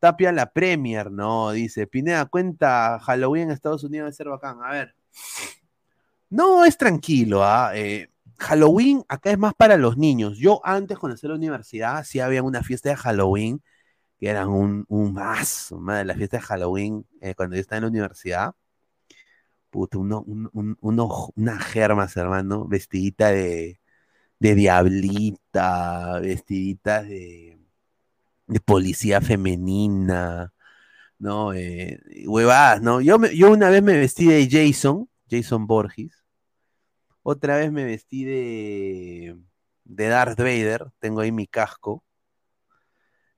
Tapia 0.00 0.32
la 0.32 0.52
Premier, 0.52 1.10
no, 1.10 1.52
dice. 1.52 1.86
Pineda, 1.86 2.26
cuenta 2.26 2.98
Halloween 3.00 3.44
en 3.44 3.50
Estados 3.52 3.84
Unidos 3.84 4.08
de 4.10 4.14
ser 4.14 4.28
bacán. 4.28 4.58
A 4.64 4.70
ver. 4.72 4.94
No, 6.30 6.64
es 6.64 6.76
tranquilo, 6.76 7.44
¿ah? 7.44 7.70
Eh, 7.74 8.08
Halloween 8.38 9.04
acá 9.08 9.30
es 9.30 9.38
más 9.38 9.54
para 9.54 9.76
los 9.76 9.96
niños. 9.96 10.38
Yo 10.38 10.60
antes, 10.64 10.98
cuando 10.98 11.14
estaba 11.14 11.34
en 11.34 11.40
la 11.40 11.46
universidad, 11.46 12.04
sí 12.04 12.20
había 12.20 12.42
una 12.42 12.62
fiesta 12.62 12.90
de 12.90 12.96
Halloween, 12.96 13.62
que 14.20 14.28
eran 14.30 14.48
un, 14.48 14.86
un 14.88 15.14
más, 15.14 15.72
madre, 15.72 16.04
la 16.06 16.14
fiesta 16.14 16.38
de 16.38 16.42
Halloween, 16.44 17.06
eh, 17.20 17.34
cuando 17.36 17.56
yo 17.56 17.60
estaba 17.62 17.78
en 17.78 17.84
la 17.84 17.90
universidad. 17.90 18.54
Puta, 19.70 19.98
uno, 19.98 20.22
un- 20.26 20.48
un- 20.52 20.76
uno- 20.80 21.30
unas 21.36 21.64
germas, 21.66 22.16
hermano, 22.16 22.66
vestidita 22.66 23.28
de, 23.30 23.80
de 24.40 24.54
diablita, 24.56 26.20
vestidita 26.20 27.02
de, 27.04 27.58
de 28.48 28.60
policía 28.60 29.20
femenina, 29.22 30.52
¿no? 31.18 31.54
Eh, 31.54 32.00
huevadas, 32.26 32.82
¿no? 32.82 33.00
Yo, 33.02 33.18
yo 33.34 33.52
una 33.52 33.70
vez 33.70 33.82
me 33.82 33.98
vestí 33.98 34.26
de 34.28 34.48
Jason, 34.50 35.08
Jason 35.30 35.66
Borges. 35.66 36.24
Otra 37.22 37.56
vez 37.58 37.70
me 37.72 37.84
vestí 37.84 38.24
de, 38.24 39.36
de 39.84 40.08
Darth 40.08 40.38
Vader, 40.38 40.90
tengo 40.98 41.20
ahí 41.20 41.32
mi 41.32 41.46
casco. 41.46 42.04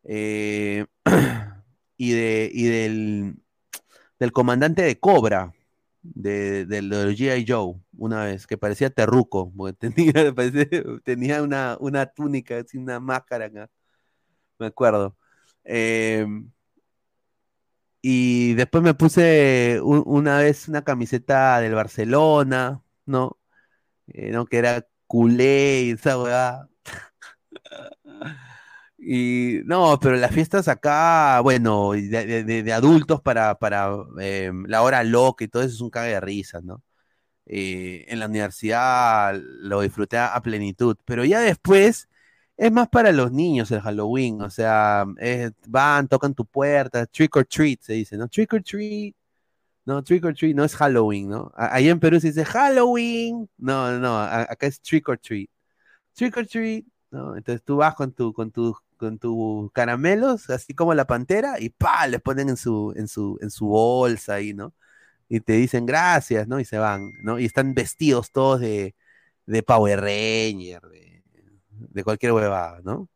Eh, 0.04 0.86
y 1.96 2.12
de, 2.12 2.50
y 2.52 2.64
del, 2.64 3.34
del 4.18 4.32
comandante 4.32 4.82
de 4.82 4.98
Cobra, 5.00 5.54
de, 6.02 6.66
de 6.66 6.82
G.I. 6.82 7.44
Joe, 7.48 7.74
una 7.96 8.24
vez, 8.24 8.46
que 8.46 8.58
parecía 8.58 8.90
terruco, 8.90 9.52
porque 9.56 9.74
tenía, 9.90 10.34
parecía- 10.34 10.68
tenía 11.04 11.42
una, 11.42 11.76
una 11.80 12.06
túnica, 12.06 12.58
así, 12.58 12.78
una 12.78 13.00
máscara 13.00 13.46
acá, 13.46 13.70
me 14.58 14.66
acuerdo. 14.66 15.16
Eh, 15.64 16.26
y 18.00 18.54
después 18.54 18.82
me 18.84 18.94
puse 18.94 19.80
un- 19.82 20.02
una 20.06 20.38
vez 20.38 20.68
una 20.68 20.82
camiseta 20.84 21.60
del 21.60 21.74
Barcelona, 21.74 22.82
¿no? 23.06 23.38
Eh, 24.08 24.30
¿no? 24.32 24.46
Que 24.46 24.58
era 24.58 24.86
culé 25.06 25.82
y 25.84 25.90
esa 25.92 26.22
weá. 26.22 26.68
Y 28.98 29.60
no, 29.64 29.98
pero 30.00 30.16
las 30.16 30.32
fiestas 30.32 30.66
acá, 30.68 31.40
bueno, 31.40 31.92
de, 31.92 32.72
adultos 32.72 33.22
para, 33.22 33.54
para 33.56 33.90
eh, 34.20 34.50
la 34.66 34.82
hora 34.82 35.04
loca 35.04 35.44
y 35.44 35.48
todo 35.48 35.62
eso 35.62 35.74
es 35.74 35.80
un 35.80 35.90
cague 35.90 36.10
de 36.14 36.20
risa, 36.20 36.60
¿no? 36.62 36.82
Eh, 37.46 38.04
en 38.08 38.20
la 38.20 38.26
universidad 38.26 39.34
lo 39.34 39.80
disfruté 39.82 40.18
a, 40.18 40.40
plenitud, 40.42 40.96
pero 41.06 41.24
ya 41.24 41.40
después 41.40 42.08
es 42.56 42.72
más 42.72 42.88
para 42.88 43.12
los 43.12 43.32
niños 43.32 43.70
el 43.70 43.80
Halloween, 43.80 44.42
o 44.42 44.50
sea, 44.50 45.06
van, 45.68 46.08
tocan 46.08 46.34
tu 46.34 46.44
puerta, 46.46 47.06
trick 47.06 47.36
or 47.36 47.46
treat 47.46 47.80
se 47.82 47.94
dice, 47.94 48.16
¿no? 48.18 48.28
Trick 48.28 48.52
or 48.52 48.62
treat, 48.62 49.14
no, 49.86 50.02
trick 50.02 50.24
or 50.24 50.34
treat 50.34 50.54
no 50.56 50.64
es 50.64 50.76
Halloween, 50.76 51.30
¿no? 51.30 51.52
A- 51.56 51.74
Ahí 51.76 51.88
en 51.88 52.00
Perú 52.00 52.20
se 52.20 52.28
dice 52.28 52.44
Halloween, 52.44 53.48
no, 53.58 53.98
no, 53.98 54.18
acá 54.20 54.66
es 54.66 54.80
trick 54.80 55.08
or 55.08 55.18
treat, 55.18 55.50
trick 56.14 56.36
or 56.36 56.46
treat, 56.46 56.86
¿no? 57.10 57.36
Entonces 57.36 57.62
tú 57.64 57.76
vas 57.76 57.94
con 57.94 58.12
tu, 58.12 58.32
con 58.32 58.50
tu, 58.50 58.76
con 58.98 59.18
tus 59.18 59.72
caramelos, 59.72 60.50
así 60.50 60.74
como 60.74 60.94
la 60.94 61.06
pantera, 61.06 61.60
y 61.60 61.70
pa, 61.70 62.06
les 62.08 62.20
ponen 62.22 62.50
en 62.50 62.58
su, 62.58 62.94
en 62.96 63.08
su, 63.08 63.38
en 63.42 63.50
su 63.50 63.66
bolsa 63.68 64.34
ahí, 64.34 64.54
¿no? 64.54 64.74
Y 65.28 65.40
te 65.40 65.54
dicen 65.54 65.86
gracias, 65.86 66.48
¿no? 66.48 66.60
Y 66.60 66.64
se 66.66 66.78
van, 66.78 67.12
¿no? 67.22 67.38
Y 67.38 67.46
están 67.46 67.74
vestidos 67.74 68.32
todos 68.32 68.60
de, 68.60 68.96
de 69.46 69.62
Power 69.62 70.00
Ranger, 70.00 70.82
de, 70.82 71.22
de 71.70 72.04
cualquier 72.04 72.32
huevada, 72.32 72.80
¿no? 72.84 73.08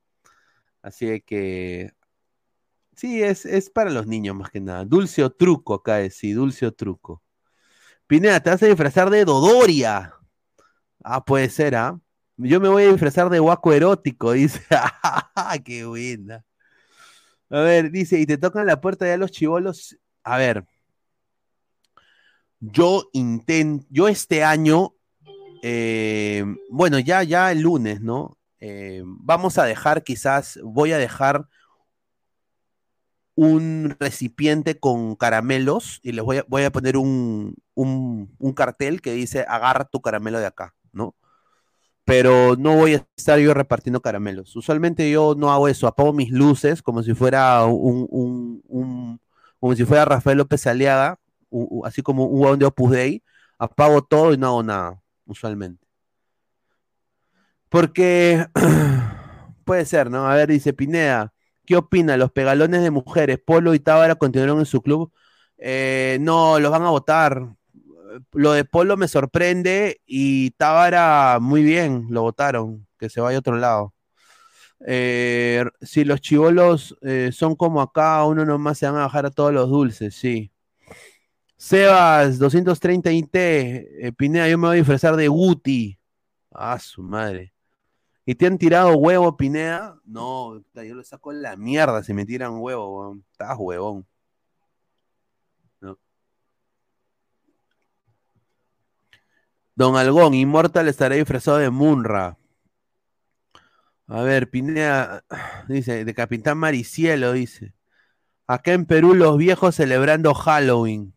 Así 0.82 1.20
que 1.22 1.92
sí, 2.96 3.22
es, 3.22 3.46
es 3.46 3.70
para 3.70 3.90
los 3.90 4.06
niños 4.06 4.36
más 4.36 4.50
que 4.50 4.60
nada. 4.60 4.84
Dulce 4.84 5.24
o 5.24 5.30
truco 5.30 5.74
acá 5.74 6.00
es, 6.00 6.16
sí, 6.16 6.32
dulce 6.32 6.66
o 6.66 6.72
truco. 6.72 7.22
Pineda, 8.06 8.40
te 8.40 8.50
vas 8.50 8.62
a 8.62 8.66
disfrazar 8.66 9.10
de 9.10 9.24
Dodoria. 9.24 10.14
Ah, 11.04 11.24
puede 11.24 11.48
ser, 11.50 11.74
¿ah? 11.76 11.98
Yo 12.44 12.60
me 12.60 12.68
voy 12.68 12.84
a 12.84 12.90
disfrazar 12.90 13.30
de 13.30 13.38
guaco 13.38 13.72
erótico, 13.72 14.32
dice. 14.32 14.60
¡Ah, 14.70 15.56
¡Qué 15.64 15.84
buena! 15.84 16.44
A 17.50 17.60
ver, 17.60 17.90
dice, 17.90 18.18
y 18.18 18.26
te 18.26 18.38
tocan 18.38 18.66
la 18.66 18.80
puerta 18.80 19.06
ya 19.06 19.16
los 19.16 19.30
chivolos. 19.30 19.98
A 20.24 20.38
ver, 20.38 20.64
yo 22.60 23.10
intento, 23.12 23.86
yo 23.90 24.08
este 24.08 24.42
año, 24.42 24.94
eh, 25.62 26.44
bueno, 26.70 26.98
ya, 26.98 27.22
ya 27.22 27.52
el 27.52 27.60
lunes, 27.60 28.00
¿no? 28.00 28.38
Eh, 28.60 29.02
vamos 29.04 29.58
a 29.58 29.64
dejar 29.64 30.02
quizás, 30.02 30.58
voy 30.62 30.92
a 30.92 30.98
dejar 30.98 31.46
un 33.34 33.96
recipiente 33.98 34.78
con 34.78 35.16
caramelos 35.16 36.00
y 36.02 36.12
les 36.12 36.24
voy 36.24 36.38
a, 36.38 36.44
voy 36.48 36.64
a 36.64 36.72
poner 36.72 36.96
un, 36.96 37.54
un, 37.74 38.34
un 38.38 38.52
cartel 38.52 39.00
que 39.02 39.12
dice 39.12 39.44
agarra 39.48 39.84
tu 39.84 40.00
caramelo 40.00 40.38
de 40.38 40.46
acá, 40.46 40.74
¿no? 40.92 41.14
Pero 42.04 42.56
no 42.56 42.76
voy 42.76 42.94
a 42.94 43.06
estar 43.16 43.38
yo 43.38 43.54
repartiendo 43.54 44.00
caramelos. 44.02 44.56
Usualmente 44.56 45.08
yo 45.10 45.34
no 45.36 45.52
hago 45.52 45.68
eso, 45.68 45.86
apago 45.86 46.12
mis 46.12 46.30
luces 46.30 46.82
como 46.82 47.02
si 47.02 47.14
fuera 47.14 47.64
un, 47.66 48.06
un- 48.10 48.62
un- 48.68 49.20
como 49.60 49.74
si 49.76 49.84
fuera 49.84 50.04
Rafael 50.04 50.38
López 50.38 50.66
Aliaga, 50.66 51.20
así 51.84 52.02
como 52.02 52.24
un 52.26 52.40
huevón 52.42 52.58
de 52.58 52.66
Opus 52.66 52.90
Dei, 52.92 53.22
apago 53.58 54.02
todo 54.02 54.32
y 54.34 54.38
no 54.38 54.48
hago 54.48 54.62
nada, 54.64 55.00
usualmente. 55.26 55.86
Porque 57.68 58.46
puede 59.64 59.84
ser, 59.84 60.10
¿no? 60.10 60.28
A 60.28 60.34
ver, 60.34 60.48
dice 60.48 60.72
Pineda, 60.72 61.32
¿qué 61.66 61.76
opina? 61.76 62.16
¿Los 62.16 62.32
pegalones 62.32 62.82
de 62.82 62.90
mujeres, 62.90 63.38
Polo 63.44 63.74
y 63.74 63.80
Tábara 63.80 64.14
continuaron 64.16 64.58
en 64.60 64.66
su 64.66 64.82
club? 64.82 65.12
Eh, 65.58 66.18
no, 66.20 66.58
los 66.58 66.70
van 66.70 66.82
a 66.82 66.90
votar. 66.90 67.54
Lo 68.32 68.52
de 68.52 68.64
Polo 68.64 68.96
me 68.96 69.08
sorprende 69.08 70.00
y 70.06 70.50
Tábara 70.52 71.38
muy 71.40 71.62
bien, 71.62 72.06
lo 72.10 72.22
votaron, 72.22 72.86
que 72.98 73.08
se 73.08 73.20
vaya 73.20 73.36
a 73.36 73.40
otro 73.40 73.56
lado. 73.56 73.94
Eh, 74.86 75.64
si 75.80 76.04
los 76.04 76.20
chivolos 76.20 76.96
eh, 77.02 77.30
son 77.32 77.54
como 77.54 77.80
acá, 77.80 78.24
uno 78.24 78.44
nomás 78.44 78.78
se 78.78 78.86
van 78.86 78.96
a 78.96 79.04
bajar 79.04 79.26
a 79.26 79.30
todos 79.30 79.52
los 79.52 79.68
dulces, 79.68 80.14
sí. 80.14 80.50
Sebas, 81.56 82.38
230 82.38 83.12
IT, 83.12 83.34
eh, 83.34 84.12
Pineda, 84.16 84.48
yo 84.48 84.58
me 84.58 84.66
voy 84.68 84.76
a 84.76 84.78
disfrazar 84.78 85.14
de 85.14 85.28
Guti. 85.28 85.98
Ah, 86.50 86.78
su 86.78 87.02
madre. 87.02 87.54
¿Y 88.26 88.34
te 88.34 88.46
han 88.46 88.58
tirado 88.58 88.96
huevo, 88.96 89.36
Pineda? 89.36 89.96
No, 90.04 90.60
yo 90.74 90.94
lo 90.94 91.04
saco 91.04 91.32
en 91.32 91.42
la 91.42 91.56
mierda 91.56 92.02
si 92.02 92.14
me 92.14 92.26
tiran 92.26 92.58
huevo. 92.58 93.16
Estás 93.32 93.56
huevón. 93.58 94.06
Don 99.82 99.96
Algón, 99.96 100.32
Immortal 100.34 100.86
estará 100.86 101.16
disfrazado 101.16 101.58
de 101.58 101.68
Munra. 101.70 102.38
A 104.06 104.22
ver, 104.22 104.48
Pineda, 104.48 105.24
dice, 105.68 106.04
de 106.04 106.14
Capitán 106.14 106.56
Maricielo, 106.56 107.32
dice. 107.32 107.74
Acá 108.46 108.74
en 108.74 108.86
Perú 108.86 109.14
los 109.14 109.36
viejos 109.38 109.74
celebrando 109.74 110.34
Halloween. 110.34 111.14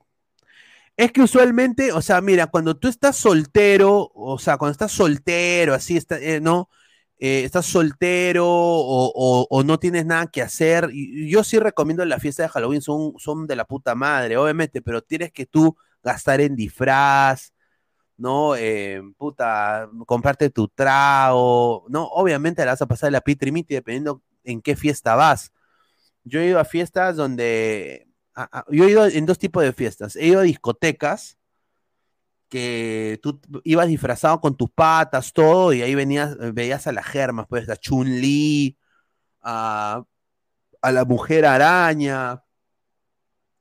Es 0.97 1.11
que 1.11 1.21
usualmente, 1.21 1.91
o 1.91 2.01
sea, 2.01 2.21
mira, 2.21 2.47
cuando 2.47 2.75
tú 2.77 2.87
estás 2.87 3.17
soltero, 3.17 4.11
o 4.15 4.39
sea, 4.39 4.57
cuando 4.57 4.71
estás 4.71 4.91
soltero, 4.93 5.75
así, 5.75 5.97
está, 5.97 6.17
eh, 6.19 6.41
¿no? 6.41 6.69
Eh, 7.19 7.43
estás 7.45 7.67
soltero 7.67 8.47
o, 8.47 9.47
o- 9.49 9.63
no 9.63 9.77
tienes 9.79 10.05
nada 10.07 10.27
que 10.27 10.41
hacer. 10.41 10.89
yo 10.93 11.43
sí 11.43 11.59
recomiendo 11.59 12.03
la 12.05 12.19
fiesta 12.19 12.43
de 12.43 12.49
Halloween, 12.49 12.81
son, 12.81 13.13
son 13.19 13.47
de 13.47 13.55
la 13.57 13.65
puta 13.65 13.95
madre, 13.95 14.37
obviamente, 14.37 14.81
pero 14.81 15.01
tienes 15.03 15.31
que 15.31 15.45
tú 15.45 15.77
gastar 16.03 16.41
en 16.41 16.55
disfraz, 16.55 17.53
¿no? 18.17 18.55
Eh, 18.55 19.01
puta, 19.17 19.89
comprarte 20.05 20.49
tu 20.49 20.67
trago, 20.67 21.85
¿no? 21.89 22.05
Obviamente 22.05 22.63
la 22.65 22.71
vas 22.71 22.81
a 22.81 22.87
pasar 22.87 23.11
la 23.11 23.21
pitrimiti 23.21 23.73
dependiendo 23.75 24.21
en 24.43 24.61
qué 24.61 24.75
fiesta 24.75 25.15
vas. 25.15 25.51
Yo 26.23 26.39
he 26.39 26.47
ido 26.47 26.59
a 26.59 26.65
fiestas 26.65 27.15
donde 27.15 28.07
yo 28.69 28.85
he 28.85 28.91
ido 28.91 29.05
en 29.05 29.25
dos 29.25 29.37
tipos 29.37 29.63
de 29.63 29.73
fiestas. 29.73 30.15
He 30.15 30.27
ido 30.27 30.39
a 30.39 30.43
discotecas 30.43 31.37
que 32.49 33.19
tú 33.23 33.41
ibas 33.63 33.87
disfrazado 33.87 34.39
con 34.39 34.55
tus 34.55 34.69
patas, 34.69 35.33
todo, 35.33 35.73
y 35.73 35.81
ahí 35.81 35.95
venías, 35.95 36.37
veías 36.53 36.87
a 36.87 36.91
las 36.91 37.05
germas, 37.05 37.47
pues, 37.49 37.67
a 37.69 37.75
Chun-Li, 37.75 38.77
a, 39.41 40.03
a 40.81 40.91
la 40.91 41.05
mujer 41.05 41.45
araña, 41.45 42.43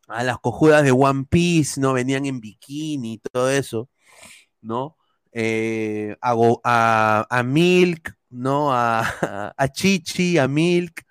a 0.09 0.23
las 0.23 0.39
cojudas 0.39 0.85
de 0.85 0.93
One 0.93 1.25
Piece, 1.29 1.81
¿no? 1.81 1.93
Venían 1.93 2.27
en 2.27 2.41
bikini 2.41 3.15
y 3.15 3.19
todo 3.19 3.51
eso, 3.51 3.89
¿no? 4.65 4.97
Eh, 5.33 6.17
a, 6.21 6.35
a- 6.65 7.27
a 7.31 7.43
Milk, 7.43 8.15
¿no? 8.31 8.73
A, 8.75 9.01
a 9.57 9.69
Chichi, 9.69 10.39
a 10.39 10.49
Milk, 10.49 11.03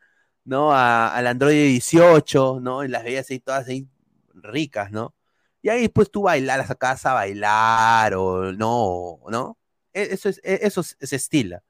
¿no? 0.45 0.73
A, 0.73 1.15
al 1.15 1.27
Android 1.27 1.55
18, 1.67 2.59
¿no? 2.61 2.83
Y 2.83 2.87
las 2.89 3.03
veías 3.03 3.29
ahí 3.31 3.39
todas 3.39 3.67
ahí 3.67 3.87
ricas, 4.33 4.91
¿no? 4.91 5.15
Y 5.61 5.69
ahí 5.69 5.81
después 5.81 6.11
tú 6.11 6.23
bailar, 6.23 6.57
las 6.59 6.67
sacabas 6.67 7.05
a 7.05 7.13
bailar 7.13 8.13
o 8.15 8.51
no, 8.53 9.19
¿no? 9.29 9.57
E- 9.93 10.09
Eso 10.11 10.29
es, 10.29 10.39
e- 10.43 10.59
eso 10.63 10.81
es- 10.81 10.97
se 11.01 11.15
estila. 11.15 11.63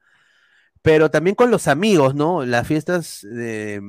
Pero 0.82 1.10
también 1.10 1.34
con 1.36 1.50
los 1.50 1.68
amigos, 1.68 2.14
¿no? 2.14 2.44
Las 2.44 2.66
fiestas 2.68 3.20
de, 3.22 3.80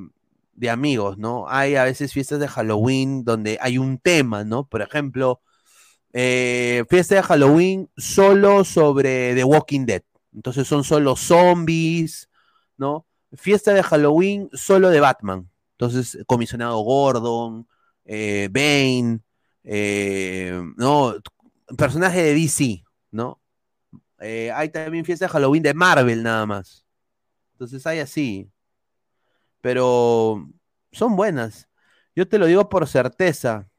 de 0.53 0.69
amigos, 0.69 1.17
¿no? 1.17 1.45
Hay 1.49 1.75
a 1.75 1.83
veces 1.83 2.13
fiestas 2.13 2.39
de 2.39 2.47
Halloween 2.47 3.23
donde 3.25 3.57
hay 3.61 3.77
un 3.77 3.97
tema, 3.99 4.43
¿no? 4.45 4.67
Por 4.67 4.81
ejemplo, 4.81 5.41
eh, 6.17 6.85
fiesta 6.89 7.15
de 7.15 7.23
Halloween 7.23 7.89
solo 7.97 8.63
sobre 8.63 9.35
The 9.35 9.43
Walking 9.43 9.85
Dead. 9.85 10.01
Entonces 10.33 10.65
son 10.65 10.85
solo 10.85 11.17
zombies, 11.17 12.29
¿no? 12.77 13.05
Fiesta 13.33 13.73
de 13.73 13.83
Halloween 13.83 14.49
solo 14.53 14.91
de 14.91 15.01
Batman. 15.01 15.49
Entonces, 15.71 16.17
comisionado 16.25 16.79
Gordon, 16.79 17.67
eh, 18.05 18.47
Bane, 18.49 19.19
eh, 19.65 20.57
¿no? 20.77 21.15
Personaje 21.77 22.23
de 22.23 22.33
DC, 22.33 22.85
¿no? 23.11 23.41
Hay 24.17 24.69
también 24.69 25.03
fiesta 25.03 25.25
de 25.25 25.33
Halloween 25.33 25.63
de 25.63 25.73
Marvel 25.73 26.23
nada 26.23 26.45
más. 26.45 26.85
Entonces 27.55 27.85
hay 27.85 27.99
así. 27.99 28.49
Pero 29.59 30.49
son 30.93 31.17
buenas. 31.17 31.67
Yo 32.15 32.25
te 32.25 32.37
lo 32.37 32.45
digo 32.45 32.69
por 32.69 32.87
certeza. 32.87 33.69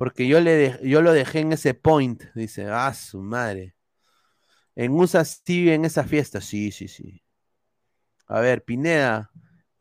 Porque 0.00 0.26
yo, 0.26 0.40
le 0.40 0.80
yo 0.82 1.02
lo 1.02 1.12
dejé 1.12 1.40
en 1.40 1.52
ese 1.52 1.74
point. 1.74 2.22
Dice, 2.34 2.66
ah, 2.70 2.94
su 2.94 3.20
madre. 3.20 3.74
En 4.74 4.92
USA 4.92 5.26
sí 5.26 5.68
en 5.68 5.84
esa 5.84 6.04
fiesta. 6.04 6.40
Sí, 6.40 6.72
sí, 6.72 6.88
sí. 6.88 7.22
A 8.26 8.40
ver, 8.40 8.64
Pineda, 8.64 9.30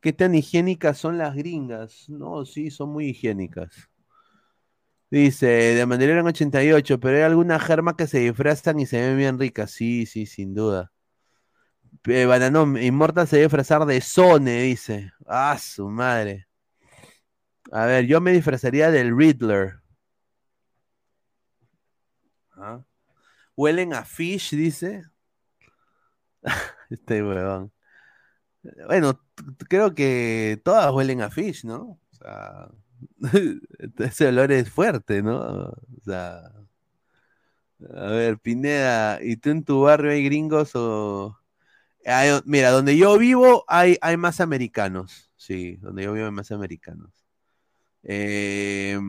¿qué 0.01 0.11
tan 0.11 0.35
higiénicas 0.35 0.97
son 0.97 1.17
las 1.17 1.37
gringas? 1.37 2.09
No, 2.09 2.43
sí, 2.43 2.69
son 2.69 2.89
muy 2.89 3.11
higiénicas. 3.11 3.89
Dice, 5.09 5.47
de 5.47 5.81
en 5.83 6.27
88, 6.27 6.99
pero 6.99 7.15
hay 7.15 7.23
alguna 7.23 7.57
germa 7.57 7.95
que 7.95 8.05
se 8.05 8.19
disfrazan 8.19 8.77
y 8.81 8.87
se 8.87 8.99
ven 8.99 9.17
bien 9.17 9.39
ricas. 9.39 9.71
Sí, 9.71 10.05
sí, 10.05 10.25
sin 10.25 10.53
duda. 10.53 10.91
Eh, 12.03 12.25
Bananón, 12.25 12.75
Immortal 12.75 13.25
se 13.25 13.39
disfrazar 13.39 13.85
de 13.85 14.01
Sone, 14.01 14.63
dice. 14.63 15.13
Ah, 15.25 15.57
su 15.57 15.87
madre. 15.87 16.49
A 17.71 17.85
ver, 17.85 18.05
yo 18.05 18.19
me 18.19 18.33
disfrazaría 18.33 18.91
del 18.91 19.15
Riddler. 19.17 19.79
Ah. 22.60 22.84
Huelen 23.56 23.94
a 23.94 24.03
fish, 24.06 24.52
dice. 24.56 25.03
Este 26.90 27.23
huevón. 27.23 27.72
Bueno, 28.88 29.22
creo 29.69 29.94
que 29.94 30.60
todas 30.64 30.91
huelen 30.94 31.22
a 31.22 31.30
fish, 31.30 31.65
¿no? 31.65 31.99
O 32.11 32.15
sea, 32.15 32.69
ese 33.99 34.27
olor 34.27 34.52
es 34.52 34.69
fuerte, 34.69 35.22
¿no? 35.22 35.69
O 35.69 36.02
sea, 36.03 36.52
a 37.95 38.07
ver, 38.07 38.40
Pineda, 38.40 39.19
¿y 39.23 39.38
tú 39.38 39.52
en 39.52 39.64
tu 39.64 39.81
barrio 39.81 40.11
hay 40.11 40.23
gringos 40.23 40.72
o...? 40.76 41.38
Mira, 42.45 42.72
donde 42.72 42.98
yo 42.98 43.18
vivo 43.18 43.64
hay, 43.68 43.98
hay 44.02 44.18
más 44.18 44.40
americanos, 44.41 45.31
sí, 45.38 45.77
donde 45.77 46.03
yo 46.03 46.14
vivo 46.14 46.26
hay 46.26 46.31
más 46.31 46.52
americanos. 46.52 47.11
Eh, 48.03 48.99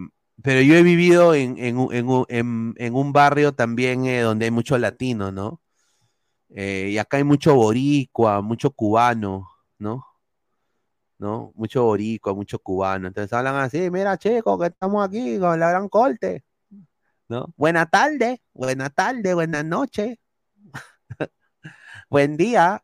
pero 0.42 0.60
yo 0.62 0.74
he 0.74 0.82
vivido 0.82 1.34
en, 1.34 1.58
en 1.58 1.78
un- 1.78 1.92
en 1.94 2.08
en- 2.28 2.74
en 2.78 2.94
un 2.94 3.12
barrio 3.12 3.52
también 3.54 4.06
eh, 4.06 4.20
donde 4.22 4.46
hay 4.46 4.50
mucho 4.50 4.78
latino, 4.78 5.32
¿no? 5.32 5.60
Eh, 6.50 6.90
y 6.92 6.98
acá 6.98 7.18
hay 7.18 7.24
mucho 7.24 7.54
boricua, 7.56 8.42
mucho 8.42 8.70
cubano, 8.72 9.48
¿no? 9.78 10.04
¿No? 11.18 11.52
Mucho 11.54 11.84
boricua, 11.84 12.34
mucho 12.34 12.58
cubano. 12.58 13.08
Entonces 13.08 13.32
hablan 13.32 13.56
así, 13.56 13.90
mira, 13.90 14.16
chicos, 14.16 14.58
que 14.60 14.66
estamos 14.68 15.06
aquí 15.06 15.38
con 15.38 15.58
la 15.60 15.70
gran 15.70 15.88
corte, 15.88 16.44
¿no? 17.28 17.52
Buena 17.56 17.86
tarde, 17.86 18.42
buena 18.54 18.90
tarde, 18.90 19.34
buena 19.34 19.62
noche, 19.64 20.18
buen 22.10 22.36
día, 22.36 22.82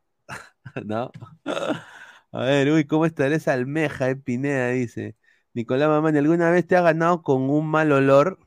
¿no? 0.86 1.12
A 2.32 2.40
ver, 2.40 2.70
uy, 2.72 2.86
¿cómo 2.86 3.06
estará 3.06 3.34
esa 3.36 3.52
almeja, 3.54 4.10
eh, 4.10 4.16
Pineda? 4.16 4.70
Dice. 4.70 5.16
Nicolás 5.56 5.88
Mamani, 5.88 6.18
¿alguna 6.18 6.50
vez 6.52 6.68
te 6.68 6.76
has 6.76 6.84
ganado 6.84 7.22
con 7.24 7.50
un 7.50 7.66
mal 7.66 7.90
olor? 7.90 8.38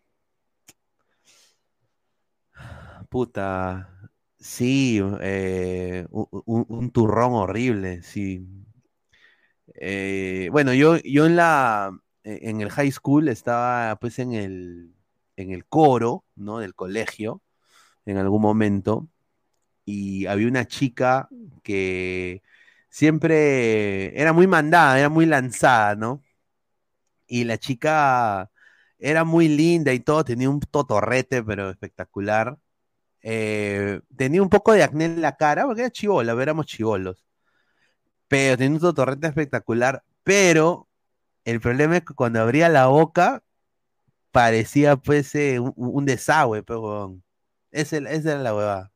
Puta, 3.10 3.90
sí, 4.38 5.00
eh, 5.22 6.06
un, 6.12 6.66
un- 6.70 6.92
turrón 6.92 7.34
horrible, 7.34 8.02
sí. 8.04 8.46
Eh, 9.76 10.50
bueno, 10.52 10.74
yo, 10.74 10.98
yo 10.98 11.26
en 11.26 11.36
la, 11.36 11.92
eh, 12.24 12.40
en 12.44 12.62
el 12.62 12.70
high 12.72 12.92
school 12.92 13.28
estaba 13.30 13.96
pues 13.98 14.20
en 14.20 14.34
el, 14.34 14.94
en 15.36 15.52
el 15.52 15.66
coro, 15.66 16.26
¿no? 16.36 16.60
Del 16.60 16.76
colegio, 16.76 17.42
en 18.06 18.18
algún 18.18 18.42
momento, 18.44 19.10
y 19.86 20.26
había 20.28 20.48
una 20.48 20.68
chica 20.68 21.30
que 21.64 22.44
siempre 22.90 24.20
era 24.22 24.34
muy 24.34 24.48
mandada, 24.48 25.00
era 25.00 25.10
muy 25.10 25.26
lanzada, 25.28 25.96
¿no? 25.96 26.24
Y 27.30 27.46
la 27.46 27.58
chica 27.60 28.52
era 29.00 29.24
muy 29.26 29.48
linda 29.50 29.94
y 29.94 30.02
todo, 30.02 30.26
tenía 30.26 30.50
un 30.50 30.60
totorrete, 30.62 31.44
pero 31.44 31.70
espectacular. 31.70 32.58
Eh, 33.22 34.02
tenía 34.18 34.42
un 34.44 34.50
poco 34.50 34.74
de 34.74 34.84
acné 34.84 35.06
en 35.06 35.22
la 35.22 35.38
cara, 35.38 35.66
porque 35.66 35.82
era 35.82 35.92
chivola, 35.92 36.34
éramos 36.42 36.66
chivolos. 36.68 37.26
Pero 38.28 38.58
tenía 38.58 38.76
un 38.76 38.82
totorrete 38.82 39.28
espectacular. 39.28 40.04
Pero 40.24 40.88
el 41.46 41.60
problema 41.62 41.98
es 41.98 42.06
que 42.06 42.14
cuando 42.14 42.42
abría 42.42 42.70
la 42.70 42.88
boca, 42.88 43.44
parecía 44.32 44.98
pues 44.98 45.36
eh, 45.36 45.60
un, 45.60 46.06
desagüe, 46.06 46.64
pues, 46.64 46.80
huevón. 46.80 47.24
Esa, 47.72 47.98
esa 47.98 48.32
era 48.34 48.40
la 48.44 48.56
huevada. 48.56 48.92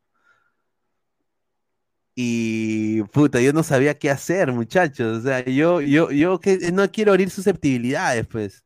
Y 2.16 3.02
puta, 3.04 3.42
yo 3.42 3.54
no 3.54 3.64
sabía 3.64 3.98
qué 3.98 4.10
hacer, 4.12 4.52
muchachos. 4.52 5.20
O 5.20 5.22
sea, 5.22 5.44
yo, 5.46 5.82
yo, 5.82 6.12
yo 6.12 6.40
que 6.40 6.72
no 6.72 6.90
quiero 6.92 7.14
herir 7.14 7.30
susceptibilidades, 7.30 8.28
pues. 8.28 8.64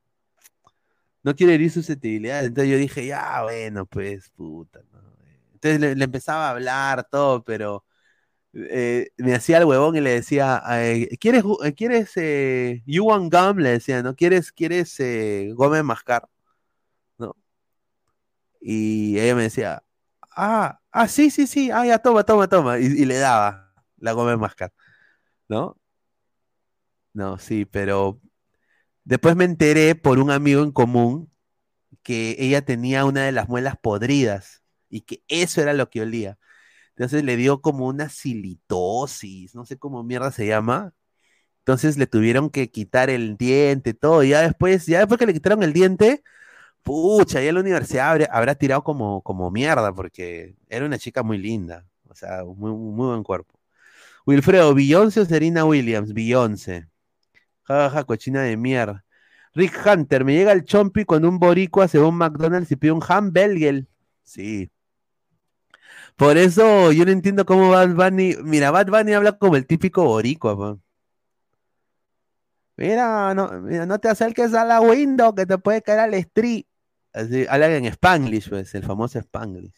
No 1.23 1.35
quiero 1.35 1.53
herir 1.53 1.71
susceptibilidades. 1.71 2.47
Entonces 2.47 2.71
yo 2.71 2.77
dije, 2.77 3.05
ya, 3.07 3.43
bueno, 3.43 3.85
pues, 3.85 4.29
puta, 4.31 4.81
¿no? 4.91 5.07
Entonces 5.53 5.97
le, 5.97 6.03
empezaba 6.03 6.47
a 6.47 6.51
hablar 6.51 7.07
todo, 7.09 7.43
pero 7.43 7.83
eh, 8.53 9.09
me 9.17 9.35
hacía 9.35 9.57
el 9.59 9.65
huevón 9.65 9.95
y 9.95 10.01
le 10.01 10.11
decía, 10.11 10.63
¿quieres, 11.19 11.43
¿quieres, 11.75 12.11
eh, 12.17 12.83
you 12.85 13.05
want 13.05 13.33
gum? 13.33 13.57
Le 13.59 13.71
decía, 13.71 14.03
¿no? 14.03 14.15
¿Quieres, 14.15 14.51
quieres 14.51 14.99
eh, 14.99 15.53
de 15.57 15.83
mascar? 15.83 16.27
¿No? 17.17 17.35
Y 18.61 19.19
ella 19.19 19.35
me 19.35 19.43
decía, 19.43 19.83
ah, 20.35 20.79
ah, 20.97 21.07
sí, 21.07 21.29
sí, 21.31 21.47
sí, 21.47 21.71
ah, 21.71 21.85
ya, 21.85 21.99
toma, 21.99 22.23
toma, 22.23 22.47
toma. 22.47 22.79
Y, 22.79 23.05
le 23.05 23.17
daba 23.17 23.73
la 23.97 24.13
goma 24.13 24.31
de 24.31 24.37
mascar, 24.37 24.73
¿no? 25.49 25.77
No, 27.13 27.37
sí, 27.39 27.65
pero 27.65 28.21
después 29.03 29.35
me 29.35 29.45
enteré 29.45 29.95
por 29.95 30.19
un 30.19 30.31
amigo 30.31 30.63
en 30.63 30.71
común 30.71 31.31
que 32.03 32.35
ella 32.39 32.63
tenía 32.63 33.05
una 33.05 33.23
de 33.25 33.31
las 33.31 33.49
muelas 33.49 33.75
podridas 33.81 34.63
y 34.89 35.01
que 35.01 35.23
eso 35.27 35.61
era 35.61 35.73
lo 35.73 35.89
que 35.89 36.01
olía. 36.01 36.37
Entonces 36.91 37.23
le 37.23 37.37
dio 37.37 37.61
como 37.61 37.87
una 37.87 38.09
silitosis, 38.09 39.55
no 39.55 39.65
sé 39.65 39.77
cómo 39.79 40.03
mierda 40.03 40.31
se 40.31 40.47
llama. 40.47 40.93
Entonces 41.59 41.97
le 41.97 42.07
tuvieron 42.07 42.49
que 42.51 42.71
quitar 42.71 43.09
el 43.09 43.37
diente, 43.37 43.93
todo. 43.93 44.23
Y 44.23 44.29
ya 44.29 44.41
después, 44.41 44.85
ya 44.87 44.99
después 44.99 45.19
que 45.19 45.27
le 45.27 45.33
quitaron 45.33 45.63
el 45.63 45.73
diente, 45.73 46.23
pucha, 46.87 47.41
ya 47.41 47.49
en 47.49 47.55
la 47.55 47.61
universidad 47.61 48.17
habrá, 48.31 48.55
tirado 48.55 48.81
como, 48.83 49.21
como 49.21 49.51
mierda, 49.51 49.93
porque 49.93 50.55
era 50.69 50.85
una 50.85 50.97
chica 50.97 51.21
muy 51.21 51.37
linda. 51.37 51.85
O 52.09 52.15
sea, 52.15 52.45
muy, 52.45 52.71
muy 52.71 53.07
buen 53.07 53.23
cuerpo. 53.23 53.59
Wilfredo, 54.25 54.73
¿Beyoncé 54.73 55.21
o 55.21 55.25
Serena 55.25 55.65
Williams? 55.65 56.13
Beyoncé. 56.13 56.87
Jajaja, 57.63 58.05
cochina 58.05 58.43
de 58.43 58.57
mierda. 58.57 59.05
Rick 59.53 59.73
Hunter, 59.85 60.23
me 60.25 60.33
llega 60.33 60.53
el 60.53 60.63
chompi 60.63 61.05
cuando 61.05 61.29
un 61.29 61.39
boricua 61.39 61.87
se 61.87 61.99
va 61.99 62.07
un 62.07 62.17
McDonald's 62.17 62.71
y 62.71 62.77
pide 62.77 62.93
un 62.93 63.03
hamburger. 63.07 63.85
Sí. 64.23 64.71
Por 66.15 66.37
eso 66.37 66.91
yo 66.91 67.05
no 67.05 67.11
entiendo 67.11 67.45
cómo 67.45 67.71
Bad 67.71 67.95
Bunny. 67.95 68.35
Mira, 68.43 68.71
Bad 68.71 68.87
Bunny 68.87 69.13
habla 69.13 69.37
como 69.37 69.55
el 69.57 69.65
típico 69.67 70.03
boricua. 70.05 70.77
Mira, 72.77 73.33
no, 73.33 73.51
mira, 73.61 73.85
no 73.85 73.99
te 73.99 74.07
acerques 74.09 74.53
a 74.53 74.63
la 74.63 74.79
window 74.81 75.33
que 75.35 75.45
te 75.45 75.57
puede 75.57 75.81
caer 75.81 75.99
al 75.99 76.13
street. 76.13 76.65
Así, 77.17 77.45
en 77.49 77.85
Spanglish, 77.85 78.49
pues, 78.49 78.75
el 78.75 78.83
famoso 78.83 79.19
Spanglish. 79.19 79.73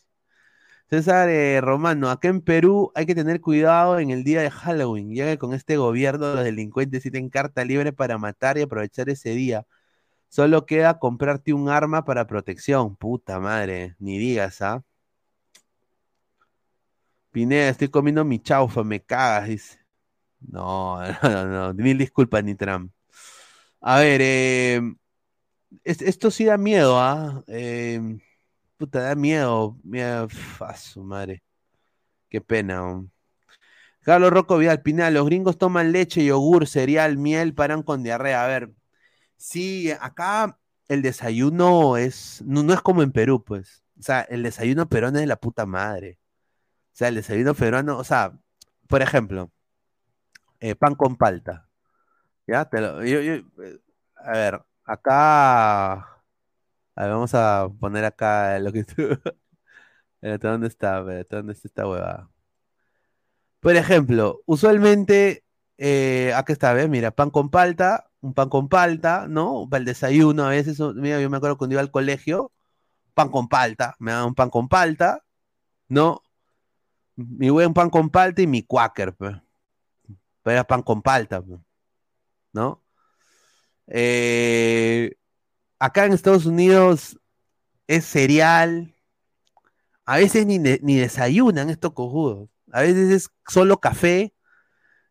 César 0.89 1.29
eh, 1.29 1.61
Romano, 1.61 2.09
acá 2.09 2.29
en 2.29 2.41
Perú 2.41 2.91
hay 2.95 3.05
que 3.05 3.15
tener 3.15 3.41
cuidado 3.41 3.99
en 3.99 4.09
el 4.09 4.23
día 4.23 4.41
de 4.41 4.51
Halloween, 4.51 5.13
ya 5.15 5.25
que 5.25 5.37
con 5.37 5.53
este 5.53 5.77
gobierno 5.77 6.33
los 6.35 6.43
delincuentes 6.43 7.03
tienen 7.03 7.29
carta 7.29 7.63
libre 7.63 7.93
para 7.93 8.17
matar 8.17 8.57
y 8.57 8.63
aprovechar 8.63 9.09
ese 9.09 9.31
día. 9.31 9.65
Solo 10.29 10.65
queda 10.65 10.99
comprarte 10.99 11.53
un 11.53 11.69
arma 11.69 12.05
para 12.05 12.27
protección. 12.27 12.95
Puta 12.97 13.39
madre, 13.39 13.95
ni 13.99 14.17
digas, 14.19 14.61
¿ah? 14.61 14.83
Pineda, 17.31 17.69
estoy 17.69 17.89
comiendo 17.89 18.25
mi 18.25 18.39
chaufa, 18.39 18.83
me 18.83 19.01
cagas, 19.01 19.47
dice. 19.49 19.79
No, 20.41 20.99
no, 21.23 21.45
no, 21.45 21.73
mil 21.75 21.97
disculpas, 21.97 22.43
ni 22.43 22.55
Trump. 22.55 22.91
A 23.81 23.99
ver, 23.99 24.21
eh, 24.23 24.81
es- 25.83 26.01
esto 26.01 26.31
sí 26.31 26.45
da 26.45 26.57
miedo, 26.57 26.99
¿ah? 26.99 27.43
Eh, 27.47 28.01
puta, 28.77 29.01
da 29.03 29.15
miedo. 29.15 29.77
Miedo, 29.83 30.27
a 30.61 30.75
su 30.77 31.03
madre. 31.03 31.43
Qué 32.29 32.41
pena. 32.41 33.05
Carlos 34.01 34.31
Rocco 34.31 34.57
Vidal, 34.57 34.81
Pineda, 34.81 35.11
los 35.11 35.25
gringos 35.25 35.57
toman 35.57 35.91
leche, 35.91 36.23
yogur, 36.25 36.67
cereal, 36.67 37.17
miel, 37.17 37.53
paran 37.53 37.83
con 37.83 38.03
diarrea. 38.03 38.43
A 38.43 38.47
ver, 38.47 38.71
sí, 39.37 39.91
acá 40.01 40.59
el 40.89 41.01
desayuno 41.03 41.97
es, 41.97 42.43
no, 42.45 42.63
no 42.63 42.73
es 42.73 42.81
como 42.81 43.03
en 43.03 43.11
Perú, 43.11 43.43
pues. 43.45 43.83
O 43.99 44.03
sea, 44.03 44.21
el 44.23 44.43
desayuno 44.43 44.89
peruano 44.89 45.17
es 45.19 45.23
de 45.23 45.27
la 45.27 45.37
puta 45.37 45.65
madre. 45.65 46.19
O 46.93 46.97
sea, 46.97 47.09
el 47.09 47.15
desayuno 47.17 47.55
peruano, 47.55 47.97
o 47.99 48.03
sea, 48.05 48.33
por 48.87 49.01
ejemplo, 49.01 49.51
eh, 50.59 50.75
pan 50.75 50.95
con 50.95 51.15
palta. 51.17 51.67
¿Ya? 52.47 52.65
Te 52.69 52.81
lo- 52.81 53.03
yo- 53.05 53.19
eh, 53.21 53.45
a 54.17 54.31
ver, 54.33 54.61
acá. 54.89 55.93
A 55.93 57.03
ver, 57.03 57.11
vamos 57.11 57.33
a 57.35 57.69
poner 57.79 58.05
acá 58.05 58.59
lo 58.59 58.71
que 58.71 58.83
tú. 58.83 59.03
¿dónde 60.41 60.67
está? 60.67 61.01
¿dónde 61.01 61.53
está 61.53 61.67
esta 61.67 61.87
huevada? 61.87 62.29
Por 63.59 63.75
ejemplo, 63.75 64.41
usualmente, 64.45 65.43
eh, 65.77 66.33
acá 66.35 66.53
está, 66.53 66.73
¿ves? 66.73 66.89
Mira, 66.89 67.11
pan 67.11 67.29
con 67.29 67.49
palta, 67.49 68.09
un 68.21 68.33
pan 68.33 68.49
con 68.49 68.69
palta, 68.69 69.27
¿no? 69.27 69.67
Para 69.69 69.79
el 69.79 69.85
desayuno, 69.85 70.45
a 70.45 70.49
veces, 70.49 70.79
mira, 70.95 71.21
yo 71.21 71.29
me 71.29 71.37
acuerdo 71.37 71.57
cuando 71.57 71.73
iba 71.75 71.81
al 71.81 71.91
colegio, 71.91 72.51
pan 73.13 73.29
con 73.29 73.49
palta, 73.49 73.95
me 73.99 74.11
daban 74.11 74.27
un 74.29 74.35
pan 74.35 74.49
con 74.49 74.69
palta, 74.69 75.23
¿no? 75.89 76.23
Mi 77.15 77.49
buen 77.49 77.73
pan 77.73 77.89
con 77.89 78.09
palta 78.09 78.41
y 78.41 78.47
mi 78.47 78.63
quaker. 78.63 79.15
Pero 79.15 79.41
era 80.45 80.65
pan 80.65 80.83
con 80.83 81.01
palta, 81.01 81.43
¿no? 82.53 82.83
Eh, 83.89 85.15
acá 85.79 86.05
en 86.05 86.13
Estados 86.13 86.45
Unidos 86.45 87.19
es 87.87 88.05
cereal. 88.05 88.95
A 90.05 90.17
veces 90.17 90.45
ni, 90.45 90.59
ni 90.59 90.97
desayunan 90.97 91.69
estos 91.69 91.93
cojudos. 91.93 92.49
A 92.71 92.81
veces 92.81 93.11
es 93.11 93.29
solo 93.47 93.79
café. 93.79 94.33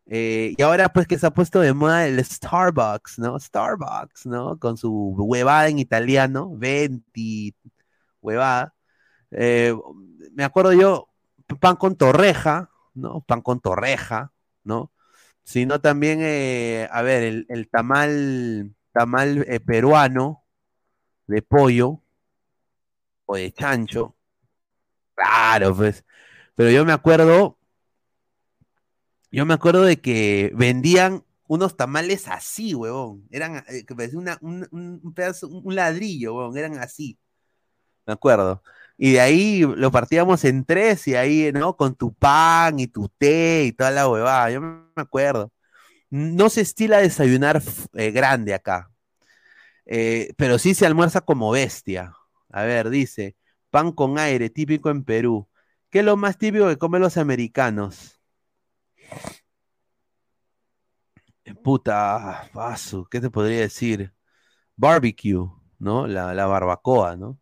eh, 0.06 0.54
y 0.56 0.62
ahora 0.62 0.88
pues 0.90 1.06
que 1.06 1.18
se 1.18 1.26
ha 1.26 1.30
puesto 1.32 1.60
de 1.60 1.74
moda 1.74 2.06
el 2.06 2.24
Starbucks, 2.24 3.18
¿no? 3.18 3.38
Starbucks, 3.38 4.26
¿no? 4.26 4.58
Con 4.58 4.76
su 4.78 5.14
huevada 5.18 5.68
en 5.68 5.78
italiano, 5.78 6.50
venti, 6.56 7.54
huevada. 8.22 8.74
Eh, 9.30 9.74
me 10.34 10.44
acuerdo 10.44 10.72
yo, 10.72 11.08
pan 11.60 11.76
con 11.76 11.96
torreja, 11.96 12.70
¿no? 12.94 13.22
Pan 13.22 13.42
con 13.42 13.60
torreja, 13.60 14.32
¿no? 14.64 14.92
Sino 15.48 15.80
también, 15.80 16.18
eh, 16.22 16.88
a 16.92 17.00
ver, 17.02 17.22
el, 17.22 17.46
el 17.48 17.70
tamal, 17.70 18.74
tamal 18.92 19.46
eh, 19.48 19.60
peruano 19.60 20.44
de 21.28 21.42
pollo 21.42 22.02
o 23.26 23.36
de 23.36 23.52
chancho. 23.52 24.16
Claro, 25.14 25.74
pues. 25.76 26.04
Pero 26.56 26.70
yo 26.70 26.84
me 26.84 26.92
acuerdo, 26.92 27.58
yo 29.30 29.44
me 29.46 29.54
acuerdo 29.54 29.82
de 29.82 30.00
que 30.00 30.52
vendían 30.54 31.24
unos 31.46 31.76
tamales 31.76 32.28
así, 32.28 32.74
huevón. 32.74 33.26
Eran, 33.30 33.64
eh, 33.68 33.84
que 33.86 33.94
un- 34.70 35.00
un 35.02 35.14
pedazo, 35.14 35.48
un 35.48 35.74
ladrillo, 35.74 36.34
huevón. 36.34 36.56
Eran 36.56 36.78
así. 36.78 37.18
Me 38.06 38.14
acuerdo. 38.14 38.62
Y 38.98 39.12
de 39.12 39.20
ahí 39.20 39.60
lo 39.62 39.92
partíamos 39.92 40.44
en 40.44 40.64
tres 40.64 41.06
y 41.08 41.14
ahí, 41.16 41.52
¿no? 41.54 41.76
Con 41.76 41.94
tu 41.96 42.12
pan 42.14 42.80
y 42.80 42.88
tu 42.88 43.08
té 43.08 43.64
y 43.66 43.72
toda 43.72 43.92
la 43.92 44.08
huevada. 44.08 44.50
Yo 44.50 44.60
me 44.60 44.82
acuerdo. 44.96 45.52
No 46.10 46.50
se 46.50 46.62
estila 46.62 46.98
desayunar 46.98 47.62
eh, 47.94 48.10
grande 48.12 48.54
acá. 48.54 48.90
Eh, 49.86 50.34
pero 50.36 50.58
sí 50.58 50.74
se 50.74 50.86
almuerza 50.86 51.20
como 51.22 51.50
bestia. 51.52 52.14
A 52.50 52.64
ver, 52.64 52.90
dice, 52.90 53.36
pan 53.70 53.92
con 53.92 54.18
aire, 54.18 54.50
típico 54.50 54.90
en 54.90 55.04
Perú. 55.04 55.48
¿Qué 55.90 56.00
es 56.00 56.04
lo 56.04 56.16
más 56.16 56.38
típico 56.38 56.68
que 56.68 56.78
comen 56.78 57.02
los 57.02 57.16
americanos? 57.18 58.20
Eh, 61.44 61.54
Puta, 61.54 62.48
paso, 62.52 63.06
¿qué 63.10 63.20
te 63.20 63.30
podría 63.30 63.60
decir? 63.60 64.12
Barbecue, 64.76 65.50
¿no? 65.78 66.06
La 66.06 66.46
barbacoa, 66.46 67.16
¿no? 67.16 67.38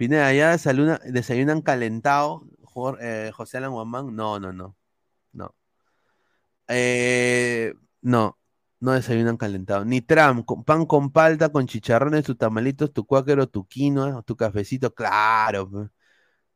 Pineda, 0.00 0.32
¿ya 0.32 0.52
desayuna- 0.52 0.98
desayunan 1.04 1.60
calentado? 1.60 2.46
Eh, 3.02 3.30
José 3.34 3.58
Alan 3.58 3.72
Guamán? 3.72 4.16
No, 4.16 4.40
no, 4.40 4.50
no. 4.50 4.74
No. 5.34 5.54
Eh, 6.68 7.74
no, 8.00 8.38
desayunan 8.80 9.36
calentado. 9.36 9.84
Ni 9.84 10.00
tram, 10.00 10.42
con 10.42 10.64
pan 10.64 10.86
con 10.86 11.10
palta, 11.10 11.50
con 11.50 11.66
chicharrones, 11.66 12.24
tus 12.24 12.38
tamalitos, 12.38 12.94
tu 12.94 13.04
cuáquero, 13.04 13.46
tu 13.46 13.66
quinoa, 13.66 14.22
tu 14.22 14.36
cafecito, 14.36 14.94
claro. 14.94 15.68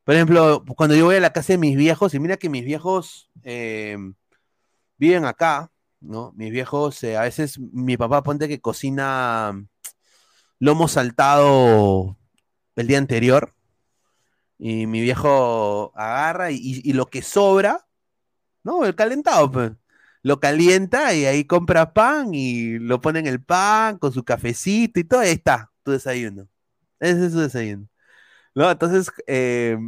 Por 0.05 0.15
ejemplo, 0.15 0.65
cuando 0.75 0.97
yo 0.97 1.05
voy 1.05 1.17
a 1.17 1.21
la 1.21 1.35
casa 1.35 1.53
de 1.53 1.59
mis 1.59 1.77
viejos, 1.77 2.15
y 2.15 2.21
mira 2.21 2.39
que 2.39 2.49
mis 2.49 2.65
viejos 2.65 3.31
eh, 3.43 3.99
viven 4.97 5.27
acá, 5.27 5.71
¿no? 6.01 6.33
Mis 6.35 6.51
viejos, 6.51 7.03
eh, 7.05 7.19
a 7.19 7.23
veces 7.23 7.59
mi 7.59 7.99
papá 7.99 8.23
ponte 8.23 8.49
que 8.49 8.63
cocina 8.63 9.53
lomo 10.59 10.89
saltado 10.89 12.17
el 12.77 12.87
día 12.87 12.99
anterior, 12.99 13.55
y 14.59 14.87
mi 14.87 15.01
viejo 15.03 15.93
agarra 15.97 16.51
y, 16.51 16.81
y- 16.85 16.93
lo 16.93 17.07
que 17.07 17.23
sobra, 17.23 17.87
¿no? 18.65 18.85
El 18.87 18.95
calentado, 18.97 19.51
pues. 19.53 19.73
Lo 20.23 20.41
calienta 20.41 21.15
y 21.15 21.27
ahí 21.27 21.45
compra 21.47 21.95
pan 21.95 22.35
y 22.35 22.79
lo 22.81 23.01
pone 23.01 23.21
en 23.21 23.27
el 23.29 23.43
pan 23.43 23.99
con 23.99 24.13
su 24.13 24.25
cafecito 24.25 25.01
y 25.01 25.05
todo, 25.05 25.21
ahí 25.21 25.33
está, 25.33 25.73
tu 25.85 25.93
desayuno. 25.93 26.49
Ese 27.01 27.27
es 27.27 27.33
su 27.33 27.41
desayuno. 27.41 27.89
¿No? 28.55 28.71
Entonces, 28.71 29.11
eh, 29.29 29.79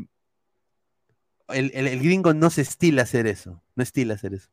el, 1.49 1.71
el- 1.75 1.87
el 1.89 2.01
gringo 2.01 2.35
no 2.35 2.51
se 2.51 2.63
estila 2.63 3.03
hacer 3.03 3.27
eso, 3.27 3.63
no 3.75 3.83
estila 3.83 4.15
hacer 4.15 4.35
eso. 4.35 4.51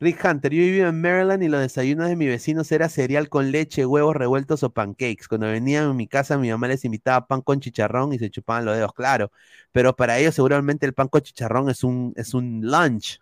Rick 0.00 0.24
Hunter, 0.24 0.52
yo 0.52 0.60
vivía 0.60 0.88
en 0.88 1.00
Maryland 1.00 1.42
y 1.42 1.48
los 1.48 1.60
desayunos 1.60 2.08
de 2.08 2.16
mis 2.16 2.28
vecinos 2.28 2.70
era 2.72 2.88
cereal 2.88 3.28
con 3.28 3.50
leche, 3.52 3.86
huevos 3.86 4.14
revueltos 4.16 4.62
o 4.62 4.72
pancakes. 4.72 5.28
Cuando 5.28 5.46
venían 5.46 5.84
a 5.90 5.94
mi 5.94 6.06
casa, 6.08 6.36
mi 6.36 6.50
mamá 6.50 6.68
les 6.68 6.84
invitaba 6.84 7.26
pan 7.26 7.40
con 7.42 7.60
chicharrón 7.60 8.12
y 8.12 8.18
se 8.18 8.30
chupaban 8.30 8.64
los 8.64 8.76
dedos, 8.76 8.92
claro. 8.92 9.30
Pero 9.72 9.94
para 9.96 10.18
ellos 10.18 10.34
seguramente 10.34 10.84
el 10.86 10.94
pan 10.94 11.08
con 11.08 11.22
chicharrón 11.22 11.70
es 11.70 11.84
un, 11.84 12.12
es 12.16 12.34
un 12.34 12.60
lunch, 12.62 13.20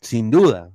sin 0.00 0.30
duda. 0.30 0.72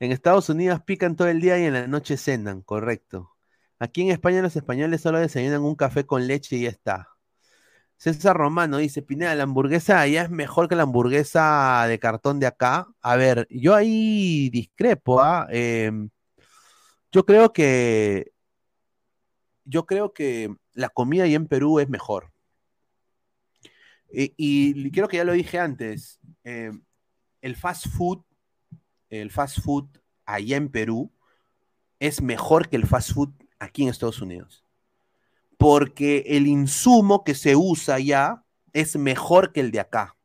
En 0.00 0.12
Estados 0.12 0.48
Unidos 0.48 0.80
pican 0.82 1.16
todo 1.16 1.28
el 1.28 1.40
día 1.40 1.58
y 1.58 1.64
en 1.64 1.72
la 1.74 1.86
noche 1.86 2.16
cenan, 2.16 2.62
correcto. 2.62 3.36
Aquí 3.78 4.02
en 4.02 4.10
España 4.10 4.42
los 4.42 4.56
españoles 4.56 5.00
solo 5.02 5.18
desayunan 5.18 5.62
un 5.62 5.74
café 5.74 6.06
con 6.06 6.26
leche 6.26 6.56
y 6.56 6.62
ya 6.62 6.70
está. 6.70 7.15
César 7.98 8.36
Romano 8.36 8.76
dice, 8.78 9.02
Pineda, 9.02 9.34
la 9.34 9.44
hamburguesa 9.44 10.00
allá 10.00 10.22
es 10.22 10.30
mejor 10.30 10.68
que 10.68 10.76
la 10.76 10.82
hamburguesa 10.82 11.86
de 11.88 11.98
cartón 11.98 12.38
de 12.40 12.46
acá. 12.46 12.86
A 13.00 13.16
ver, 13.16 13.46
yo 13.50 13.74
ahí 13.74 14.50
discrepo, 14.50 15.20
¿ah? 15.20 15.46
Em, 15.50 16.10
yo 17.12 17.24
creo 17.24 17.52
que 17.52 18.32
yo 19.64 19.86
creo 19.86 20.12
que 20.12 20.54
la 20.74 20.88
comida 20.90 21.24
allá 21.24 21.36
en 21.36 21.48
Perú 21.48 21.80
es 21.80 21.88
mejor. 21.88 22.32
Y, 24.12 24.34
y 24.36 24.90
creo 24.92 25.08
que 25.08 25.16
ya 25.18 25.24
lo 25.24 25.32
dije 25.32 25.58
antes, 25.58 26.20
em, 26.44 26.82
el 27.40 27.56
fast 27.56 27.88
food, 27.88 28.22
el 29.10 29.30
fast 29.30 29.60
food 29.60 29.88
allá 30.26 30.56
en 30.56 30.70
Perú 30.70 31.12
es 32.00 32.22
mejor 32.22 32.68
que 32.68 32.76
el 32.76 32.86
fast 32.86 33.12
food 33.12 33.30
aquí 33.58 33.84
en 33.84 33.88
Estados 33.88 34.20
Unidos 34.20 34.65
porque 35.56 36.24
el 36.26 36.46
insumo 36.46 37.24
que 37.24 37.34
se 37.34 37.56
usa 37.56 37.96
allá 37.96 38.44
es 38.72 38.96
mejor 38.96 39.52
que 39.52 39.60
el 39.60 39.70
de 39.70 39.80
acá. 39.80 40.16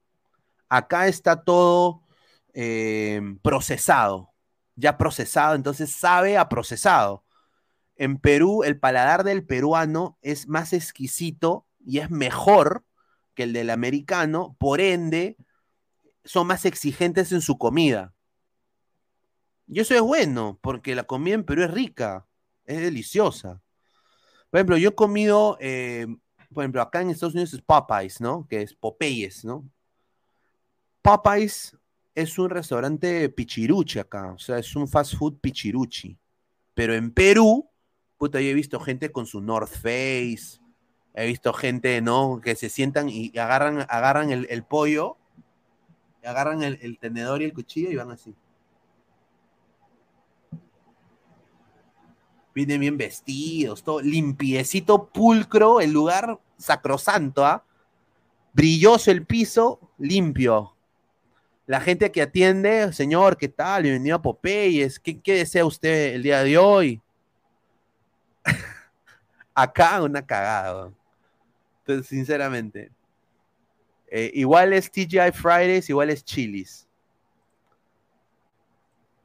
Acá 0.70 1.08
está 1.08 1.44
todo 1.44 2.04
eh, 2.54 3.22
procesado, 3.42 4.34
ya 4.76 4.98
procesado, 4.98 5.56
entonces 5.56 5.92
sabe 5.92 6.38
a 6.38 6.50
procesado. 6.50 7.24
En 7.96 8.18
Perú, 8.18 8.64
el 8.64 8.80
paladar 8.80 9.24
del 9.24 9.46
peruano 9.46 10.18
es 10.22 10.48
más 10.48 10.74
exquisito 10.74 11.66
y 11.80 12.00
es 12.00 12.10
mejor 12.10 12.84
que 13.36 13.44
el 13.44 13.54
del 13.54 13.70
americano, 13.70 14.56
por 14.60 14.82
ende, 14.82 15.38
son 16.24 16.48
más 16.48 16.66
exigentes 16.66 17.32
en 17.32 17.42
su 17.42 17.58
comida. 17.58 18.14
Y 19.68 19.80
eso 19.80 19.96
es 19.96 20.02
bueno, 20.02 20.60
porque 20.62 20.96
la 20.96 21.04
comida 21.04 21.36
en 21.36 21.46
Perú 21.46 21.64
es 21.64 21.72
rica, 21.72 22.28
es 22.66 22.82
deliciosa. 22.82 23.62
Por 24.52 24.60
ejemplo, 24.60 24.78
yo 24.78 24.90
he 24.90 24.96
comido, 24.96 25.58
eh, 25.62 26.06
por 26.54 26.64
ejemplo, 26.64 26.82
acá 26.82 27.02
en 27.02 27.10
Estados 27.10 27.34
Unidos 27.34 27.54
es 27.54 27.62
Popeyes, 27.62 28.20
¿no? 28.20 28.46
Que 28.50 28.62
es 28.62 28.74
Popeyes, 28.74 29.46
¿no? 29.46 29.66
Popeyes 31.02 31.78
es 32.14 32.38
un 32.38 32.50
restaurante 32.50 33.30
pichiruchi 33.30 34.00
acá, 34.00 34.34
o 34.34 34.38
sea, 34.38 34.60
es 34.60 34.76
un 34.76 34.90
fast 34.90 35.16
food 35.16 35.40
pichiruchi. 35.40 36.18
Pero 36.74 36.94
en 36.94 37.12
Perú, 37.12 37.70
puta, 38.18 38.42
yo 38.42 38.50
he 38.50 38.54
visto 38.54 38.78
gente 38.82 39.10
con 39.10 39.26
su 39.26 39.40
North 39.40 39.72
Face, 39.72 40.60
he 41.14 41.28
visto 41.28 41.54
gente, 41.54 42.02
¿no? 42.02 42.42
Que 42.44 42.56
se 42.56 42.68
sientan 42.68 43.08
y 43.10 43.32
agarran, 43.38 43.86
agarran 43.88 44.32
el, 44.32 44.48
el 44.50 44.64
pollo, 44.66 45.16
agarran 46.26 46.62
el, 46.62 46.78
el 46.82 47.00
tenedor 47.00 47.42
y 47.42 47.46
el 47.46 47.54
cuchillo 47.54 47.90
y 47.90 47.96
van 47.96 48.12
así. 48.12 48.36
Vienen 52.54 52.82
bien 52.82 52.98
vestidos, 52.98 53.84
todo 53.84 54.02
limpiecito, 54.02 55.08
pulcro, 55.08 55.80
el 55.80 55.92
lugar 55.92 56.40
sacrosanto, 56.58 57.46
¿ah? 57.46 57.64
Brilloso 58.54 59.12
el 59.12 59.26
piso, 59.26 59.80
limpio. 59.98 60.76
La 61.66 61.80
gente 61.80 62.12
que 62.12 62.22
atiende, 62.22 62.92
señor, 62.92 63.38
¿qué 63.38 63.48
tal? 63.48 63.84
Bienvenido 63.84 64.18
a 64.18 64.22
Popeyes. 64.22 65.00
¿Qué, 65.00 65.22
qué 65.22 65.36
desea 65.36 65.64
usted 65.64 66.16
el 66.16 66.24
día 66.24 66.44
de 66.44 66.58
hoy? 66.58 67.02
Acá 69.54 70.02
una 70.02 70.26
cagada. 70.26 70.92
Entonces, 71.80 72.08
sinceramente. 72.08 72.92
Eh, 74.08 74.30
igual 74.34 74.74
es 74.74 74.92
TGI 74.92 75.32
Fridays, 75.34 75.90
igual 75.90 76.10
es 76.10 76.26
Chili's. 76.26 76.86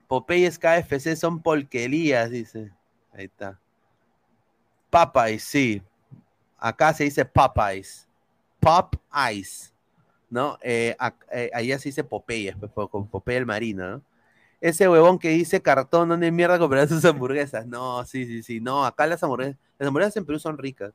Popeyes 0.06 0.56
KFC 0.56 1.16
son 1.16 1.42
polquerías, 1.42 2.30
dice. 2.30 2.70
Ahí 3.16 3.24
está. 3.24 3.58
Popeyes, 4.90 5.42
sí. 5.42 5.82
Acá 6.58 6.92
se 6.92 7.04
dice 7.04 7.24
Popeyes. 7.24 8.06
Pop 8.60 8.94
Ice. 9.32 9.70
¿No? 10.28 10.58
Eh, 10.60 10.96
ac- 10.98 11.24
eh, 11.30 11.50
allá 11.54 11.78
se 11.78 11.88
dice 11.88 12.02
Popeyes, 12.04 12.56
pues, 12.74 12.88
con 12.90 13.06
Popeye 13.06 13.38
el 13.38 13.46
marino, 13.46 13.88
¿no? 13.88 14.02
Ese 14.60 14.88
huevón 14.88 15.18
que 15.18 15.28
dice 15.28 15.62
cartón, 15.62 16.08
¿dónde 16.08 16.32
mierda 16.32 16.58
comprar 16.58 16.88
sus 16.88 17.04
hamburguesas? 17.04 17.66
No, 17.66 18.04
sí, 18.04 18.26
sí, 18.26 18.42
sí. 18.42 18.60
No, 18.60 18.84
acá 18.84 19.06
las 19.06 19.22
hamburguesas, 19.22 20.16
en 20.16 20.24
Perú 20.24 20.38
son 20.38 20.58
ricas. 20.58 20.92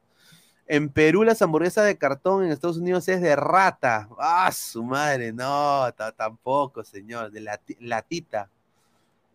En 0.68 0.90
Perú 0.90 1.24
las 1.24 1.42
hamburguesas 1.42 1.86
de 1.86 1.98
cartón, 1.98 2.44
en 2.44 2.52
Estados 2.52 2.78
Unidos 2.78 3.08
es 3.08 3.22
de 3.22 3.36
rata. 3.36 4.10
Ah, 4.20 4.52
su 4.52 4.84
madre, 4.84 5.32
no, 5.32 5.92
ta- 5.96 6.12
tampoco, 6.12 6.84
señor, 6.84 7.32
de 7.32 7.42
lati- 7.42 7.78
latita. 7.80 8.50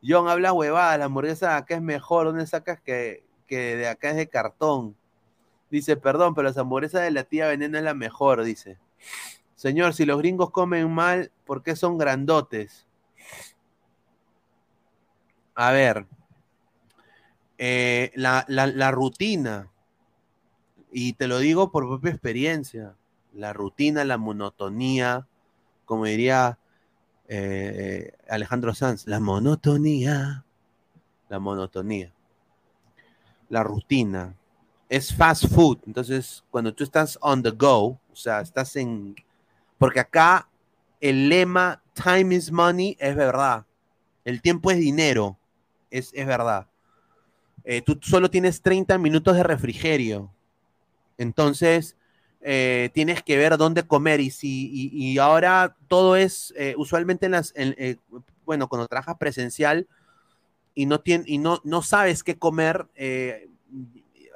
John 0.06 0.28
habla 0.28 0.52
huevada, 0.52 0.98
la 0.98 1.06
hamburguesa 1.06 1.50
de 1.50 1.54
acá 1.56 1.74
es 1.76 1.82
mejor, 1.82 2.26
¿dónde 2.26 2.46
sacas 2.46 2.80
que, 2.80 3.24
que 3.46 3.76
de 3.76 3.88
acá 3.88 4.10
es 4.10 4.16
de 4.16 4.28
cartón? 4.28 4.96
Dice, 5.70 5.96
perdón, 5.96 6.34
pero 6.34 6.48
las 6.48 6.58
hamburguesas 6.58 7.02
de 7.02 7.12
la 7.12 7.24
tía 7.24 7.48
Veneno 7.48 7.78
es 7.78 7.84
la 7.84 7.94
mejor, 7.94 8.44
dice. 8.44 8.78
Señor, 9.56 9.94
si 9.94 10.06
los 10.06 10.18
gringos 10.18 10.50
comen 10.50 10.90
mal, 10.92 11.32
¿por 11.46 11.62
qué 11.62 11.76
son 11.76 11.98
grandotes? 11.98 12.86
A 15.56 15.72
ver, 15.72 16.06
eh, 17.58 18.12
la, 18.14 18.44
la- 18.48 18.66
la 18.66 18.90
rutina, 18.90 19.70
y 20.90 21.12
te 21.14 21.28
lo 21.28 21.38
digo 21.38 21.70
por 21.70 21.86
propia 21.86 22.10
experiencia, 22.10 22.94
la 23.34 23.52
rutina, 23.52 24.04
la 24.04 24.18
monotonía, 24.18 25.26
como 25.84 26.06
diría 26.06 26.58
eh, 27.28 28.12
Alejandro 28.28 28.74
Sanz, 28.74 29.06
la 29.06 29.20
monotonía, 29.20 30.44
la 31.28 31.38
monotonía, 31.38 32.12
la 33.48 33.62
rutina, 33.62 34.34
es 34.88 35.14
fast 35.14 35.46
food, 35.48 35.78
entonces 35.86 36.44
cuando 36.50 36.72
tú 36.72 36.84
estás 36.84 37.18
on 37.20 37.42
the 37.42 37.50
go, 37.50 37.98
o 38.12 38.14
sea, 38.14 38.40
estás 38.40 38.76
en, 38.76 39.16
porque 39.78 40.00
acá 40.00 40.48
el 41.00 41.28
lema 41.28 41.82
time 41.92 42.34
is 42.34 42.52
money 42.52 42.96
es 43.00 43.16
verdad, 43.16 43.66
el 44.24 44.40
tiempo 44.40 44.70
es 44.70 44.78
dinero, 44.78 45.38
es, 45.90 46.10
es 46.14 46.26
verdad. 46.26 46.66
Eh, 47.68 47.82
tú 47.82 47.98
solo 48.00 48.30
tienes 48.30 48.62
30 48.62 48.96
minutos 48.96 49.34
de 49.36 49.42
refrigerio. 49.42 50.32
Entonces, 51.18 51.96
eh, 52.40 52.90
tienes 52.94 53.22
que 53.22 53.36
ver 53.36 53.56
dónde 53.56 53.86
comer. 53.86 54.20
Y 54.20 54.30
si 54.30 54.70
y, 54.72 55.18
ahora 55.18 55.76
todo 55.88 56.16
es, 56.16 56.54
eh, 56.56 56.74
usualmente 56.76 57.26
en 57.26 57.32
las, 57.32 57.52
en, 57.56 57.74
eh, 57.78 57.96
bueno, 58.44 58.68
cuando 58.68 58.88
trabajas 58.88 59.16
presencial 59.18 59.86
y 60.74 60.86
no, 60.86 61.00
tien, 61.00 61.24
y 61.26 61.38
no, 61.38 61.60
no 61.64 61.82
sabes 61.82 62.22
qué 62.22 62.38
comer, 62.38 62.86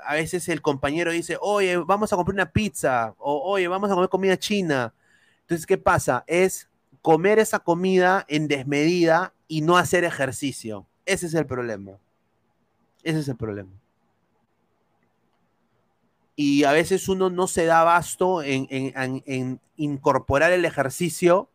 a 0.06 0.14
veces 0.14 0.48
el 0.48 0.62
compañero 0.62 1.12
dice, 1.12 1.36
oye, 1.40 1.77
vamos 1.77 2.12
a 2.12 2.16
comprar 2.16 2.35
una 2.35 2.51
pizza, 2.51 3.14
o 3.18 3.52
oye, 3.52 3.68
vamos 3.68 3.90
a 3.90 3.94
comer 3.94 4.09
comida 4.09 4.39
china. 4.39 4.94
Entonces, 5.43 5.66
¿qué 5.66 5.78
pasa? 5.78 6.24
Es 6.27 6.68
comer 7.02 7.39
esa 7.39 7.59
comida 7.59 8.24
en 8.28 8.48
desmedida 8.48 9.35
y 9.48 9.62
no 9.62 9.77
hacer 9.77 10.05
ejercicio. 10.05 10.86
Ese 11.06 11.27
es 11.27 11.35
el 11.35 11.47
problema. 11.47 11.98
Ese 13.02 13.20
es 13.20 13.28
el 13.28 13.36
problema. 13.36 13.70
Y 16.43 16.65
a 16.65 16.73
veces 16.73 17.07
uno 17.11 17.29
no 17.29 17.47
se 17.47 17.67
da 17.67 17.83
abasto 17.83 18.43
en, 18.43 19.61
incorporar 19.77 20.53
el 20.53 20.65
ejercicio 20.65 21.51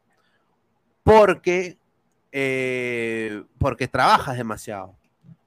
porque, 1.01 1.79
eh, 2.31 3.43
porque 3.57 3.87
trabajas 3.87 4.37
demasiado. 4.37 4.95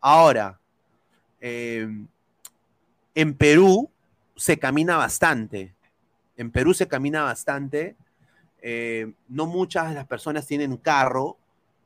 Ahora, 0.00 0.58
eh, 1.40 1.88
en 3.14 3.34
Perú 3.34 3.88
se 4.34 4.58
camina 4.58 4.96
bastante. 4.96 5.72
En 6.36 6.50
Perú 6.50 6.74
se 6.74 6.88
camina 6.88 7.22
bastante. 7.22 7.94
eh, 8.60 9.12
no 9.28 9.46
muchas 9.46 9.90
de 9.90 9.94
las 9.94 10.08
personas 10.08 10.48
tienen 10.48 10.76
carro. 10.78 11.38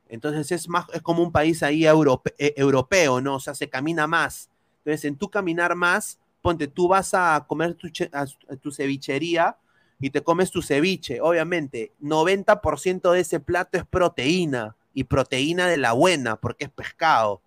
Entonces 0.09 0.51
es 0.51 0.67
más, 0.67 0.87
es 0.91 1.03
como 1.03 1.21
un 1.21 1.31
país 1.31 1.61
ahí 1.61 1.85
eh, 1.85 2.53
europeo, 2.57 3.21
¿no? 3.21 3.35
O 3.35 3.39
sea, 3.39 3.53
se 3.53 3.69
camina 3.69 4.07
más. 4.07 4.49
Entonces, 4.79 5.05
en 5.05 5.17
tu 5.17 5.29
caminar 5.29 5.75
más, 5.75 6.17
ponte, 6.43 6.67
tú 6.67 6.89
vas 6.89 7.13
a 7.13 7.45
comer 7.47 7.73
tu, 7.73 7.87
a 8.11 8.55
tu 8.57 8.69
cevichería 8.69 9.57
y 9.99 10.09
te 10.09 10.21
comes 10.21 10.51
tu 10.51 10.61
ceviche. 10.61 11.21
Obviamente, 11.21 11.93
90% 12.01 13.11
de 13.11 13.19
ese 13.21 13.39
plato 13.39 13.77
es 13.77 13.85
proteína 13.85 14.75
y 14.93 15.05
proteína 15.05 15.67
de 15.67 15.77
la 15.77 15.93
buena, 15.93 16.35
porque 16.35 16.65
es 16.65 16.69
pescado. 16.69 17.41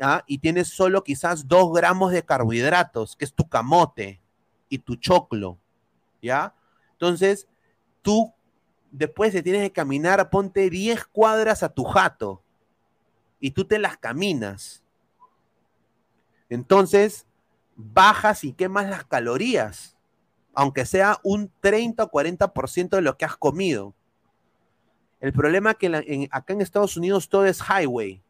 ¿ah? 0.00 0.22
Y 0.28 0.38
tienes 0.38 0.68
solo 0.68 1.02
quizás 1.02 1.48
2 1.48 1.72
gramos 1.74 2.12
de 2.12 2.24
carbohidratos, 2.24 3.16
que 3.16 3.24
es 3.24 3.34
tu 3.34 3.48
camote 3.48 4.20
y 4.68 4.78
tu 4.78 4.94
choclo. 4.94 5.58
¿Ya? 6.22 6.54
Entonces, 6.92 7.48
tú 8.00 8.32
después 8.92 9.32
te 9.32 9.42
tienes 9.42 9.62
que 9.62 9.72
caminar, 9.72 10.30
ponte 10.30 10.70
10 10.70 11.04
cuadras 11.06 11.64
a 11.64 11.68
tu 11.68 11.82
jato 11.82 12.40
y 13.40 13.50
tú 13.50 13.64
te 13.64 13.80
las 13.80 13.98
caminas. 13.98 14.84
Entonces, 16.48 17.26
bajas 17.76 18.44
y 18.44 18.52
quemas 18.52 18.88
las 18.88 19.04
calorías, 19.04 19.96
aunque 20.54 20.86
sea 20.86 21.18
un 21.22 21.50
30 21.60 22.04
o 22.04 22.10
40% 22.10 22.96
de 22.96 23.02
lo 23.02 23.16
que 23.16 23.24
has 23.24 23.36
comido. 23.36 23.94
El 25.20 25.32
problema 25.32 25.72
es 25.72 25.76
que 25.76 25.86
en- 25.86 26.28
acá 26.30 26.52
en 26.52 26.60
Estados 26.60 26.96
Unidos 26.96 27.28
todo 27.28 27.46
es 27.46 27.60
highway, 27.60 28.22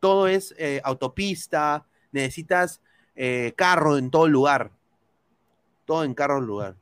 todo 0.00 0.28
es 0.28 0.54
eh, 0.58 0.80
autopista, 0.84 1.86
necesitas 2.12 2.80
eh, 3.16 3.52
carro 3.56 3.96
en 3.98 4.10
todo 4.10 4.28
lugar, 4.28 4.70
todo 5.84 6.04
en 6.04 6.14
carro 6.14 6.38
en 6.38 6.44
lugar. 6.46 6.76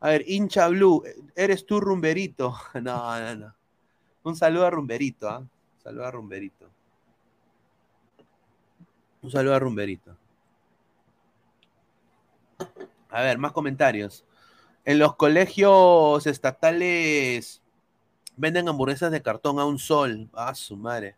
A 0.00 0.10
ver, 0.10 0.24
hincha 0.28 0.68
blue, 0.68 1.02
¿eres 1.34 1.66
tú 1.66 1.80
rumberito? 1.80 2.54
No, 2.74 3.18
no, 3.20 3.34
no. 3.34 3.54
Un 4.22 4.36
saludo 4.36 4.66
a 4.66 4.70
rumberito, 4.70 5.28
¿ah? 5.28 5.38
Un 5.38 5.80
saludo 5.82 6.04
a 6.06 6.10
rumberito. 6.10 6.70
Un 9.22 9.30
saludo 9.30 9.54
a 9.54 9.58
rumberito. 9.58 10.17
A 13.10 13.22
ver, 13.22 13.38
más 13.38 13.52
comentarios. 13.52 14.24
En 14.84 14.98
los 14.98 15.16
colegios 15.16 16.26
estatales 16.26 17.62
venden 18.36 18.68
hamburguesas 18.68 19.10
de 19.10 19.22
cartón 19.22 19.58
a 19.58 19.64
un 19.64 19.78
sol. 19.78 20.28
Ah, 20.32 20.54
su 20.54 20.76
madre. 20.76 21.16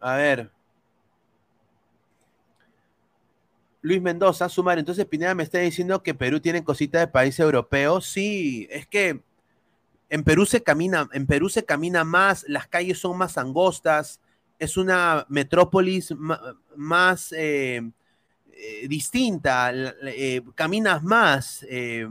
A 0.00 0.16
ver. 0.16 0.50
Luis 3.82 4.02
Mendoza, 4.02 4.48
su 4.48 4.64
madre. 4.64 4.80
Entonces 4.80 5.06
Pineda 5.06 5.34
me 5.34 5.42
está 5.42 5.58
diciendo 5.58 6.02
que 6.02 6.14
Perú 6.14 6.40
tiene 6.40 6.64
cositas 6.64 7.02
de 7.02 7.08
país 7.08 7.38
europeo. 7.38 8.00
Sí, 8.00 8.66
es 8.70 8.86
que 8.86 9.22
en 10.08 10.24
Perú 10.24 10.46
se 10.46 10.62
camina, 10.62 11.08
en 11.12 11.26
Perú 11.26 11.48
se 11.48 11.64
camina 11.64 12.04
más, 12.04 12.44
las 12.48 12.68
calles 12.68 12.98
son 12.98 13.18
más 13.18 13.38
angostas, 13.38 14.20
es 14.58 14.76
una 14.76 15.26
metrópolis 15.28 16.14
más 16.76 17.32
eh, 17.36 17.90
eh, 18.58 18.88
distinta, 18.88 19.70
eh, 20.02 20.40
caminas 20.54 21.02
más, 21.02 21.62
eh, 21.68 22.08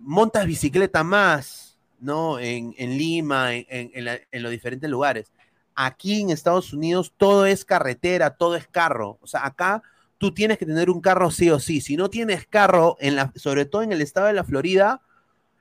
montas 0.00 0.44
bicicleta 0.44 1.04
más, 1.04 1.78
¿no? 2.00 2.40
En, 2.40 2.74
Lima, 2.76 3.54
en, 3.54 4.42
los 4.42 4.50
diferentes 4.50 4.90
lugares. 4.90 5.30
Aquí 5.76 6.22
en 6.22 6.30
Estados 6.30 6.72
Unidos 6.72 7.12
todo 7.16 7.46
es 7.46 7.64
carretera, 7.64 8.30
todo 8.30 8.56
es 8.56 8.66
carro. 8.66 9.18
O 9.20 9.28
sea, 9.28 9.46
acá 9.46 9.84
tú 10.18 10.34
tienes 10.34 10.58
que 10.58 10.66
tener 10.66 10.90
un 10.90 11.00
carro 11.00 11.30
sí 11.30 11.48
o 11.50 11.60
sí. 11.60 11.80
Si 11.80 11.96
no 11.96 12.10
tienes 12.10 12.44
carro, 12.48 12.96
sobre 13.36 13.66
todo 13.66 13.82
en 13.82 13.92
el 13.92 14.00
estado 14.00 14.26
de 14.26 14.32
la 14.32 14.42
Florida, 14.42 15.00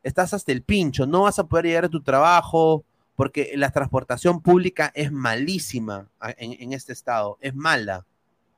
estás 0.02 0.34
hasta 0.34 0.52
el 0.52 0.64
pincho. 0.64 1.06
No 1.06 1.24
vas 1.24 1.38
a 1.38 1.46
poder 1.48 1.66
llegar 1.66 1.86
a 1.86 1.90
tu 1.90 2.02
trabajo 2.02 2.84
porque 3.16 3.52
la 3.56 3.70
transportación 3.70 4.42
pública 4.42 4.92
es 4.96 5.12
malísima 5.12 6.08
en, 6.38 6.56
en 6.60 6.74
este 6.74 6.94
estado. 6.94 7.38
Es 7.40 7.54
mala, 7.54 8.06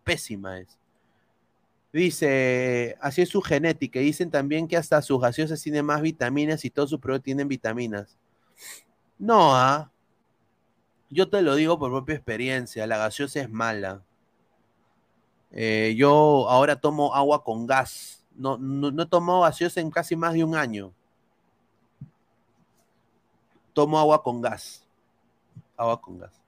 pésima 0.03 0.60
es. 0.60 0.78
Dice, 1.94 2.98
así 3.02 3.22
es 3.22 3.30
su 3.30 3.41
genética. 3.41 3.99
Dicen 3.99 4.32
también 4.32 4.68
que 4.68 4.78
hasta 4.78 5.02
sus 5.02 5.19
gaseosas 5.19 5.61
tienen 5.61 5.86
más 5.86 6.02
vitaminas 6.02 6.64
y 6.64 6.69
todos 6.69 6.90
sus 6.90 6.99
productos 6.99 7.26
tienen 7.26 7.48
vitaminas. 7.48 8.18
No, 9.19 9.56
ah. 9.56 9.91
Yo 11.10 11.30
te 11.30 11.41
lo 11.41 11.56
digo 11.56 11.78
por 11.78 11.91
propia 11.91 12.15
experiencia. 12.15 12.88
La 12.88 12.98
gaseosa 12.98 13.41
es 13.41 13.49
mala. 13.49 14.03
Eh, 15.52 15.94
yo 15.98 16.49
ahora 16.49 16.78
tomo 16.80 17.14
agua 17.14 17.44
con 17.44 17.68
gas. 17.68 18.26
No, 18.36 18.57
no, 18.57 18.91
no 18.91 19.03
he 19.03 19.06
tomado 19.06 19.41
gaseosa 19.41 19.82
en 19.82 19.91
casi 19.91 20.15
más 20.15 20.34
de 20.34 20.45
un 20.45 20.56
año. 20.56 20.94
Tomo 23.73 23.99
agua 23.99 24.23
con 24.23 24.41
gas. 24.41 24.88
Agua 25.76 25.99
con 25.99 26.19
gas. 26.19 26.40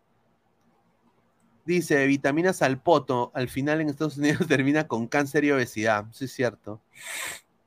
Dice, 1.65 2.05
vitaminas 2.07 2.61
al 2.61 2.81
poto, 2.81 3.31
al 3.33 3.47
final 3.47 3.79
en 3.79 3.89
Estados 3.89 4.17
Unidos 4.17 4.45
termina 4.47 4.87
con 4.87 5.07
cáncer 5.07 5.45
y 5.45 5.51
obesidad. 5.51 6.05
Sí, 6.11 6.25
es 6.25 6.33
cierto. 6.33 6.81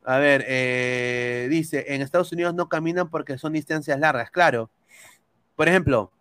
A 0.04 0.18
ver, 0.18 0.44
eh, 0.46 1.48
dice, 1.50 1.84
en 1.88 2.02
Estados 2.02 2.30
Unidos 2.32 2.54
no 2.54 2.68
caminan 2.68 3.10
porque 3.10 3.38
son 3.38 3.54
distancias 3.54 3.98
largas, 3.98 4.30
claro. 4.30 4.70
Por 5.56 5.68
ejemplo, 5.68 6.12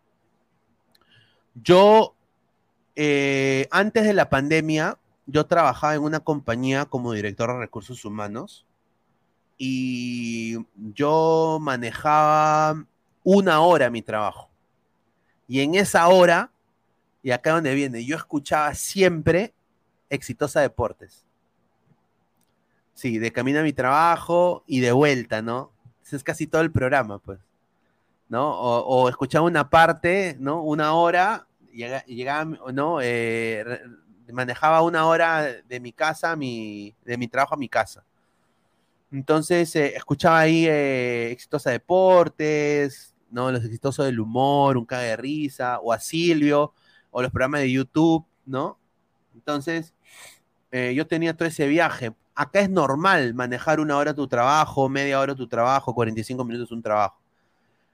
yo, 1.54 2.16
eh, 2.96 3.68
antes 3.72 4.04
de 4.06 4.14
la 4.14 4.30
pandemia, 4.30 4.98
yo 5.28 5.46
trabajaba 5.46 5.96
en 5.96 6.02
una 6.02 6.20
compañía 6.20 6.86
como 6.86 7.14
director 7.14 7.52
de 7.52 7.60
recursos 7.60 8.06
humanos 8.06 8.66
y 9.58 10.58
yo 10.94 11.60
manejaba 11.62 12.86
una 13.24 13.62
hora 13.62 13.90
mi 13.90 14.02
trabajo. 14.02 14.50
Y 15.48 15.62
en 15.62 15.76
esa 15.76 16.08
hora, 16.08 16.52
y 17.26 17.32
acá 17.32 17.54
donde 17.54 17.74
viene, 17.74 18.06
yo 18.06 18.16
escuchaba 18.16 18.76
siempre 18.76 19.52
Exitosa 20.12 20.62
Deportes. 20.62 21.26
Sí, 22.94 23.18
de 23.18 23.32
camino 23.32 23.62
a 23.62 23.64
mi 23.64 23.74
trabajo 23.74 24.64
y 24.68 24.80
de 24.80 24.92
vuelta, 24.92 25.42
¿no? 25.42 25.72
Ese 26.06 26.18
es 26.18 26.24
casi 26.24 26.46
todo 26.46 26.62
el 26.62 26.72
programa, 26.72 27.18
pues. 27.18 27.40
¿No? 28.30 28.52
O, 28.52 29.10
escuchaba 29.10 29.48
una 29.48 29.68
parte, 29.72 30.38
¿no? 30.40 30.62
Una 30.62 30.94
hora, 30.94 31.48
llega- 31.74 32.06
llegaba, 32.06 32.46
¿no? 32.72 33.00
Eh, 33.02 33.66
manejaba 34.32 34.84
una 34.84 35.08
hora 35.08 35.48
de 35.68 35.80
mi 35.80 35.92
casa, 35.92 36.36
mi, 36.36 36.94
de 37.04 37.18
mi 37.18 37.28
trabajo 37.28 37.56
a 37.56 37.58
mi 37.58 37.68
casa. 37.68 38.04
Entonces, 39.12 39.76
eh, 39.76 39.96
escuchaba 39.96 40.42
ahí 40.42 40.68
eh, 40.68 41.32
Exitosa 41.32 41.72
Deportes, 41.72 43.16
¿no? 43.32 43.52
Los 43.52 43.66
exitosos 43.66 44.06
del 44.06 44.20
humor, 44.20 44.78
un 44.78 44.86
caga 44.86 45.02
de 45.02 45.18
risa, 45.18 45.80
o 45.80 45.92
a 45.92 46.00
Silvio, 46.00 46.72
o 47.18 47.22
los 47.22 47.32
programas 47.32 47.62
de 47.62 47.72
YouTube, 47.72 48.26
¿no? 48.46 48.78
Entonces, 49.34 49.94
eh, 50.70 50.94
yo 50.94 51.08
tenía 51.08 51.34
todo 51.34 51.48
ese 51.48 51.66
viaje. 51.66 52.14
Acá 52.36 52.60
es 52.60 52.70
normal 52.70 53.34
manejar 53.34 53.80
una 53.80 53.96
hora 53.96 54.14
tu 54.14 54.28
trabajo, 54.28 54.90
media 54.90 55.22
hora 55.22 55.34
tu 55.34 55.48
trabajo, 55.48 55.96
45 55.96 56.44
minutos 56.44 56.74
un 56.74 56.84
trabajo. 56.84 57.18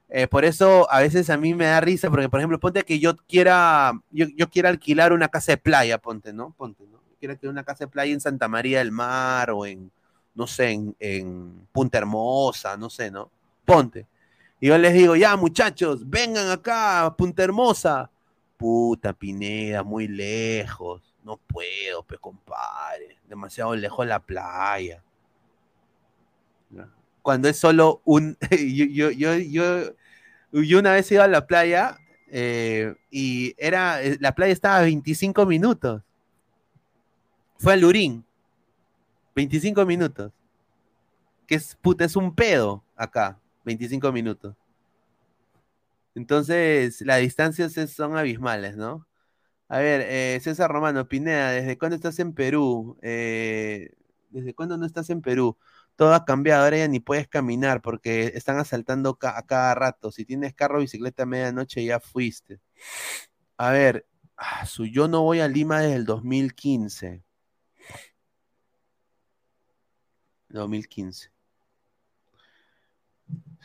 Eh, 0.09 0.25
por 0.27 0.43
eso 0.43 0.91
a 0.91 1.01
veces 1.01 1.29
a 1.29 1.37
mí 1.37 1.53
me 1.53 1.65
da 1.65 1.79
risa, 1.81 2.09
porque 2.09 2.29
por 2.29 2.39
ejemplo, 2.39 2.59
ponte 2.59 2.81
que 2.81 2.97
yo 2.97 3.15
quiera, 3.15 3.91
yo, 4.09 4.49
quiera 4.49 4.69
alquilar 4.69 5.13
una 5.13 5.27
casa 5.27 5.51
de 5.51 5.57
playa, 5.57 5.99
ponte, 5.99 6.33
¿no? 6.33 6.55
Ponte, 6.57 6.83
¿no? 6.91 6.99
Quiero 7.19 7.33
alquilar 7.33 7.53
una 7.53 7.63
casa 7.63 7.83
de 7.83 7.89
playa 7.89 8.11
en 8.11 8.21
Santa 8.21 8.47
María 8.47 8.79
del 8.79 8.91
Mar 8.91 9.51
o 9.51 9.67
en, 9.67 9.91
no 10.33 10.47
sé, 10.47 10.71
en, 10.71 10.95
en 10.99 11.67
Punta 11.71 11.99
Hermosa, 11.99 12.75
no 12.75 12.89
sé, 12.89 13.11
¿no? 13.11 13.29
Ponte. 13.65 14.07
Y 14.59 14.69
yo 14.69 14.79
les 14.79 14.95
digo, 14.95 15.15
ya 15.15 15.35
muchachos, 15.35 16.09
vengan 16.09 16.49
acá 16.49 17.13
Punta 17.15 17.43
Hermosa. 17.43 18.09
Puta, 18.61 19.13
Pineda, 19.13 19.81
muy 19.81 20.07
lejos. 20.07 21.01
No 21.23 21.37
puedo, 21.37 22.03
pues, 22.03 22.19
compadre. 22.19 23.17
Demasiado 23.27 23.75
lejos 23.75 24.05
la 24.05 24.19
playa. 24.19 25.03
Cuando 27.23 27.49
es 27.49 27.57
solo 27.57 28.03
un... 28.05 28.37
yo, 28.51 28.85
yo, 28.85 29.09
yo, 29.09 29.95
yo, 30.51 30.77
una 30.79 30.91
vez 30.91 31.11
iba 31.11 31.23
a 31.23 31.27
la 31.27 31.47
playa 31.47 31.97
eh, 32.27 32.93
y 33.09 33.55
era... 33.57 34.03
eh, 34.03 34.17
La 34.19 34.35
playa 34.35 34.53
estaba 34.53 34.77
a 34.77 34.81
25 34.81 35.43
minutos. 35.47 36.03
Fue 37.57 37.73
a 37.73 37.77
Lurín. 37.77 38.23
25 39.33 39.83
minutos. 39.87 40.31
Que 41.47 41.55
es, 41.55 41.75
puta, 41.81 42.05
es 42.05 42.15
un 42.15 42.35
pedo 42.35 42.83
acá. 42.95 43.39
25 43.65 44.11
minutos. 44.11 44.55
Entonces, 46.15 47.01
las 47.01 47.19
distancias 47.21 47.73
son 47.91 48.17
abismales, 48.17 48.75
¿no? 48.77 49.07
A 49.69 49.79
ver, 49.79 50.01
eh, 50.09 50.39
César 50.41 50.71
Romano, 50.71 51.07
Pineda, 51.07 51.51
¿desde 51.51 51.77
cuándo 51.77 51.95
estás 51.95 52.19
en 52.19 52.33
Perú? 52.33 52.97
Eh, 53.01 53.91
¿desde 54.29 54.53
cuándo 54.53 54.77
no 54.77 54.85
estás 54.85 55.09
en 55.09 55.21
Perú? 55.21 55.57
Todo 55.95 56.13
ha 56.13 56.25
cambiado, 56.25 56.63
ahora 56.65 56.77
ya 56.77 56.87
ni 56.87 56.99
puedes 56.99 57.27
caminar 57.27 57.81
porque 57.81 58.33
están 58.35 58.57
asaltando 58.57 59.17
a 59.21 59.43
cada 59.45 59.75
rato. 59.75 60.11
Si 60.11 60.25
tienes 60.25 60.53
carro 60.55 60.79
o 60.79 60.81
bicicleta 60.81 61.23
a 61.23 61.25
medianoche, 61.25 61.85
ya 61.85 61.99
fuiste. 61.99 62.59
A 63.57 63.71
ver, 63.71 64.05
ah, 64.37 64.65
su, 64.65 64.85
yo 64.85 65.07
no 65.07 65.23
voy 65.23 65.39
a 65.39 65.47
Lima 65.47 65.81
desde 65.81 65.95
el 65.95 66.05
2015. 66.05 67.23
2015. 70.49 71.31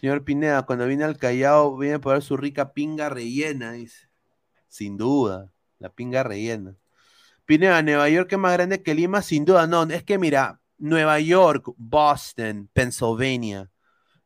Señor 0.01 0.25
Pineda, 0.25 0.63
cuando 0.65 0.87
viene 0.87 1.05
al 1.05 1.17
Callao, 1.17 1.77
viene 1.79 1.99
por 1.99 2.13
ver 2.15 2.23
su 2.23 2.37
rica 2.37 2.73
pinga 2.73 3.09
rellena, 3.09 3.73
dice. 3.73 4.09
Sin 4.69 4.97
duda, 4.99 5.51
la 5.79 5.89
pinga 5.91 6.23
rellena. 6.23 6.77
Pineda, 7.47 7.83
Nueva 7.83 8.09
York 8.09 8.33
es 8.33 8.39
más 8.39 8.53
grande 8.53 8.83
que 8.83 8.95
Lima, 8.95 9.23
sin 9.23 9.45
duda, 9.45 9.67
no. 9.67 9.85
Es 9.85 10.05
que 10.05 10.19
mira, 10.19 10.61
Nueva 10.79 11.19
York, 11.21 11.73
Boston, 11.77 12.69
Pennsylvania, 12.73 13.71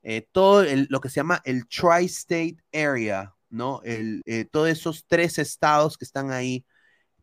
eh, 0.03 0.27
todo 0.33 0.65
lo 0.89 1.01
que 1.01 1.09
se 1.09 1.17
llama 1.17 1.41
el 1.45 1.69
Tri-State 1.69 2.57
Area, 2.73 3.35
¿no? 3.49 3.81
El, 3.85 4.23
eh, 4.27 4.47
todos 4.47 4.69
esos 4.69 5.07
tres 5.07 5.39
estados 5.39 5.97
que 5.97 6.05
están 6.05 6.33
ahí, 6.33 6.65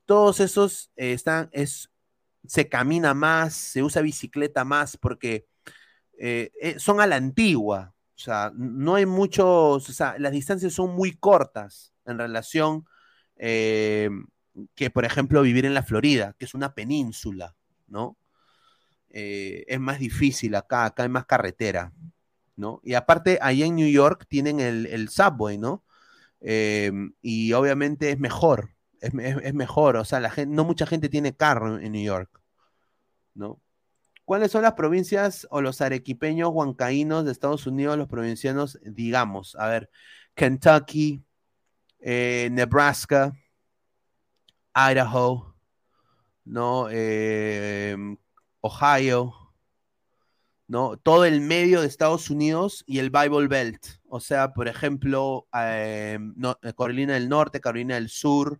todos 0.05 0.39
esos 0.39 0.91
eh, 0.95 1.13
están, 1.13 1.49
es, 1.51 1.89
se 2.45 2.69
camina 2.69 3.13
más, 3.13 3.55
se 3.55 3.83
usa 3.83 4.01
bicicleta 4.01 4.63
más, 4.63 4.95
porque 4.97 5.47
son 6.79 6.99
a 7.01 7.07
la 7.07 7.17
antigua. 7.17 7.93
O 8.17 8.19
sea, 8.19 8.51
no 8.55 8.95
hay 8.95 9.05
muchos, 9.05 9.89
o 9.89 9.93
sea, 9.93 10.15
las 10.19 10.31
distancias 10.31 10.73
son 10.73 10.95
muy 10.95 11.13
cortas 11.17 11.93
en 12.05 12.17
relación 12.17 12.85
eh, 13.37 14.09
que, 14.75 14.89
por 14.89 15.05
ejemplo, 15.05 15.41
vivir 15.43 15.65
en 15.65 15.73
la 15.75 15.83
Florida, 15.83 16.35
que 16.39 16.45
es 16.45 16.53
una 16.55 16.73
península, 16.73 17.55
¿no? 17.87 18.17
Eh, 19.09 19.65
es 19.67 19.79
más 19.79 19.99
difícil 19.99 20.55
acá, 20.55 20.85
acá 20.85 21.03
hay 21.03 21.09
más 21.09 21.25
carretera, 21.25 21.93
¿no? 22.57 22.81
Y 22.83 22.93
aparte, 22.95 23.39
allá 23.41 23.65
en 23.65 23.75
New 23.75 23.89
York 23.89 24.25
tienen 24.29 24.59
el, 24.59 24.87
el 24.87 25.09
subway, 25.09 25.57
¿no? 25.57 25.83
Eh, 26.41 26.91
y 27.21 27.53
obviamente 27.53 28.11
es 28.11 28.19
mejor, 28.19 28.71
es, 29.01 29.13
es- 29.15 29.37
es 29.43 29.55
mejor, 29.55 29.97
o 29.97 30.05
sea, 30.05 30.19
la 30.21 30.31
gente, 30.31 30.55
no 30.55 30.65
mucha 30.65 30.87
gente 30.87 31.09
tiene 31.09 31.35
carro 31.35 31.79
en 31.79 31.91
New 31.93 32.03
York, 32.05 32.41
¿no? 33.35 33.61
¿Cuáles 34.27 34.51
son 34.51 34.63
las 34.63 34.73
provincias 34.73 35.47
o 35.51 35.61
los 35.61 35.79
arequipeños 35.79 36.49
huancaínos 36.51 37.23
de 37.23 37.31
Estados 37.31 37.65
Unidos, 37.65 37.97
los 37.97 38.09
provincianos, 38.09 38.77
digamos? 38.83 39.55
A 39.55 39.67
ver, 39.67 39.89
Kentucky, 40.35 41.23
eh, 41.99 42.49
Nebraska, 42.51 43.31
Idaho, 44.75 45.55
¿no? 46.45 46.87
Eh, 46.91 47.95
Ohio, 48.61 49.53
¿no? 50.67 50.97
Todo 50.97 51.23
el 51.23 51.39
medio 51.39 51.79
de 51.79 51.87
Estados 51.87 52.29
Unidos 52.29 52.83
y 52.85 52.99
el 52.99 53.09
Bible 53.09 53.47
Belt. 53.47 53.85
O 54.09 54.19
sea, 54.19 54.53
por 54.53 54.67
ejemplo, 54.67 55.47
eh, 55.53 56.19
no- 56.35 56.59
Carolina 56.77 57.13
del 57.13 57.29
Norte, 57.29 57.61
Carolina 57.61 57.95
del 57.95 58.09
Sur, 58.09 58.59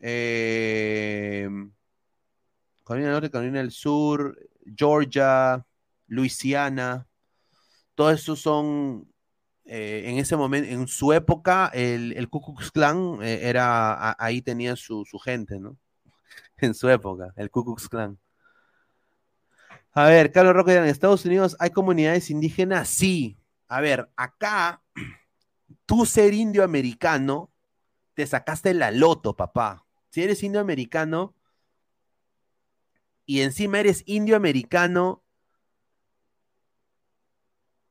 eh, 0.00 1.48
Carolina 2.84 3.08
del 3.08 3.14
Norte, 3.14 3.30
Carolina 3.30 3.58
del 3.60 3.70
Sur, 3.70 4.36
Georgia, 4.76 5.64
Luisiana, 6.06 7.06
todo 7.94 8.10
eso 8.10 8.34
son, 8.36 9.12
eh, 9.64 10.04
en 10.06 10.18
ese 10.18 10.36
momento, 10.36 10.70
en 10.70 10.88
su 10.88 11.12
época, 11.12 11.70
el, 11.74 12.12
el 12.16 12.28
Ku 12.28 12.40
Klux 12.40 12.70
Klan 12.70 13.18
eh, 13.22 13.40
era, 13.42 14.16
ahí 14.18 14.42
tenía 14.42 14.76
su, 14.76 15.04
su 15.04 15.18
gente, 15.18 15.58
¿no? 15.58 15.76
En 16.58 16.74
su 16.74 16.88
época, 16.88 17.32
el 17.36 17.50
Ku 17.50 17.64
Klux 17.64 17.88
Klan. 17.88 18.18
A 19.92 20.04
ver, 20.04 20.30
Carlos 20.30 20.54
Roque, 20.54 20.74
¿en 20.74 20.84
Estados 20.84 21.24
Unidos 21.24 21.56
hay 21.58 21.70
comunidades 21.70 22.30
indígenas? 22.30 22.88
Sí, 22.88 23.36
a 23.68 23.80
ver, 23.80 24.10
acá, 24.16 24.82
tú 25.86 26.06
ser 26.06 26.32
indio 26.32 26.64
americano, 26.64 27.50
te 28.14 28.26
sacaste 28.26 28.74
la 28.74 28.90
loto, 28.90 29.34
papá. 29.34 29.84
Si 30.10 30.22
eres 30.22 30.42
indio 30.42 30.60
americano 30.60 31.34
y 33.30 33.42
encima 33.42 33.78
eres 33.78 34.02
indio 34.06 34.34
americano 34.34 35.22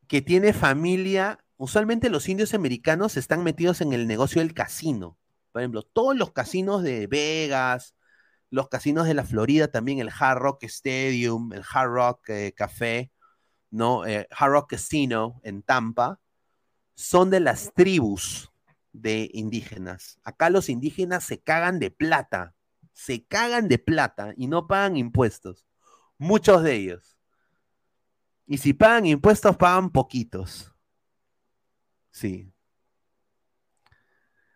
que 0.10 0.22
tiene 0.22 0.52
familia, 0.52 1.46
usualmente 1.56 2.10
los 2.10 2.28
indios 2.28 2.54
americanos 2.54 3.16
están 3.16 3.46
metidos 3.46 3.80
en 3.80 3.94
el 3.94 4.06
negocio 4.06 4.42
del 4.42 4.54
casino. 4.54 5.18
Por 5.54 5.62
ejemplo, 5.62 5.84
todos 5.84 6.14
los 6.18 6.34
casinos 6.34 6.84
de 6.84 7.08
Vegas, 7.08 7.96
los 8.50 8.68
casinos 8.68 9.08
de 9.08 9.14
la 9.14 9.24
Florida 9.24 9.70
también, 9.70 10.00
el 10.00 10.10
Hard 10.10 10.40
Rock 10.40 10.64
Stadium, 10.64 11.54
el 11.54 11.64
Hard 11.72 11.90
Rock 11.90 12.30
eh, 12.32 12.54
Café, 12.54 13.10
¿no? 13.72 14.06
Eh, 14.06 14.28
Hard 14.32 14.52
Rock 14.52 14.72
Casino 14.72 15.40
en 15.46 15.64
Tampa, 15.64 16.20
son 16.96 17.30
de 17.30 17.40
las 17.40 17.74
tribus 17.74 18.52
de 18.92 19.32
indígenas. 19.34 20.20
Acá 20.26 20.50
los 20.50 20.68
indígenas 20.68 21.24
se 21.24 21.40
cagan 21.40 21.80
de 21.80 21.92
plata, 21.92 22.56
se 22.94 23.26
cagan 23.26 23.68
de 23.68 23.80
plata 23.80 24.34
y 24.38 24.48
no 24.48 24.68
pagan 24.68 24.98
impuestos. 24.98 25.66
Muchos 26.18 26.64
de 26.64 26.76
ellos. 26.76 27.18
Y 28.46 28.58
si 28.58 28.74
pagan 28.74 29.06
impuestos, 29.06 29.56
pagan 29.58 29.92
poquitos. 29.92 30.74
Sí. 32.12 32.52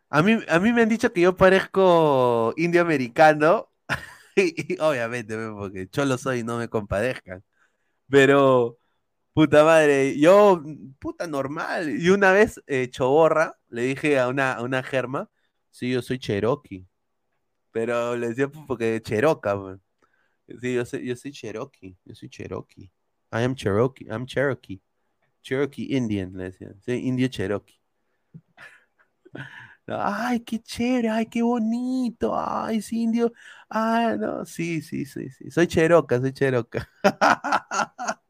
A 0.09 0.21
mí, 0.21 0.37
a 0.47 0.59
mí 0.59 0.73
me 0.73 0.83
han 0.83 0.89
dicho 0.89 1.11
que 1.11 1.21
yo 1.21 1.35
parezco 1.35 2.53
indio 2.57 2.81
americano. 2.81 3.71
y, 4.35 4.73
y 4.75 4.79
obviamente, 4.79 5.35
porque 5.49 5.87
yo 5.91 6.05
lo 6.05 6.17
soy 6.17 6.39
y 6.39 6.43
no 6.43 6.57
me 6.57 6.69
compadezcan. 6.69 7.43
Pero, 8.09 8.79
puta 9.33 9.63
madre, 9.65 10.19
yo, 10.19 10.63
puta 10.99 11.27
normal. 11.27 11.89
Y 11.99 12.09
una 12.09 12.31
vez, 12.31 12.61
eh, 12.67 12.89
choborra, 12.89 13.57
le 13.69 13.83
dije 13.83 14.19
a 14.19 14.27
una, 14.29 14.53
a 14.53 14.63
una 14.63 14.83
germa, 14.83 15.29
sí, 15.71 15.91
yo 15.91 16.01
soy 16.01 16.19
cherokee. 16.19 16.87
Pero 17.73 18.17
le 18.17 18.29
decía 18.29 18.49
"Pues, 18.49 18.65
porque 18.67 19.01
cheroca. 19.03 19.55
man. 19.57 19.81
Sí, 20.61 20.75
yo 20.75 20.85
soy, 20.85 21.07
yo 21.07 21.15
soy 21.17 21.31
cherokee. 21.33 21.97
Yo 22.05 22.15
soy 22.15 22.29
cherokee. 22.29 22.91
I 23.33 23.43
am 23.43 23.55
Cherokee. 23.55 24.07
I'm 24.09 24.25
Cherokee. 24.27 24.81
Cherokee 25.43 25.95
Indian, 25.97 26.33
le 26.37 26.45
decía. 26.45 26.73
Sí, 26.85 26.93
indio 26.93 27.27
Cherokee. 27.29 27.79
Ay, 29.87 30.39
qué 30.41 30.59
chévere, 30.61 31.09
ay, 31.09 31.25
qué 31.27 31.41
bonito, 31.41 32.33
ay, 32.37 32.77
es 32.77 32.93
indio. 32.93 33.33
Ah, 33.69 34.15
no, 34.17 34.45
sí, 34.45 34.81
sí, 34.81 35.05
sí, 35.05 35.29
sí. 35.29 35.51
Soy 35.51 35.67
Cheroca, 35.67 36.19
soy 36.21 36.31
Cheroca. 36.33 36.89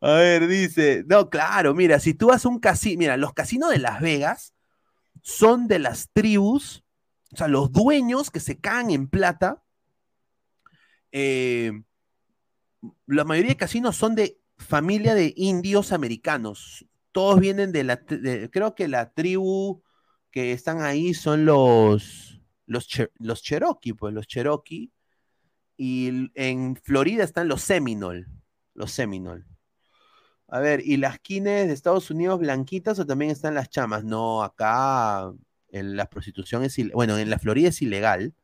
A 0.00 0.12
ver, 0.12 0.46
dice, 0.46 1.04
no, 1.08 1.28
claro, 1.28 1.74
mira, 1.74 1.98
si 1.98 2.14
tú 2.14 2.28
vas 2.28 2.44
a 2.44 2.48
un 2.48 2.60
casino, 2.60 2.98
mira, 3.00 3.16
los 3.16 3.32
casinos 3.34 3.70
de 3.70 3.78
Las 3.78 4.00
Vegas 4.00 4.54
son 5.22 5.68
de 5.68 5.78
las 5.80 6.10
tribus, 6.12 6.84
o 7.32 7.36
sea, 7.36 7.48
los 7.48 7.72
dueños 7.72 8.30
que 8.30 8.40
se 8.40 8.58
caen 8.58 8.90
en 8.90 9.08
plata, 9.08 9.62
eh, 11.12 11.72
la 13.06 13.24
mayoría 13.24 13.50
de 13.50 13.56
casinos 13.56 13.96
son 13.96 14.14
de 14.14 14.40
familia 14.56 15.14
de 15.14 15.34
indios 15.36 15.92
americanos. 15.92 16.86
Todos 17.12 17.40
vienen 17.40 17.72
de 17.72 17.84
la, 17.84 17.98
creo 18.04 18.74
que 18.74 18.88
la 18.88 19.12
tribu 19.12 19.82
que 20.30 20.52
están 20.52 20.82
ahí 20.82 21.14
son 21.14 21.44
los, 21.44 22.40
los, 22.66 22.88
los 23.18 23.42
Cherokee, 23.42 23.94
pues 23.94 24.14
los 24.14 24.26
Cherokee. 24.26 24.92
Y 25.76 26.30
en 26.34 26.76
Florida 26.76 27.24
están 27.24 27.48
los 27.48 27.62
Seminole, 27.62 28.26
los 28.74 28.90
Seminole. 28.90 29.44
A 30.48 30.60
ver, 30.60 30.80
¿y 30.84 30.96
las 30.96 31.18
quines 31.18 31.66
de 31.68 31.74
Estados 31.74 32.10
Unidos 32.10 32.40
blanquitas 32.40 32.98
o 32.98 33.06
también 33.06 33.30
están 33.30 33.54
las 33.54 33.68
chamas? 33.68 34.02
No, 34.02 34.42
acá 34.42 35.30
en 35.70 35.96
la 35.96 36.08
prostitución 36.10 36.64
es, 36.64 36.76
bueno, 36.92 37.18
en 37.18 37.30
la 37.30 37.38
Florida 37.38 37.68
es 37.68 37.82
ilegal, 37.82 38.34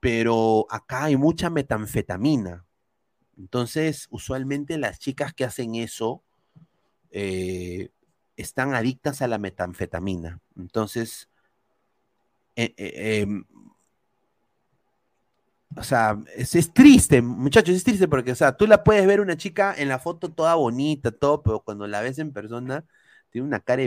pero 0.00 0.66
acá 0.70 1.04
hay 1.04 1.16
mucha 1.16 1.50
metanfetamina. 1.50 2.64
Entonces, 3.38 4.06
usualmente 4.10 4.78
las 4.78 4.98
chicas 4.98 5.34
que 5.34 5.44
hacen 5.44 5.74
eso 5.74 6.22
eh, 7.10 7.90
están 8.36 8.74
adictas 8.74 9.22
a 9.22 9.28
la 9.28 9.38
metanfetamina. 9.38 10.40
Entonces, 10.56 11.28
eh, 12.56 12.74
eh, 12.76 13.20
em, 13.20 13.44
o 15.76 15.82
sea, 15.82 16.18
es, 16.34 16.54
es 16.54 16.72
triste, 16.72 17.20
muchachos, 17.20 17.74
es 17.74 17.84
triste 17.84 18.08
porque, 18.08 18.32
o 18.32 18.34
sea, 18.34 18.56
tú 18.56 18.66
la 18.66 18.82
puedes 18.82 19.06
ver 19.06 19.20
una 19.20 19.36
chica 19.36 19.74
en 19.76 19.88
la 19.88 19.98
foto 19.98 20.30
toda 20.30 20.54
bonita, 20.54 21.10
todo, 21.10 21.42
pero 21.42 21.60
cuando 21.60 21.86
la 21.86 22.00
ves 22.00 22.18
en 22.18 22.32
persona, 22.32 22.84
tiene 23.30 23.46
una 23.46 23.60
cara 23.60 23.82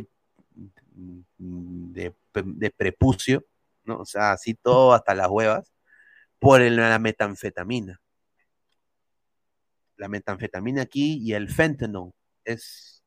de, 1.38 2.72
prepucio, 2.72 3.46
¿no? 3.84 4.00
O 4.00 4.06
sea, 4.06 4.34
así 4.34 4.54
todo 4.56 4.94
hasta 4.94 5.16
las 5.16 5.30
huevas, 5.30 5.72
por 6.40 6.62
el- 6.62 6.76
la 6.78 7.00
metanfetamina. 7.00 8.02
La 9.98 10.08
metanfetamina 10.08 10.82
aquí 10.84 11.18
y 11.22 11.34
el 11.34 11.50
fentanyl 11.50 12.12
es, 12.46 13.04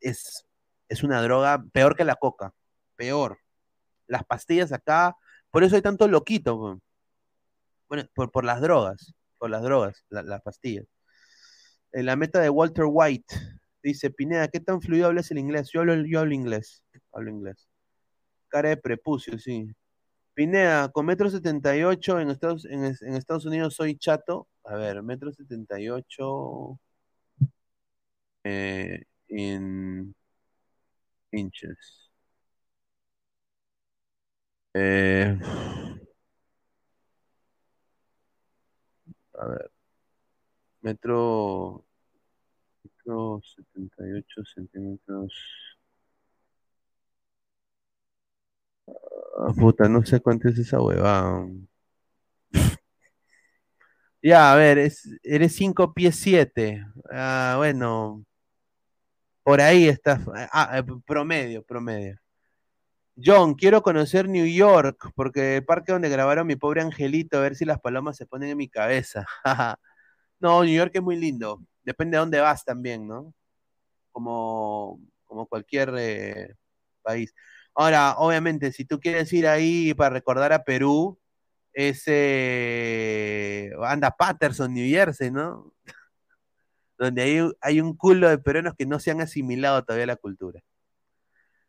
es, 0.00 0.46
es, 0.88 1.02
una 1.02 1.22
droga 1.22 1.64
peor 1.72 1.96
que 1.96 2.04
la 2.04 2.16
coca, 2.16 2.52
peor. 2.96 3.38
Las 4.06 4.24
pastillas 4.24 4.72
acá, 4.72 5.16
por 5.50 5.64
eso 5.64 5.76
hay 5.76 5.82
tanto 5.82 6.06
loquito. 6.08 6.80
Bueno, 7.88 8.04
por, 8.14 8.30
por 8.30 8.44
las 8.44 8.60
drogas, 8.60 9.14
por 9.38 9.50
las 9.50 9.62
drogas, 9.62 10.04
la- 10.10 10.22
las 10.22 10.42
pastillas. 10.42 10.86
En 11.92 12.06
la 12.06 12.16
meta 12.16 12.40
de 12.40 12.50
Walter 12.50 12.84
White 12.88 13.34
dice, 13.82 14.10
Pineda, 14.10 14.48
¿qué 14.48 14.60
tan 14.60 14.80
fluido 14.82 15.06
hablas 15.06 15.30
el 15.30 15.38
inglés? 15.38 15.70
Yo 15.72 15.80
hablo, 15.80 15.94
yo 16.06 16.20
hablo 16.20 16.34
inglés, 16.34 16.82
hablo 17.12 17.30
inglés. 17.30 17.68
Cara 18.48 18.70
de 18.70 18.76
prepucio, 18.78 19.38
sí. 19.38 19.68
Pineda, 20.34 20.90
con 20.90 21.06
metro 21.06 21.30
78 21.30 22.20
en 22.20 22.30
Estados, 22.30 22.66
en, 22.66 22.84
es- 22.84 23.02
en 23.02 23.14
Estados 23.16 23.46
Unidos 23.46 23.74
soy 23.76 23.96
chato. 23.98 24.48
A 24.64 24.76
ver, 24.76 25.02
metro 25.02 25.32
78 25.32 26.78
eh, 28.44 29.02
en 29.28 30.14
inches. 31.32 32.10
Eh, 34.74 35.36
a 39.38 39.46
ver, 39.46 39.70
metro 40.82 41.84
78 43.04 44.44
centímetros. 44.54 45.32
Ah, 49.38 49.52
puta, 49.56 49.88
no 49.88 50.04
sé 50.04 50.20
cuánto 50.20 50.48
es 50.48 50.58
esa 50.58 50.80
huevada. 50.80 51.46
Ya, 54.22 54.52
a 54.52 54.56
ver, 54.56 54.78
es, 54.78 55.08
eres 55.22 55.54
5 55.54 55.94
pies 55.94 56.16
7. 56.16 56.84
Ah, 57.10 57.54
bueno, 57.56 58.24
por 59.42 59.60
ahí 59.60 59.88
estás. 59.88 60.20
Ah, 60.52 60.78
eh, 60.78 60.84
promedio, 61.06 61.62
promedio. 61.62 62.18
John, 63.22 63.54
quiero 63.54 63.82
conocer 63.82 64.28
New 64.28 64.46
York, 64.46 65.10
porque 65.14 65.56
el 65.56 65.64
parque 65.64 65.92
donde 65.92 66.08
grabaron 66.08 66.46
mi 66.46 66.56
pobre 66.56 66.80
angelito, 66.80 67.38
a 67.38 67.40
ver 67.42 67.54
si 67.56 67.64
las 67.64 67.80
palomas 67.80 68.16
se 68.16 68.26
ponen 68.26 68.50
en 68.50 68.56
mi 68.58 68.68
cabeza. 68.68 69.26
No, 70.40 70.64
New 70.64 70.74
York 70.74 70.92
es 70.94 71.02
muy 71.02 71.16
lindo. 71.16 71.60
Depende 71.84 72.16
de 72.16 72.20
dónde 72.20 72.40
vas 72.40 72.64
también, 72.64 73.06
¿no? 73.06 73.34
Como, 74.12 75.00
como 75.24 75.46
cualquier 75.46 75.94
eh, 75.98 76.54
país. 77.02 77.34
Ahora, 77.74 78.16
obviamente, 78.18 78.72
si 78.72 78.84
tú 78.84 79.00
quieres 79.00 79.32
ir 79.32 79.46
ahí 79.46 79.94
para 79.94 80.10
recordar 80.10 80.52
a 80.52 80.64
Perú, 80.64 81.18
es 81.72 82.02
eh, 82.06 83.70
anda 83.84 84.10
Patterson, 84.10 84.72
New 84.74 84.88
Jersey, 84.88 85.30
¿no? 85.30 85.72
Donde 86.98 87.22
hay, 87.22 87.50
hay 87.60 87.80
un 87.80 87.96
culo 87.96 88.28
de 88.28 88.38
peruanos 88.38 88.74
que 88.76 88.86
no 88.86 89.00
se 89.00 89.10
han 89.10 89.20
asimilado 89.20 89.84
todavía 89.84 90.04
a 90.04 90.08
la 90.08 90.16
cultura. 90.16 90.62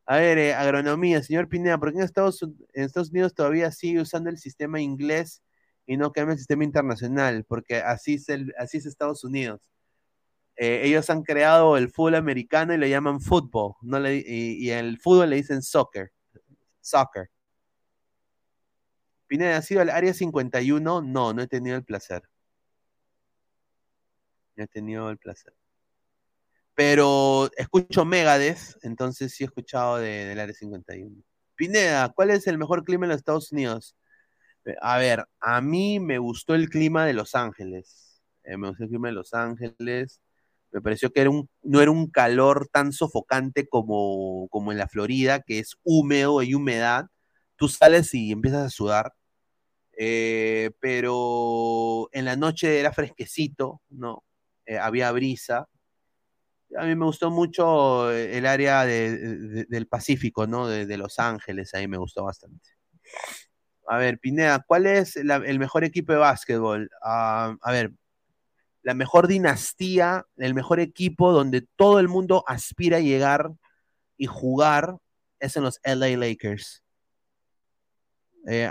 A 0.05 0.17
ver, 0.17 0.37
eh, 0.39 0.53
agronomía, 0.53 1.23
señor 1.23 1.47
Pineda, 1.47 1.77
¿por 1.77 1.91
qué 1.91 1.99
en 1.99 2.03
Estados, 2.03 2.41
en 2.41 2.83
Estados 2.83 3.11
Unidos 3.11 3.33
todavía 3.33 3.71
sigue 3.71 4.01
usando 4.01 4.29
el 4.29 4.37
sistema 4.37 4.81
inglés 4.81 5.41
y 5.85 5.95
no 5.95 6.11
cambia 6.11 6.33
el 6.33 6.39
sistema 6.39 6.63
internacional? 6.65 7.45
Porque 7.47 7.77
así 7.77 8.15
es, 8.15 8.27
el, 8.27 8.53
así 8.57 8.77
es 8.77 8.85
Estados 8.85 9.23
Unidos. 9.23 9.70
Eh, 10.63 10.81
ellos 10.85 11.09
han 11.09 11.23
creado 11.23 11.75
el 11.75 11.89
fútbol 11.89 12.13
americano 12.13 12.71
y 12.71 12.77
le 12.77 12.87
llaman 12.87 13.19
fútbol, 13.19 13.73
y, 14.07 14.63
y 14.63 14.69
el 14.69 14.99
fútbol 14.99 15.31
le 15.31 15.37
dicen 15.37 15.63
soccer. 15.63 16.11
Soccer. 16.81 17.29
Pineda, 19.25 19.57
¿has 19.57 19.71
ido 19.71 19.81
al 19.81 19.89
área 19.89 20.13
51? 20.13 21.01
No, 21.01 21.33
no 21.33 21.41
he 21.41 21.47
tenido 21.47 21.75
el 21.77 21.83
placer. 21.83 22.21
No 24.55 24.63
he 24.65 24.67
tenido 24.67 25.09
el 25.09 25.17
placer. 25.17 25.53
Pero 26.75 27.49
escucho 27.57 28.05
Megadeth, 28.05 28.77
entonces 28.83 29.33
sí 29.33 29.43
he 29.43 29.47
escuchado 29.47 29.97
de- 29.97 30.25
del 30.25 30.39
área 30.39 30.53
51. 30.53 31.23
Pineda, 31.55 32.09
¿cuál 32.09 32.29
es 32.29 32.45
el 32.45 32.59
mejor 32.59 32.83
clima 32.83 33.05
en 33.05 33.09
los 33.09 33.17
Estados 33.17 33.51
Unidos? 33.51 33.95
Eh, 34.65 34.75
A 34.81 34.99
ver, 34.99 35.25
a 35.39 35.61
mí 35.61 35.99
me 35.99 36.19
gustó 36.19 36.53
el 36.55 36.69
clima 36.69 37.05
de 37.05 37.13
Los 37.13 37.33
Ángeles. 37.35 38.21
Eh, 38.43 38.57
me 38.57 38.67
gustó 38.69 38.83
el 38.83 38.89
clima 38.89 39.07
de 39.09 39.13
Los 39.15 39.33
Ángeles. 39.33 40.21
Me 40.71 40.81
pareció 40.81 41.11
que 41.11 41.21
era 41.21 41.29
un, 41.29 41.49
no 41.63 41.81
era 41.81 41.91
un 41.91 42.09
calor 42.09 42.67
tan 42.71 42.93
sofocante 42.93 43.67
como, 43.67 44.47
como 44.49 44.71
en 44.71 44.77
la 44.77 44.87
Florida, 44.87 45.41
que 45.41 45.59
es 45.59 45.75
húmedo 45.83 46.41
y 46.43 46.53
humedad. 46.55 47.07
Tú 47.57 47.67
sales 47.69 48.13
y 48.13 48.31
empiezas 48.31 48.65
a 48.67 48.69
sudar. 48.69 49.13
Eh, 49.97 50.71
pero 50.79 52.09
en 52.13 52.25
la 52.25 52.35
noche 52.37 52.79
era 52.79 52.93
fresquecito, 52.93 53.81
¿no? 53.89 54.23
Eh, 54.65 54.77
había 54.79 55.11
brisa. 55.11 55.67
A 56.77 56.85
mí 56.85 56.95
me 56.95 57.05
gustó 57.05 57.29
mucho 57.31 58.11
el 58.11 58.45
área 58.45 58.85
de- 58.85 59.17
de- 59.17 59.65
del 59.65 59.87
Pacífico, 59.87 60.47
¿no? 60.47 60.67
De, 60.67 60.97
Los 60.97 61.19
Ángeles, 61.19 61.73
ahí 61.73 61.87
me 61.87 61.97
gustó 61.97 62.23
bastante. 62.23 62.69
A 63.87 63.97
ver, 63.97 64.19
Pineda, 64.19 64.63
¿cuál 64.65 64.85
es 64.87 65.15
el 65.17 65.59
mejor 65.59 65.83
equipo 65.83 66.13
de 66.13 66.19
básquetbol? 66.19 66.89
Ah, 67.03 67.55
a 67.61 67.71
ver, 67.71 67.91
la 68.83 68.93
mejor 68.93 69.27
dinastía, 69.27 70.25
el 70.37 70.53
mejor 70.53 70.79
equipo 70.79 71.31
donde 71.31 71.67
todo 71.75 71.99
el 71.99 72.07
mundo 72.07 72.43
aspira 72.47 72.97
a 72.97 73.01
llegar 73.01 73.51
y 74.17 74.25
jugar 74.25 74.97
es 75.39 75.55
en 75.57 75.63
los 75.63 75.79
LA 75.83 76.17
Lakers. 76.17 76.83
Eh, 78.47 78.69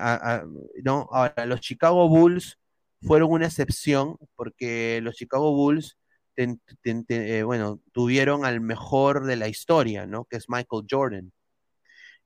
no, 0.83 1.09
ahora, 1.13 1.47
los 1.47 1.61
Chicago 1.61 2.09
Bulls 2.09 2.59
fueron 3.03 3.31
una 3.31 3.47
excepción 3.47 4.17
porque 4.35 5.01
los 5.03 5.15
Chicago 5.15 5.53
Bulls 5.53 5.97
eh, 6.37 7.43
bueno, 7.43 7.81
tuvieron 7.93 8.45
al 8.45 8.61
mejor 8.61 9.25
de 9.27 9.37
la 9.37 9.49
historia, 9.49 10.07
¿no? 10.07 10.25
Que 10.25 10.37
es 10.37 10.47
Michael 10.49 10.87
Jordan. 10.89 11.33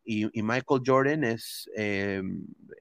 Y, 0.04 0.42
Michael 0.42 0.82
Jordan 0.84 1.24
es, 1.24 1.70
eh, 1.76 2.22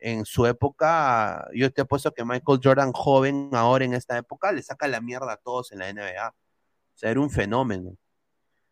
en 0.02 0.26
su 0.26 0.46
época, 0.46 1.48
yo 1.54 1.72
te 1.72 1.82
apuesto 1.82 2.12
que 2.14 2.26
Michael 2.26 2.60
Jordan 2.62 2.92
joven 2.92 3.50
ahora 3.54 3.86
en 3.86 3.94
esta 3.94 4.18
época 4.18 4.52
le 4.52 4.62
saca 4.62 4.88
la 4.88 5.00
mierda 5.00 5.32
a 5.34 5.38
todos 5.38 5.72
en 5.72 5.80
la 5.80 5.90
NBA. 5.92 6.30
O 6.30 6.98
sea, 6.98 7.12
era 7.12 7.22
un 7.22 7.30
fenómeno. 7.30 7.96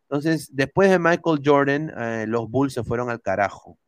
Entonces, 0.03 0.49
después 0.53 0.89
de 0.89 0.99
Michael 0.99 1.41
Jordan, 1.43 1.93
eh, 1.97 2.25
los 2.27 2.49
Bulls 2.49 2.73
se 2.73 2.83
fueron 2.83 3.09
al 3.09 3.21
carajo. 3.21 3.79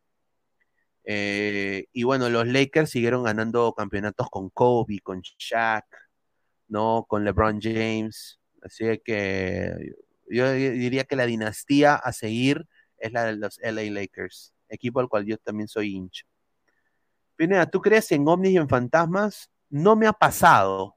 Eh, 1.04 1.86
y 1.92 2.02
bueno, 2.04 2.30
los 2.30 2.46
Lakers 2.46 2.90
siguieron 2.90 3.24
ganando 3.24 3.74
campeonatos 3.74 4.30
con 4.30 4.48
Kobe, 4.48 5.00
con 5.00 5.20
Shaq, 5.20 5.84
¿no? 6.68 7.04
Con 7.06 7.24
LeBron 7.24 7.60
James. 7.60 8.40
Así 8.62 8.86
que 9.04 9.92
yo 10.28 10.50
diría 10.52 11.04
que 11.04 11.16
la 11.16 11.26
dinastía 11.26 11.94
a 11.96 12.12
seguir 12.12 12.66
es 12.98 13.12
la 13.12 13.24
de 13.24 13.36
los 13.36 13.58
LA 13.62 13.82
Lakers, 13.90 14.53
equipo 14.68 15.00
al 15.00 15.08
cual 15.08 15.26
yo 15.26 15.38
también 15.38 15.68
soy 15.68 15.94
hincha. 15.94 16.24
Pineda, 17.36 17.66
¿tú 17.66 17.80
crees 17.80 18.10
en 18.12 18.26
ovnis 18.28 18.52
y 18.52 18.56
en 18.56 18.68
fantasmas? 18.68 19.50
No 19.68 19.96
me 19.96 20.06
ha 20.06 20.12
pasado. 20.12 20.94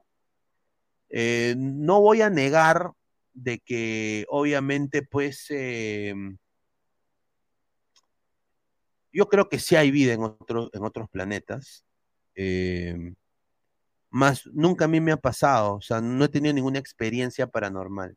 Eh, 1.08 1.54
no 1.56 2.00
voy 2.00 2.22
a 2.22 2.30
negar 2.30 2.92
de 3.32 3.58
que 3.60 4.26
obviamente 4.28 5.02
pues 5.02 5.46
eh, 5.50 6.14
yo 9.12 9.28
creo 9.28 9.48
que 9.48 9.58
sí 9.58 9.76
hay 9.76 9.90
vida 9.90 10.12
en, 10.12 10.22
otros 10.22 10.70
en 10.72 10.84
otros 10.84 11.08
planetas. 11.08 11.84
Eh, 12.34 13.14
más 14.10 14.46
nunca 14.52 14.86
a 14.86 14.88
mí 14.88 15.00
me 15.00 15.12
ha 15.12 15.16
pasado, 15.16 15.76
o 15.76 15.80
sea, 15.80 16.00
no 16.00 16.24
he 16.24 16.28
tenido 16.28 16.54
ninguna 16.54 16.78
experiencia 16.78 17.46
paranormal. 17.46 18.16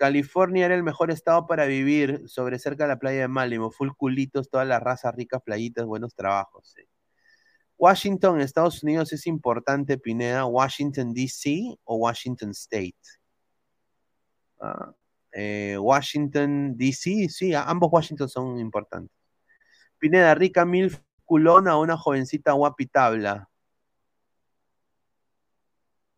California 0.00 0.64
era 0.64 0.74
el 0.74 0.82
mejor 0.82 1.10
estado 1.10 1.46
para 1.46 1.66
vivir, 1.66 2.26
sobre 2.26 2.58
cerca 2.58 2.84
de 2.84 2.88
la 2.88 2.98
playa 2.98 3.20
de 3.20 3.28
Malibu, 3.28 3.70
full 3.70 3.90
culitos, 3.94 4.48
todas 4.48 4.66
las 4.66 4.82
razas 4.82 5.14
ricas, 5.14 5.42
playitas, 5.42 5.84
buenos 5.84 6.14
trabajos. 6.14 6.74
Washington, 7.76 8.40
Estados 8.40 8.82
Unidos 8.82 9.12
es 9.12 9.26
importante, 9.26 9.98
Pineda, 9.98 10.46
Washington 10.46 11.12
DC 11.12 11.76
o 11.84 11.96
Washington 11.96 12.52
State. 12.52 12.96
Ah, 14.58 14.94
eh, 15.32 15.76
Washington 15.78 16.78
DC, 16.78 17.28
sí, 17.28 17.52
ambos 17.54 17.90
Washington 17.92 18.30
son 18.30 18.58
importantes. 18.58 19.14
Pineda, 19.98 20.34
rica 20.34 20.64
mil 20.64 20.96
culona 21.26 21.76
una 21.76 21.98
jovencita 21.98 22.52
guapitabla. 22.52 23.50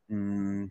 Mm, 0.06 0.68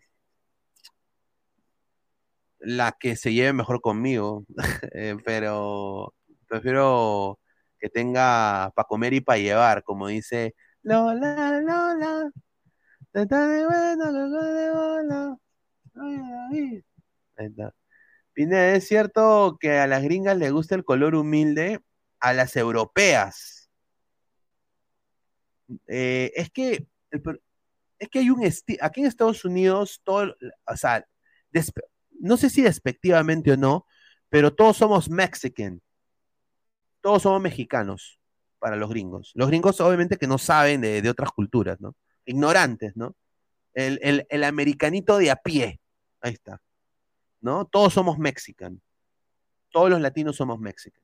la 2.62 2.96
que 2.98 3.16
se 3.16 3.32
lleve 3.32 3.52
mejor 3.52 3.80
conmigo, 3.80 4.44
eh, 4.94 5.16
pero 5.24 6.14
prefiero 6.48 7.38
que 7.78 7.88
tenga 7.88 8.72
para 8.74 8.86
comer 8.86 9.12
y 9.14 9.20
para 9.20 9.38
llevar, 9.38 9.82
como 9.82 10.08
dice 10.08 10.54
Lola, 10.82 11.60
Lola, 11.60 12.30
está 13.12 13.46
de 13.46 13.64
bueno, 13.64 14.12
de 14.12 14.70
bola. 14.70 15.38
Ahí 16.50 16.82
está. 17.36 17.74
¿es 18.34 18.88
cierto 18.88 19.58
que 19.60 19.78
a 19.78 19.86
las 19.86 20.02
gringas 20.02 20.38
les 20.38 20.52
gusta 20.52 20.74
el 20.74 20.84
color 20.84 21.14
humilde? 21.14 21.80
A 22.18 22.32
las 22.32 22.56
europeas. 22.56 23.70
Eh, 25.88 26.32
es 26.36 26.50
que 26.50 26.86
es 27.98 28.08
que 28.08 28.18
hay 28.18 28.30
un 28.30 28.44
aquí 28.80 29.00
en 29.00 29.06
Estados 29.06 29.44
Unidos 29.44 30.00
todo, 30.04 30.34
o 30.66 30.76
sea, 30.76 31.06
no 32.22 32.36
sé 32.36 32.48
si 32.50 32.62
despectivamente 32.62 33.52
o 33.52 33.56
no, 33.56 33.86
pero 34.28 34.54
todos 34.54 34.76
somos 34.78 35.10
mexican. 35.10 35.82
Todos 37.00 37.22
somos 37.22 37.42
mexicanos 37.42 38.18
para 38.58 38.76
los 38.76 38.88
gringos. 38.88 39.32
Los 39.34 39.48
gringos 39.48 39.80
obviamente 39.80 40.16
que 40.16 40.26
no 40.28 40.38
saben 40.38 40.80
de, 40.80 41.08
otras 41.10 41.30
culturas, 41.32 41.80
¿no? 41.80 41.96
Ignorantes, 42.24 42.96
¿no? 42.96 43.16
El, 43.74 43.98
el- 44.02 44.26
el 44.30 44.44
americanito 44.44 45.18
de 45.18 45.30
a 45.30 45.36
pie. 45.36 45.80
Ahí 46.20 46.32
está. 46.34 46.62
¿No? 47.40 47.64
Todos 47.66 47.92
somos 47.92 48.18
mexican. 48.18 48.80
Todos 49.70 49.90
los 49.90 50.00
latinos 50.00 50.36
somos 50.36 50.60
mexican. 50.60 51.02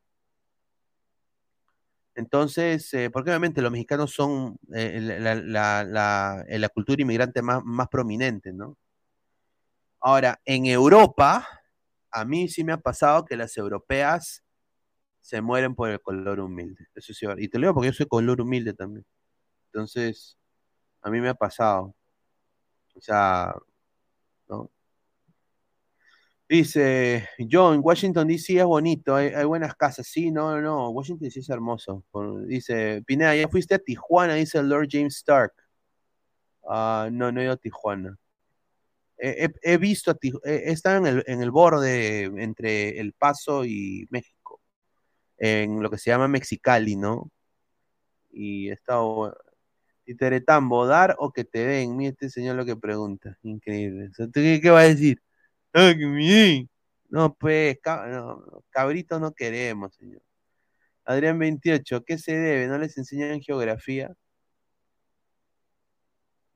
Entonces, 2.15 2.93
eh, 2.95 3.11
porque 3.11 3.31
obviamente 3.31 3.63
los 3.63 3.71
mexicanos 3.73 4.13
son 4.13 4.59
eh, 4.75 5.01
la, 5.01 5.35
la- 5.35 5.85
la- 5.85 6.45
la 6.49 6.69
cultura 6.69 7.03
inmigrante 7.03 7.43
más, 7.43 7.63
más 7.65 7.89
prominente, 7.89 8.53
¿no? 8.53 8.77
Ahora, 10.01 10.41
en 10.45 10.67
Europa, 10.67 11.47
a 12.11 12.25
mí 12.25 12.49
sí 12.49 12.65
me 12.65 12.73
ha 12.73 12.79
pasado 12.79 13.25
que 13.25 13.37
las 13.37 13.57
europeas 13.57 14.45
se 15.21 15.41
mueren 15.41 15.75
por 15.75 15.91
el 15.91 16.01
color 16.01 16.41
humilde. 16.41 16.87
Eso 16.95 17.13
sí, 17.13 17.27
y 17.39 17.49
te 17.49 17.59
lo 17.59 17.67
digo 17.67 17.75
porque 17.75 17.89
yo 17.89 17.93
soy 17.93 18.07
color 18.07 18.41
humilde 18.41 18.75
también. 18.75 19.05
Entonces, 19.67 20.39
a 21.03 21.11
mí 21.11 21.21
me 21.21 21.29
ha 21.29 21.35
pasado. 21.35 21.95
O 22.95 23.01
sea, 23.01 23.55
¿no? 24.49 24.71
Dice, 26.49 27.29
John, 27.51 27.81
Washington 27.83 28.27
DC 28.27 28.59
es 28.59 28.65
bonito, 28.65 29.15
hay, 29.15 29.45
buenas 29.45 29.75
casas. 29.75 30.07
Sí, 30.07 30.31
no, 30.31 30.61
no, 30.63 30.89
Washington 30.91 31.29
DC 31.29 31.41
es 31.41 31.51
hermoso. 31.51 32.05
Dice, 32.47 33.03
Pineda, 33.07 33.37
¿ya 33.37 33.49
fuiste 33.49 33.75
a 33.75 33.79
Tijuana? 33.79 34.35
Dice 34.35 34.59
el 34.59 34.69
Lord 34.69 34.89
James 34.91 35.17
Stark. 35.17 35.53
Ah, 36.67 37.09
no, 37.13 37.31
no 37.31 37.41
he 37.41 37.45
ido 37.45 37.53
a 37.53 37.57
Tijuana. 37.57 38.19
He, 39.19 39.49
he- 39.63 39.77
visto, 39.79 40.11
a 40.13 40.15
Tij- 40.19 40.41
he, 40.45 40.71
estado 40.73 40.99
en 40.99 41.07
el, 41.07 41.25
en 41.27 41.43
el 41.43 41.51
borde 41.51 42.25
entre 42.25 43.01
El 43.01 43.13
Paso 43.15 43.65
y 43.65 44.07
México, 44.11 44.61
en 45.39 45.83
lo 45.83 45.91
que 45.91 45.99
se 45.99 46.11
llama 46.11 46.29
Mexicali, 46.29 46.97
¿no? 46.97 47.31
Y 48.31 48.69
he 48.71 48.73
estado... 48.73 49.37
Y 50.07 50.15
Teretambo, 50.15 50.87
¿dar 50.87 51.17
o 51.19 51.33
que 51.33 51.45
te 51.45 51.59
den? 51.67 51.95
Mira 51.97 52.13
este 52.13 52.31
señor 52.31 52.57
lo 52.57 52.65
que 52.65 52.77
pregunta. 52.77 53.37
Increíble. 53.43 54.09
O 54.11 54.15
sea, 54.15 54.27
¿tú 54.27 54.33
¿qué, 54.35 54.59
qué 54.63 54.71
va 54.71 54.81
a 54.81 54.85
decir? 54.85 55.21
¡Ah! 55.75 55.93
No, 57.11 57.35
pues, 57.35 57.79
ca- 57.83 58.07
no, 58.07 58.63
cabrito 58.71 59.19
no 59.21 59.33
queremos, 59.35 59.95
señor. 59.95 60.23
Adrián 61.05 61.39
28, 61.39 62.05
¿qué 62.05 62.19
se 62.19 62.33
debe? 62.37 62.69
¿No 62.69 62.79
les 62.79 62.99
enseñan 62.99 63.41
geografía? 63.41 64.15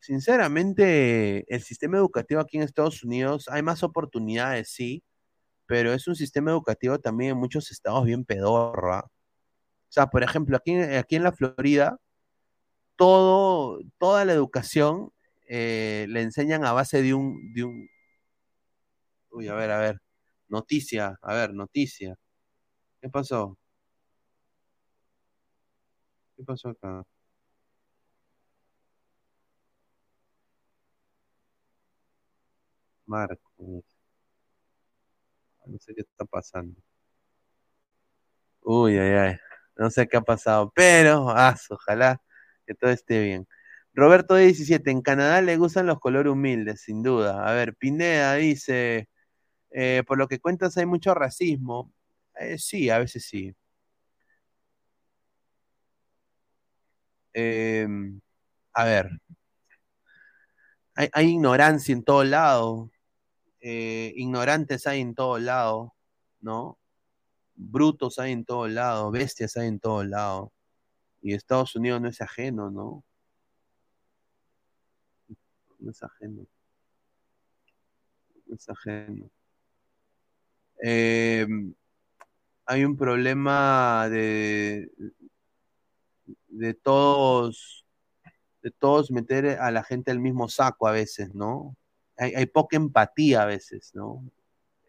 Sinceramente, 0.02 1.44
el 1.54 1.62
sistema 1.62 1.96
educativo 1.96 2.40
aquí 2.40 2.56
en 2.56 2.64
Estados 2.64 3.04
Unidos, 3.04 3.48
hay 3.48 3.62
más 3.62 3.84
oportunidades, 3.84 4.68
sí, 4.72 5.04
pero 5.66 5.92
es 5.94 6.08
un 6.08 6.16
sistema 6.16 6.50
educativo 6.50 6.98
también 7.00 7.32
en 7.32 7.38
muchos 7.38 7.70
estados 7.70 8.04
bien 8.06 8.24
pedorra. 8.24 9.00
O 9.02 9.10
sea, 9.90 10.08
por 10.08 10.24
ejemplo, 10.24 10.56
aquí, 10.56 10.74
aquí 10.76 11.16
en 11.16 11.24
la 11.24 11.32
Florida, 11.32 11.98
todo, 12.96 13.80
toda 13.98 14.24
la 14.24 14.32
educación 14.34 15.12
eh, 15.48 16.06
le 16.08 16.22
enseñan 16.22 16.64
a 16.64 16.72
base 16.72 17.02
de 17.02 17.14
un, 17.14 17.52
de 17.54 17.64
un... 17.64 17.88
Uy, 19.30 19.48
a 19.48 19.54
ver, 19.54 19.70
a 19.70 19.78
ver. 19.78 20.00
Noticia, 20.48 21.18
a 21.22 21.34
ver, 21.34 21.54
noticia. 21.54 22.16
¿Qué 23.00 23.08
pasó? 23.08 23.58
¿Qué 26.36 26.44
pasó 26.44 26.70
acá? 26.70 27.04
Marco. 33.06 33.84
No 35.66 35.76
sé 35.80 35.92
qué 35.92 36.02
está 36.02 36.24
pasando. 36.24 36.80
Uy, 38.62 38.98
ay, 38.98 39.10
ay. 39.12 39.36
No 39.76 39.90
sé 39.90 40.06
qué 40.08 40.16
ha 40.18 40.20
pasado, 40.20 40.72
pero 40.74 41.30
ah, 41.30 41.56
ojalá 41.70 42.20
que 42.66 42.74
todo 42.74 42.90
esté 42.90 43.20
bien. 43.22 43.46
Roberto 43.94 44.36
17, 44.36 44.90
en 44.90 45.02
Canadá 45.02 45.42
le 45.42 45.56
gustan 45.56 45.86
los 45.86 45.98
colores 46.00 46.32
humildes, 46.32 46.82
sin 46.82 47.02
duda. 47.02 47.46
A 47.48 47.52
ver, 47.54 47.74
Pineda 47.76 48.34
dice, 48.36 49.08
Eh, 49.72 50.04
por 50.06 50.18
lo 50.18 50.28
que 50.28 50.40
cuentas, 50.40 50.76
hay 50.78 50.86
mucho 50.86 51.14
racismo. 51.14 51.92
Eh, 52.40 52.58
sí, 52.58 52.90
a 52.90 52.98
veces 53.00 53.26
sí. 53.26 53.54
Em, 57.34 58.20
a 58.74 58.84
ver, 58.84 59.10
hay, 60.94 61.08
hay 61.12 61.28
ignorancia 61.28 61.92
en 61.92 62.04
todo 62.04 62.24
lado. 62.24 62.90
Eh, 63.60 64.12
ignorantes 64.16 64.86
hay 64.86 65.00
en 65.00 65.14
todo 65.14 65.38
lado, 65.38 65.94
¿no? 66.40 66.78
Brutos 67.54 68.18
hay 68.18 68.32
en 68.32 68.44
todo 68.44 68.66
lado, 68.66 69.10
bestias 69.10 69.56
hay 69.56 69.68
en 69.68 69.78
todo 69.78 70.02
lado. 70.02 70.52
Y 71.20 71.34
Estados 71.34 71.76
Unidos 71.76 72.00
no 72.00 72.08
es 72.08 72.20
ajeno, 72.20 72.70
¿no? 72.70 73.04
No 75.78 75.90
es 75.90 76.02
ajeno. 76.02 76.46
No 78.46 78.56
es 78.56 78.68
ajeno. 78.68 79.30
Eh, 80.82 81.46
hay 82.66 82.84
un 82.84 82.96
problema 82.96 84.08
de, 84.08 84.90
de 86.48 86.74
todos, 86.74 87.81
de 88.62 88.70
todos 88.70 89.10
meter 89.10 89.46
a 89.60 89.70
la 89.70 89.82
gente 89.84 90.10
al 90.10 90.20
mismo 90.20 90.48
saco 90.48 90.86
a 90.88 90.92
veces, 90.92 91.34
¿no? 91.34 91.76
Hay, 92.16 92.34
hay 92.34 92.46
poca 92.46 92.76
empatía 92.76 93.42
a 93.42 93.46
veces, 93.46 93.92
¿no? 93.94 94.24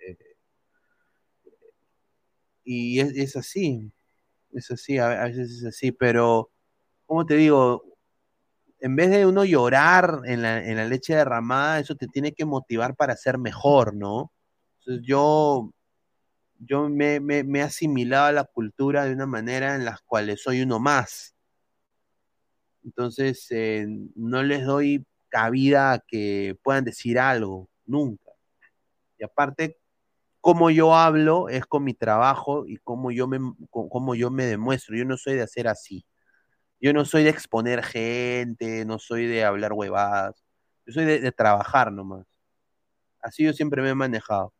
Eh, 0.07 0.17
y 2.63 2.99
es, 2.99 3.11
es 3.15 3.35
así, 3.35 3.91
es 4.53 4.71
así, 4.71 4.97
a, 4.99 5.09
veces 5.25 5.51
es 5.51 5.65
así, 5.65 5.91
pero, 5.91 6.51
¿cómo 7.05 7.25
te 7.25 7.35
digo? 7.35 7.85
En 8.79 8.95
vez 8.95 9.09
de 9.11 9.25
uno 9.25 9.45
llorar 9.45 10.21
en 10.25 10.41
la, 10.41 10.65
en 10.65 10.77
la 10.77 10.85
leche 10.85 11.15
derramada, 11.15 11.79
eso 11.79 11.95
te 11.95 12.07
tiene 12.07 12.33
que 12.33 12.45
motivar 12.45 12.95
para 12.95 13.15
ser 13.15 13.37
mejor, 13.37 13.95
¿no? 13.95 14.31
Entonces 14.79 15.05
yo, 15.07 15.71
yo 16.59 16.89
me, 16.89 17.19
me- 17.19 17.43
me 17.43 17.59
he 17.59 17.63
asimilado 17.63 18.27
a 18.27 18.31
la 18.33 18.45
cultura 18.45 19.05
de 19.05 19.13
una 19.13 19.27
manera 19.27 19.75
en 19.75 19.85
la 19.85 19.99
cual 20.07 20.35
soy 20.37 20.61
uno 20.63 20.79
más. 20.79 21.32
Entonces, 22.83 23.47
eh, 23.51 23.85
no 24.15 24.43
les 24.43 24.65
doy 24.65 25.05
cabida 25.29 25.93
a 25.93 25.99
que 25.99 26.57
puedan 26.63 26.83
decir 26.83 27.19
algo, 27.19 27.69
nunca. 27.85 28.31
Y 29.17 29.23
aparte, 29.23 29.77
cómo 30.41 30.69
yo 30.71 30.95
hablo 30.95 31.49
es 31.49 31.65
con 31.65 31.83
mi 31.85 31.93
trabajo 31.93 32.65
y 32.67 32.77
cómo 32.77 33.11
yo 33.11 33.27
me, 33.27 33.39
yo 34.17 34.31
me 34.31 34.45
demuestro. 34.45 34.95
Yo 34.97 35.05
no 35.05 35.17
soy 35.17 35.35
de 35.35 35.43
hacer 35.43 35.67
así. 35.67 36.05
Yo 36.81 36.93
no 36.93 37.05
soy 37.05 37.23
de 37.23 37.29
exponer 37.29 37.83
gente, 37.83 38.85
no 38.85 38.99
soy 38.99 39.27
de 39.27 39.45
hablar 39.45 39.73
huevadas. 39.73 40.43
Yo 40.85 40.93
soy 40.93 41.05
de, 41.05 41.19
de 41.21 41.31
trabajar 41.31 41.91
nomás. 41.91 42.27
Así 43.21 43.45
yo 43.45 43.53
siempre 43.53 43.81
me 43.81 43.89
he 43.89 43.95
manejado. 43.95 44.53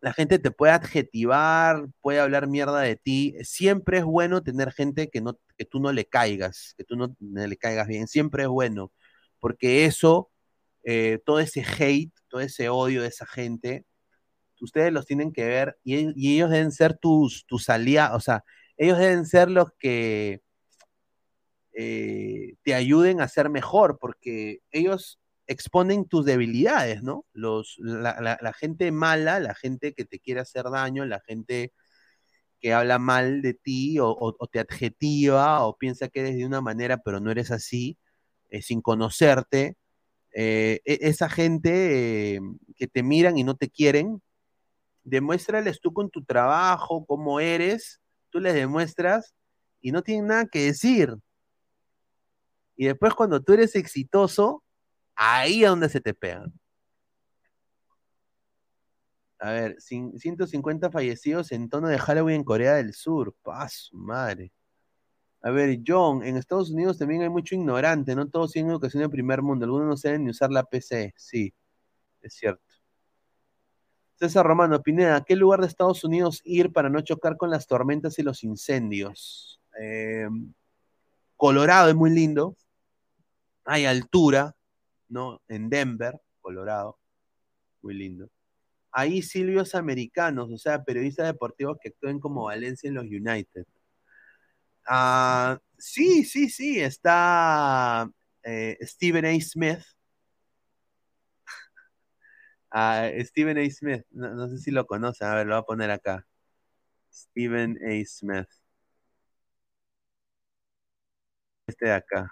La 0.00 0.12
gente 0.12 0.38
te 0.38 0.50
puede 0.50 0.72
adjetivar, 0.72 1.86
puede 2.00 2.20
hablar 2.20 2.46
mierda 2.46 2.80
de 2.80 2.96
ti. 2.96 3.36
Siempre 3.42 3.98
es 3.98 4.04
bueno 4.04 4.42
tener 4.42 4.72
gente 4.72 5.10
que, 5.10 5.20
no, 5.20 5.38
que 5.58 5.64
tú 5.64 5.80
no 5.80 5.92
le 5.92 6.06
caigas, 6.06 6.74
que 6.76 6.84
tú 6.84 6.96
no 6.96 7.14
le 7.20 7.56
caigas 7.56 7.86
bien. 7.86 8.08
Siempre 8.08 8.44
es 8.44 8.48
bueno, 8.48 8.92
porque 9.40 9.84
eso, 9.84 10.30
eh, 10.84 11.18
todo 11.24 11.40
ese 11.40 11.62
hate, 11.62 12.12
todo 12.28 12.40
ese 12.40 12.68
odio 12.70 13.02
de 13.02 13.08
esa 13.08 13.26
gente, 13.26 13.84
ustedes 14.60 14.92
los 14.92 15.06
tienen 15.06 15.32
que 15.32 15.46
ver 15.46 15.78
y, 15.84 16.34
ellos 16.34 16.50
deben 16.50 16.72
ser 16.72 16.96
tus, 16.96 17.46
tus 17.46 17.68
aliados, 17.68 18.16
o 18.16 18.20
sea, 18.20 18.44
ellos 18.76 18.98
deben 18.98 19.26
ser 19.26 19.50
los 19.50 19.72
que 19.78 20.42
eh, 21.72 22.54
te 22.62 22.74
ayuden 22.74 23.20
a 23.20 23.28
ser 23.28 23.50
mejor, 23.50 23.98
porque 24.00 24.60
ellos 24.70 25.19
exponen 25.50 26.06
tus 26.06 26.24
debilidades, 26.24 27.02
¿no? 27.02 27.26
Los, 27.32 27.76
la, 27.78 28.52
gente 28.56 28.92
mala, 28.92 29.40
la 29.40 29.54
gente 29.54 29.94
que 29.94 30.04
te 30.04 30.20
quiere 30.20 30.40
hacer 30.40 30.64
daño, 30.70 31.04
la 31.04 31.20
gente 31.20 31.72
que 32.60 32.72
habla 32.72 32.98
mal 33.00 33.42
de 33.42 33.54
ti 33.54 33.98
o 34.00 34.48
te 34.52 34.60
adjetiva 34.60 35.66
o 35.66 35.76
piensa 35.76 36.08
que 36.08 36.20
eres 36.20 36.36
de 36.36 36.46
una 36.46 36.60
manera 36.60 36.98
pero 36.98 37.18
no 37.18 37.30
eres 37.30 37.50
así, 37.50 37.98
eh, 38.50 38.62
sin 38.62 38.80
conocerte, 38.80 39.76
eh, 40.32 40.80
e- 40.84 40.98
esa 41.02 41.28
gente 41.28 42.36
eh, 42.36 42.40
que 42.76 42.86
te 42.86 43.02
miran 43.02 43.36
y 43.36 43.44
no 43.44 43.56
te 43.56 43.70
quieren, 43.70 44.22
demuéstrales 45.02 45.80
tú 45.80 45.92
con 45.92 46.10
tu 46.10 46.24
trabajo, 46.24 47.04
cómo 47.06 47.40
eres, 47.40 48.00
tú 48.30 48.38
les 48.40 48.54
demuestras 48.54 49.34
y 49.80 49.90
no 49.92 50.02
tienen 50.02 50.28
nada 50.28 50.46
que 50.46 50.66
decir. 50.66 51.16
Y 52.76 52.86
después 52.86 53.14
cuando 53.14 53.42
tú 53.42 53.52
eres 53.54 53.74
exitoso, 53.74 54.62
ahí 55.20 55.62
es 55.64 55.70
donde 55.70 55.88
se 55.88 56.00
te 56.00 56.14
pegan. 56.14 56.52
A 59.38 59.52
ver, 59.52 59.76
cin- 59.78 60.18
150 60.18 60.90
fallecidos 60.90 61.52
en 61.52 61.68
tono 61.70 61.88
de 61.88 61.98
Halloween 61.98 62.36
en 62.36 62.44
Corea 62.44 62.74
del 62.74 62.92
Sur. 62.94 63.34
Paz, 63.42 63.88
madre. 63.92 64.52
A 65.42 65.50
ver, 65.50 65.80
John, 65.86 66.22
en 66.24 66.36
Estados 66.36 66.70
Unidos 66.70 66.98
también 66.98 67.22
hay 67.22 67.30
mucho 67.30 67.54
ignorante, 67.54 68.14
no 68.14 68.28
todos 68.28 68.52
tienen 68.52 68.72
educación 68.72 69.02
de 69.02 69.08
primer 69.10 69.42
mundo, 69.42 69.64
algunos 69.64 69.88
no 69.88 69.96
saben 69.96 70.24
ni 70.24 70.30
usar 70.30 70.50
la 70.52 70.64
PC. 70.64 71.14
Sí, 71.16 71.54
es 72.22 72.34
cierto. 72.34 72.62
César 74.16 74.46
Romano, 74.46 74.82
Pineda, 74.82 75.16
¿a 75.16 75.24
qué 75.24 75.34
lugar 75.36 75.60
de 75.60 75.66
Estados 75.66 76.04
Unidos 76.04 76.42
ir 76.44 76.72
para 76.72 76.90
no 76.90 77.00
chocar 77.00 77.36
con 77.38 77.50
las 77.50 77.66
tormentas 77.66 78.18
y 78.18 78.22
los 78.22 78.44
incendios? 78.44 79.60
Eh, 79.80 80.28
Colorado 81.36 81.88
es 81.88 81.94
muy 81.96 82.10
lindo. 82.10 82.56
Hay 83.64 83.86
altura, 83.86 84.54
¿no? 85.10 85.42
En 85.48 85.70
Denver, 85.70 86.20
Colorado. 86.40 86.98
Muy 87.82 87.94
lindo. 87.94 88.30
Hay 88.92 89.22
silbios 89.22 89.74
americanos, 89.74 90.50
o 90.52 90.58
sea, 90.58 90.84
periodistas 90.84 91.26
deportivos 91.28 91.78
que 91.82 91.90
actúen 91.90 92.20
como 92.20 92.44
Valencia 92.44 92.88
en 92.88 92.94
los 92.96 93.04
United. 93.06 93.66
Ah, 94.86 95.58
sí, 95.78 96.24
sí, 96.24 96.48
sí, 96.50 96.80
está 96.80 98.10
eh, 98.42 98.78
Stephen 98.82 99.24
A. 99.26 99.40
Smith. 99.40 99.80
Ah, 102.72 103.08
Stephen 103.24 103.58
A. 103.58 103.68
Smith, 103.70 104.04
no, 104.10 104.30
no 104.34 104.48
sé 104.48 104.58
si 104.58 104.70
lo 104.70 104.86
conocen, 104.86 105.26
a 105.28 105.34
ver, 105.34 105.46
lo 105.46 105.54
voy 105.56 105.62
a 105.62 105.66
poner 105.66 105.90
acá. 105.90 106.26
Stephen 107.12 107.78
A. 107.84 108.04
Smith. 108.06 108.48
Este 111.66 111.86
de 111.86 111.92
acá. 111.92 112.30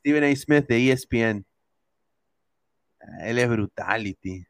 Stephen 0.00 0.24
A. 0.24 0.34
Smith 0.36 0.66
de 0.66 0.92
ESPN. 0.92 1.46
Ah, 3.00 3.28
Él 3.28 3.38
es 3.38 3.48
Brutality. 3.48 4.44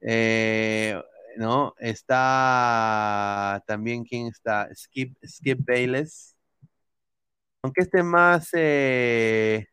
Eh, 0.00 1.00
¿no? 1.36 1.74
Está 1.78 3.62
también, 3.66 4.04
¿quién 4.04 4.28
está? 4.28 4.68
Skip, 4.74 5.16
Skip 5.24 5.60
Bayless. 5.66 6.36
Aunque 7.62 7.82
este 7.82 8.02
más, 8.02 8.48
eh, 8.54 9.66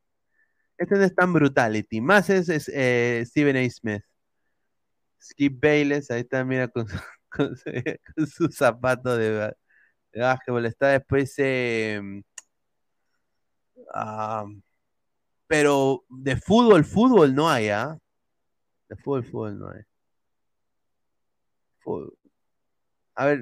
este 0.77 0.95
no 0.95 1.03
es 1.03 1.15
tan 1.15 1.33
Brutality, 1.33 2.01
más 2.01 2.29
es, 2.29 2.49
es, 2.49 2.69
eh, 2.73 3.23
Stephen 3.25 3.57
A. 3.57 3.69
Smith. 3.69 4.03
Skip 5.21 5.59
Bayless, 5.61 6.11
ahí 6.11 6.21
está, 6.21 6.43
mira, 6.45 6.67
con 6.67 6.87
su, 6.87 6.97
con 7.29 8.27
su, 8.27 8.49
zapato 8.51 9.17
de, 9.17 9.53
de 10.13 10.21
básquetbol. 10.21 10.65
Está 10.65 10.89
después, 10.89 11.33
eh, 11.37 12.01
ah, 13.93 14.45
pero 15.47 16.03
de 16.09 16.35
fútbol, 16.37 16.85
fútbol 16.85 17.33
no 17.33 17.49
hay, 17.49 17.69
¿ah? 17.69 17.97
De 18.87 18.95
fútbol, 18.95 19.23
fútbol 19.25 19.59
no 19.59 19.69
hay. 19.69 19.81
A 23.15 23.25
ver, 23.25 23.41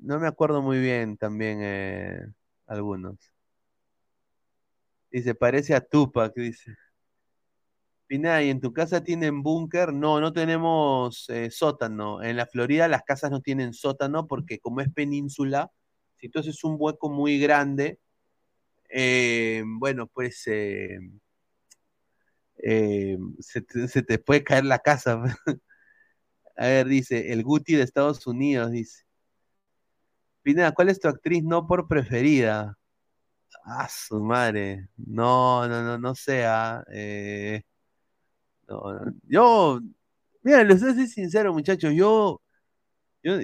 no 0.00 0.18
me 0.18 0.26
acuerdo 0.26 0.62
muy 0.62 0.78
bien 0.80 1.16
también 1.16 1.58
eh, 1.62 2.26
algunos. 2.66 3.18
Dice, 5.10 5.34
parece 5.34 5.74
a 5.74 5.80
Tupac, 5.80 6.34
dice. 6.34 6.74
Pinay, 8.06 8.50
¿en 8.50 8.60
tu 8.60 8.72
casa 8.72 9.02
tienen 9.02 9.42
búnker? 9.42 9.92
No, 9.92 10.20
no 10.20 10.32
tenemos 10.32 11.28
eh, 11.28 11.50
sótano. 11.50 12.22
En 12.22 12.36
la 12.36 12.46
Florida 12.46 12.88
las 12.88 13.02
casas 13.02 13.30
no 13.30 13.40
tienen 13.40 13.72
sótano 13.74 14.26
porque 14.26 14.58
como 14.58 14.80
es 14.80 14.92
península, 14.92 15.70
si 16.16 16.28
tú 16.28 16.38
haces 16.38 16.62
un 16.64 16.76
hueco 16.78 17.10
muy 17.10 17.38
grande, 17.38 17.98
eh, 18.92 19.62
bueno, 19.66 20.06
pues 20.06 20.46
eh, 20.46 20.98
eh, 22.62 23.18
se, 23.40 23.62
te, 24.02 24.18
puede 24.18 24.44
caer 24.44 24.64
la 24.64 24.78
casa. 24.78 25.22
A 26.56 26.66
ver, 26.66 26.86
dice, 26.86 27.32
el 27.32 27.42
Guti 27.44 27.74
de 27.74 27.82
Estados 27.82 28.26
Unidos, 28.26 28.70
dice. 28.70 29.04
Pineda, 30.42 30.72
¿cuál 30.72 30.88
es 30.88 31.00
tu 31.00 31.08
actriz 31.08 31.42
no 31.44 31.66
por 31.66 31.88
preferida? 31.88 32.76
Ah, 33.64 33.88
su 33.88 34.20
madre. 34.22 34.88
No, 34.96 35.68
no, 35.68 35.82
no, 35.82 35.98
no 35.98 36.14
sea. 36.14 36.84
Eh, 36.92 37.62
no, 38.68 38.92
no. 38.94 39.14
Yo, 39.24 39.80
mira, 40.42 40.64
les 40.64 40.80
voy 40.82 40.90
a 40.90 40.94
ser 40.94 41.08
sincero, 41.08 41.52
muchachos. 41.52 41.92
Yo, 41.94 42.42
yo, 43.22 43.38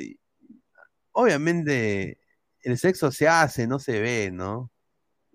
obviamente, 1.13 2.19
el 2.63 2.79
sexo 2.79 3.11
se 3.13 3.29
hace, 3.29 3.67
no 3.67 3.79
se 3.79 4.01
ve, 4.01 4.31
¿no? 4.33 4.71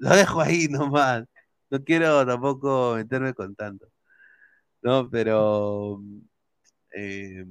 Lo 0.04 0.10
dejo 0.16 0.42
ahí 0.42 0.68
nomás. 0.70 1.26
no 1.70 1.84
quiero 1.84 2.26
tampoco 2.26 2.96
meterme 2.96 3.34
con 3.34 3.56
tanto. 3.56 3.88
No, 4.82 5.10
pero. 5.10 6.02
Eh, 6.92 7.46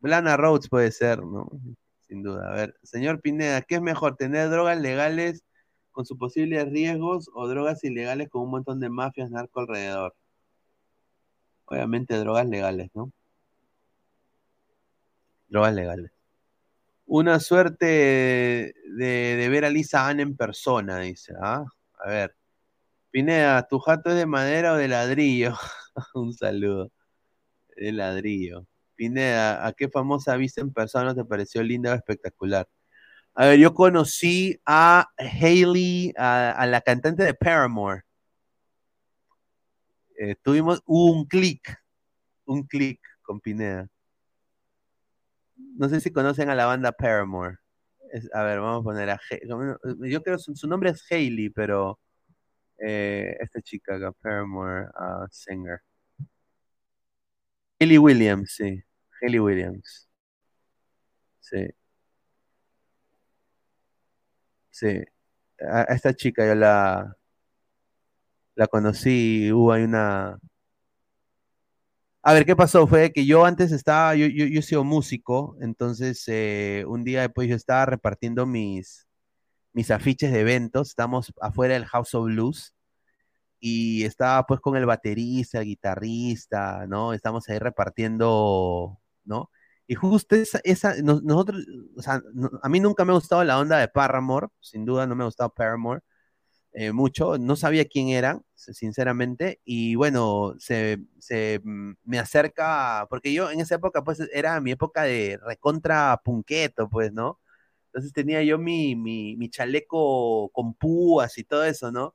Blana 0.00 0.36
Rhodes 0.38 0.68
puede 0.70 0.90
ser, 0.92 1.22
¿no? 1.22 1.50
Sin 2.08 2.22
duda. 2.22 2.50
A 2.50 2.54
ver, 2.54 2.76
señor 2.82 3.20
Pineda, 3.20 3.60
¿qué 3.62 3.76
es 3.76 3.82
mejor, 3.82 4.16
tener 4.16 4.48
drogas 4.48 4.80
legales 4.80 5.44
con 5.90 6.06
sus 6.06 6.16
posibles 6.18 6.66
riesgos 6.70 7.30
o 7.34 7.48
drogas 7.48 7.84
ilegales 7.84 8.30
con 8.30 8.42
un 8.42 8.50
montón 8.50 8.80
de 8.80 8.88
mafias 8.88 9.30
narco 9.30 9.60
alrededor? 9.60 10.14
Obviamente 11.66 12.16
drogas 12.16 12.48
legales, 12.48 12.88
¿no? 12.94 13.12
Drogas 15.48 15.74
legales. 15.74 16.17
Una 17.10 17.40
suerte 17.40 17.86
de, 18.84 19.48
ver 19.50 19.64
a 19.64 19.70
Lisa 19.70 20.06
Ann 20.08 20.20
en 20.20 20.36
persona, 20.36 20.98
dice. 20.98 21.32
¿ah? 21.40 21.64
A 22.04 22.08
ver. 22.10 22.36
Pineda, 23.10 23.66
¿tu 23.66 23.78
jato 23.78 24.10
es 24.10 24.16
de 24.16 24.26
madera 24.26 24.74
o 24.74 24.76
de 24.76 24.88
ladrillo? 24.88 25.54
un 26.14 26.34
saludo. 26.34 26.92
De 27.76 27.92
ladrillo. 27.92 28.66
Pineda, 28.96 29.66
¿a 29.66 29.72
qué 29.72 29.88
famosa 29.88 30.36
vista 30.36 30.60
en 30.60 30.72
persona 30.72 31.14
te 31.14 31.24
pareció 31.24 31.62
linda 31.62 31.92
o 31.92 31.96
espectacular? 31.96 32.68
A 33.34 33.46
ver, 33.46 33.58
yo 33.58 33.74
conocí 33.74 34.60
a 34.66 35.08
Hailey, 35.16 36.12
a, 36.18 36.50
a 36.52 36.66
la 36.66 36.82
cantante 36.82 37.24
de 37.24 37.34
Paramore. 37.34 38.02
Eh, 40.18 40.36
tuvimos 40.42 40.82
un 40.84 41.26
clic, 41.26 41.82
un 42.44 42.64
clic 42.64 43.00
con 43.22 43.40
Pineda. 43.40 43.88
No 45.58 45.88
sé 45.88 46.00
si 46.00 46.12
conocen 46.12 46.50
a 46.50 46.54
la 46.54 46.66
banda 46.66 46.92
Paramore. 46.92 47.58
A 48.32 48.42
ver, 48.42 48.60
vamos 48.60 48.80
a 48.80 48.84
poner 48.84 49.10
a 49.10 49.20
Yo 50.00 50.22
creo 50.22 50.38
su, 50.38 50.56
su 50.56 50.66
nombre 50.68 50.90
es 50.90 51.04
Hailey, 51.10 51.50
pero 51.50 52.00
eh, 52.78 53.36
esta 53.40 53.60
chica 53.62 53.96
acá, 53.96 54.12
Paramore 54.12 54.88
ah, 54.96 55.26
singer. 55.30 55.80
Hailey 57.80 57.98
Williams, 57.98 58.52
sí. 58.56 58.82
Hailey 59.20 59.40
Williams. 59.40 60.08
Sí. 61.40 61.68
Sí. 64.70 65.02
Esta 65.88 66.14
chica 66.14 66.46
yo 66.46 66.54
la, 66.54 67.16
la 68.54 68.66
conocí, 68.66 69.50
hubo 69.52 69.72
ahí 69.72 69.84
una... 69.84 70.38
A 72.28 72.34
ver, 72.34 72.44
¿qué 72.44 72.54
pasó? 72.54 72.86
Fue 72.86 73.10
que 73.10 73.24
yo 73.24 73.46
antes 73.46 73.72
estaba, 73.72 74.14
yo, 74.14 74.26
yo, 74.26 74.44
yo 74.44 74.60
he 74.60 74.62
sido 74.62 74.84
músico, 74.84 75.56
entonces 75.62 76.22
eh, 76.26 76.84
un 76.86 77.02
día 77.02 77.22
después 77.22 77.48
yo 77.48 77.56
estaba 77.56 77.86
repartiendo 77.86 78.44
mis, 78.44 79.08
mis 79.72 79.90
afiches 79.90 80.32
de 80.32 80.40
eventos, 80.40 80.90
estamos 80.90 81.32
afuera 81.40 81.74
del 81.74 81.86
House 81.86 82.14
of 82.14 82.26
Blues 82.26 82.74
y 83.60 84.04
estaba 84.04 84.44
pues 84.46 84.60
con 84.60 84.76
el 84.76 84.86
baterista, 84.86 85.60
el 85.60 85.66
guitarrista, 85.66 86.86
¿no? 86.88 87.12
Estamos 87.14 87.48
ahí 87.48 87.58
repartiendo, 87.58 88.98
¿no? 89.24 89.50
Y 89.86 89.94
justo 89.96 90.36
esa, 90.36 90.60
esa 90.64 90.94
nos- 91.02 91.22
nosotros, 91.24 91.64
o 91.96 92.02
sea, 92.02 92.22
a 92.62 92.68
mí 92.70 92.80
nunca 92.80 93.04
me 93.04 93.12
ha 93.12 93.16
gustado 93.16 93.44
la 93.44 93.58
onda 93.60 93.78
de 93.78 93.88
Paramore, 93.88 94.48
sin 94.60 94.84
duda 94.84 95.06
no 95.06 95.16
me 95.16 95.24
ha 95.24 95.26
gustado 95.26 95.54
Paramore 95.54 96.02
eh, 96.72 96.92
mucho, 96.92 97.38
no 97.38 97.56
sabía 97.56 97.86
quién 97.86 98.08
eran, 98.10 98.42
sinceramente, 98.54 99.60
y 99.64 99.94
bueno, 99.96 100.54
se, 100.58 100.98
se, 101.18 101.60
mm, 101.64 101.94
me 102.04 102.18
acerca, 102.18 103.06
porque 103.10 103.32
yo 103.32 103.50
en 103.50 103.60
esa 103.60 103.76
época 103.76 104.04
pues 104.04 104.20
era 104.32 104.60
mi 104.60 104.72
época 104.72 105.02
de 105.04 105.38
recontra 105.44 106.20
punqueto, 106.24 106.88
pues, 106.88 107.12
¿no? 107.12 107.40
Entonces 107.86 108.12
tenía 108.12 108.42
yo 108.42 108.58
mi, 108.58 108.96
mi, 108.96 109.50
chaleco 109.50 110.50
con 110.50 110.74
púas 110.74 111.38
y 111.38 111.44
todo 111.44 111.64
eso, 111.64 111.90
¿no? 111.92 112.14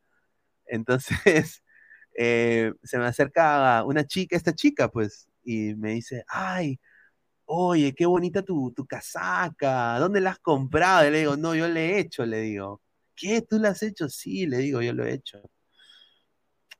Entonces, 0.67 1.63
eh, 2.17 2.73
se 2.83 2.97
me 2.99 3.05
acerca 3.07 3.83
una 3.85 4.05
chica, 4.07 4.35
esta 4.37 4.53
chica, 4.55 4.89
pues, 4.89 5.29
y 5.43 5.75
me 5.75 5.91
dice, 5.93 6.25
ay, 6.29 6.79
oye, 7.45 7.95
qué 7.95 8.05
bonita 8.07 8.43
tu, 8.43 8.73
tu 8.73 8.87
casaca, 8.87 9.99
¿dónde 9.99 10.21
la 10.21 10.31
has 10.31 10.39
comprado? 10.39 11.07
Y 11.07 11.11
le 11.11 11.19
digo, 11.21 11.37
no, 11.37 11.55
yo 11.55 11.67
le 11.69 11.97
he 11.97 11.99
hecho, 12.01 12.25
le 12.27 12.41
digo. 12.41 12.82
¿Qué? 13.15 13.41
¿Tú 13.41 13.59
la 13.59 13.69
has 13.69 13.83
hecho? 13.83 14.09
Sí, 14.09 14.45
le 14.47 14.57
digo, 14.57 14.81
yo 14.81 14.93
lo 14.93 15.05
he 15.05 15.13
hecho. 15.13 15.41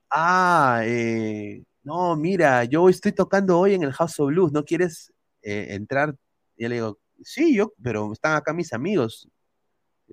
Ah, 0.10 0.81
eh, 0.85 1.64
no, 1.84 2.15
mira, 2.15 2.64
yo 2.65 2.88
estoy 2.89 3.11
tocando 3.14 3.60
hoy 3.60 3.73
en 3.73 3.84
el 3.84 3.93
House 3.93 4.19
of 4.19 4.27
Blues, 4.27 4.51
¿no 4.51 4.64
quieres 4.64 5.11
eh, 5.41 5.68
entrar? 5.72 6.15
Y 6.55 6.68
le 6.68 6.76
digo, 6.76 6.99
sí, 7.23 7.55
yo, 7.55 7.73
pero 7.81 8.11
están 8.14 8.35
acá 8.35 8.53
mis 8.53 8.73
amigos, 8.73 9.27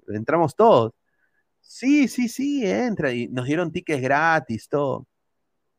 entramos 0.08 0.56
todos. 0.56 0.92
Sí, 1.60 2.08
sí, 2.08 2.28
sí, 2.28 2.66
entra. 2.66 3.12
Y 3.12 3.28
nos 3.28 3.46
dieron 3.46 3.72
tickets 3.72 4.02
gratis, 4.02 4.68
todo. 4.68 5.06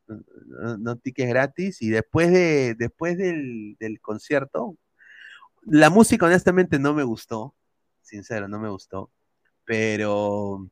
No, 0.08 0.78
no, 0.78 0.98
tickets 0.98 1.30
gratis. 1.30 1.82
Y 1.82 1.90
después 1.90 2.32
de, 2.32 2.76
después 2.78 3.18
del 3.18 3.78
concierto, 4.02 4.78
la 5.64 5.90
música 5.90 6.26
honestamente 6.26 6.80
no 6.80 6.94
me 6.94 7.04
gustó. 7.04 7.56
Sincero, 8.02 8.48
no 8.48 8.60
me 8.60 8.70
gustó. 8.70 9.12
Pero 9.66 10.70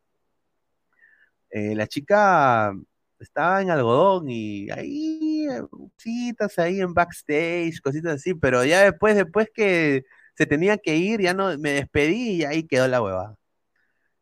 eh, 1.50 1.76
la 1.76 1.88
chica 1.88 2.74
estaba 3.20 3.62
en 3.62 3.72
algodón 3.72 4.30
y 4.30 4.70
ahí, 4.72 5.48
eh, 5.50 5.62
cositas 5.70 6.58
ahí 6.60 6.82
en 6.82 6.94
backstage, 6.94 7.82
cositas 7.82 8.16
así, 8.16 8.34
pero 8.36 8.64
ya 8.66 8.82
después, 8.84 9.16
después 9.16 9.50
que 9.54 10.04
se 10.36 10.46
tenía 10.46 10.78
que 10.78 10.96
ir, 10.98 11.22
ya 11.22 11.34
no 11.34 11.58
me 11.58 11.72
despedí 11.74 12.38
y 12.38 12.44
ahí 12.46 12.64
quedó 12.68 12.88
la 12.88 13.02
hueva. 13.02 13.36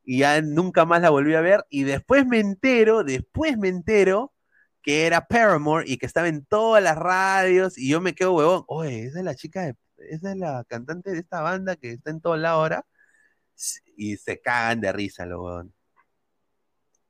Y 0.03 0.19
ya 0.19 0.41
nunca 0.41 0.85
más 0.85 1.01
la 1.01 1.09
volví 1.09 1.35
a 1.35 1.41
ver. 1.41 1.65
Y 1.69 1.83
después 1.83 2.25
me 2.25 2.39
entero, 2.39 3.03
después 3.03 3.57
me 3.57 3.67
entero 3.69 4.33
que 4.81 5.05
era 5.05 5.27
Paramore 5.27 5.85
y 5.87 5.97
que 5.97 6.05
estaba 6.05 6.27
en 6.29 6.45
todas 6.45 6.83
las 6.83 6.97
radios 6.97 7.77
y 7.77 7.89
yo 7.89 8.01
me 8.01 8.15
quedo 8.15 8.33
huevón. 8.35 8.63
Oye, 8.67 9.05
esa 9.05 9.19
es 9.19 9.25
la 9.25 9.35
chica, 9.35 9.73
esa 9.97 10.31
es 10.31 10.37
la 10.37 10.63
cantante 10.67 11.11
de 11.11 11.19
esta 11.19 11.41
banda 11.41 11.75
que 11.75 11.91
está 11.91 12.11
en 12.11 12.21
todos 12.21 12.39
lados 12.39 12.59
ahora. 12.61 12.85
Y 13.97 14.15
se 14.15 14.39
cagan 14.39 14.79
de 14.79 14.93
risa, 14.93 15.25
los 15.25 15.41
huevón. 15.41 15.73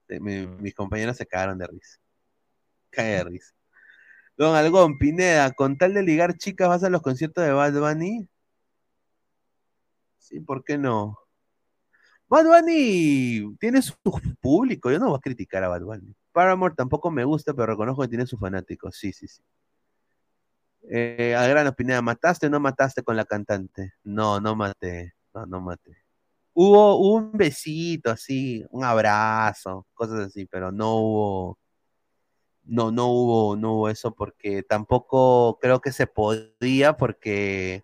Mi, 0.07 0.47
mis 0.47 0.73
compañeros 0.73 1.17
se 1.17 1.27
cagaron 1.27 1.59
de 1.59 1.67
risa. 1.67 1.99
Cae 2.89 3.17
de 3.17 3.23
risa. 3.25 3.53
Don 4.37 4.55
Algón, 4.55 4.97
Pineda, 4.97 5.51
con 5.51 5.77
tal 5.77 5.93
de 5.93 6.03
ligar 6.03 6.37
chicas, 6.37 6.69
¿vas 6.69 6.83
a 6.83 6.89
los 6.89 7.01
conciertos 7.01 7.43
de 7.43 7.51
Bad 7.51 7.73
Bunny? 7.73 8.29
Sí, 10.19 10.39
¿por 10.39 10.63
qué 10.63 10.77
no? 10.77 11.17
Bad 12.27 12.45
Bunny 12.45 13.55
tiene 13.59 13.81
su 13.81 13.95
público, 14.41 14.91
yo 14.91 14.99
no 14.99 15.09
voy 15.09 15.17
a 15.17 15.21
criticar 15.21 15.63
a 15.63 15.69
Bad 15.69 15.81
Bunny. 15.81 16.15
Paramore 16.31 16.75
tampoco 16.75 17.09
me 17.09 17.23
gusta, 17.23 17.53
pero 17.53 17.67
reconozco 17.67 18.03
que 18.03 18.09
tiene 18.09 18.27
sus 18.27 18.39
fanáticos, 18.39 18.95
sí, 18.95 19.11
sí, 19.11 19.27
sí. 19.27 19.41
Eh, 20.89 21.35
al 21.35 21.49
grano, 21.49 21.73
Pineda, 21.73 22.01
¿mataste 22.01 22.47
o 22.47 22.49
no 22.49 22.59
mataste 22.59 23.03
con 23.03 23.15
la 23.15 23.25
cantante? 23.25 23.93
No, 24.03 24.39
no 24.39 24.55
maté, 24.55 25.15
no, 25.33 25.45
no 25.45 25.61
maté. 25.61 25.97
Hubo, 26.59 26.97
un 26.97 27.33
besito 27.33 28.09
así, 28.09 28.65
un 28.71 28.83
abrazo, 28.83 29.85
cosas 29.93 30.21
así, 30.21 30.47
pero 30.47 30.71
no 30.71 30.95
hubo, 30.95 31.59
no, 32.63 32.89
no 32.91 33.07
hubo, 33.09 33.55
no 33.55 33.73
hubo 33.73 33.89
eso 33.89 34.11
porque 34.11 34.63
tampoco 34.63 35.59
creo 35.61 35.79
que 35.81 35.91
se 35.91 36.07
podía 36.07 36.97
porque 36.97 37.83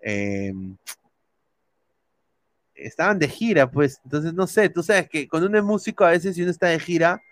eh, 0.00 0.52
estaban 2.74 3.20
de 3.20 3.28
gira, 3.28 3.70
pues, 3.70 4.00
entonces 4.04 4.34
no 4.34 4.48
sé, 4.48 4.68
tú 4.68 4.82
sabes 4.82 5.08
que 5.08 5.28
uno 5.32 5.56
es 5.56 5.64
músico 5.64 6.04
a 6.04 6.10
veces 6.10 6.34
si 6.34 6.42
uno 6.42 6.50
está 6.50 6.66
de 6.66 6.80
gira, 6.80 7.22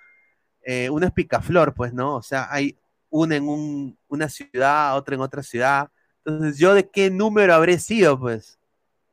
eh, 0.63 0.89
uno 0.89 1.05
es 1.05 1.13
picaflor, 1.13 1.75
pues, 1.75 1.93
¿no? 1.93 2.15
O 2.15 2.23
sea, 2.23 2.47
hay 2.49 2.79
uno 3.11 3.35
en 3.35 3.49
un, 3.49 3.99
una 4.07 4.29
ciudad, 4.29 4.97
otro 4.97 5.17
en 5.17 5.21
otra 5.21 5.43
ciudad, 5.43 5.91
entonces 6.25 6.59
yo 6.59 6.75
de 6.75 6.89
qué 6.89 7.11
número 7.11 7.55
habré 7.55 7.81
sido, 7.81 8.21
pues, 8.21 8.61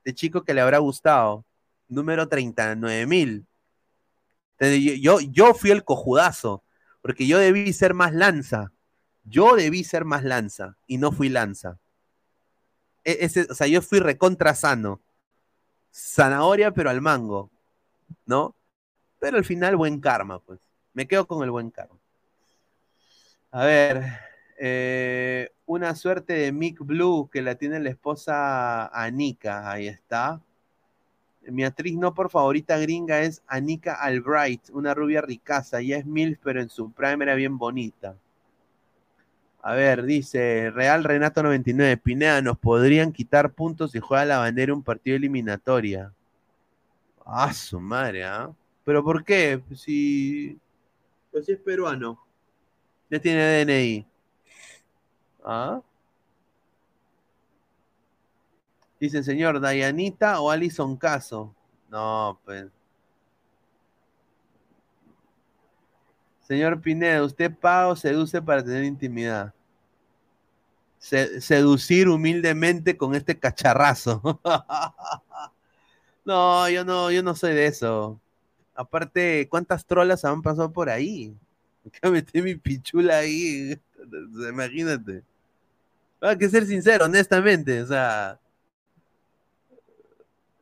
de 0.05 0.13
chico 0.13 0.43
que 0.43 0.53
le 0.53 0.61
habrá 0.61 0.77
gustado, 0.77 1.46
número 1.88 2.27
39 2.27 3.05
mil. 3.05 3.45
Yo, 5.01 5.19
yo 5.19 5.53
fui 5.53 5.72
el 5.72 5.84
cojudazo, 5.84 6.64
porque 7.01 7.27
yo 7.27 7.38
debí 7.38 7.73
ser 7.73 7.93
más 7.93 8.14
lanza, 8.14 8.72
yo 9.23 9.55
debí 9.55 9.84
ser 9.84 10.05
más 10.05 10.23
lanza, 10.23 10.77
y 10.88 10.97
no 10.97 11.11
fui 11.11 11.30
lanza. 11.30 11.77
E 13.03 13.18
ese, 13.22 13.47
o 13.49 13.53
sea, 13.53 13.68
yo 13.68 13.81
fui 13.81 13.99
recontra 13.99 14.55
sano 14.55 15.01
zanahoria, 15.97 16.72
pero 16.72 16.89
al 16.89 17.01
mango, 17.01 17.49
¿no? 18.26 18.55
Pero 19.19 19.38
al 19.38 19.45
final, 19.45 19.76
buen 19.76 19.99
karma, 19.99 20.39
pues. 20.39 20.59
Me 20.93 21.07
quedo 21.07 21.27
con 21.27 21.43
el 21.43 21.51
buen 21.51 21.72
karma. 21.72 21.97
A 23.51 23.65
ver, 23.65 24.03
eh, 24.59 25.51
una 25.65 25.95
suerte 25.95 26.34
de 26.34 26.51
Mick 26.51 26.80
Blue 26.81 27.30
que 27.31 27.41
la 27.41 27.55
tiene 27.55 27.80
la 27.80 27.89
esposa 27.89 28.88
Anika, 28.88 29.72
ahí 29.72 29.88
está. 29.88 30.41
Mi 31.51 31.63
actriz 31.63 31.97
no 31.97 32.13
por 32.13 32.29
favorita 32.29 32.77
gringa 32.77 33.21
es 33.21 33.41
Anika 33.47 33.95
Albright, 33.95 34.69
una 34.71 34.93
rubia 34.93 35.21
ricaza, 35.21 35.81
ya 35.81 35.97
es 35.97 36.05
MILF, 36.05 36.39
pero 36.43 36.61
en 36.61 36.69
su 36.69 36.91
prime 36.91 37.23
era 37.23 37.35
bien 37.35 37.57
bonita. 37.57 38.15
A 39.61 39.73
ver, 39.73 40.03
dice 40.03 40.71
Real 40.71 41.03
Renato 41.03 41.43
99, 41.43 41.97
Pineda, 41.97 42.41
nos 42.41 42.57
podrían 42.57 43.11
quitar 43.11 43.51
puntos 43.51 43.91
si 43.91 43.99
juega 43.99 44.25
la 44.25 44.37
bandera 44.39 44.73
un 44.73 44.83
partido 44.83 45.17
eliminatoria. 45.17 46.13
Ah, 47.25 47.53
su 47.53 47.79
madre, 47.79 48.23
¿ah? 48.23 48.49
¿Pero 48.85 49.03
por 49.03 49.23
qué? 49.25 49.61
Si, 49.75 50.57
pues 51.31 51.45
si 51.45 51.51
es 51.51 51.59
peruano. 51.59 52.17
Ya 53.09 53.19
tiene 53.19 53.65
DNI. 53.65 54.05
¿Ah? 55.43 55.81
Dice, 58.99 59.23
señor, 59.23 59.59
Dayanita 59.59 60.41
o 60.41 60.49
Alison 60.49 60.97
Caso. 60.97 61.53
No, 61.89 62.39
pues. 62.45 62.65
Señor 66.47 66.79
Pineda, 66.81 67.23
¿usted 67.23 67.51
paga 67.53 67.89
o 67.89 67.95
seduce 67.95 68.41
para 68.41 68.63
tener 68.63 68.85
intimidad? 68.85 69.53
Se- 70.99 71.41
seducir 71.41 72.07
humildemente 72.09 72.97
con 72.97 73.13
este 73.15 73.37
cacharrazo. 73.37 74.21
no, 76.25 76.69
yo 76.69 76.83
no, 76.85 77.11
yo 77.11 77.21
no 77.21 77.35
soy 77.35 77.53
de 77.53 77.67
eso. 77.67 78.19
Aparte, 78.75 79.47
¿cuántas 79.49 79.85
trolas 79.85 80.25
han 80.25 80.41
pasado 80.41 80.71
por 80.71 80.89
ahí? 80.89 81.35
Que 82.01 82.09
metí 82.09 82.41
mi 82.41 82.55
pichula 82.55 83.19
ahí. 83.19 83.79
Imagínate. 84.49 85.23
Hay 86.21 86.37
que 86.37 86.49
ser 86.49 86.65
sincero, 86.65 87.05
honestamente. 87.05 87.81
O 87.81 87.87
sea, 87.87 88.39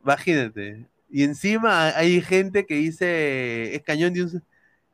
imagínate. 0.06 0.86
Y 1.10 1.24
encima 1.24 1.88
hay 1.88 2.20
gente 2.20 2.64
que 2.64 2.74
dice, 2.74 3.74
es 3.74 3.82
cañón 3.82 4.12
de 4.12 4.22
un... 4.22 4.42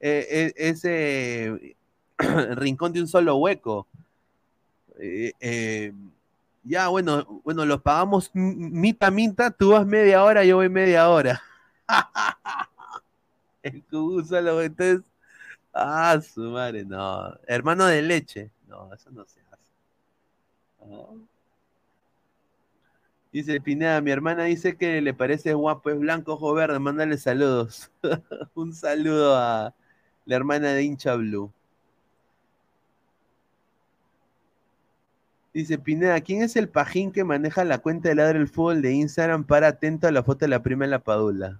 eh, 0.01 0.27
eh, 0.31 0.53
ese 0.57 1.77
rincón 2.57 2.93
de 2.93 3.01
un 3.01 3.09
solo 3.09 3.37
hueco. 3.37 3.87
Eh, 4.99 5.93
ya, 6.65 6.89
bueno, 6.89 7.41
bueno, 7.45 7.67
los 7.67 7.83
pagamos 7.83 8.31
mitad 8.35 9.13
mitad, 9.13 9.53
tú 9.59 9.71
vas 9.71 9.87
media 9.87 10.23
hora, 10.23 10.45
yo 10.45 10.57
voy 10.57 10.69
media 10.69 11.09
hora. 11.09 11.43
El 13.63 13.83
cubo 13.85 14.25
solo, 14.25 14.63
entonces, 14.63 15.03
ah, 15.75 16.19
su 16.21 16.41
madre, 16.51 16.85
no. 16.85 17.37
Hermano 17.47 17.87
de 17.87 18.03
leche, 18.03 18.51
no, 18.69 18.93
eso 18.95 19.11
no 19.11 19.25
se 19.25 19.41
hace. 19.51 20.89
No. 20.89 21.33
Dice 23.33 23.61
Pineda, 23.63 24.03
mi 24.03 24.11
hermana 24.11 24.45
dice 24.45 24.77
que 24.77 25.01
le 25.01 25.15
parece 25.15 25.55
guapo, 25.55 25.89
es 25.89 25.99
blanco, 25.99 26.35
ojo 26.35 26.53
verde, 26.53 26.79
mándale 26.79 27.17
saludos. 27.17 27.91
Un 28.55 28.75
saludo 28.75 29.35
a 29.37 29.75
la 30.27 30.37
hermana 30.37 30.73
de 30.75 30.83
hincha 30.83 31.15
blue. 31.15 31.51
Dice 35.55 35.79
Pineda, 35.79 36.21
¿quién 36.21 36.43
es 36.43 36.57
el 36.57 36.69
pajín 36.69 37.11
que 37.11 37.25
maneja 37.25 37.65
la 37.65 37.79
cuenta 37.79 38.11
de 38.11 38.15
Ladre 38.15 38.39
el 38.39 38.49
Fútbol 38.49 38.83
de 38.83 38.93
Instagram 38.93 39.45
para 39.45 39.69
atento 39.69 40.07
a 40.07 40.13
la 40.13 40.23
foto 40.23 40.41
de 40.41 40.49
la 40.49 40.63
prima 40.63 40.85
de 40.85 40.91
la 40.91 41.03
Padula? 41.03 41.59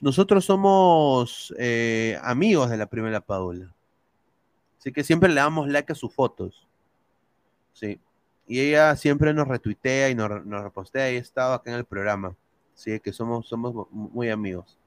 Nosotros 0.00 0.44
somos 0.44 1.52
eh, 1.58 2.18
amigos 2.22 2.70
de 2.70 2.76
la 2.76 2.86
prima 2.86 3.06
de 3.06 3.12
la 3.12 3.20
Padula. 3.20 3.72
Así 4.78 4.92
que 4.92 5.02
siempre 5.02 5.28
le 5.28 5.36
damos 5.36 5.68
like 5.68 5.92
a 5.92 5.96
sus 5.96 6.12
fotos. 6.12 6.66
Sí. 7.72 7.98
Y 8.46 8.60
ella 8.60 8.94
siempre 8.96 9.34
nos 9.34 9.48
retuitea 9.48 10.08
y 10.10 10.14
nos, 10.14 10.44
nos 10.46 10.62
repostea 10.62 11.10
y 11.12 11.16
estaba 11.16 11.54
acá 11.56 11.70
en 11.70 11.76
el 11.78 11.84
programa. 11.84 12.34
Así 12.74 12.98
que 13.00 13.12
somos, 13.12 13.48
somos 13.48 13.74
mu- 13.74 13.86
muy 13.90 14.30
amigos. 14.30 14.78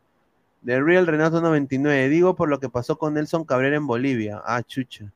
The 0.66 0.80
Real 0.82 1.08
Renato 1.08 1.42
99. 1.42 2.10
Digo 2.10 2.36
por 2.36 2.50
lo 2.50 2.60
que 2.60 2.70
pasó 2.70 2.98
con 2.98 3.14
Nelson 3.14 3.44
Cabrera 3.46 3.76
en 3.78 3.88
Bolivia. 3.88 4.42
Ah, 4.46 4.62
chucha. 4.64 5.12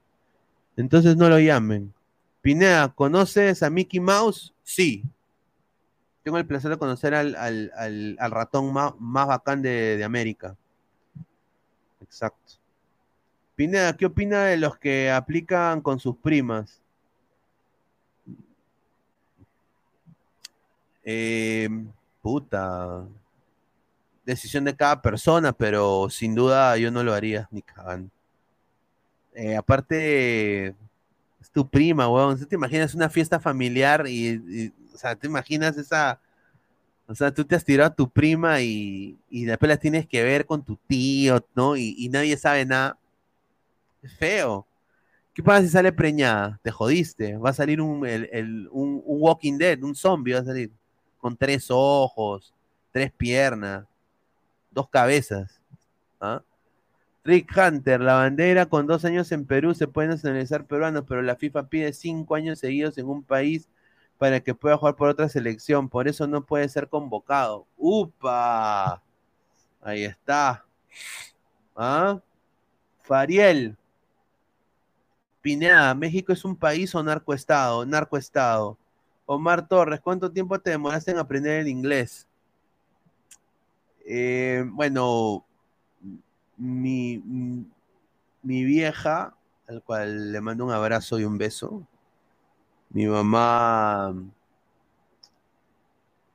Entonces 0.76 1.16
no 1.16 1.30
lo 1.30 1.40
llamen. 1.40 1.94
Pineda, 2.42 2.90
¿conoces 2.94 3.64
a 3.64 3.70
Mickey 3.70 4.00
Mouse? 4.00 4.54
Sí. 4.64 5.04
Tengo 6.24 6.38
el 6.38 6.46
placer 6.46 6.72
de 6.72 6.78
conocer 6.78 7.14
al, 7.14 7.36
al- 7.36 7.72
al- 7.76 8.18
al 8.20 8.32
ratón 8.32 8.74
más, 8.74 8.94
más 9.00 9.28
bacán 9.28 9.62
de, 9.62 9.98
de 9.98 10.04
América. 10.04 10.56
Exacto. 12.02 12.54
Pineda, 13.56 13.96
¿qué 13.96 14.06
opina 14.06 14.46
de 14.46 14.58
los 14.58 14.78
que 14.78 15.12
aplican 15.12 15.82
con 15.82 16.00
sus 16.00 16.18
primas? 16.18 16.82
Eh, 21.04 21.70
puta. 22.22 23.08
Decisión 24.26 24.66
de 24.66 24.76
cada 24.76 25.02
persona, 25.02 25.54
pero 25.54 26.10
sin 26.10 26.36
duda 26.36 26.76
yo 26.78 26.92
no 26.92 27.04
lo 27.04 27.14
haría, 27.14 27.48
ni 27.52 27.62
cagando. 27.62 28.10
Eh, 29.34 29.56
aparte, 29.56 30.68
es 30.68 31.52
tu 31.52 31.68
prima, 31.68 32.08
weón. 32.10 32.40
¿Tú 32.40 32.46
te 32.46 32.56
imaginas 32.56 32.94
una 32.96 33.10
fiesta 33.10 33.40
familiar 33.40 34.06
y, 34.08 34.72
o 34.94 34.98
sea, 34.98 35.16
te 35.16 35.28
imaginas 35.28 35.78
esa, 35.78 36.20
o 37.08 37.16
sea, 37.16 37.34
tú 37.34 37.46
te 37.46 37.56
has 37.56 37.66
tirado 37.66 37.92
a 37.92 37.96
tu 37.96 38.10
prima 38.10 38.62
y, 38.62 39.18
y 39.30 39.46
después 39.46 39.70
la 39.70 39.78
tienes 39.78 40.08
que 40.08 40.24
ver 40.24 40.46
con 40.46 40.64
tu 40.64 40.78
tío, 40.88 41.46
¿no? 41.56 41.78
Y, 41.78 42.10
nadie 42.12 42.38
sabe 42.38 42.66
nada. 42.66 42.98
Es 44.02 44.14
feo. 44.18 44.68
¿Qué 45.34 45.44
pasa 45.44 45.64
si 45.64 45.70
sale 45.70 45.92
preñada? 45.94 46.60
Te 46.64 46.72
jodiste. 46.72 47.38
Va 47.38 47.52
a 47.52 47.54
salir 47.54 47.82
un, 47.82 48.06
el- 48.08 48.30
el- 48.34 48.70
un 48.72 49.02
Walking 49.06 49.58
Dead, 49.58 49.82
un 49.84 49.96
zombie 49.96 50.34
va 50.36 50.42
a 50.42 50.46
salir. 50.46 50.72
Con 51.24 51.38
tres 51.38 51.68
ojos, 51.70 52.54
tres 52.92 53.10
piernas, 53.14 53.86
dos 54.72 54.90
cabezas. 54.90 55.62
¿Ah? 56.20 56.44
Rick 57.24 57.50
Hunter, 57.56 58.02
la 58.02 58.16
bandera 58.16 58.66
con 58.66 58.88
dos 58.88 59.06
años 59.06 59.32
en 59.32 59.46
Perú 59.46 59.74
se 59.74 59.88
puede 59.88 60.10
nacionalizar 60.10 60.66
peruano, 60.66 61.06
pero 61.06 61.22
la 61.22 61.38
FIFA 61.38 61.70
pide 61.70 61.94
cinco 61.94 62.36
años 62.36 62.60
seguidos 62.60 62.98
en 62.98 63.08
un 63.08 63.24
país 63.24 63.70
para 64.18 64.42
que 64.42 64.54
pueda 64.54 64.76
jugar 64.76 64.98
por 64.98 65.08
otra 65.08 65.30
selección. 65.30 65.88
Por 65.88 66.10
eso 66.10 66.28
no 66.28 66.46
puede 66.46 66.68
ser 66.68 66.90
convocado. 66.90 67.68
¡Upa! 67.78 69.02
Ahí 69.80 70.04
está. 70.04 70.66
¿Ah? 71.74 72.20
Fariel. 73.02 73.78
Pineda, 75.42 75.96
¿México 75.96 76.34
es 76.34 76.44
un 76.44 76.58
país 76.58 76.94
o 76.94 77.02
narcoestado? 77.02 77.86
Narcoestado. 77.86 78.78
Omar 79.26 79.68
Torres, 79.68 80.00
¿cuánto 80.00 80.32
tiempo 80.32 80.58
te 80.60 80.70
demoraste 80.70 81.12
en 81.12 81.18
aprender 81.18 81.60
el 81.60 81.68
inglés? 81.68 82.26
Eh, 84.06 84.64
bueno, 84.68 85.46
mi, 86.58 87.20
mi- 87.20 88.64
vieja, 88.66 89.36
al 89.68 89.84
cual 89.84 90.32
le 90.32 90.42
mando 90.42 90.66
un 90.66 90.72
abrazo 90.72 91.20
y 91.20 91.26
un 91.26 91.38
beso. 91.38 91.88
Mi 92.94 93.06
mamá, 93.08 94.14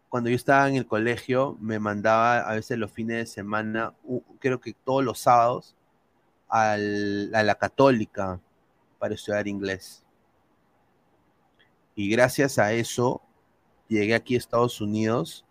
cuando 0.08 0.30
yo 0.30 0.36
estaba 0.36 0.68
en 0.68 0.76
el 0.76 0.86
colegio, 0.86 1.56
me 1.60 1.78
mandaba 1.78 2.40
a 2.40 2.54
veces 2.54 2.78
los 2.78 2.90
fines 2.92 3.16
de 3.18 3.26
semana, 3.26 3.94
creo 4.38 4.60
que 4.60 4.72
todos 4.84 5.04
los 5.04 5.18
sábados, 5.20 5.74
a 6.48 6.76
la 6.78 7.56
católica 7.56 8.40
para 8.98 9.14
estudiar 9.14 9.48
inglés. 9.48 10.04
Y 11.98 12.08
gracias 12.08 12.60
a 12.60 12.72
eso 12.72 13.20
llegué 13.88 14.14
aquí 14.14 14.36
a 14.36 14.38
Estados 14.38 14.80
Unidos 14.80 15.44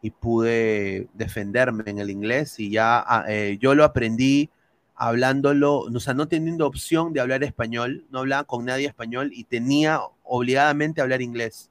y 0.00 0.10
pude 0.10 1.06
defenderme 1.12 1.84
en 1.84 1.98
el 1.98 2.08
inglés 2.08 2.58
y 2.58 2.70
ya 2.70 3.04
ah, 3.06 3.26
eh, 3.28 3.58
yo 3.60 3.74
lo 3.74 3.84
aprendí 3.84 4.48
hablándolo, 4.94 5.80
o 5.80 6.00
sea, 6.00 6.14
no 6.14 6.28
teniendo 6.28 6.66
opción 6.66 7.12
de 7.12 7.20
hablar 7.20 7.44
español, 7.44 8.06
no 8.10 8.20
hablaba 8.20 8.44
con 8.44 8.64
nadie 8.64 8.86
español 8.86 9.32
y 9.34 9.44
tenía 9.44 10.00
obligadamente 10.24 11.02
hablar 11.02 11.20
inglés. 11.20 11.70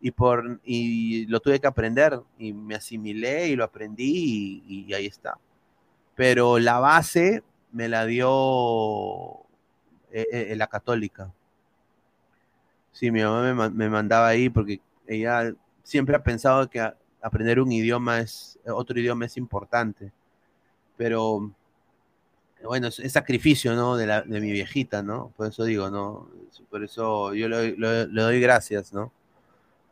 Y, 0.00 0.12
por, 0.12 0.60
y 0.62 1.26
lo 1.26 1.40
tuve 1.40 1.58
que 1.58 1.66
aprender 1.66 2.20
y 2.38 2.52
me 2.52 2.76
asimilé 2.76 3.48
y 3.48 3.56
lo 3.56 3.64
aprendí 3.64 4.62
y, 4.68 4.94
ahí 4.94 5.06
está. 5.06 5.36
Pero 6.14 6.60
la 6.60 6.78
base 6.78 7.42
me 7.72 7.88
la 7.88 8.06
dio 8.06 9.40
eh, 10.12 10.28
eh, 10.30 10.54
la 10.54 10.68
católica. 10.68 11.32
Sí, 12.98 13.10
mi 13.10 13.22
mamá 13.22 13.42
me, 13.42 13.54
ma- 13.54 13.70
me 13.70 13.88
mandaba 13.90 14.28
ahí 14.28 14.48
porque 14.48 14.80
ella 15.06 15.52
siempre 15.82 16.16
ha 16.16 16.22
pensado 16.22 16.68
que 16.70 16.80
aprender 17.22 17.60
un 17.60 17.70
idioma 17.72 18.20
es, 18.20 18.58
otro 18.66 18.98
idioma 18.98 19.26
es 19.26 19.36
importante. 19.36 20.12
Pero 20.96 21.52
bueno, 22.64 22.88
es, 22.88 23.12
sacrificio, 23.12 23.74
¿no? 23.74 23.96
De, 23.96 24.06
la, 24.06 24.22
de 24.22 24.40
mi 24.40 24.50
viejita, 24.52 25.02
¿no? 25.02 25.32
Por 25.36 25.48
eso 25.48 25.64
digo, 25.64 25.90
¿no? 25.90 26.28
Por 26.70 26.82
eso 26.84 27.34
yo 27.34 27.48
le, 27.48 27.76
le- 27.76 28.06
doy 28.06 28.40
gracias, 28.40 28.92
¿no? 28.92 29.12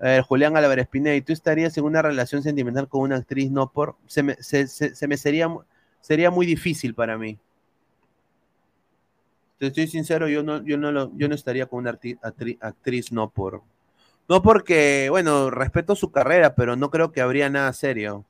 A 0.00 0.23
Julián 0.23 0.57
Álvarez 0.57 0.89
Pineda, 0.89 1.16
¿y 1.16 1.23
tú 1.23 1.33
estarías 1.33 1.76
en 1.78 1.84
una 1.84 2.02
relación 2.02 2.42
sentimental 2.42 2.89
con 2.89 3.02
una 3.02 3.16
actriz 3.18 3.50
no 3.50 3.70
por... 3.73 3.97
Se 4.07 4.23
me, 4.23 4.36
se, 4.36 4.66
se- 4.68 5.08
me 5.08 5.16
sería, 5.18 5.49
sería 6.00 6.31
muy 6.31 6.47
difícil 6.47 6.94
para 6.94 7.18
mí. 7.18 7.39
Te 9.65 9.83
estoy 9.83 9.86
sincero, 9.89 10.28
yo 10.28 10.43
no, 10.43 10.62
yo 10.65 10.76
no, 10.78 10.93
lo- 10.93 11.10
yo 11.17 11.28
no 11.28 11.34
estaría 11.34 11.67
con 11.67 11.81
una 11.81 11.93
arti- 11.93 12.18
actri- 12.20 12.59
actriz 12.60 13.12
no 13.12 13.31
por... 13.31 13.62
No 14.28 14.43
porque, 14.43 15.09
bueno, 15.10 15.51
respeto 15.51 15.97
su 15.97 16.12
carrera, 16.12 16.55
pero 16.55 16.76
no 16.76 16.91
creo 16.91 17.12
que 17.12 17.20
habría 17.23 17.51
nada 17.51 17.73
serio. 17.75 18.25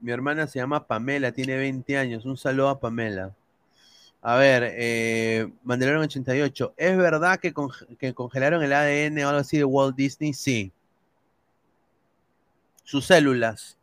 Mi 0.00 0.12
hermana 0.12 0.46
se 0.46 0.58
llama 0.58 0.86
Pamela, 0.86 1.32
tiene 1.32 1.56
20 1.56 1.96
años. 1.98 2.24
Un 2.24 2.36
saludo 2.36 2.68
a 2.70 2.80
Pamela. 2.80 3.34
A 4.22 4.36
ver, 4.36 4.64
eh, 4.76 5.48
Mandalorian 5.64 6.04
88. 6.04 6.74
¿Es 6.76 6.96
verdad 6.96 7.40
que, 7.40 7.54
conge- 7.54 7.96
que 7.98 8.14
congelaron 8.14 8.62
el 8.62 8.72
ADN 8.74 9.24
o 9.24 9.28
algo 9.30 9.40
así 9.40 9.58
de 9.58 9.64
Walt 9.64 9.96
Disney? 9.96 10.34
Sí. 10.34 10.72
Sus 12.90 13.06
células. 13.06 13.78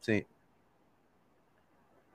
Sí. 0.00 0.26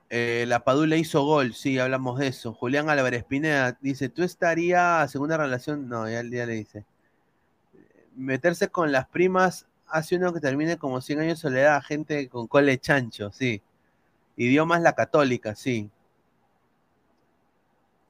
Eh, 0.10 0.45
la 0.48 0.64
Padula 0.64 0.95
hizo 0.98 1.24
gol, 1.24 1.54
sí, 1.54 1.78
hablamos 1.80 2.18
de 2.20 2.28
eso. 2.28 2.54
Julián 2.54 2.90
Álvarez 2.90 3.24
Pineda 3.24 3.78
dice, 3.82 4.10
¿tú 4.10 4.24
estarías 4.24 5.12
segunda 5.12 5.38
relación? 5.38 5.88
No, 5.90 6.08
ya, 6.10 6.24
ya 6.24 6.45
le 6.45 6.54
dice. 6.54 6.86
Meterse 8.16 8.70
con 8.70 8.92
las 8.92 9.08
primas 9.08 9.68
hace 9.88 10.16
uno 10.16 10.34
que 10.34 10.40
termine 10.40 10.78
como 10.78 11.02
100 11.02 11.20
años 11.20 11.38
de 11.40 11.42
soledad, 11.50 11.84
gente 11.84 12.28
con 12.30 12.48
cole 12.48 12.80
chancho, 12.80 13.32
sí. 13.32 13.62
Idiomas 14.38 14.82
la 14.82 14.94
católica, 14.94 15.56
sí. 15.56 15.92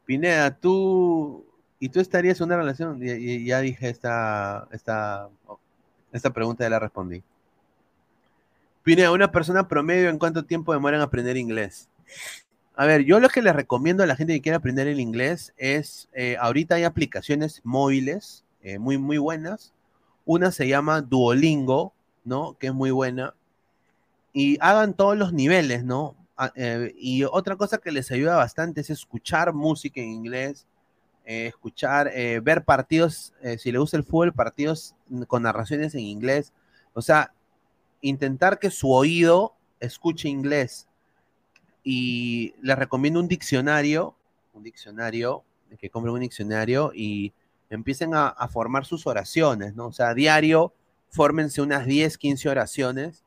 Pineda, 0.05 0.51
tú 0.55 1.45
y 1.79 1.89
tú 1.89 1.99
estarías 1.99 2.39
en 2.39 2.45
una 2.47 2.57
relación. 2.57 2.99
Y, 3.01 3.11
y- 3.11 3.45
ya 3.45 3.59
dije 3.61 3.89
esta, 3.89 4.67
esta, 4.71 5.29
esta 6.15 6.31
pregunta 6.31 6.63
ya 6.63 6.69
la 6.69 6.79
respondí. 6.79 7.23
Pineda, 8.83 9.11
una 9.11 9.31
persona 9.31 9.67
promedio, 9.67 10.09
¿en 10.09 10.19
cuánto 10.19 10.45
tiempo 10.45 10.71
demora 10.71 10.97
en 10.97 11.03
aprender 11.03 11.37
inglés? 11.37 11.89
A 12.75 12.85
ver, 12.85 13.03
yo 13.03 13.19
lo 13.19 13.29
que 13.29 13.41
les 13.41 13.55
recomiendo 13.55 14.03
a 14.03 14.05
la 14.05 14.15
gente 14.15 14.33
que 14.33 14.41
quiere 14.41 14.57
aprender 14.57 14.87
el 14.87 14.99
inglés 14.99 15.53
es, 15.57 16.09
eh, 16.13 16.37
ahorita 16.39 16.75
hay 16.75 16.83
aplicaciones 16.83 17.61
móviles 17.63 18.43
eh, 18.61 18.79
muy, 18.79 18.97
muy 18.97 19.17
buenas. 19.17 19.73
Una 20.25 20.51
se 20.51 20.67
llama 20.67 21.01
Duolingo, 21.01 21.93
¿no? 22.23 22.57
Que 22.59 22.67
es 22.67 22.73
muy 22.73 22.91
buena. 22.91 23.33
Y 24.33 24.57
hagan 24.59 24.93
todos 24.93 25.17
los 25.17 25.33
niveles, 25.33 25.85
¿no? 25.85 26.15
Ah, 26.37 26.51
eh, 26.55 26.93
y 26.97 27.23
otra 27.23 27.55
cosa 27.55 27.77
que 27.77 27.91
les 27.91 28.11
ayuda 28.11 28.35
bastante 28.35 28.81
es 28.81 28.89
escuchar 28.89 29.53
música 29.53 30.01
en 30.01 30.09
inglés, 30.09 30.67
eh, 31.27 31.47
escuchar, 31.47 32.11
eh, 32.13 32.39
ver 32.39 32.63
partidos, 32.63 33.33
eh, 33.41 33.57
si 33.57 33.71
le 33.71 33.79
gusta 33.79 33.97
el 33.97 34.03
fútbol, 34.03 34.31
partidos 34.31 34.95
con 35.27 35.41
narraciones 35.41 35.95
en 35.95 36.01
inglés. 36.01 36.53
O 36.93 37.01
sea, 37.01 37.33
intentar 38.01 38.59
que 38.59 38.69
su 38.69 38.91
oído 38.91 39.55
escuche 39.79 40.29
inglés. 40.29 40.87
Y 41.83 42.53
les 42.61 42.77
recomiendo 42.77 43.19
un 43.19 43.27
diccionario, 43.27 44.15
un 44.53 44.61
diccionario, 44.61 45.43
que 45.79 45.89
compren 45.89 46.13
un 46.13 46.21
diccionario 46.21 46.91
y 46.93 47.33
empiecen 47.71 48.13
a, 48.13 48.47
formar 48.51 48.85
sus 48.85 49.07
oraciones, 49.07 49.75
¿no? 49.75 49.87
O 49.87 49.91
sea, 49.91 50.09
a 50.09 50.13
diario, 50.13 50.73
fórmense 51.09 51.61
unas 51.61 51.87
10, 51.87 52.17
15 52.19 52.49
oraciones 52.49 53.23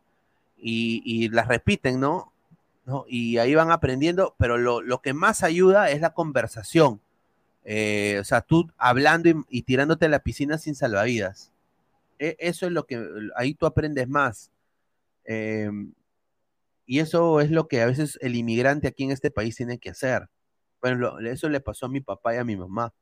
y, 0.56 1.02
y 1.04 1.28
las 1.30 1.48
repiten, 1.48 1.98
¿no? 1.98 2.32
¿no? 2.86 3.04
Y 3.08 3.38
ahí 3.38 3.54
van 3.54 3.72
aprendiendo, 3.72 4.34
pero 4.38 4.56
lo, 4.56 4.80
lo 4.80 5.02
que 5.02 5.14
más 5.14 5.42
ayuda 5.42 5.90
es 5.90 6.00
la 6.00 6.14
conversación. 6.14 7.00
Eh, 7.70 8.16
o 8.20 8.24
sea, 8.24 8.40
tú 8.40 8.66
hablando 8.78 9.28
y, 9.50 9.62
tirándote 9.62 10.06
a 10.06 10.08
la 10.08 10.20
piscina 10.20 10.56
sin 10.56 10.74
salvavidas. 10.74 11.52
E- 12.18 12.36
eso 12.40 12.66
es 12.66 12.72
lo 12.72 12.86
que, 12.86 13.04
ahí 13.36 13.54
tú 13.54 13.66
aprendes 13.66 14.08
más. 14.08 14.50
Eh, 15.24 15.70
y 16.86 17.00
eso 17.00 17.40
es 17.40 17.50
lo 17.50 17.68
que 17.68 17.82
a 17.82 17.86
veces 17.86 18.18
el 18.22 18.34
inmigrante 18.36 18.88
aquí 18.88 19.04
en 19.04 19.10
este 19.10 19.30
país 19.30 19.56
tiene 19.56 19.78
que 19.78 19.90
hacer. 19.90 20.28
Bueno, 20.80 21.18
eso 21.20 21.48
le 21.48 21.60
pasó 21.60 21.86
a 21.86 21.88
mi 21.90 22.00
papá 22.00 22.34
y 22.34 22.38
a 22.38 22.44
mi 22.44 22.56
mamá. 22.56 22.92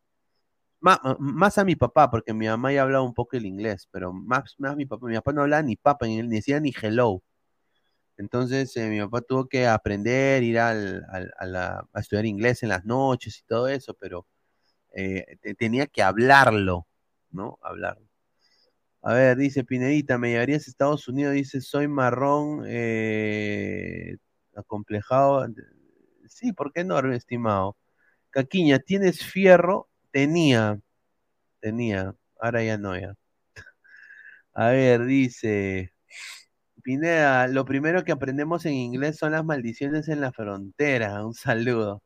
Ma- 0.80 1.00
más 1.18 1.58
a 1.58 1.64
mi 1.64 1.76
papá, 1.76 2.10
porque 2.10 2.34
mi 2.34 2.46
mamá 2.48 2.72
ya 2.72 2.82
hablaba 2.82 3.04
un 3.04 3.14
poco 3.14 3.36
el 3.36 3.46
inglés, 3.46 3.88
pero 3.92 4.12
más, 4.12 4.54
más 4.58 4.76
mi 4.76 4.86
papá. 4.86 5.06
Mi 5.06 5.14
papá 5.16 5.32
no 5.32 5.42
hablaba 5.42 5.62
ni 5.62 5.76
papa, 5.76 6.06
ni, 6.06 6.22
decía 6.28 6.60
ni 6.60 6.72
hello. 6.82 7.22
Entonces 8.18 8.76
eh, 8.76 8.88
mi 8.88 9.00
papá 9.00 9.20
tuvo 9.22 9.48
que 9.48 9.66
aprender, 9.66 10.42
ir 10.42 10.58
al- 10.58 11.04
a, 11.38 11.46
la- 11.46 11.88
a 11.92 12.00
estudiar 12.00 12.26
inglés 12.26 12.62
en 12.62 12.70
las 12.70 12.84
noches 12.84 13.38
y 13.40 13.44
todo 13.46 13.68
eso, 13.68 13.94
pero 13.94 14.26
eh, 14.96 15.38
te- 15.42 15.54
tenía 15.56 15.86
que 15.88 16.02
hablarlo, 16.02 16.88
¿no? 17.30 17.58
Hablarlo. 17.62 18.06
A 19.02 19.14
ver, 19.14 19.36
dice 19.36 19.64
Pinedita, 19.64 20.18
me 20.18 20.30
llevarías 20.30 20.66
a 20.66 20.70
Estados 20.70 21.08
Unidos, 21.08 21.34
dice, 21.34 21.60
soy 21.60 21.88
marrón, 21.88 22.64
eh, 22.66 24.16
acomplejado. 24.56 25.46
Sí, 26.28 26.52
¿por 26.52 26.72
qué 26.72 26.84
no, 26.84 26.98
estimado? 27.12 27.76
Caquiña, 28.30 28.78
¿tienes 28.80 29.24
fierro? 29.24 29.88
Tenía, 30.12 30.80
tenía, 31.60 32.14
ahora 32.40 32.64
ya 32.64 32.78
no, 32.78 32.98
ya. 32.98 33.14
A 34.54 34.70
ver, 34.70 35.04
dice... 35.06 35.92
Pineda, 36.82 37.48
lo 37.48 37.64
primero 37.66 38.04
que 38.04 38.12
aprendemos 38.12 38.64
en 38.66 38.74
inglés 38.74 39.18
son 39.18 39.32
las 39.32 39.44
maldiciones 39.44 40.08
en 40.08 40.20
la 40.20 40.32
frontera. 40.32 41.26
Un 41.26 41.34
saludo. 41.34 42.02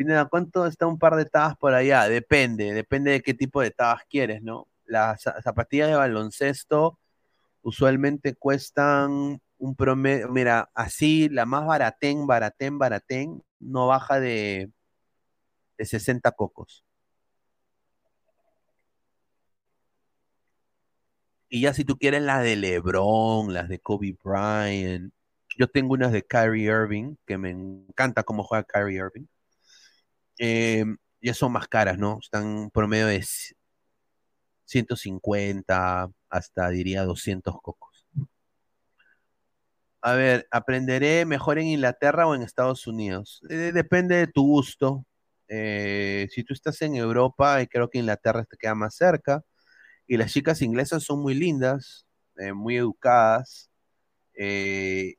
Pineda, 0.00 0.24
¿cuánto 0.30 0.64
está 0.66 0.86
un 0.86 0.98
par 0.98 1.14
de 1.16 1.26
tabas 1.26 1.56
por 1.58 1.74
allá? 1.74 2.08
Depende, 2.08 2.72
depende 2.72 3.10
de 3.10 3.20
qué 3.20 3.34
tipo 3.34 3.60
de 3.60 3.70
tabas 3.70 4.02
quieres, 4.08 4.40
¿no? 4.42 4.66
Las 4.86 5.20
za- 5.24 5.42
zapatillas 5.42 5.88
de 5.90 5.94
baloncesto 5.94 6.98
usualmente 7.62 8.34
cuestan 8.34 9.40
un 9.58 9.76
promedio, 9.76 10.28
mira, 10.30 10.70
así 10.74 11.28
la 11.28 11.46
más 11.46 11.66
baratén, 11.66 12.26
baratén, 12.26 12.78
baratén, 12.78 13.42
no 13.60 13.88
baja 13.88 14.20
de, 14.20 14.70
de 15.78 15.84
60 15.84 16.30
cocos. 16.32 16.84
Y 21.48 21.60
ya 21.62 21.74
si 21.74 21.84
tú 21.84 21.98
quieres 21.98 22.22
las 22.22 22.42
de 22.42 22.56
LeBron, 22.56 23.52
las 23.52 23.68
de 23.68 23.78
Kobe 23.80 24.16
Bryant, 24.22 25.12
yo 25.58 25.68
tengo 25.68 25.94
unas 25.94 26.12
de 26.12 26.22
Kyrie 26.24 26.64
Irving, 26.70 27.16
que 27.26 27.36
me 27.38 27.50
encanta 27.50 28.22
cómo 28.22 28.44
juega 28.44 28.64
Kyrie 28.64 28.98
Irving. 28.98 29.26
Eh, 30.40 30.84
ya 31.22 31.34
son 31.34 31.52
más 31.52 31.68
caras, 31.68 31.98
¿no? 31.98 32.18
Están 32.22 32.70
promedio 32.72 33.06
de 33.08 33.22
c- 33.22 33.54
150 34.64 36.10
hasta 36.30 36.70
diría 36.70 37.04
200 37.04 37.60
cocos. 37.62 38.06
A 40.02 40.14
ver, 40.14 40.46
¿aprenderé 40.50 41.26
mejor 41.26 41.58
en 41.58 41.66
Inglaterra 41.68 42.26
o 42.26 42.34
en 42.34 42.42
Estados 42.42 42.86
Unidos? 42.86 43.42
Eh, 43.50 43.70
depende 43.74 44.16
de 44.16 44.26
tu 44.26 44.42
gusto. 44.46 45.04
Eh, 45.48 46.26
si 46.30 46.42
tú 46.44 46.54
estás 46.54 46.80
en 46.82 46.94
Europa, 46.96 47.58
creo 47.70 47.90
que 47.90 47.98
Inglaterra 47.98 48.44
te 48.44 48.56
queda 48.56 48.74
más 48.74 48.94
cerca. 48.96 49.42
Y 50.06 50.16
las 50.18 50.32
chicas 50.32 50.62
inglesas 50.62 51.04
son 51.04 51.20
muy 51.22 51.34
lindas, 51.34 52.06
muy 52.54 52.76
educadas, 52.78 53.70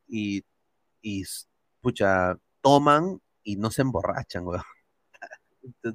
y, 0.08 0.44
y, 1.02 1.24
pucha, 1.82 2.36
toman 2.62 3.20
y 3.44 3.56
no 3.58 3.72
se 3.72 3.82
emborrachan, 3.84 4.46
weón. 4.48 4.64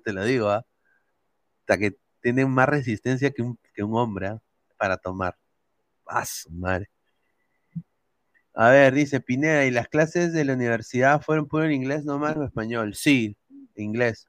Te, 0.05 0.12
lo 0.12 0.25
digo, 0.25 0.49
¿ah? 0.49 0.65
Hasta 1.61 1.78
que 1.78 1.97
tienen 2.23 2.51
más 2.51 2.69
resistencia 2.69 3.31
que 3.31 3.43
un, 3.43 3.59
que 3.75 3.83
un 3.83 3.97
hombre, 3.97 4.28
¿ah? 4.28 4.43
Para 4.77 4.97
tomar. 4.97 5.36
Ah, 6.07 6.25
su 6.25 6.51
madre. 6.51 6.91
A 8.55 8.70
ver, 8.70 8.95
dice 8.95 9.20
Pineda, 9.20 9.67
¿y 9.67 9.70
las 9.70 9.89
clases 9.89 10.33
de 10.33 10.45
la 10.45 10.55
universidad 10.55 11.20
fueron 11.20 11.47
puro 11.47 11.65
en 11.65 11.73
inglés 11.73 12.05
nomás 12.05 12.36
o 12.36 12.45
español? 12.45 12.95
Sí, 12.95 13.36
inglés. 13.75 14.27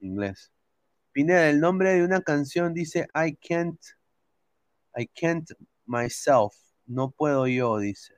Inglés. 0.00 0.52
Pineda, 1.12 1.48
el 1.48 1.60
nombre 1.60 1.92
de 1.94 2.04
una 2.04 2.22
canción 2.22 2.74
dice 2.74 3.08
I 3.14 3.36
can't, 3.36 3.80
I 4.96 5.06
can't 5.06 5.48
myself. 5.86 6.54
No 6.86 7.10
puedo 7.10 7.46
yo, 7.46 7.78
dice. 7.78 8.14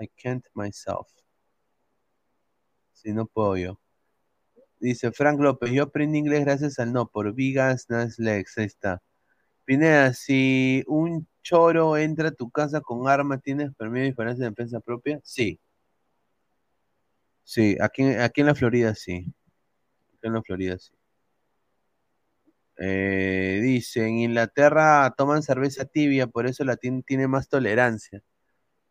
I 0.00 0.08
can't 0.08 0.44
myself. 0.54 1.08
Sí, 2.92 3.12
no 3.12 3.26
puedo 3.26 3.56
yo. 3.56 3.79
Dice 4.80 5.12
Frank 5.12 5.38
López, 5.40 5.70
yo 5.72 5.84
aprendí 5.84 6.18
inglés 6.18 6.44
gracias 6.44 6.78
al 6.78 6.92
no, 6.92 7.06
por 7.06 7.34
Vigas 7.34 7.86
Naslex, 7.90 8.58
ahí 8.58 8.64
está. 8.64 9.02
Pineda, 9.66 10.12
si 10.14 10.84
un 10.86 11.28
choro 11.42 11.96
entra 11.98 12.28
a 12.28 12.32
tu 12.32 12.50
casa 12.50 12.80
con 12.80 13.08
arma, 13.08 13.38
¿tienes 13.38 13.74
permiso 13.76 14.02
de 14.02 14.06
diferencia 14.10 14.44
de 14.44 14.50
defensa 14.50 14.80
propia? 14.80 15.20
Sí. 15.24 15.60
Sí, 17.44 17.76
aquí, 17.80 18.04
aquí 18.04 18.40
en 18.42 18.46
la 18.48 18.54
Florida 18.54 18.94
sí. 18.94 19.32
Aquí 20.14 20.26
en 20.28 20.34
la 20.34 20.42
Florida 20.42 20.78
sí. 20.78 20.92
Eh, 22.78 23.60
dice, 23.62 24.06
en 24.06 24.18
Inglaterra 24.20 25.12
toman 25.16 25.42
cerveza 25.42 25.84
tibia, 25.84 26.26
por 26.26 26.46
eso 26.46 26.64
la 26.64 26.76
tien- 26.76 27.04
tiene 27.04 27.28
más 27.28 27.48
tolerancia. 27.48 28.22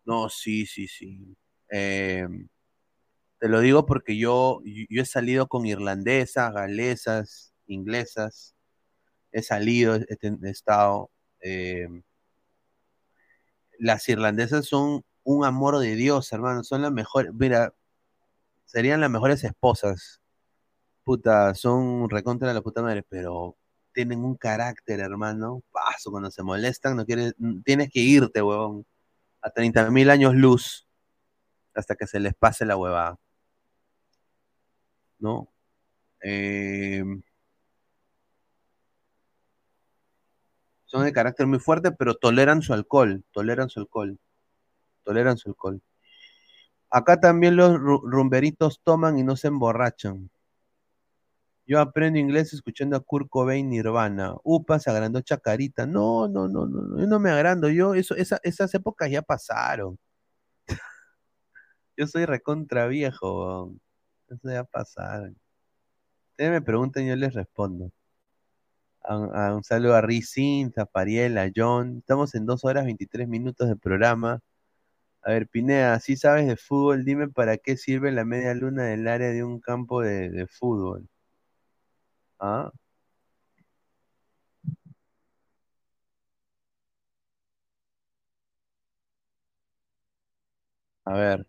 No, 0.06 0.30
sí, 0.30 0.66
sí, 0.66 0.88
sí. 0.88 1.36
Eh, 1.72 2.28
te 3.40 3.48
lo 3.50 3.62
digo 3.62 3.86
porque 3.86 4.18
yo, 4.18 4.62
yo 4.66 5.02
he 5.02 5.06
salido 5.06 5.48
con 5.48 5.66
irlandesas, 5.66 6.54
galesas, 6.54 7.54
inglesas. 7.68 8.56
He 9.32 9.42
salido, 9.44 9.96
he, 9.96 10.50
estado. 10.50 11.12
eh, 11.42 11.88
las 13.80 14.08
irlandesas 14.10 14.66
son 14.66 15.04
un 15.24 15.46
amor 15.46 15.80
de 15.80 15.96
Dios, 15.96 16.32
hermano. 16.34 16.64
Son 16.64 16.82
las 16.82 16.92
mejores. 16.92 17.34
Mira, 17.34 17.74
serían 18.66 19.02
las 19.02 19.10
mejores 19.10 19.44
esposas. 19.44 20.22
Puta, 21.04 21.56
son 21.56 22.10
recontra 22.10 22.50
de 22.50 22.54
la 22.56 22.62
puta 22.62 22.82
madre, 22.82 23.04
pero 23.08 23.58
tienen 23.94 24.24
un 24.24 24.36
carácter, 24.36 25.00
hermano. 25.00 25.64
Paso, 25.72 26.12
cuando 26.12 26.32
se 26.32 26.44
molestan, 26.44 26.98
no 26.98 27.06
quieres, 27.06 27.36
tienes 27.66 27.90
que 27.90 28.00
irte, 28.02 28.42
huevón. 28.42 28.86
A 29.42 29.52
30 29.52 29.90
mil 29.92 30.10
años 30.10 30.36
luz 30.36 30.86
hasta 31.74 31.96
que 31.96 32.08
se 32.08 32.20
les 32.20 32.36
pase 32.36 32.66
la 32.66 32.78
huevada. 32.78 33.18
¿No? 35.20 35.50
Eh, 36.24 37.04
son 40.86 41.04
de 41.04 41.14
carácter 41.14 41.46
muy 41.48 41.60
fuerte, 41.60 41.92
pero 41.92 42.16
toleran 42.16 42.62
su 42.62 42.74
alcohol, 42.74 43.24
toleran 43.32 43.70
su 43.70 43.80
alcohol, 43.80 44.20
toleran 45.04 45.38
su 45.38 45.50
alcohol. 45.50 45.82
Acá 46.92 47.20
también 47.20 47.56
los 47.56 47.78
rumberitos 47.80 48.82
toman 48.84 49.18
y 49.20 49.24
no 49.24 49.36
se 49.36 49.48
emborrachan. 49.48 50.32
Yo 51.68 51.80
aprendo 51.80 52.18
inglés 52.18 52.52
escuchando 52.52 52.98
a 52.98 53.00
Kurt 53.00 53.30
Cobain 53.30 53.70
Nirvana. 53.70 54.34
Upa, 54.44 54.80
se 54.80 54.90
agrandó 54.90 55.22
Chacarita. 55.22 55.86
No, 55.86 56.28
no, 56.28 56.48
no, 56.48 56.66
no, 56.66 57.00
yo 57.00 57.06
no 57.06 57.20
me 57.20 57.30
agrando. 57.30 57.70
Yo, 57.70 57.94
eso, 57.94 58.16
esas 58.18 58.74
épocas 58.74 59.12
ya 59.12 59.22
pasaron. 59.22 60.00
yo 61.98 62.08
soy 62.08 62.26
recontra 62.26 62.88
viejo. 62.88 63.72
Eso 64.30 64.50
ya 64.50 64.64
pasaron. 64.64 65.36
Ustedes 66.32 66.52
me 66.52 66.62
preguntan 66.62 67.06
yo 67.06 67.16
les 67.16 67.34
respondo. 67.34 67.92
un 69.10 69.64
saludo 69.64 69.96
a 69.96 70.02
Rizin, 70.02 70.72
Zapariel, 70.72 71.38
a 71.38 71.50
John. 71.56 71.98
Estamos 72.00 72.34
en 72.36 72.46
dos 72.46 72.64
horas 72.66 72.86
23 72.86 73.28
minutos 73.28 73.68
de 73.68 73.76
programa. 73.76 74.42
A 75.24 75.32
ver, 75.32 75.48
Pineda, 75.48 76.00
si 76.00 76.18
sabes 76.18 76.48
de 76.48 76.58
fútbol, 76.58 77.06
dime 77.06 77.30
para 77.30 77.58
qué 77.58 77.78
sirve 77.78 78.12
la 78.12 78.26
media 78.26 78.54
luna 78.56 78.86
del 78.86 79.08
área 79.08 79.30
de 79.32 79.44
un 79.44 79.60
campo 79.62 80.02
de, 80.02 80.48
fútbol. 80.48 81.10
¿Ah? 82.40 82.72
A 91.06 91.14
ver. 91.14 91.49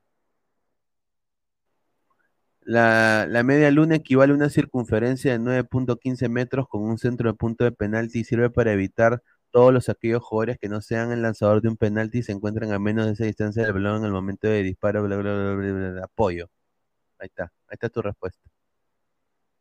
La, 2.63 3.27
media 3.45 3.71
luna 3.71 3.97
equivale 3.97 4.33
a 4.33 4.37
una 4.37 4.51
circunferencia 4.51 5.33
de 5.33 5.39
9.15 5.41 6.29
metros 6.29 6.69
con 6.69 6.83
un 6.83 6.99
centro 6.99 7.31
de 7.31 7.37
punto 7.37 7.65
de 7.65 7.73
penalti 7.73 8.21
y 8.21 8.25
sirve 8.25 8.51
para 8.51 8.73
evitar 8.73 9.23
todos 9.51 9.73
los 9.73 9.89
aquellos 9.89 10.23
jugadores 10.23 10.59
que 10.59 10.69
no 10.69 10.81
sean 10.81 11.13
el 11.13 11.23
lanzador 11.23 11.63
de 11.63 11.69
un 11.69 11.77
penalti 11.77 12.23
se 12.23 12.33
encuentran 12.33 12.73
a 12.73 12.79
menos 12.79 13.07
de 13.07 13.13
esa 13.13 13.25
distancia 13.25 13.65
del 13.65 13.73
balón 13.73 13.99
en 13.99 14.07
el 14.07 14.13
momento 14.13 14.47
de 14.49 14.63
disparo, 14.63 15.03
bla, 15.03 15.17
bla, 15.17 15.33
bla, 15.35 15.55
bla, 15.55 15.91
bla, 15.91 16.05
apoyo. 16.05 16.49
Ahí 17.19 17.29
está, 17.29 17.45
ahí 17.45 17.75
está 17.75 17.89
tu 17.89 18.03
respuesta. 18.03 18.41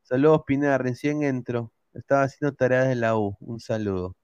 Saludos, 0.04 0.44
Pineda, 0.46 0.78
recién 0.78 1.24
entro. 1.24 1.72
Estaba 1.94 2.24
haciendo 2.24 2.56
tareas 2.56 2.88
de 2.88 2.96
la 2.96 3.16
U. 3.18 3.38
Un 3.40 3.60
saludo. 3.60 4.16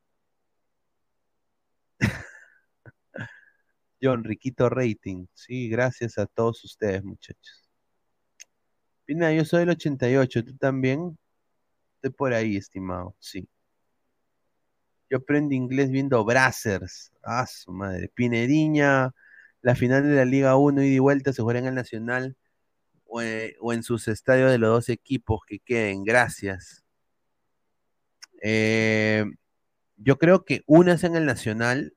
John, 4.02 4.24
riquito 4.24 4.70
rating. 4.70 5.28
Sí, 5.34 5.70
gracias 5.70 6.18
a 6.18 6.26
todos 6.28 6.64
ustedes, 6.64 7.04
muchachos. 7.04 7.65
Pineda, 9.06 9.34
yo 9.34 9.46
soy 9.46 9.64
el 9.64 9.70
88, 9.70 10.44
¿tú 10.46 10.58
también? 10.58 11.18
Estoy 11.96 12.12
por 12.12 12.34
ahí, 12.34 12.58
estimado, 12.58 13.16
sí. 13.20 13.48
Yo 15.10 15.18
aprendo 15.18 15.54
inglés 15.54 15.92
viendo 15.92 16.24
Brazzers. 16.26 17.12
Ah, 17.24 17.46
su 17.48 17.72
madre. 17.72 18.10
Pinediña, 18.14 19.14
la 19.62 19.76
final 19.76 20.04
de 20.04 20.16
la 20.16 20.26
Liga 20.26 20.56
1 20.58 20.84
y 20.84 20.94
de 20.94 21.00
vuelta 21.00 21.34
se 21.34 21.42
juega 21.42 21.60
en 21.60 21.68
el 21.68 21.76
Nacional 21.76 22.36
o, 23.06 23.22
eh, 23.22 23.56
en 23.72 23.84
sus 23.84 24.08
estadios 24.08 24.52
de 24.52 24.58
los 24.58 24.70
dos 24.72 24.90
equipos 24.90 25.42
que 25.48 25.60
queden. 25.60 26.04
Gracias. 26.04 26.84
Eh, 28.42 29.26
yo 29.98 30.18
creo 30.18 30.46
que 30.46 30.64
una 30.68 30.94
es 30.94 31.04
en 31.04 31.16
el 31.16 31.26
Nacional 31.26 31.96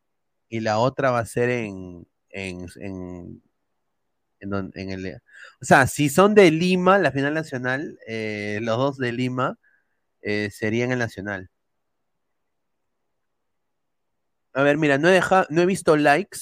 y 0.49 0.61
la 0.61 0.79
otra 0.79 1.11
va 1.11 1.21
a 1.21 1.27
ser 1.27 1.51
en, 1.51 2.07
en, 2.31 3.43
el... 4.41 5.21
O 5.61 5.65
sea, 5.65 5.87
si 5.87 6.09
son 6.09 6.35
de 6.35 6.51
Lima, 6.51 6.99
la 6.99 7.13
final 7.13 7.35
nacional, 7.35 7.99
eh, 8.07 8.59
los 8.63 8.77
dos 8.79 8.99
de 8.99 9.13
Lima, 9.13 9.59
serían 10.51 10.93
el 10.93 10.99
Nacional. 10.99 11.51
A 14.53 14.63
ver, 14.63 14.77
mira, 14.77 14.99
no 14.99 15.09
he, 15.09 15.21
no 15.51 15.63
he 15.63 15.67
visto 15.67 15.97
likes. 15.97 16.39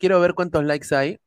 quiero 0.00 0.20
ver 0.20 0.34
cuántos 0.34 0.64
likes 0.64 0.94
hay. 0.94 1.18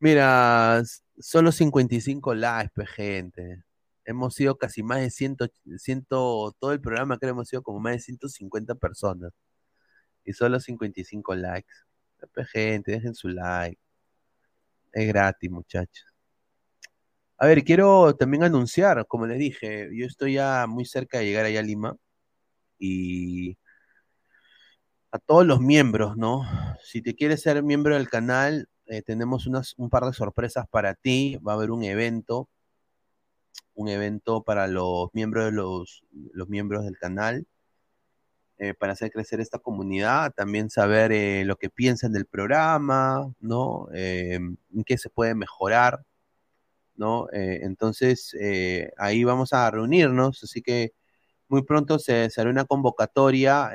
Mira, 0.00 0.82
solo 1.18 1.50
55 1.52 2.34
likes, 2.34 2.86
gente. 2.86 3.64
Hemos 4.04 4.34
sido 4.34 4.56
casi 4.58 4.82
más 4.82 5.00
de 5.00 5.10
100, 5.10 5.36
100, 5.78 6.04
todo 6.04 6.54
el 6.72 6.80
programa 6.80 7.16
creo 7.18 7.30
que 7.30 7.32
hemos 7.32 7.48
sido 7.48 7.62
como 7.62 7.80
más 7.80 7.94
de 7.94 8.00
150 8.00 8.74
personas. 8.74 9.32
Y 10.24 10.32
solo 10.34 10.60
55 10.60 11.34
likes. 11.34 11.74
gente, 12.52 12.92
dejen 12.92 13.14
su 13.14 13.28
like. 13.28 13.80
Es 14.94 15.08
gratis, 15.08 15.50
muchachos. 15.50 16.06
A 17.36 17.46
ver, 17.46 17.64
quiero 17.64 18.14
también 18.14 18.44
anunciar, 18.44 19.06
como 19.08 19.26
les 19.26 19.38
dije, 19.38 19.90
yo 19.92 20.06
estoy 20.06 20.34
ya 20.34 20.66
muy 20.68 20.84
cerca 20.84 21.18
de 21.18 21.24
llegar 21.26 21.44
allá 21.44 21.60
a 21.60 21.62
Lima. 21.64 21.96
Y 22.78 23.58
a 25.10 25.18
todos 25.18 25.44
los 25.46 25.60
miembros, 25.60 26.16
¿no? 26.16 26.42
Si 26.84 27.02
te 27.02 27.14
quieres 27.16 27.42
ser 27.42 27.62
miembro 27.64 27.94
del 27.94 28.08
canal, 28.08 28.68
eh, 28.86 29.02
tenemos 29.02 29.46
unas, 29.46 29.74
un 29.78 29.90
par 29.90 30.04
de 30.04 30.12
sorpresas 30.12 30.66
para 30.68 30.94
ti. 30.94 31.38
Va 31.46 31.52
a 31.52 31.56
haber 31.56 31.72
un 31.72 31.82
evento, 31.82 32.48
un 33.74 33.88
evento 33.88 34.44
para 34.44 34.68
los 34.68 35.08
miembros 35.12 35.46
de 35.46 35.52
los, 35.52 36.04
los 36.32 36.48
miembros 36.48 36.84
del 36.84 36.96
canal, 36.98 37.46
eh, 38.58 38.74
para 38.74 38.92
hacer 38.92 39.10
crecer 39.10 39.40
esta 39.40 39.58
comunidad, 39.58 40.32
también 40.34 40.70
saber 40.70 41.12
eh, 41.12 41.44
lo 41.44 41.56
que 41.56 41.70
piensan 41.70 42.12
del 42.12 42.26
programa, 42.26 43.32
¿no? 43.40 43.88
en 43.92 44.58
qué 44.86 44.98
se 44.98 45.10
puede 45.10 45.34
mejorar, 45.34 46.04
¿no? 46.96 47.28
entonces, 47.32 48.36
ahí 48.98 49.24
vamos 49.24 49.52
a 49.52 49.70
reunirnos, 49.70 50.44
así 50.44 50.62
que 50.62 50.92
muy 51.48 51.62
pronto 51.64 51.98
se, 51.98 52.30
se 52.30 52.40
hará 52.40 52.50
una 52.50 52.64
convocatoria 52.64 53.70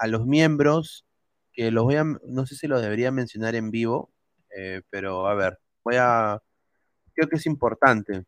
a 0.00 0.06
los 0.06 0.26
miembros, 0.26 1.04
que 1.52 1.70
los 1.70 1.84
voy 1.84 1.96
a, 1.96 2.04
no 2.04 2.46
sé 2.46 2.56
si 2.56 2.66
los 2.66 2.80
debería 2.82 3.10
mencionar 3.10 3.54
en 3.54 3.70
vivo, 3.70 4.10
eh, 4.56 4.82
pero 4.90 5.26
a 5.26 5.34
ver, 5.34 5.58
voy 5.84 5.96
a, 5.98 6.40
creo 7.14 7.28
que 7.28 7.36
es 7.36 7.46
importante. 7.46 8.24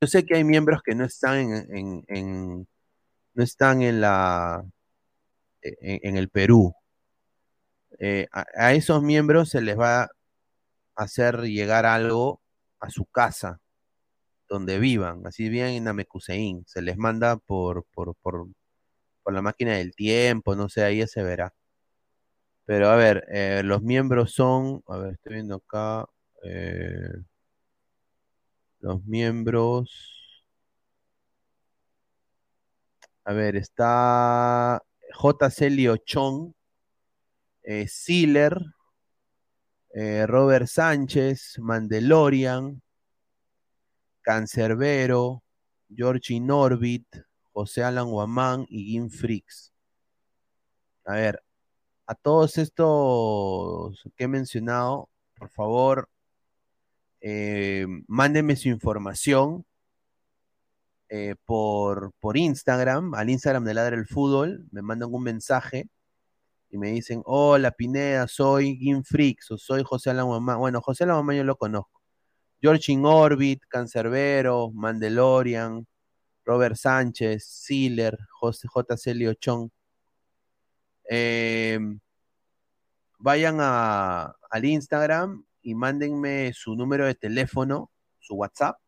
Yo 0.00 0.06
sé 0.08 0.26
que 0.26 0.36
hay 0.36 0.44
miembros 0.44 0.82
que 0.82 0.94
no 0.94 1.04
están 1.04 1.66
en, 1.70 2.68
no 3.34 3.42
están 3.42 3.82
en 3.82 4.00
la, 4.00 4.64
en, 5.62 6.16
el 6.16 6.28
Perú. 6.28 6.74
Eh, 7.98 8.28
a, 8.32 8.74
esos 8.74 9.02
miembros 9.02 9.50
se 9.50 9.62
les 9.62 9.78
va 9.78 10.02
a 10.04 10.08
hacer 10.96 11.40
llegar 11.42 11.86
algo 11.86 12.42
a 12.80 12.90
su 12.90 13.06
casa, 13.06 13.60
donde 14.48 14.78
vivan, 14.78 15.26
así 15.26 15.48
bien 15.48 15.68
en 15.68 15.84
Namekusein, 15.84 16.64
se 16.66 16.82
les 16.82 16.98
manda 16.98 17.36
por, 17.38 17.84
por, 17.94 18.14
por, 18.16 18.48
por 19.22 19.34
la 19.34 19.42
máquina 19.42 19.74
del 19.74 19.94
tiempo, 19.94 20.56
no 20.56 20.68
sé, 20.68 20.84
ahí 20.84 21.06
se 21.06 21.22
verá. 21.22 21.54
Pero 22.66 22.88
a 22.90 22.96
ver, 22.96 23.24
eh, 23.30 23.62
los 23.64 23.82
miembros 23.82 24.32
son, 24.32 24.82
a 24.88 24.98
ver, 24.98 25.14
estoy 25.14 25.34
viendo 25.34 25.56
acá, 25.56 26.06
eh, 26.44 27.08
los 28.80 29.04
miembros, 29.04 30.34
a 33.24 33.32
ver, 33.32 33.56
está 33.56 34.82
J. 35.14 35.50
Celio 35.50 35.96
Chong, 35.96 36.52
eh, 37.62 37.88
Sealer, 37.88 38.56
Robert 40.26 40.66
Sánchez, 40.66 41.58
Mandelorian, 41.58 42.82
Cancerbero, 44.20 45.42
Georgie 45.88 46.40
Norbit, 46.40 47.06
José 47.52 47.82
Alan 47.82 48.10
Guamán 48.10 48.66
y 48.68 48.84
Gim 48.86 49.08
Fricks. 49.08 49.72
A 51.04 51.14
ver, 51.14 51.42
a 52.06 52.14
todos 52.14 52.58
estos 52.58 54.02
que 54.16 54.24
he 54.24 54.28
mencionado, 54.28 55.08
por 55.38 55.48
favor, 55.50 56.08
eh, 57.28 57.88
mándenme 58.06 58.54
su 58.54 58.68
información 58.68 59.66
eh, 61.08 61.34
por, 61.44 62.12
por, 62.20 62.36
Instagram, 62.36 63.14
al 63.14 63.30
Instagram 63.30 63.64
de 63.64 63.74
Ladra 63.74 63.96
el 63.96 64.06
Fútbol, 64.06 64.64
me 64.70 64.80
mandan 64.80 65.12
un 65.12 65.24
mensaje 65.24 65.88
y 66.70 66.78
me 66.78 66.92
dicen, 66.92 67.22
hola 67.24 67.72
Pineda, 67.72 68.28
soy 68.28 68.76
Gim 68.76 69.02
Fricks 69.02 69.50
o 69.50 69.58
soy 69.58 69.82
José 69.84 70.10
Alan 70.10 70.26
Guamán. 70.26 70.60
Bueno, 70.60 70.80
José 70.80 71.02
Alan 71.02 71.16
Guamán 71.16 71.36
yo 71.38 71.42
lo 71.42 71.56
conozco. 71.56 72.00
George 72.62 72.92
in 72.92 73.04
Orbit, 73.04 73.64
Cancerbero, 73.66 74.70
Mandelorian, 74.70 75.84
Robert 76.44 76.76
Sánchez, 76.76 77.44
Sealer, 77.44 78.16
José 78.38 78.68
J. 78.68 78.96
Celio 78.96 79.34
Chong. 79.34 79.68
Eh, 81.10 81.80
vayan 83.18 83.58
al 83.60 84.64
Instagram 84.64 85.45
y 85.66 85.74
mándenme 85.74 86.52
su 86.54 86.76
número 86.76 87.06
de 87.06 87.16
teléfono, 87.16 87.90
su 88.20 88.36
WhatsApp, 88.36 88.78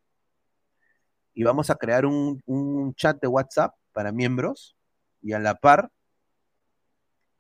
y 1.35 1.43
vamos 1.43 1.71
a 1.71 1.75
crear 1.75 2.07
un, 2.07 2.41
un 2.47 2.95
chat 2.95 3.21
de 3.21 3.27
WhatsApp 3.27 3.75
para 3.93 4.13
miembros 4.13 4.77
y 5.21 5.33
a 5.33 5.41
la 5.41 5.57
par, 5.57 5.91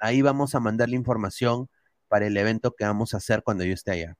ahí 0.01 0.23
vamos 0.23 0.57
a 0.57 0.61
mandar 0.61 0.89
la 0.89 0.97
información 0.97 1.69
para 2.09 2.27
el 2.27 2.37
evento 2.37 2.75
que 2.77 2.85
vamos 2.85 3.15
a 3.15 3.19
hacer 3.19 3.45
cuando 3.45 3.63
yo 3.63 3.75
esté 3.75 3.93
allá. 3.93 4.17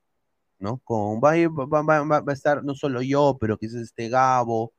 ¿no? 0.57 0.77
Con, 0.85 1.19
va, 1.19 1.33
a 1.33 2.33
estar 2.33 2.63
no 2.63 2.73
solo 2.73 3.01
yo, 3.01 3.37
pero 3.41 3.57
quizás 3.57 3.81
esté 3.81 4.07
Gabo, 4.07 4.71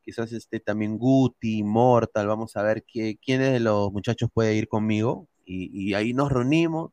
quizás 0.00 0.32
esté 0.32 0.58
también 0.58 0.96
Guti, 0.96 1.62
Mortal, 1.62 2.26
vamos 2.28 2.56
a 2.56 2.62
ver 2.62 2.82
qué, 2.86 3.18
quiénes 3.22 3.52
de 3.52 3.60
los 3.60 3.92
muchachos 3.92 4.30
puede 4.32 4.54
ir 4.54 4.68
conmigo, 4.68 5.28
y, 5.44 5.90
y 5.90 5.92
ahí 5.92 6.14
nos 6.14 6.32
reunimos, 6.32 6.92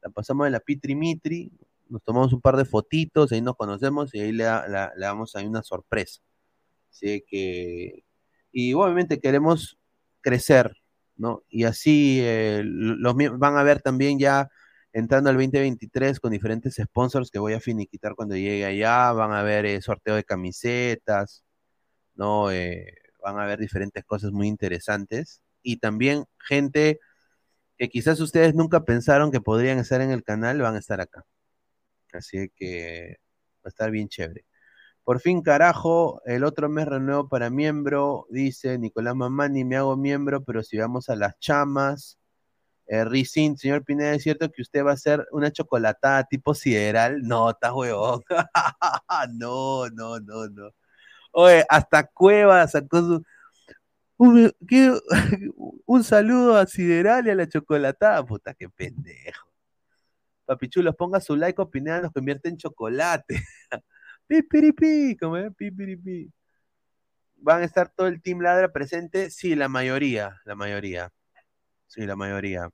la 0.00 0.08
pasamos 0.08 0.46
de 0.46 0.50
la 0.50 0.60
Pitri 0.60 0.94
Mitri, 0.94 1.52
nos 1.92 2.02
tomamos 2.04 2.32
un 2.32 2.40
par 2.40 2.56
de 2.56 2.64
fotitos, 2.66 3.32
ahí 3.32 3.42
nos 3.42 3.56
conocemos 3.56 4.14
y 4.14 4.20
ahí 4.20 4.32
le, 4.32 4.44
la- 4.44 4.92
le 4.96 5.06
damos 5.06 5.34
una 5.36 5.62
sorpresa. 5.62 6.20
Así 6.90 7.24
que, 7.26 8.04
y 8.52 8.74
obviamente 8.74 9.20
queremos 9.20 9.78
crecer, 10.20 10.76
¿no? 11.16 11.42
Y 11.48 11.64
así 11.64 12.20
eh, 12.22 12.62
los 12.64 13.14
van 13.38 13.56
a 13.56 13.62
ver 13.62 13.80
también 13.82 14.18
ya 14.18 14.48
entrando 14.92 15.30
al 15.30 15.36
2023 15.36 16.20
con 16.20 16.32
diferentes 16.32 16.76
sponsors 16.76 17.30
que 17.30 17.38
voy 17.38 17.54
a 17.54 17.60
finiquitar 17.60 18.14
cuando 18.14 18.36
llegue 18.36 18.64
allá, 18.66 19.12
van 19.12 19.32
a 19.32 19.42
ver 19.42 19.64
eh, 19.66 19.80
sorteo 19.82 20.14
de 20.16 20.24
camisetas, 20.24 21.44
¿no? 22.14 22.50
Eh, 22.52 22.94
van 23.22 23.38
a 23.38 23.46
ver 23.46 23.58
diferentes 23.60 24.04
cosas 24.04 24.32
muy 24.32 24.48
interesantes 24.48 25.40
y 25.62 25.78
también 25.78 26.24
gente 26.38 27.00
que 27.78 27.88
quizás 27.90 28.20
ustedes 28.20 28.54
nunca 28.54 28.84
pensaron 28.84 29.32
que 29.32 29.40
podrían 29.42 29.78
estar 29.78 30.00
en 30.02 30.10
el 30.12 30.24
canal, 30.24 30.60
van 30.62 30.76
a 30.76 30.78
estar 30.80 31.00
acá. 31.00 31.24
Así 32.12 32.50
que 32.54 33.16
va 33.58 33.66
a 33.66 33.68
estar 33.68 33.90
bien 33.90 34.08
chévere. 34.08 34.44
Por 35.04 35.20
fin, 35.20 35.42
carajo, 35.42 36.22
el 36.26 36.44
otro 36.44 36.68
mes 36.68 36.86
renuevo 36.86 37.28
para 37.28 37.50
miembro, 37.50 38.26
dice 38.30 38.78
Nicolás 38.78 39.16
Mamani, 39.16 39.64
me 39.64 39.76
hago 39.76 39.96
miembro, 39.96 40.44
pero 40.44 40.62
si 40.62 40.78
vamos 40.78 41.08
a 41.08 41.16
las 41.16 41.38
chamas. 41.40 42.18
Eh, 42.86 43.24
señor 43.56 43.84
Pineda, 43.84 44.14
¿es 44.14 44.22
cierto 44.22 44.50
que 44.50 44.62
usted 44.62 44.84
va 44.84 44.90
a 44.90 44.94
hacer 44.94 45.26
una 45.32 45.50
chocolatada 45.50 46.24
tipo 46.24 46.54
sideral? 46.54 47.22
No, 47.22 47.50
está 47.50 47.74
huevón. 47.74 48.22
no, 49.34 49.88
no, 49.90 50.20
no, 50.20 50.48
no. 50.48 50.70
Oye, 51.32 51.64
hasta 51.68 52.04
Cueva 52.04 52.66
sacó 52.68 53.00
su... 53.00 53.24
Un, 54.18 54.52
un 55.86 56.04
saludo 56.04 56.56
a 56.56 56.66
Sideral 56.66 57.26
y 57.26 57.30
a 57.30 57.34
la 57.34 57.48
chocolatada. 57.48 58.24
Puta, 58.24 58.54
qué 58.54 58.68
pendejo. 58.68 59.51
Papichulos, 60.54 60.94
ponga 60.96 61.20
su 61.20 61.36
like 61.36 61.60
o 61.60 61.70
Pineda 61.70 62.02
nos 62.02 62.12
convierte 62.12 62.48
en 62.48 62.56
chocolate. 62.56 63.36
Pipiripi, 64.26 65.16
como 65.16 65.36
es, 65.36 65.54
pipiripi. 65.54 66.30
¿Van 67.36 67.62
a 67.62 67.64
estar 67.64 67.90
todo 67.94 68.06
el 68.06 68.22
Team 68.22 68.40
Ladra 68.40 68.72
presente? 68.72 69.30
Sí, 69.30 69.54
la 69.54 69.68
mayoría, 69.68 70.40
la 70.44 70.54
mayoría. 70.54 71.10
Sí, 71.86 72.06
la 72.06 72.16
mayoría. 72.16 72.70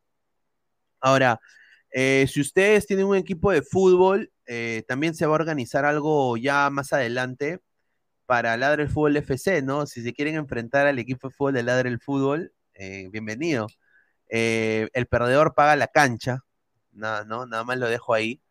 Ahora, 1.01 1.41
eh, 1.91 2.27
si 2.29 2.41
ustedes 2.41 2.87
tienen 2.87 3.07
un 3.07 3.17
equipo 3.17 3.51
de 3.53 3.63
fútbol, 3.63 4.33
eh, 4.47 4.85
también 4.89 5.15
se 5.15 5.27
va 5.27 5.33
a 5.33 5.35
organizar 5.37 5.85
algo 5.85 6.37
ya 6.37 6.71
más 6.71 6.93
adelante 6.93 7.61
para 8.27 8.57
Ladra 8.57 8.83
el 8.83 8.91
Fútbol 8.91 9.17
FC, 9.17 9.63
¿no? 9.63 9.87
Si 9.87 10.03
se 10.03 10.13
quieren 10.13 10.37
enfrentar 10.37 10.87
al 10.87 10.99
equipo 10.99 11.29
de 11.29 11.35
fútbol 11.35 11.55
de 11.55 11.63
Ladra 11.63 11.89
el 11.89 12.01
Fútbol, 12.01 12.53
eh, 12.75 13.09
bienvenido. 13.11 13.69
El 14.29 15.07
perdedor 15.09 15.55
paga 15.55 15.77
la 15.77 15.89
cancha, 15.89 16.45
nada, 16.99 17.25
¿no? 17.25 17.47
Nada 17.47 17.65
más 17.65 17.79
lo 17.79 17.89
dejo 17.89 18.15
ahí. 18.15 18.43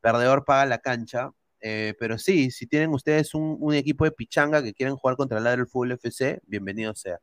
Perdedor 0.00 0.44
paga 0.44 0.66
la 0.66 0.78
cancha. 0.78 1.32
Eh, 1.60 1.94
pero 1.98 2.18
sí, 2.18 2.50
si 2.50 2.66
tienen 2.66 2.90
ustedes 2.90 3.34
un, 3.34 3.74
equipo 3.74 4.04
de 4.04 4.12
pichanga 4.12 4.62
que 4.62 4.74
quieren 4.74 4.96
jugar 4.96 5.16
contra 5.16 5.38
el 5.52 5.66
Fútbol 5.66 5.92
FC, 5.92 6.40
bienvenido 6.46 6.94
sea. 6.94 7.18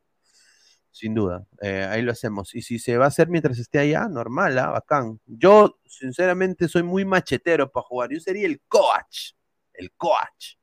Sin 0.91 1.15
duda, 1.15 1.45
eh, 1.61 1.87
ahí 1.89 2.01
lo 2.03 2.11
hacemos. 2.11 2.53
Y 2.53 2.61
si 2.61 2.77
se 2.77 2.97
va 2.97 3.05
a 3.05 3.07
hacer 3.07 3.27
mientras 3.29 3.57
esté 3.57 3.79
allá, 3.79 4.07
normal, 4.07 4.57
¿ah? 4.59 4.69
bacán. 4.69 5.19
Yo, 5.25 5.79
sinceramente, 5.85 6.67
soy 6.67 6.83
muy 6.83 7.05
machetero 7.05 7.71
para 7.71 7.85
jugar. 7.85 8.11
Yo 8.11 8.19
sería 8.19 8.45
el 8.45 8.61
coach. 8.67 9.31
El 9.73 9.91
coach. 9.93 10.57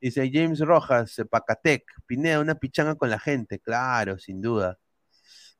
Dice 0.00 0.30
James 0.32 0.60
Rojas, 0.60 1.18
eh, 1.18 1.24
Pacatec, 1.24 1.84
Pineda, 2.06 2.40
una 2.40 2.54
pichanga 2.54 2.94
con 2.94 3.10
la 3.10 3.18
gente. 3.18 3.58
Claro, 3.58 4.18
sin 4.18 4.40
duda. 4.40 4.78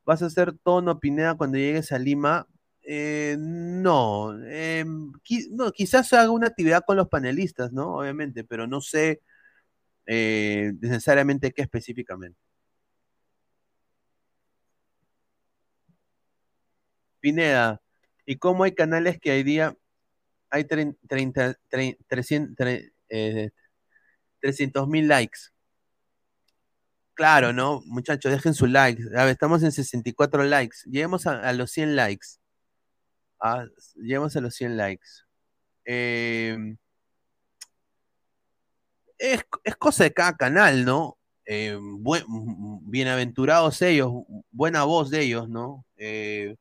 ¿Vas 0.05 0.23
a 0.23 0.27
hacer 0.27 0.53
tono, 0.63 1.01
Pineda, 1.01 1.35
cuando 1.37 1.59
llegues 1.59 1.93
a 1.93 1.99
Lima? 1.99 2.47
Eh, 2.91 3.37
no, 3.39 4.35
eh, 4.47 4.83
no, 5.51 5.73
quizás 5.73 6.11
haga 6.15 6.31
una 6.31 6.47
actividad 6.47 6.85
con 6.87 6.97
los 6.97 7.09
panelistas, 7.09 7.71
¿no? 7.71 7.97
Obviamente, 7.97 8.45
pero 8.45 8.67
no 8.67 8.81
sé 8.81 9.21
eh, 10.07 10.73
necesariamente 10.81 11.53
qué 11.53 11.63
específicamente. 11.63 12.39
Pineda, 17.21 17.81
¿y 18.27 18.37
cómo 18.39 18.65
hay 18.65 18.73
canales 18.75 19.19
que 19.21 19.33
hoy 19.33 19.43
día 19.43 19.77
hay 20.51 20.65
30, 20.65 20.99
30, 21.09 21.59
300 24.41 24.89
mil 24.89 25.09
likes? 25.09 25.39
Claro, 27.15 27.53
¿no? 27.53 27.83
Muchachos, 27.87 28.33
dejen 28.33 28.55
su 28.55 28.67
like. 28.67 29.03
A 29.17 29.25
ver, 29.25 29.33
estamos 29.33 29.63
en 29.63 29.73
64 29.73 30.45
likes. 30.45 30.79
Lleguemos 30.87 31.27
a, 31.27 31.41
a 31.41 31.53
los 31.53 31.71
100 31.73 31.97
likes. 31.97 32.39
Ah, 33.41 33.65
a 34.37 34.41
los 34.41 34.55
100 34.55 34.77
likes. 34.77 35.07
Eh, 35.85 36.57
es, 39.19 39.45
cosa 39.77 40.05
de 40.05 40.13
cada 40.13 40.37
canal, 40.37 40.85
¿no? 40.85 41.19
Buen- 42.01 42.25
bienaventurados 42.91 43.81
ellos, 43.83 44.13
buena 44.51 44.85
voz 44.85 45.11
de 45.11 45.23
ellos, 45.23 45.49
¿no? 45.49 45.85
Eh, 45.97 46.57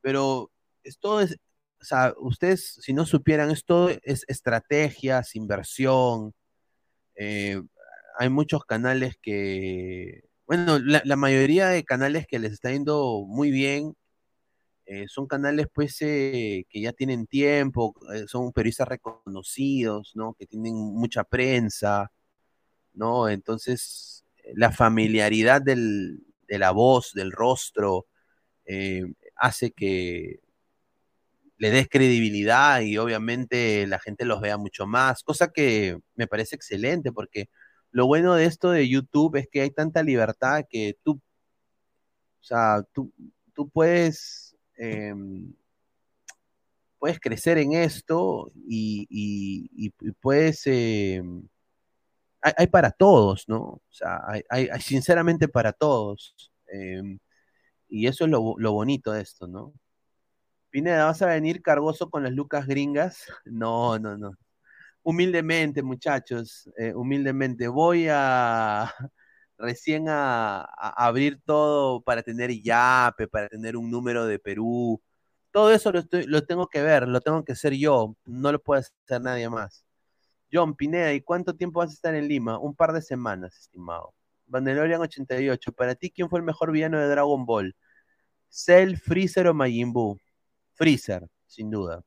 pero 0.00 0.50
esto 0.84 1.20
es, 1.20 1.36
o 1.80 1.84
sea, 1.84 2.14
ustedes 2.18 2.78
si 2.82 2.92
no 2.92 3.06
supieran, 3.06 3.50
esto 3.50 3.90
es 4.02 4.24
estrategias, 4.28 5.36
inversión. 5.36 6.34
eh, 7.16 7.62
hay 8.18 8.28
muchos 8.30 8.64
canales 8.64 9.16
que, 9.22 10.22
bueno, 10.46 10.78
la 11.04 11.16
mayoría 11.16 11.68
de 11.68 11.84
canales 11.84 12.26
que 12.28 12.38
les 12.38 12.52
está 12.52 12.70
yendo 12.72 13.24
muy 13.28 13.50
bien 13.50 13.94
eh, 14.86 15.06
son 15.08 15.26
canales 15.26 15.66
pues 15.72 15.96
eh, 16.02 16.64
que 16.68 16.80
ya 16.80 16.92
tienen 16.92 17.26
tiempo, 17.26 17.94
eh, 18.14 18.24
son 18.28 18.52
periodistas 18.52 18.88
reconocidos, 18.88 20.12
¿no? 20.16 20.34
Que 20.34 20.46
tienen 20.46 20.74
mucha 20.76 21.24
prensa, 21.24 22.12
¿no? 22.94 23.28
Entonces, 23.28 24.24
la 24.54 24.72
familiaridad 24.72 25.62
del- 25.62 26.20
de 26.48 26.58
la 26.58 26.72
voz, 26.72 27.12
del 27.14 27.32
rostro, 27.32 28.06
hace 29.36 29.70
que 29.72 30.40
le 31.58 31.70
des 31.70 31.88
credibilidad 31.88 32.80
y 32.80 32.98
obviamente 32.98 33.86
la 33.86 33.98
gente 34.00 34.24
los 34.24 34.40
vea 34.40 34.56
mucho 34.58 34.86
más, 34.86 35.22
cosa 35.22 35.48
que 35.52 35.98
me 36.16 36.26
parece 36.26 36.56
excelente 36.56 37.12
porque 37.12 37.48
lo 37.90 38.06
bueno 38.06 38.34
de 38.34 38.46
esto 38.46 38.70
de 38.70 38.88
YouTube 38.88 39.36
es 39.36 39.48
que 39.50 39.60
hay 39.62 39.70
tanta 39.70 40.02
libertad 40.02 40.64
que 40.68 40.96
tú, 41.04 41.20
o 42.40 42.44
sea, 42.44 42.82
tú, 42.92 43.12
tú 43.54 43.68
puedes, 43.68 44.43
eh, 44.76 45.14
puedes 46.98 47.20
crecer 47.20 47.58
en 47.58 47.72
esto 47.74 48.50
y, 48.66 49.90
puedes, 50.20 50.62
eh, 50.66 51.22
hay, 52.40 52.66
para 52.68 52.90
todos, 52.90 53.48
¿no? 53.48 53.58
O 53.60 53.82
sea, 53.90 54.20
hay, 54.48 54.68
sinceramente 54.80 55.48
para 55.48 55.72
todos. 55.72 56.34
eh, 56.72 57.18
y 57.88 58.06
eso 58.08 58.24
es 58.24 58.30
lo, 58.30 58.54
lo 58.58 58.72
bonito 58.72 59.12
de 59.12 59.22
esto, 59.22 59.46
¿no? 59.46 59.72
Pineda, 60.70 61.04
¿vas 61.04 61.22
a 61.22 61.26
venir 61.26 61.62
cargoso 61.62 62.10
con 62.10 62.24
las 62.24 62.32
lucas 62.32 62.66
gringas? 62.66 63.18
No, 63.44 63.98
no, 63.98 64.16
no. 64.18 64.32
Humildemente, 65.04 65.82
muchachos, 65.82 66.68
eh, 66.78 66.92
humildemente. 66.94 67.68
Voy 67.68 68.08
a 68.10 68.92
recién 69.58 70.06
a, 70.08 70.62
abrir 70.62 71.40
todo 71.44 72.02
para 72.02 72.22
tener 72.22 72.50
YAPE, 72.50 73.28
para 73.28 73.48
tener 73.48 73.76
un 73.76 73.90
número 73.90 74.26
de 74.26 74.38
Perú. 74.38 75.00
Todo 75.52 75.72
eso 75.72 75.92
lo, 75.92 76.00
estoy- 76.00 76.26
lo 76.26 76.44
tengo 76.46 76.68
que 76.68 76.82
ver, 76.82 77.08
lo 77.08 77.20
tengo 77.20 77.44
que 77.44 77.52
hacer 77.52 77.74
yo, 77.74 78.16
no 78.24 78.52
lo 78.52 78.60
puede 78.62 78.80
hacer 78.82 79.20
nadie 79.22 79.48
más. 79.48 79.84
John 80.52 80.74
Pineda, 80.76 81.12
¿y 81.12 81.20
cuánto 81.22 81.54
tiempo 81.56 81.80
vas 81.80 81.90
a 81.90 81.94
estar 81.94 82.14
en 82.14 82.28
Lima? 82.28 82.58
Un 82.58 82.74
par 82.74 82.92
de 82.92 83.02
semanas, 83.02 83.56
estimado. 83.58 84.14
Vandelorian 84.46 85.00
88, 85.00 85.72
para 85.72 85.94
ti, 85.94 86.10
¿quién 86.10 86.28
fue 86.30 86.38
el 86.40 86.44
mejor 86.44 86.72
villano 86.72 86.98
de 87.00 87.08
Dragon 87.08 87.44
Ball? 87.46 87.74
Cell, 88.48 88.96
Freezer 88.96 89.48
o 89.48 89.54
Majin 89.54 89.92
Buu? 89.92 90.18
Freezer, 90.74 91.28
sin 91.46 91.70
duda. 91.70 92.04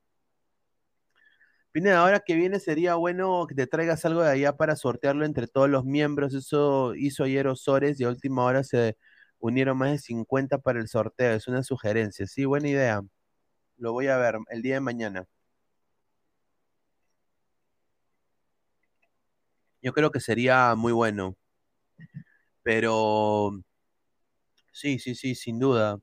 Pineda, 1.78 2.00
ahora 2.00 2.20
que 2.22 2.34
viene 2.34 2.60
sería 2.60 2.96
bueno 2.96 3.46
que 3.48 3.54
te 3.54 3.68
traigas 3.68 4.04
algo 4.04 4.24
de 4.24 4.32
allá 4.32 4.58
para 4.58 4.76
sortearlo 4.76 5.26
entre 5.26 5.46
todos 5.46 5.70
los 5.70 5.86
miembros. 5.86 6.34
Eso 6.34 6.96
hizo 6.96 7.24
ayer 7.24 7.46
Osores 7.48 8.00
y 8.00 8.04
a 8.04 8.10
última 8.10 8.44
hora 8.46 8.64
se 8.64 8.98
unieron 9.38 9.78
más 9.78 9.92
de 9.92 10.00
50 10.00 10.58
para 10.58 10.80
el 10.80 10.88
sorteo. 10.88 11.34
Es 11.36 11.48
una 11.48 11.62
sugerencia. 11.62 12.26
Sí, 12.26 12.46
buena 12.46 12.68
idea. 12.70 13.02
Lo 13.78 13.94
voy 13.94 14.08
a 14.08 14.18
ver 14.18 14.38
el 14.50 14.62
día 14.64 14.76
de 14.76 14.82
mañana. 14.82 15.26
Yo 19.82 19.92
creo 19.94 20.12
que 20.12 20.20
sería 20.20 20.76
muy 20.76 20.92
bueno. 20.94 21.36
Pero 22.64 23.52
sí, 24.72 25.00
sí, 25.00 25.16
sí, 25.16 25.36
sin 25.36 25.60
duda. 25.60 26.00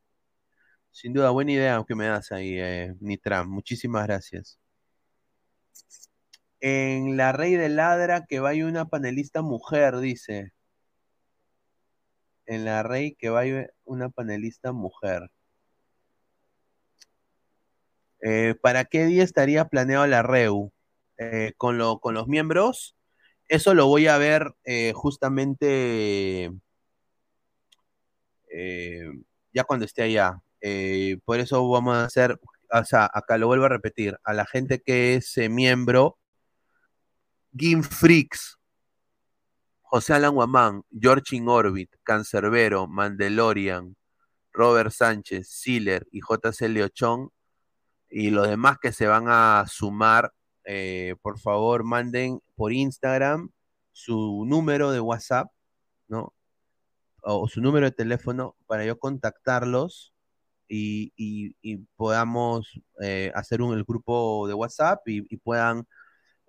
Sin 0.93 1.13
duda, 1.15 1.31
buena 1.31 1.53
idea 1.53 1.85
que 1.87 1.95
me 1.95 2.07
das 2.07 2.33
ahí, 2.33 2.59
eh, 2.59 2.95
Nitram. 3.01 3.49
Muchísimas 3.51 4.07
gracias. 4.07 4.59
En 6.67 7.19
La 7.19 7.33
Rey 7.33 7.57
de 7.57 7.69
Ladra 7.69 8.25
que 8.27 8.41
vaya 8.41 8.65
una 8.65 8.87
panelista 8.87 9.43
mujer, 9.43 9.99
dice. 9.99 10.55
En 12.47 12.65
La 12.65 12.83
Rey 12.83 13.15
que 13.17 13.29
vaya 13.29 13.69
una 13.85 14.09
panelista 14.09 14.73
mujer. 14.73 15.31
Eh, 18.23 18.55
¿Para 18.63 18.87
qué 18.87 19.05
día 19.05 19.25
estaría 19.25 19.67
planeado 19.67 20.07
la 20.07 20.23
REU? 20.23 20.73
Eh, 21.19 21.53
con, 21.59 21.77
lo, 21.77 21.99
con 22.01 22.15
los 22.15 22.29
miembros. 22.29 22.97
Eso 23.49 23.75
lo 23.75 23.87
voy 23.87 24.07
a 24.07 24.17
ver 24.17 24.55
eh, 24.65 24.93
justamente 24.95 26.51
ya 29.53 29.65
cuando 29.65 29.85
esté 29.85 30.03
allá. 30.05 30.41
Por 31.27 31.41
eso 31.41 31.69
vamos 31.69 31.95
a 31.97 32.05
hacer, 32.07 32.41
o 32.73 32.85
sea, 32.87 33.11
acá 33.13 33.37
lo 33.37 33.49
vuelvo 33.49 33.67
a 33.67 33.69
repetir, 33.69 34.19
a 34.25 34.33
la 34.33 34.47
gente 34.47 34.81
que 34.81 35.17
es 35.17 35.37
miembro, 35.51 36.19
Game 37.57 37.85
Freaks, 37.85 38.59
José 39.83 40.15
Alan 40.15 40.35
Guamán, 40.35 40.83
George 40.91 41.37
in 41.37 41.49
Orbit, 41.49 41.89
Cancerbero, 42.03 42.89
Mandalorian, 42.89 43.97
Robert 44.53 44.91
Sánchez, 44.91 45.49
Sealer 45.49 46.07
y 46.11 46.21
JC 46.21 46.69
Leochón, 46.69 47.31
y 48.11 48.31
los 48.31 48.49
demás 48.49 48.79
que 48.83 48.93
se 48.93 49.07
van 49.07 49.27
a 49.29 49.65
sumar, 49.69 50.33
eh, 50.65 51.15
por 51.23 51.39
favor, 51.39 51.85
manden 51.85 52.41
por 52.57 52.73
Instagram 52.73 53.51
su 53.93 54.45
número 54.47 54.91
de 54.91 54.99
WhatsApp, 55.01 55.49
¿no? 56.09 56.35
O 57.23 57.47
su 57.49 57.61
número 57.61 57.87
de 57.87 57.93
teléfono 57.93 58.57
para 58.67 58.85
yo 58.85 58.99
contactarlos 58.99 60.13
y, 60.69 61.13
y- 61.17 61.77
podamos 61.97 62.81
eh, 63.01 63.31
hacer 63.37 63.63
un, 63.63 63.75
el 63.75 63.85
grupo 63.85 64.49
de 64.49 64.55
WhatsApp 64.55 65.01
y 65.07 65.37
puedan, 65.39 65.87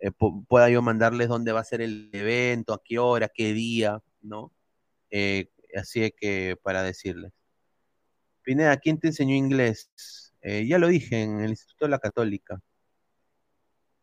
eh, 0.06 0.12
pu- 0.12 0.46
pueda 0.48 0.70
yo 0.70 0.84
mandarles 0.84 1.28
dónde 1.30 1.52
va 1.52 1.62
a 1.62 1.64
ser 1.64 1.82
el 1.82 2.12
evento, 2.14 2.74
a 2.76 2.82
qué 2.84 3.00
hora, 3.00 3.28
qué 3.28 3.54
día, 3.54 4.00
¿no? 4.22 4.52
Eh, 5.10 5.50
así 5.76 6.04
es 6.04 6.14
que 6.16 6.56
para 6.62 6.84
decirles. 6.84 7.34
Pineda, 8.44 8.78
¿quién 8.78 9.00
te 9.00 9.08
enseñó 9.08 9.34
inglés? 9.34 9.90
Eh, 10.42 10.68
ya 10.68 10.78
lo 10.78 10.90
dije 10.90 11.24
en 11.24 11.40
el 11.40 11.50
Instituto 11.50 11.86
de 11.86 11.90
la 11.90 11.98
Católica. 11.98 12.62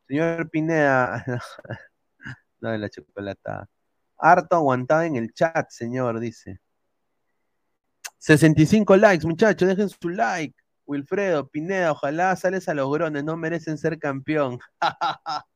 Señor 0.08 0.50
Pineda, 0.50 1.24
no 2.60 2.70
de 2.70 2.78
la 2.78 2.90
chocolata. 2.90 3.68
Harto 4.18 4.56
aguantado 4.56 5.02
en 5.02 5.14
el 5.14 5.32
chat, 5.32 5.70
señor, 5.70 6.18
dice. 6.18 6.60
65 8.18 8.96
likes, 8.96 9.24
muchachos, 9.24 9.68
dejen 9.68 9.88
su 9.88 10.08
like. 10.08 10.56
Wilfredo, 10.84 11.48
Pineda, 11.48 11.92
ojalá 11.92 12.34
sales 12.34 12.68
a 12.68 12.74
los 12.74 12.92
grones, 12.92 13.22
no 13.22 13.36
merecen 13.36 13.78
ser 13.78 14.00
campeón. 14.00 14.58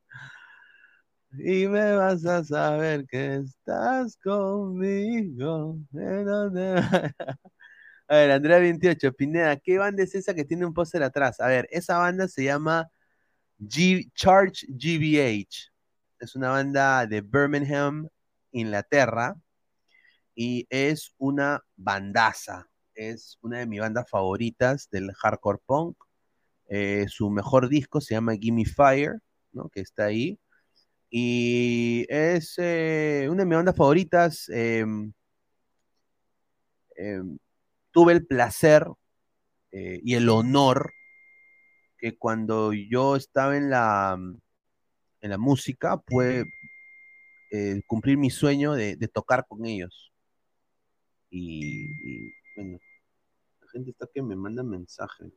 y 1.38 1.66
me 1.68 1.96
vas 1.96 2.24
a 2.26 2.44
saber 2.44 3.06
que 3.06 3.36
estás 3.36 4.16
conmigo. 4.16 5.78
¿De 5.90 6.24
dónde 6.24 6.74
va? 6.74 7.14
A 8.08 8.16
ver, 8.16 8.30
Andrea 8.30 8.58
28, 8.58 9.12
Pineda, 9.14 9.56
¿qué 9.56 9.78
banda 9.78 10.02
es 10.04 10.14
esa 10.14 10.32
que 10.32 10.44
tiene 10.44 10.64
un 10.64 10.72
póster 10.72 11.02
atrás? 11.02 11.40
A 11.40 11.48
ver, 11.48 11.66
esa 11.72 11.98
banda 11.98 12.28
se 12.28 12.44
llama 12.44 12.88
G 13.58 14.10
Charge 14.14 14.66
GBH. 14.68 15.72
Es 16.20 16.36
una 16.36 16.50
banda 16.50 17.06
de 17.06 17.20
Birmingham, 17.20 18.08
Inglaterra, 18.52 19.34
y 20.36 20.66
es 20.70 21.14
una 21.18 21.62
bandaza. 21.76 22.68
Es 22.94 23.38
una 23.42 23.58
de 23.58 23.66
mis 23.66 23.80
bandas 23.80 24.08
favoritas 24.08 24.88
del 24.90 25.12
hardcore 25.12 25.58
punk. 25.66 25.96
Eh, 26.68 27.06
su 27.08 27.28
mejor 27.30 27.68
disco 27.68 28.00
se 28.00 28.14
llama 28.14 28.36
Gimme 28.36 28.64
Fire, 28.64 29.18
¿no? 29.52 29.68
que 29.68 29.80
está 29.80 30.04
ahí. 30.04 30.38
Y 31.10 32.06
es 32.08 32.54
eh, 32.58 33.28
una 33.30 33.42
de 33.42 33.46
mis 33.46 33.56
bandas 33.56 33.76
favoritas. 33.76 34.48
em, 34.48 35.12
em, 36.96 37.38
tuve 37.92 38.12
el 38.12 38.26
placer 38.26 38.86
eh, 39.72 40.00
y 40.02 40.14
el 40.14 40.28
honor 40.28 40.92
que 41.98 42.16
cuando 42.16 42.72
yo 42.72 43.16
estaba 43.16 43.56
en 43.56 43.70
la, 43.70 44.18
en 45.20 45.30
la 45.30 45.38
música, 45.38 45.96
pude 45.98 46.44
eh, 47.50 47.82
cumplir 47.86 48.18
mi 48.18 48.30
sueño 48.30 48.74
de, 48.74 48.96
tocar 49.08 49.46
con 49.48 49.64
ellos. 49.64 50.12
Y, 51.30 51.86
y, 52.04 52.34
bueno, 52.54 52.78
la 53.60 53.68
gente 53.68 53.90
está 53.90 54.06
que 54.12 54.22
me 54.22 54.36
manda 54.36 54.62
mensajes. 54.62 55.32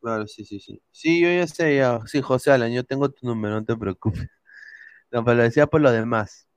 Claro, 0.00 0.26
sí, 0.26 0.44
sí, 0.44 0.58
sí. 0.60 0.82
Sí, 0.90 1.20
yo 1.20 1.28
ya 1.30 1.46
sé, 1.46 1.76
ya. 1.76 2.00
Sí, 2.06 2.20
José 2.22 2.50
Alan, 2.52 2.72
yo 2.72 2.84
tengo 2.84 3.10
tu 3.10 3.26
número, 3.26 3.56
no 3.60 3.64
te 3.64 3.76
preocupes. 3.76 4.20
No, 5.12 5.24
pero 5.24 5.38
lo 5.38 5.42
decía 5.44 5.66
por 5.66 5.80
lo 5.80 5.92
demás. 5.92 6.48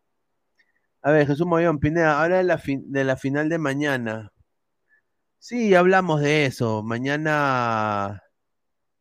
A 1.03 1.11
ver, 1.11 1.27
Jesús 1.27 1.45
Mollón, 1.45 1.77
Pineda, 1.79 2.19
habla 2.23 2.37
de 2.37 2.43
la, 2.45 2.59
de 2.65 3.03
la 3.03 3.15
final 3.15 3.47
de 3.47 3.59
mañana. 3.59 4.33
Sí, 5.37 5.75
hablamos 5.75 6.21
de 6.21 6.45
eso. 6.45 6.81
Mañana 6.83 8.21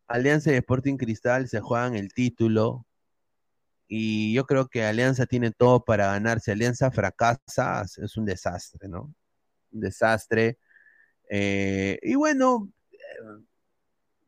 Alianza 0.08 0.52
y 0.52 0.56
Sporting 0.56 0.96
Cristal 0.98 1.48
se 1.48 1.60
juegan 1.60 1.96
el 1.96 2.12
título. 2.14 2.86
Y 3.88 4.32
yo 4.34 4.46
creo 4.46 4.68
que 4.68 4.84
Alianza 4.84 5.26
tiene 5.26 5.50
todo 5.52 5.84
para 5.84 6.06
ganar. 6.08 6.40
Si 6.40 6.50
Alianza 6.50 6.90
fracasa, 6.90 7.82
es 7.82 8.16
un 8.16 8.24
desastre, 8.24 8.88
¿no? 8.88 9.14
Un 9.72 9.80
desastre. 9.80 10.58
Eh, 11.30 11.98
y 12.02 12.16
bueno, 12.16 12.70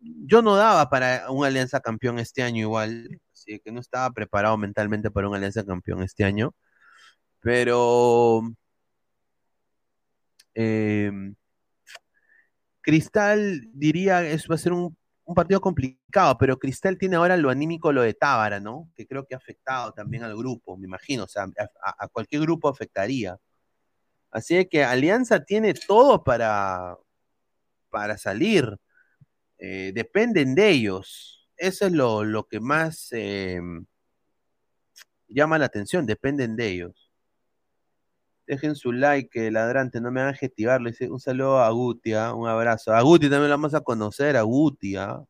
yo 0.05 0.43
no 0.43 0.57
daba 0.57 0.91
para 0.91 1.31
un 1.31 1.45
Alianza 1.45 1.81
campeón 1.81 2.19
este 2.19 2.43
año 2.43 2.61
igual. 2.63 3.21
Así 3.33 3.61
que 3.61 3.73
no 3.73 3.81
estaba 3.81 4.11
preparado 4.13 4.57
mentalmente 4.59 5.11
para 5.11 5.29
un 5.29 5.35
Alianza 5.35 5.65
campeón 5.65 6.03
este 6.03 6.25
año. 6.25 6.55
Pero 7.41 8.43
eh, 10.55 11.11
Cristal 12.81 13.63
diría 13.73 14.23
es 14.25 14.49
va 14.51 14.57
a 14.57 14.59
ser 14.59 14.73
un, 14.73 14.97
partido 15.35 15.61
complicado, 15.61 16.37
pero 16.39 16.59
Cristal 16.59 16.99
tiene 16.99 17.17
ahora 17.17 17.37
lo 17.39 17.51
anímico, 17.51 17.93
lo 17.93 18.03
de 18.03 18.13
Tábara, 18.15 18.61
¿no? 18.61 18.91
Que 18.95 19.07
creo 19.07 19.25
que 19.27 19.35
ha 19.35 19.39
afectado 19.39 19.93
también 19.93 20.23
al 20.23 20.37
grupo, 20.37 20.77
me 20.77 20.87
imagino, 20.87 21.25
o 21.25 21.29
sea, 21.29 21.47
a, 21.83 22.09
cualquier 22.09 22.43
grupo 22.43 22.69
afectaría. 22.69 23.39
Así 24.31 24.67
que 24.67 24.85
Alianza 24.85 25.45
tiene 25.45 25.73
todo 25.75 26.23
para, 26.25 26.97
para 27.91 28.19
salir. 28.19 28.77
Eh, 29.67 29.93
dependen 29.95 30.55
de 30.55 30.69
ellos. 30.69 31.49
Eso 31.57 31.87
es 31.87 31.93
lo, 31.93 32.23
lo 32.23 32.47
que 32.47 32.61
más 32.61 33.09
eh, 33.13 33.59
llama 35.27 35.57
la 35.59 35.65
atención, 35.65 36.05
dependen 36.05 36.55
de 36.55 36.69
ellos. 36.69 37.11
Dejen 38.47 38.75
su 38.75 38.93
like, 38.93 39.47
eh, 39.47 39.51
ladrante, 39.51 40.03
no 40.03 40.11
me 40.11 40.21
hagan. 40.21 40.37
Dice, 40.85 41.11
un 41.11 41.19
saludo 41.19 41.61
a 41.61 41.71
Guti, 41.71 42.13
¿ah? 42.13 42.35
un 42.35 42.47
abrazo. 42.47 42.93
A 42.93 43.01
Guti 43.01 43.31
también 43.31 43.49
lo 43.49 43.55
vamos 43.57 43.73
a 43.73 43.81
conocer, 43.81 44.37
a 44.37 44.43
Guti, 44.43 44.97
¿ah? 44.97 45.25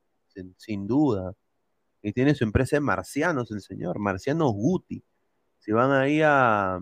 sin, 0.57 0.85
duda. 0.89 1.33
Y 2.03 2.13
tiene 2.13 2.35
su 2.35 2.43
empresa 2.43 2.75
de 2.75 2.81
marcianos, 2.81 3.53
el 3.53 3.61
señor, 3.61 4.01
Marcianos 4.01 4.53
Guti. 4.53 5.01
Si 5.61 5.71
van 5.71 5.93
ahí 5.93 6.23
a, 6.23 6.81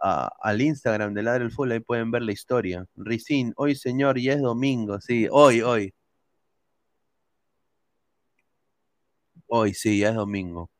a- 0.00 0.30
al 0.40 0.62
Instagram 0.62 1.12
de 1.12 1.24
Ladre 1.24 1.44
el 1.44 1.50
Full, 1.50 1.72
ahí 1.72 1.80
pueden 1.80 2.10
ver 2.10 2.22
la 2.22 2.32
historia. 2.32 2.86
Ricín, 2.96 3.52
hoy 3.56 3.74
señor, 3.74 4.18
ya 4.18 4.32
es 4.32 4.40
domingo, 4.40 4.98
sí, 4.98 5.28
hoy, 5.30 5.60
hoy. 5.60 5.92
Hoy 9.54 9.74
sí, 9.74 9.98
ya 9.98 10.08
es 10.08 10.14
domingo. 10.14 10.70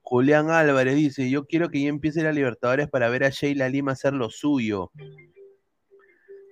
Julián 0.00 0.50
Álvarez 0.50 0.96
dice, 0.96 1.28
yo 1.28 1.46
quiero 1.46 1.68
que 1.68 1.82
ya 1.82 1.90
empiece 1.90 2.22
la 2.22 2.32
Libertadores 2.32 2.88
para 2.88 3.10
ver 3.10 3.24
a 3.24 3.28
Sheila 3.28 3.68
Lima 3.68 3.92
hacer 3.92 4.14
lo 4.14 4.30
suyo. 4.30 4.90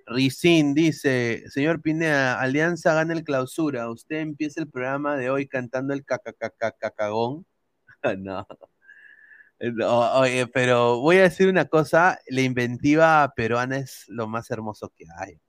Ricín 0.06 0.74
dice, 0.74 1.44
señor 1.48 1.80
Pineda, 1.80 2.38
Alianza 2.40 2.92
gana 2.92 3.14
el 3.14 3.24
clausura. 3.24 3.90
Usted 3.90 4.18
empieza 4.18 4.60
el 4.60 4.68
programa 4.68 5.16
de 5.16 5.30
hoy 5.30 5.48
cantando 5.48 5.94
el 5.94 6.04
cacacacacagón. 6.04 7.46
No. 8.18 8.46
No, 9.60 10.20
oye, 10.20 10.46
pero 10.48 11.00
voy 11.00 11.16
a 11.16 11.22
decir 11.22 11.48
una 11.48 11.64
cosa, 11.64 12.18
la 12.28 12.42
inventiva 12.42 13.32
peruana 13.34 13.78
es 13.78 14.04
lo 14.08 14.28
más 14.28 14.50
hermoso 14.50 14.92
que 14.94 15.06
hay. 15.18 15.40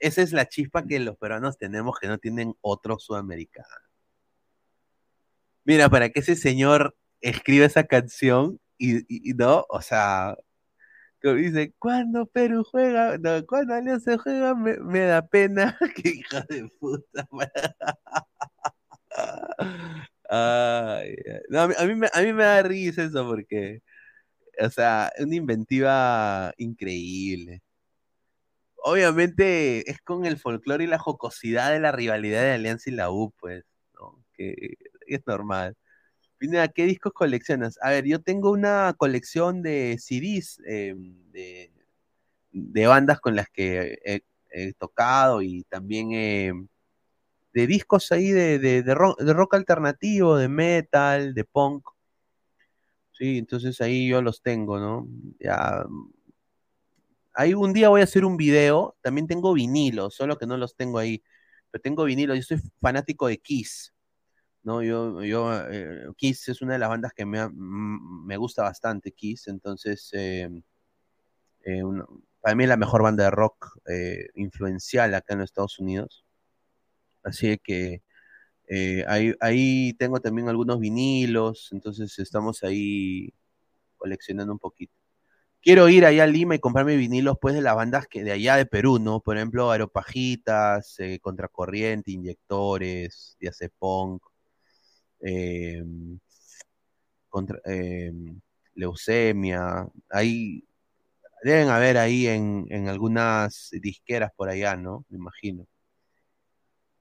Esa 0.00 0.22
es 0.22 0.32
la 0.32 0.46
chispa 0.48 0.84
que 0.84 0.98
los 0.98 1.16
peruanos 1.16 1.56
tenemos 1.56 1.96
que 2.00 2.08
no 2.08 2.18
tienen 2.18 2.54
otros 2.62 3.04
sudamericanos. 3.04 3.89
Mira, 5.64 5.88
para 5.88 6.10
que 6.10 6.20
ese 6.20 6.36
señor 6.36 6.96
escriba 7.20 7.66
esa 7.66 7.84
canción 7.84 8.60
y, 8.78 9.04
no, 9.34 9.66
o 9.68 9.82
sea, 9.82 10.36
que 11.20 11.34
dice, 11.34 11.74
cuando 11.78 12.26
Perú 12.26 12.64
juega, 12.64 13.18
cuando 13.46 13.74
Alianza 13.74 14.18
juega, 14.18 14.54
me, 14.54 15.00
da 15.00 15.26
pena. 15.26 15.78
Qué 15.96 16.10
hija 16.10 16.44
de 16.48 16.68
puta. 16.80 17.28
Ay. 20.30 21.16
No, 21.48 21.62
a 21.62 21.86
mí, 21.86 21.94
me, 21.94 22.08
da 22.44 22.62
risa 22.62 23.04
eso 23.04 23.26
porque, 23.26 23.82
o 24.60 24.70
sea, 24.70 25.12
una 25.18 25.34
inventiva 25.36 26.54
increíble. 26.58 27.62
obviamente 28.84 29.90
es 29.90 30.00
con 30.00 30.26
el 30.26 30.38
folclore 30.38 30.84
y 30.84 30.86
la 30.86 30.98
jocosidad 30.98 31.70
de 31.72 31.80
la 31.80 31.92
rivalidad 31.92 32.42
de 32.42 32.52
Alianza 32.52 32.90
y 32.90 32.94
la 32.94 33.10
U, 33.10 33.32
pues, 33.38 33.64
¿no? 33.94 34.24
Es 35.16 35.26
normal. 35.26 35.76
¿qué 36.74 36.84
discos 36.86 37.12
coleccionas? 37.12 37.78
A 37.82 37.90
ver, 37.90 38.06
yo 38.06 38.20
tengo 38.22 38.50
una 38.50 38.94
colección 38.96 39.62
de 39.62 39.96
CDs 39.98 40.60
eh, 40.66 40.94
de, 42.52 42.86
bandas 42.86 43.20
con 43.20 43.36
las 43.36 43.48
que 43.50 43.98
he, 44.04 44.72
tocado 44.78 45.42
y 45.42 45.64
también 45.64 46.12
eh, 46.12 46.52
de 47.52 47.66
discos 47.66 48.10
ahí 48.12 48.30
de, 48.30 48.58
de, 48.58 48.94
rock, 48.94 49.54
alternativo, 49.54 50.36
de 50.36 50.48
metal, 50.48 51.34
de 51.34 51.44
punk. 51.44 51.86
Sí, 53.12 53.38
entonces 53.38 53.80
ahí 53.80 54.08
yo 54.08 54.22
los 54.22 54.42
tengo, 54.42 54.78
¿no? 54.78 55.06
Ya. 55.38 55.84
Ahí 57.34 57.54
un 57.54 57.72
día 57.72 57.90
voy 57.90 58.00
a 58.00 58.04
hacer 58.04 58.24
un 58.24 58.36
video. 58.36 58.96
También 59.02 59.26
tengo 59.26 59.52
vinilos, 59.52 60.14
solo 60.14 60.38
que 60.38 60.46
no 60.46 60.56
los 60.56 60.74
tengo 60.74 60.98
ahí. 60.98 61.22
Pero 61.70 61.82
tengo 61.82 62.04
vinilos. 62.04 62.36
Yo 62.38 62.42
soy 62.42 62.58
fanático 62.80 63.28
de 63.28 63.38
Kiss. 63.38 63.92
¿No? 64.62 64.82
Yo, 64.82 65.22
yo 65.22 65.50
eh, 65.70 66.06
Kiss 66.16 66.48
es 66.48 66.62
una 66.62 66.74
de 66.74 66.78
las 66.78 66.88
bandas 66.88 67.12
que 67.14 67.24
me, 67.24 67.48
me 67.50 68.36
gusta 68.36 68.62
bastante, 68.62 69.12
Kiss. 69.12 69.48
Entonces, 69.48 70.10
eh, 70.12 70.48
eh, 71.64 71.82
para 72.40 72.54
mí 72.54 72.64
es 72.64 72.68
la 72.68 72.76
mejor 72.76 73.02
banda 73.02 73.24
de 73.24 73.30
rock 73.30 73.78
eh, 73.88 74.28
influencial 74.34 75.14
acá 75.14 75.34
en 75.34 75.40
los 75.40 75.50
Estados 75.50 75.78
Unidos. 75.78 76.24
Así 77.22 77.58
que 77.58 78.02
ahí, 79.08 79.34
ahí 79.40 79.94
tengo 79.94 80.20
también 80.20 80.48
algunos 80.48 80.78
vinilos, 80.78 81.70
entonces 81.72 82.18
estamos 82.18 82.62
ahí 82.62 83.34
coleccionando 83.96 84.52
un 84.52 84.58
poquito. 84.58 84.94
Quiero 85.62 85.88
ir 85.90 86.06
allá 86.06 86.24
a 86.24 86.26
Lima 86.26 86.54
y 86.54 86.60
comprarme 86.60 86.96
vinilos 86.96 87.36
pues 87.40 87.54
de 87.54 87.62
las 87.62 87.76
bandas 87.76 88.06
que 88.08 88.24
de 88.24 88.32
allá 88.32 88.56
de 88.56 88.66
Perú, 88.66 88.98
¿no? 88.98 89.20
Por 89.20 89.36
ejemplo, 89.36 89.70
Aeropajitas, 89.70 90.96
Contracorriente, 91.20 92.12
Inyectores, 92.12 93.36
Diazepunk, 93.40 94.22
eh, 95.22 95.82
contra- 97.28 97.60
eh, 97.64 98.12
Leucemia. 98.74 99.86
Ahí 100.10 100.64
deben 101.44 101.68
haber 101.70 101.98
ahí 101.98 102.28
en, 102.28 102.66
en 102.70 102.88
algunas 102.88 103.70
disqueras 103.82 104.32
por 104.36 104.48
allá, 104.50 104.76
¿no? 104.76 105.04
Me 105.10 105.18
imagino. 105.18 105.66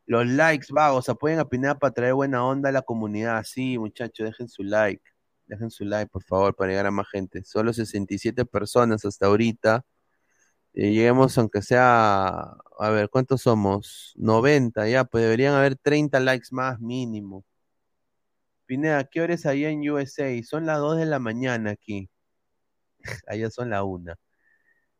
Los 0.05 0.25
likes, 0.27 0.67
vagos, 0.73 1.07
apoyen 1.09 1.39
a 1.39 1.45
Pineda 1.47 1.77
para 1.77 1.93
traer 1.93 2.13
buena 2.15 2.43
onda 2.45 2.69
a 2.69 2.71
la 2.71 2.81
comunidad. 2.81 3.43
Sí, 3.43 3.77
muchachos, 3.77 4.25
dejen 4.27 4.49
su 4.49 4.63
like. 4.63 5.03
Dejen 5.45 5.69
su 5.71 5.85
like, 5.85 6.09
por 6.11 6.23
favor, 6.23 6.55
para 6.55 6.69
llegar 6.71 6.87
a 6.87 6.91
más 6.91 7.07
gente. 7.09 7.43
Solo 7.43 7.73
67 7.73 8.45
personas 8.45 9.05
hasta 9.05 9.27
ahorita. 9.27 9.85
Eh, 10.73 10.91
lleguemos, 10.93 11.37
aunque 11.37 11.61
sea, 11.63 12.29
a 12.79 12.89
ver, 12.91 13.09
¿cuántos 13.09 13.41
somos? 13.43 14.13
90, 14.17 14.87
ya, 14.89 15.05
pues 15.05 15.23
deberían 15.23 15.55
haber 15.55 15.77
30 15.77 16.19
likes 16.19 16.47
más 16.51 16.79
mínimo. 16.79 17.45
Pineda, 18.69 19.03
¿qué 19.05 19.19
hora 19.21 19.33
es 19.33 19.45
en 19.45 19.89
USA? 19.89 20.43
Son 20.43 20.67
las 20.67 20.77
2 20.77 20.95
de 20.97 21.07
la 21.07 21.17
mañana 21.17 21.71
aquí. 21.71 22.07
Allá 23.27 23.49
son 23.51 23.69
la 23.71 23.83
1. 23.83 24.15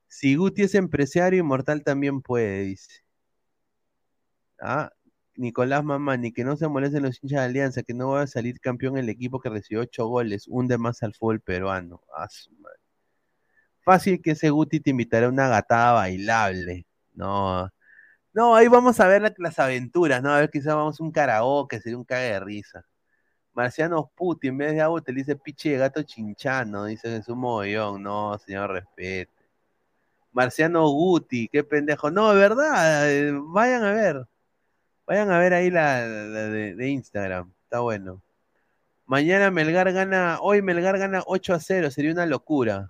Si 0.07 0.35
Guti 0.35 0.63
es 0.63 0.75
empresario, 0.75 1.41
Inmortal 1.41 1.83
también 1.83 2.21
puede, 2.21 2.63
dice. 2.63 3.03
Ah, 4.61 4.89
Nicolás 5.35 5.83
Mamani, 5.83 6.31
que 6.33 6.43
no 6.45 6.55
se 6.57 6.67
molesten 6.69 7.03
los 7.03 7.21
hinchas 7.21 7.39
de 7.41 7.45
Alianza, 7.45 7.83
que 7.83 7.93
no 7.93 8.09
va 8.11 8.21
a 8.23 8.27
salir 8.27 8.59
campeón 8.61 8.97
el 8.97 9.09
equipo 9.09 9.39
que 9.41 9.49
recibió 9.49 9.81
ocho 9.81 10.07
goles, 10.07 10.45
hunde 10.47 10.77
más 10.77 11.03
al 11.03 11.13
fútbol 11.13 11.41
peruano. 11.41 12.01
Ah. 12.15 12.27
Fácil 13.83 14.21
que 14.21 14.31
ese 14.31 14.49
Guti 14.49 14.79
te 14.79 14.91
invitará 14.91 15.25
a 15.27 15.29
una 15.29 15.47
gatada 15.49 15.93
bailable. 15.93 16.85
No, 17.13 17.69
no, 18.33 18.55
ahí 18.55 18.67
vamos 18.67 18.99
a 18.99 19.07
ver 19.07 19.21
la- 19.23 19.33
las 19.39 19.59
aventuras, 19.59 20.23
¿no? 20.23 20.31
A 20.33 20.39
ver, 20.41 20.49
quizás 20.51 20.75
vamos 20.75 20.99
a 21.01 21.03
un 21.03 21.11
karaoke, 21.11 21.81
sería 21.81 21.97
un 21.99 22.05
cague 22.05 22.33
de 22.33 22.39
risa. 22.41 22.85
Marciano 23.59 24.09
Puti, 24.15 24.47
en 24.47 24.57
vez 24.57 24.71
de 24.71 24.79
agua, 24.79 25.01
te 25.01 25.11
dice 25.11 25.35
piche 25.35 25.71
de 25.71 25.77
gato 25.79 26.01
chinchano, 26.01 26.85
dice 26.85 27.09
Jesús 27.09 27.35
Mogollón. 27.35 28.01
No, 28.01 28.37
señor, 28.37 28.71
respeto. 28.71 29.33
Marciano 30.31 30.87
Guti, 30.87 31.49
qué 31.49 31.65
pendejo. 31.65 32.09
No, 32.09 32.33
de 32.33 32.39
verdad, 32.39 33.11
eh, 33.11 33.33
vayan 33.37 33.83
a 33.83 33.91
ver. 33.91 34.25
Vayan 35.05 35.29
a 35.29 35.39
ver 35.39 35.53
ahí 35.53 35.69
la, 35.69 36.07
de, 36.07 36.73
de 36.73 36.87
Instagram. 36.87 37.51
Está 37.65 37.81
bueno. 37.81 38.21
Mañana 39.05 39.51
Melgar 39.51 39.91
gana, 39.91 40.37
hoy 40.39 40.61
Melgar 40.61 40.97
gana 40.97 41.21
8 41.25 41.53
a 41.55 41.59
0, 41.59 41.91
sería 41.91 42.13
una 42.13 42.25
locura. 42.25 42.87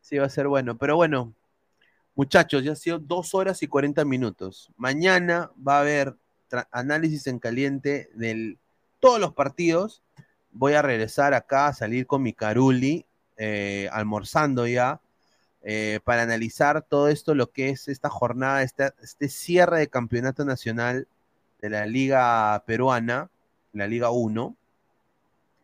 Sí, 0.00 0.16
va 0.16 0.24
a 0.24 0.30
ser 0.30 0.48
bueno. 0.48 0.78
Pero 0.78 0.96
bueno, 0.96 1.34
muchachos, 2.14 2.64
ya 2.64 2.72
ha 2.72 2.76
sido 2.76 2.98
2 2.98 3.34
horas 3.34 3.62
y 3.62 3.66
40 3.66 4.06
minutos. 4.06 4.72
Mañana 4.78 5.50
va 5.56 5.76
a 5.76 5.80
haber 5.80 6.16
análisis 6.70 7.26
en 7.26 7.38
caliente 7.38 8.08
de 8.14 8.56
todos 9.00 9.20
los 9.20 9.34
partidos. 9.34 10.02
Voy 10.52 10.74
a 10.74 10.82
regresar 10.82 11.34
acá, 11.34 11.68
a 11.68 11.74
salir 11.74 12.06
con 12.06 12.22
mi 12.22 12.32
Caruli, 12.32 13.06
eh, 13.36 13.88
almorzando 13.92 14.66
ya 14.66 15.00
eh, 15.62 16.00
para 16.04 16.22
analizar 16.22 16.82
todo 16.82 17.08
esto, 17.08 17.34
lo 17.34 17.50
que 17.50 17.70
es 17.70 17.88
esta 17.88 18.08
jornada, 18.08 18.62
este, 18.62 19.28
cierre 19.28 19.80
de 19.80 19.88
campeonato 19.88 20.44
nacional 20.44 21.08
de 21.60 21.70
la 21.70 21.86
Liga 21.86 22.62
Peruana, 22.66 23.30
la 23.72 23.86
Liga 23.86 24.10
1. 24.10 24.56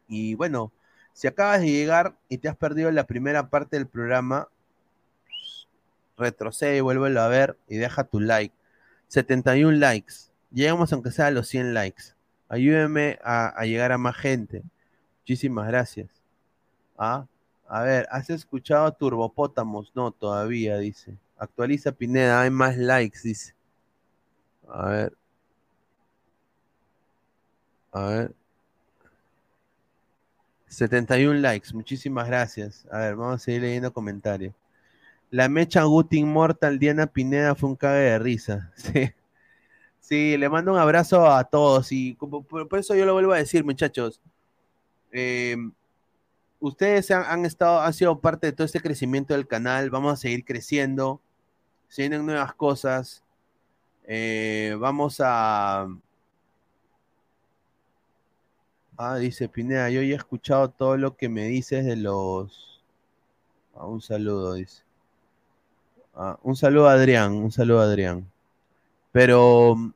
Y 0.08 0.34
bueno, 0.34 0.72
si 1.12 1.26
acabas 1.26 1.60
de 1.60 1.68
llegar 1.70 2.16
y 2.28 2.38
te 2.38 2.48
has 2.48 2.56
perdido 2.56 2.90
la 2.90 3.06
primera 3.06 3.48
parte 3.48 3.76
del 3.76 3.86
programa, 3.86 4.48
retrocede 6.16 6.76
y 6.76 6.80
vuélvelo 6.80 7.20
a 7.20 7.28
ver 7.28 7.56
y 7.68 7.76
deja 7.76 8.04
tu 8.04 8.20
like. 8.20 8.54
71 9.08 9.78
likes. 9.78 10.14
Llegamos 10.50 10.92
aunque 10.92 11.12
sea 11.12 11.28
a 11.28 11.30
los 11.30 11.48
100 11.48 11.72
likes. 11.72 12.13
Ayúdeme 12.48 13.18
a, 13.22 13.64
llegar 13.64 13.92
a 13.92 13.98
más 13.98 14.16
gente. 14.16 14.62
Muchísimas 15.20 15.66
gracias. 15.68 16.08
¿Ah? 16.98 17.26
A 17.68 17.82
ver, 17.82 18.06
¿has 18.10 18.30
escuchado 18.30 18.92
Turbopótamos? 18.92 19.92
No, 19.94 20.10
todavía, 20.12 20.78
dice. 20.78 21.16
Actualiza 21.38 21.92
Pineda, 21.92 22.42
hay 22.42 22.50
más 22.50 22.76
likes, 22.76 23.20
dice. 23.22 23.54
A 24.68 24.88
ver. 24.88 25.16
A 27.92 28.06
ver. 28.06 28.34
71 30.68 31.40
likes, 31.40 31.72
muchísimas 31.72 32.26
gracias. 32.26 32.86
A 32.90 32.98
ver, 32.98 33.16
vamos 33.16 33.36
a 33.36 33.38
seguir 33.44 33.62
leyendo 33.62 33.92
comentarios. 33.92 34.54
La 35.30 35.48
mecha 35.48 35.84
Guti 35.84 36.18
Immortal 36.18 36.78
Diana 36.78 37.06
Pineda 37.06 37.54
fue 37.54 37.70
un 37.70 37.76
cague 37.76 38.10
de 38.10 38.18
risa. 38.18 38.72
Sí. 38.76 39.12
Sí, 40.04 40.36
le 40.36 40.50
mando 40.50 40.70
un 40.70 40.78
abrazo 40.78 41.26
a 41.32 41.44
todos 41.44 41.90
y 41.90 42.12
por, 42.12 42.68
por 42.68 42.78
eso 42.78 42.94
yo 42.94 43.06
lo 43.06 43.14
vuelvo 43.14 43.32
a 43.32 43.38
decir, 43.38 43.64
muchachos. 43.64 44.20
Eh, 45.10 45.56
ustedes 46.60 47.10
han, 47.10 47.24
han 47.24 47.46
estado, 47.46 47.80
han 47.80 47.94
sido 47.94 48.20
parte 48.20 48.48
de 48.48 48.52
todo 48.52 48.66
este 48.66 48.82
crecimiento 48.82 49.32
del 49.32 49.46
canal. 49.46 49.88
Vamos 49.88 50.12
a 50.12 50.16
seguir 50.16 50.44
creciendo. 50.44 51.22
Se 51.88 52.02
vienen 52.02 52.26
nuevas 52.26 52.52
cosas. 52.52 53.22
Eh, 54.06 54.76
vamos 54.78 55.22
a. 55.24 55.88
Ah, 58.98 59.16
dice 59.16 59.48
Pineda, 59.48 59.88
yo 59.88 60.02
ya 60.02 60.12
he 60.12 60.16
escuchado 60.16 60.68
todo 60.68 60.98
lo 60.98 61.16
que 61.16 61.30
me 61.30 61.46
dices 61.46 61.86
de 61.86 61.96
los. 61.96 62.82
Ah, 63.74 63.86
un 63.86 64.02
saludo, 64.02 64.52
dice. 64.52 64.82
Ah, 66.14 66.38
un 66.42 66.56
saludo 66.56 66.90
a 66.90 66.92
Adrián, 66.92 67.32
un 67.32 67.50
saludo 67.50 67.80
a 67.80 67.84
Adrián. 67.84 68.30
Pero 69.12 69.93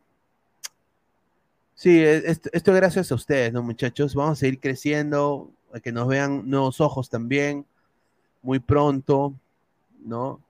sí, 1.79 2.03
esto, 2.03 2.51
esto 2.53 2.73
es 2.73 2.77
gracias 2.77 3.13
a 3.13 3.15
ustedes, 3.15 3.53
¿no, 3.53 3.63
muchachos? 3.63 4.15
Vamos 4.17 4.33
a 4.33 4.41
seguir 4.41 4.59
creciendo, 4.59 5.53
a 5.73 5.79
que 5.79 5.93
nos 5.93 6.09
vean 6.09 6.51
nuevos 6.51 6.81
ojos 6.81 7.09
también, 7.09 7.65
muy 8.43 8.59
pronto, 8.59 9.35
¿no? 10.05 10.43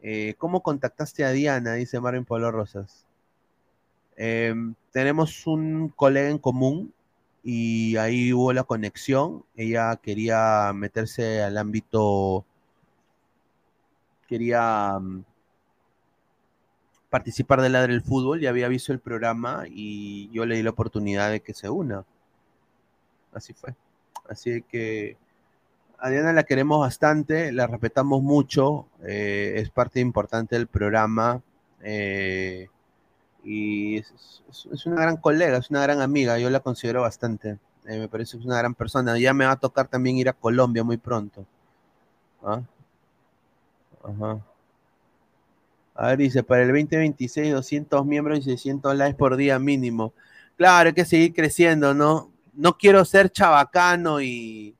Eh, 0.00 0.34
¿cómo 0.38 0.62
contactaste 0.62 1.24
a 1.24 1.30
Diana? 1.30 1.74
Dice 1.74 2.00
Marvin 2.00 2.24
Pablo 2.24 2.50
Rosas. 2.50 3.06
Eh, 4.16 4.52
tenemos 4.92 5.46
un 5.46 5.90
colega 5.90 6.28
en 6.28 6.38
común 6.38 6.92
y 7.44 7.96
ahí 7.96 8.32
hubo 8.32 8.52
la 8.52 8.64
conexión. 8.64 9.44
Ella 9.56 9.96
quería 10.02 10.72
meterse 10.74 11.42
al 11.42 11.56
ámbito, 11.56 12.44
quería 14.28 14.98
mm, 14.98 15.24
participar 17.10 17.60
del 17.62 17.72
Ladre 17.72 17.92
del 17.94 18.02
Fútbol, 18.02 18.40
ya 18.40 18.50
había 18.50 18.68
visto 18.68 18.92
el 18.92 19.00
programa 19.00 19.64
y 19.68 20.30
yo 20.32 20.46
le 20.46 20.56
di 20.56 20.62
la 20.62 20.70
oportunidad 20.70 21.30
de 21.30 21.40
que 21.40 21.54
se 21.54 21.68
una. 21.70 22.04
Así 23.32 23.52
fue. 23.52 23.74
Así 24.28 24.62
que 24.62 25.16
a 25.98 26.10
Diana 26.10 26.32
la 26.32 26.44
queremos 26.44 26.80
bastante, 26.80 27.52
la 27.52 27.66
respetamos 27.66 28.22
mucho, 28.22 28.88
eh, 29.04 29.54
es 29.58 29.70
parte 29.70 30.00
importante 30.00 30.56
del 30.56 30.68
programa 30.68 31.42
eh, 31.82 32.68
y 33.44 33.98
es, 33.98 34.42
es- 34.50 34.68
es 34.72 34.86
una 34.86 35.02
gran 35.02 35.16
colega, 35.18 35.58
es 35.58 35.70
una 35.70 35.82
gran 35.82 36.00
amiga, 36.02 36.38
yo 36.38 36.50
la 36.50 36.60
considero 36.60 37.02
bastante, 37.02 37.58
eh, 37.86 37.98
me 38.00 38.08
parece 38.08 38.32
que 38.34 38.40
es 38.40 38.46
una 38.46 38.58
gran 38.58 38.74
persona. 38.76 39.18
Ya 39.18 39.34
me 39.34 39.46
va 39.46 39.52
a 39.52 39.60
tocar 39.60 39.88
también 39.88 40.18
ir 40.18 40.28
a 40.30 40.34
Colombia 40.34 40.84
muy 40.84 40.98
pronto. 40.98 41.46
¿Ah? 42.44 42.62
Ajá. 44.02 44.40
A 45.98 46.08
ver, 46.10 46.18
dice, 46.18 46.44
para 46.44 46.62
el 46.62 46.68
2026, 46.68 47.52
200 47.52 48.06
miembros 48.06 48.38
y 48.38 48.42
600 48.42 48.94
likes 48.94 49.16
por 49.18 49.36
día 49.36 49.58
mínimo. 49.58 50.14
Claro, 50.56 50.88
hay 50.88 50.94
que 50.94 51.04
seguir 51.04 51.34
creciendo, 51.34 51.92
¿no? 51.92 52.32
No 52.54 52.78
quiero 52.78 53.04
ser 53.04 53.32
chabacano 53.32 54.20
y 54.20 54.76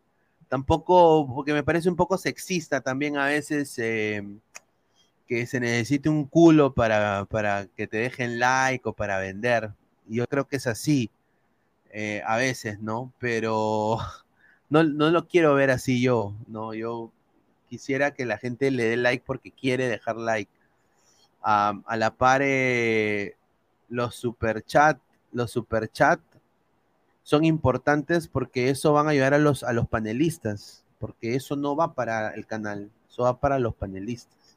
tampoco, 0.49 1.27
porque 1.35 1.53
me 1.53 1.65
parece 1.65 1.89
un 1.89 1.97
poco 1.97 2.19
sexista 2.19 2.81
también 2.83 3.17
a 3.17 3.27
veces 3.27 3.77
eh, 3.79 4.23
que 5.27 5.45
se 5.47 5.59
necesite 5.59 6.09
un 6.09 6.25
culo 6.25 6.73
para, 6.73 7.25
para 7.25 7.67
que 7.67 7.89
te 7.89 7.97
dejen 7.97 8.39
like 8.39 8.89
o 8.89 8.93
para 8.93 9.19
vender. 9.19 9.73
Y 10.09 10.19
yo 10.19 10.27
creo 10.29 10.47
que 10.47 10.57
es 10.57 10.69
así, 10.69 11.11
eh, 11.91 12.23
a 12.27 12.37
veces, 12.37 12.79
¿no? 12.81 13.13
Pero 13.19 13.99
no, 14.71 14.85
no 14.85 15.11
lo 15.11 15.27
quiero 15.27 15.55
ver 15.55 15.73
así 15.73 16.01
yo, 16.01 16.37
¿no? 16.47 16.75
Yo 16.75 17.11
quisiera 17.69 18.13
que 18.15 18.25
la 18.25 18.39
gente 18.39 18.71
le 18.71 18.85
dé 18.85 18.97
like 18.97 19.25
porque 19.27 19.51
quiere 19.51 19.89
dejar 19.89 20.17
like. 20.17 20.51
A 21.42 21.97
la 21.97 22.15
par, 22.15 22.42
eh, 22.44 23.36
los 23.89 24.15
superchat, 24.15 24.99
los 25.33 25.50
superchat 25.50 26.20
son 27.23 27.44
importantes 27.44 28.28
porque 28.28 28.70
eso 28.70 28.92
van 28.92 29.07
a 29.07 29.10
ayudar 29.10 29.34
a 29.34 29.39
los, 29.39 29.62
a 29.62 29.73
los 29.73 29.86
panelistas, 29.86 30.84
porque 30.99 31.34
eso 31.34 31.57
no 31.57 31.76
va 31.76 31.94
para 31.94 32.31
el 32.31 32.47
canal, 32.47 32.91
eso 33.08 33.25
va 33.25 33.39
para 33.39 33.58
los 33.58 33.75
panelistas. 33.75 34.57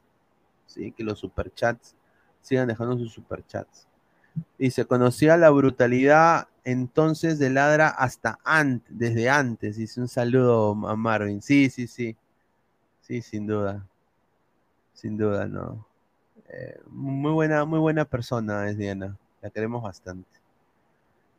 ¿sí? 0.66 0.92
Que 0.92 1.04
los 1.04 1.18
superchats 1.18 1.94
sigan 2.40 2.68
dejando 2.68 2.96
sus 2.96 3.12
superchats. 3.12 3.86
Dice, 4.58 4.86
conocía 4.86 5.36
la 5.36 5.50
brutalidad 5.50 6.48
entonces 6.64 7.38
de 7.38 7.50
Ladra 7.50 7.88
hasta 7.88 8.38
antes, 8.44 8.98
desde 8.98 9.28
antes. 9.28 9.76
Dice 9.76 10.00
un 10.00 10.08
saludo 10.08 10.70
a 10.88 10.96
Marvin. 10.96 11.42
Sí, 11.42 11.68
sí, 11.68 11.86
sí. 11.86 12.16
Sí, 13.02 13.20
sin 13.20 13.46
duda. 13.46 13.86
Sin 14.94 15.18
duda, 15.18 15.46
no. 15.46 15.86
Eh, 16.52 16.78
muy 16.90 17.32
buena, 17.32 17.64
muy 17.64 17.78
buena 17.78 18.04
persona 18.04 18.68
es 18.68 18.76
Diana. 18.76 19.16
La 19.40 19.50
queremos 19.50 19.82
bastante. 19.82 20.28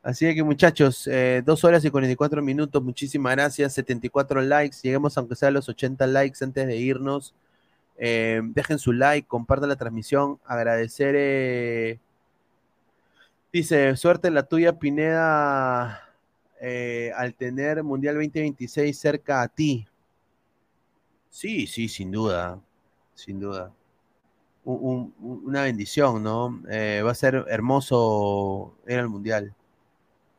Así 0.01 0.33
que 0.35 0.43
muchachos, 0.43 1.07
eh, 1.07 1.41
dos 1.45 1.63
horas 1.63 1.85
y 1.85 1.91
44 1.91 2.41
minutos. 2.41 2.83
Muchísimas 2.83 3.33
gracias. 3.35 3.73
74 3.73 4.41
likes. 4.41 4.77
Lleguemos 4.81 5.17
aunque 5.17 5.35
sea 5.35 5.49
a 5.49 5.51
los 5.51 5.69
80 5.69 6.07
likes 6.07 6.43
antes 6.43 6.67
de 6.67 6.75
irnos. 6.75 7.33
Eh, 7.97 8.41
dejen 8.43 8.79
su 8.79 8.91
like, 8.91 9.27
compartan 9.27 9.69
la 9.69 9.75
transmisión. 9.75 10.39
Agradecer. 10.45 11.99
dice, 13.53 13.95
suerte 13.95 14.31
la 14.31 14.43
tuya, 14.43 14.79
Pineda, 14.79 16.09
al 17.15 17.35
tener 17.35 17.83
Mundial 17.83 18.15
2026 18.15 18.97
cerca 18.97 19.43
a 19.43 19.47
ti. 19.47 19.87
Sí, 21.29 21.67
sí, 21.67 21.87
sin 21.87 22.11
duda. 22.11 22.59
Sin 23.13 23.39
duda. 23.39 23.71
Un- 24.65 25.13
un- 25.19 25.41
una 25.45 25.63
bendición, 25.63 26.23
¿no? 26.23 26.61
Eh, 26.69 27.01
va 27.05 27.11
a 27.11 27.15
ser 27.15 27.45
hermoso 27.49 28.73
ir 28.87 28.99
al 28.99 29.09
Mundial. 29.09 29.53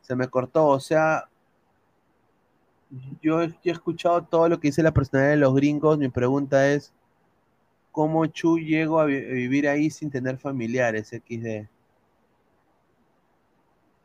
Se 0.03 0.17
me 0.17 0.29
cortó, 0.29 0.69
o 0.69 0.81
sea, 0.81 1.29
yo, 3.23 3.43
he- 3.43 3.55
escuchado 3.65 4.23
todo 4.25 4.49
lo 4.49 4.59
que 4.61 4.69
dice 4.69 4.83
la 4.83 4.93
personalidad 4.93 5.33
de 5.33 5.37
los 5.39 5.55
gringos. 5.55 5.99
Mi 5.99 6.09
pregunta 6.09 6.69
es, 6.73 6.93
¿cómo 7.93 8.27
Chu 8.27 8.59
llego 8.59 9.01
a, 9.01 9.07
vi- 9.07 9.17
a 9.25 9.33
vivir 9.33 9.69
ahí 9.69 9.91
sin 9.91 10.11
tener 10.11 10.39
familiares? 10.39 11.13
XD. 11.13 11.69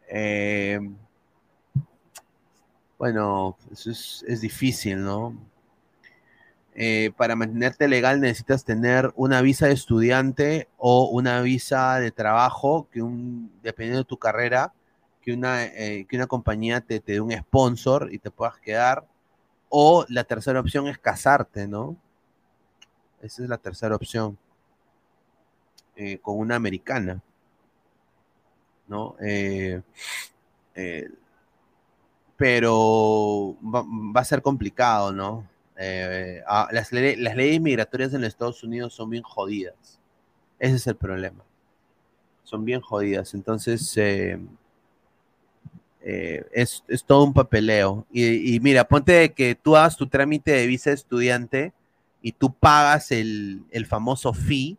Eh, 0.10 0.80
bueno, 2.98 3.58
eso 3.72 3.92
es, 3.92 4.24
es 4.28 4.42
difícil, 4.42 5.02
¿no? 5.02 5.34
Eh, 6.76 7.12
para 7.18 7.36
mantenerte 7.36 7.88
legal 7.88 8.22
necesitas 8.22 8.64
tener 8.64 9.12
una 9.16 9.42
visa 9.42 9.68
de 9.68 9.74
estudiante 9.74 10.70
o 10.78 11.10
una 11.10 11.42
visa 11.42 12.00
de 12.00 12.12
trabajo, 12.12 12.88
que 12.92 13.02
un, 13.02 13.52
dependiendo 13.64 14.00
de 14.00 14.06
tu 14.06 14.18
carrera, 14.18 14.74
que 15.22 15.34
una, 15.34 15.66
eh, 15.66 16.06
que 16.08 16.16
una 16.16 16.28
compañía 16.28 16.82
te, 16.82 17.00
te 17.02 17.14
dé 17.14 17.22
un 17.22 17.32
sponsor 17.34 18.10
y 18.14 18.20
te 18.20 18.32
puedas 18.32 18.58
quedar. 18.60 19.06
O 19.70 20.06
la 20.10 20.24
tercera 20.24 20.60
opción 20.60 20.88
es 20.88 20.98
casarte, 20.98 21.68
¿no? 21.68 21.98
Esa 23.22 23.44
es 23.44 23.50
la 23.50 23.58
tercera 23.58 23.96
opción. 23.96 24.38
eh, 25.96 26.18
con 26.22 26.38
una 26.40 26.56
americana, 26.56 27.22
¿no? 28.88 29.16
Pero 32.38 33.58
va 33.62 34.22
a 34.22 34.26
ser 34.26 34.42
complicado, 34.42 35.12
¿no? 35.12 35.46
Eh, 35.82 36.42
ah, 36.46 36.68
las, 36.72 36.92
le- 36.92 37.16
las 37.16 37.36
leyes 37.38 37.62
migratorias 37.62 38.14
en 38.14 38.20
los 38.22 38.28
Estados 38.28 38.62
Unidos 38.64 38.94
son 38.94 39.10
bien 39.10 39.24
jodidas. 39.24 39.98
Ese 40.60 40.76
es 40.76 40.88
el 40.88 40.96
problema. 40.98 41.42
Son 42.44 42.66
bien 42.66 42.82
jodidas. 42.82 43.34
Entonces, 43.34 43.96
eh, 43.96 44.38
eh, 46.02 46.46
es, 46.52 46.84
es 46.88 47.04
todo 47.04 47.24
un 47.24 47.34
papeleo. 47.34 48.06
Y, 48.12 48.60
mira, 48.60 48.84
ponte 48.88 49.32
que 49.34 49.56
tú 49.56 49.76
hagas 49.78 49.96
tu 49.96 50.08
trámite 50.08 50.52
de 50.52 50.68
visa 50.68 50.90
de 50.90 50.96
estudiante 50.96 51.74
y 52.22 52.34
tú 52.34 52.54
pagas 52.54 53.12
el, 53.12 53.64
el 53.72 53.86
famoso 53.86 54.34
fee 54.34 54.78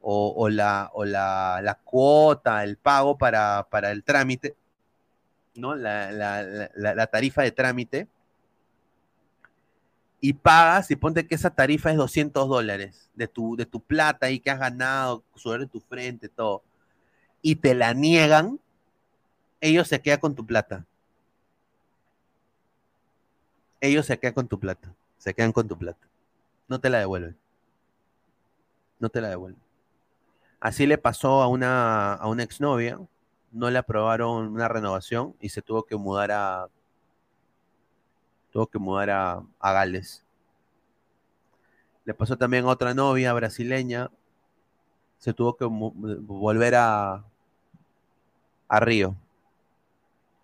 o, 0.00 0.48
la, 0.48 0.90
o 0.94 1.04
la, 1.04 1.60
la 1.62 1.74
cuota, 1.74 2.62
el 2.64 2.76
pago 2.76 3.16
para, 3.18 3.66
para 3.70 3.90
el 3.90 4.02
trámite, 4.04 4.54
¿no? 5.56 5.74
La- 5.74 6.10
la 6.12 7.06
tarifa 7.08 7.42
de 7.42 7.50
trámite. 7.52 8.08
Y 10.20 10.32
pagas 10.32 10.90
y 10.90 10.96
ponte 10.96 11.26
que 11.26 11.34
esa 11.34 11.50
tarifa 11.50 11.90
es 11.90 11.96
200 11.96 12.48
dólares 12.48 13.10
de 13.14 13.28
tu, 13.28 13.56
de 13.56 13.66
tu 13.66 13.80
plata 13.80 14.30
y 14.30 14.40
que 14.40 14.50
has 14.50 14.58
ganado, 14.58 15.22
sudor 15.34 15.60
de 15.60 15.66
tu 15.66 15.80
frente, 15.80 16.28
todo. 16.28 16.62
Y 17.42 17.56
te 17.56 17.74
la 17.74 17.94
niegan, 17.94 18.58
ellos 19.60 19.88
se 19.88 20.00
quedan 20.00 20.20
con 20.20 20.34
tu 20.34 20.46
plata. 20.46 20.86
Ellos 23.80 24.06
se 24.06 24.18
quedan 24.18 24.34
con 24.34 24.48
tu 24.48 24.58
plata. 24.58 24.94
Se 25.18 25.34
quedan 25.34 25.52
con 25.52 25.68
tu 25.68 25.78
plata. 25.78 26.06
No 26.68 26.80
te 26.80 26.90
la 26.90 26.98
devuelven. 26.98 27.36
No 28.98 29.08
te 29.08 29.20
la 29.20 29.28
devuelven. 29.28 29.60
Así 30.60 30.86
le 30.86 30.98
pasó 30.98 31.42
a 31.42 31.48
una, 31.48 32.14
a 32.14 32.26
una 32.28 32.42
exnovia. 32.42 32.98
No 33.52 33.70
le 33.70 33.78
aprobaron 33.78 34.48
una 34.48 34.68
renovación 34.68 35.36
y 35.40 35.50
se 35.50 35.62
tuvo 35.62 35.84
que 35.84 35.96
mudar 35.96 36.32
a. 36.32 36.68
Tuvo 38.56 38.66
que 38.68 38.78
mudar 38.78 39.10
a, 39.10 39.42
a 39.60 39.72
Gales. 39.72 40.24
Le 42.06 42.14
pasó 42.14 42.38
también 42.38 42.64
a 42.64 42.68
otra 42.68 42.94
novia 42.94 43.34
brasileña. 43.34 44.10
Se 45.18 45.34
tuvo 45.34 45.56
que 45.58 45.66
volver 45.66 46.74
a, 46.76 47.22
a 48.68 48.80
Río. 48.80 49.16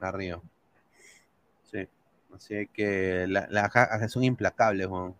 A 0.00 0.10
Río. 0.12 0.42
Sí. 1.70 1.88
Así 2.34 2.66
que 2.72 3.26
la- 3.28 3.46
las 3.50 3.70
ja- 3.72 4.08
son 4.08 4.24
implacables, 4.24 4.86
Juan. 4.86 5.14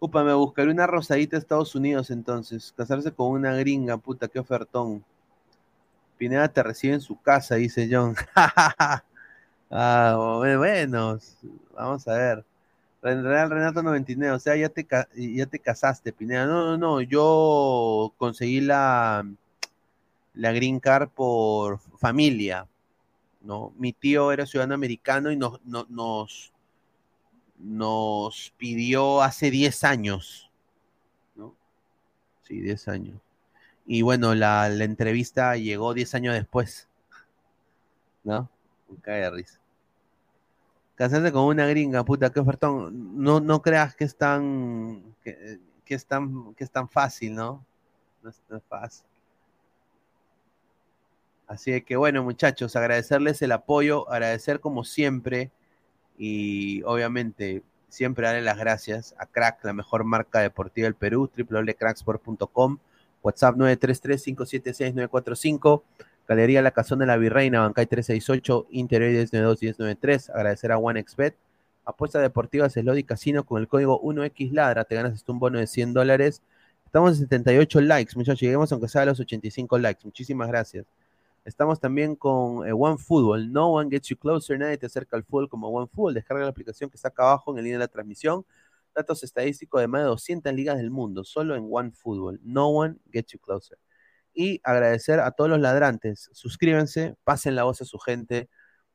Upa, 0.00 0.24
me 0.24 0.34
buscaré 0.34 0.72
una 0.72 0.88
rosadita 0.88 1.36
a 1.36 1.40
Estados 1.40 1.76
Unidos 1.76 2.10
entonces. 2.10 2.74
Casarse 2.76 3.12
con 3.12 3.28
una 3.32 3.54
gringa, 3.56 3.96
puta, 3.96 4.26
qué 4.28 4.40
ofertón. 4.40 5.04
Pineda 6.18 6.48
te 6.52 6.62
recibe 6.62 6.92
en 6.92 7.00
su 7.00 7.18
casa, 7.22 7.54
dice 7.54 7.88
John. 7.90 8.14
ah, 9.70 10.14
bueno, 10.58 11.18
vamos 11.74 12.08
a 12.08 12.16
ver. 12.16 12.44
Real 13.02 13.50
Renato 13.50 13.82
99, 13.82 14.36
o 14.36 14.38
sea, 14.40 14.56
ya 14.56 14.68
te, 14.70 14.86
ya 15.16 15.46
te 15.46 15.58
casaste, 15.60 16.12
Pineda. 16.12 16.46
No, 16.46 16.66
no, 16.66 16.78
no, 16.78 17.00
yo 17.02 18.14
conseguí 18.18 18.60
la, 18.62 19.24
la 20.34 20.52
green 20.52 20.80
card 20.80 21.10
por 21.10 21.80
familia, 21.98 22.66
¿no? 23.42 23.72
Mi 23.78 23.92
tío 23.94 24.32
era 24.32 24.46
ciudadano 24.46 24.74
americano 24.74 25.32
y 25.32 25.36
nos, 25.36 25.60
no- 25.66 25.86
nos, 25.90 26.52
nos 27.58 28.52
pidió 28.56 29.22
hace 29.22 29.50
10 29.50 29.84
años, 29.84 30.50
¿no? 31.36 31.54
Sí, 32.42 32.60
10 32.60 32.88
años. 32.88 33.20
Y 33.86 34.02
bueno, 34.02 34.34
la, 34.34 34.68
la 34.70 34.84
entrevista 34.84 35.56
llegó 35.56 35.94
10 35.94 36.14
años 36.14 36.34
después, 36.34 36.88
¿no? 38.24 38.48
Un 38.88 38.96
cae 38.96 39.20
de 39.20 39.26
con 41.32 41.44
una 41.44 41.66
gringa, 41.66 42.04
puta, 42.04 42.30
qué 42.30 42.40
ofertón. 42.40 43.22
No, 43.22 43.40
no 43.40 43.62
creas 43.62 43.94
que 43.94 44.04
es 44.04 44.16
tan, 44.16 45.14
que, 45.22 45.60
es 45.86 46.06
tan, 46.06 46.54
que 46.54 46.64
es 46.64 46.70
tan 46.70 46.88
fácil, 46.88 47.34
¿no? 47.34 47.64
No 48.22 48.30
es 48.30 48.40
tan 48.48 48.60
fácil. 48.62 49.04
Así 51.46 51.80
que 51.82 51.96
bueno, 51.96 52.22
muchachos, 52.22 52.76
agradecerles 52.76 53.40
el 53.42 53.52
apoyo, 53.52 54.10
agradecer 54.10 54.60
como 54.60 54.84
siempre 54.84 55.50
y 56.18 56.82
obviamente 56.82 57.62
siempre 57.88 58.26
darle 58.26 58.42
las 58.42 58.58
gracias 58.58 59.14
a 59.18 59.24
Crack, 59.26 59.64
la 59.64 59.72
mejor 59.72 60.04
marca 60.04 60.40
deportiva 60.40 60.84
del 60.84 60.94
Perú, 60.94 61.30
www.cracksport.com, 61.34 62.76
WhatsApp 63.22 63.56
933-576-945, 63.56 65.82
Galería 66.28 66.62
La 66.62 66.70
Cazón 66.70 67.00
de 67.00 67.06
la 67.06 67.16
Virreina, 67.16 67.60
Bancay 67.62 67.86
368, 67.86 68.68
Interior 68.70 69.10
1092-1093, 69.26 70.30
agradecer 70.30 70.70
a 70.70 70.78
OneXBet, 70.78 71.34
Apuestas 71.84 72.22
deportivas 72.22 72.74
Slot 72.74 72.98
y 72.98 73.02
Casino 73.02 73.44
con 73.44 73.60
el 73.60 73.66
código 73.66 74.00
1XLadra, 74.02 74.86
te 74.86 74.94
ganas 74.94 75.24
un 75.26 75.38
bono 75.38 75.58
de 75.58 75.66
100 75.66 75.94
dólares, 75.94 76.42
Estamos 76.88 77.10
en 77.10 77.28
78 77.28 77.82
likes, 77.82 78.16
muchachos. 78.16 78.40
Lleguemos 78.40 78.72
aunque 78.72 78.88
sea 78.88 79.02
a 79.02 79.04
los 79.04 79.20
85 79.20 79.76
likes. 79.76 80.00
Muchísimas 80.04 80.48
gracias. 80.48 80.86
Estamos 81.44 81.78
también 81.78 82.16
con 82.16 82.66
eh, 82.66 82.72
One 82.72 82.96
Football. 82.96 83.52
No 83.52 83.72
one 83.72 83.90
gets 83.90 84.08
you 84.08 84.16
closer. 84.16 84.58
Nadie 84.58 84.78
te 84.78 84.86
acerca 84.86 85.14
al 85.14 85.22
fútbol 85.22 85.50
como 85.50 85.68
One 85.68 85.86
Football. 85.86 86.14
Descarga 86.14 86.44
la 86.44 86.48
aplicación 86.48 86.88
que 86.88 86.96
está 86.96 87.08
acá 87.08 87.24
abajo 87.24 87.52
en 87.52 87.58
el 87.58 87.64
línea 87.64 87.78
de 87.78 87.84
la 87.84 87.88
transmisión. 87.88 88.42
Datos 88.94 89.22
estadísticos 89.22 89.82
de 89.82 89.86
más 89.86 90.00
de 90.00 90.06
200 90.06 90.54
ligas 90.54 90.78
del 90.78 90.90
mundo. 90.90 91.24
Solo 91.24 91.56
en 91.56 91.68
One 91.70 91.90
Football. 91.90 92.40
No 92.42 92.68
one 92.68 92.96
gets 93.12 93.32
you 93.32 93.38
closer. 93.38 93.76
Y 94.38 94.60
agradecer 94.64 95.20
a 95.20 95.32
todos 95.32 95.50
los 95.50 95.60
ladrantes. 95.60 96.30
Suscríbanse, 96.32 97.16
pasen 97.24 97.56
la 97.56 97.64
voz 97.64 97.82
a 97.82 97.84
su 97.84 97.98
gente. 97.98 98.48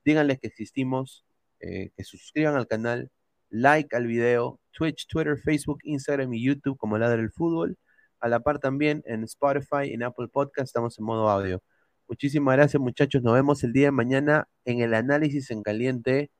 Díganles 0.06 0.40
que 0.40 0.48
existimos. 0.48 1.26
eh, 1.60 1.92
que 1.98 2.04
suscriban 2.06 2.56
al 2.56 2.68
canal. 2.68 3.12
Like 3.50 3.96
al 3.96 4.08
video. 4.08 4.60
Twitch, 4.72 5.08
Twitter, 5.08 5.38
Facebook, 5.38 5.80
Instagram 5.84 6.34
y 6.34 6.44
YouTube 6.46 6.78
como 6.78 6.98
Ladra 6.98 7.22
el 7.22 7.32
Fútbol. 7.32 7.78
A 8.20 8.30
la 8.30 8.40
par 8.42 8.60
también 8.60 9.04
en 9.06 9.24
Spotify, 9.26 9.94
en 9.94 10.04
Apple 10.04 10.30
Podcast, 10.30 10.68
estamos 10.70 10.98
en 11.00 11.06
modo 11.06 11.30
audio. 11.30 11.62
Muchísimas 12.08 12.56
gracias 12.58 12.82
muchachos, 12.82 13.24
nos 13.24 13.34
vemos 13.34 13.64
el 13.64 13.74
día 13.74 13.88
de 13.88 13.92
mañana 13.92 14.48
en 14.66 14.82
el 14.82 14.94
análisis 14.94 15.52
en 15.52 15.64
caliente 15.64 16.32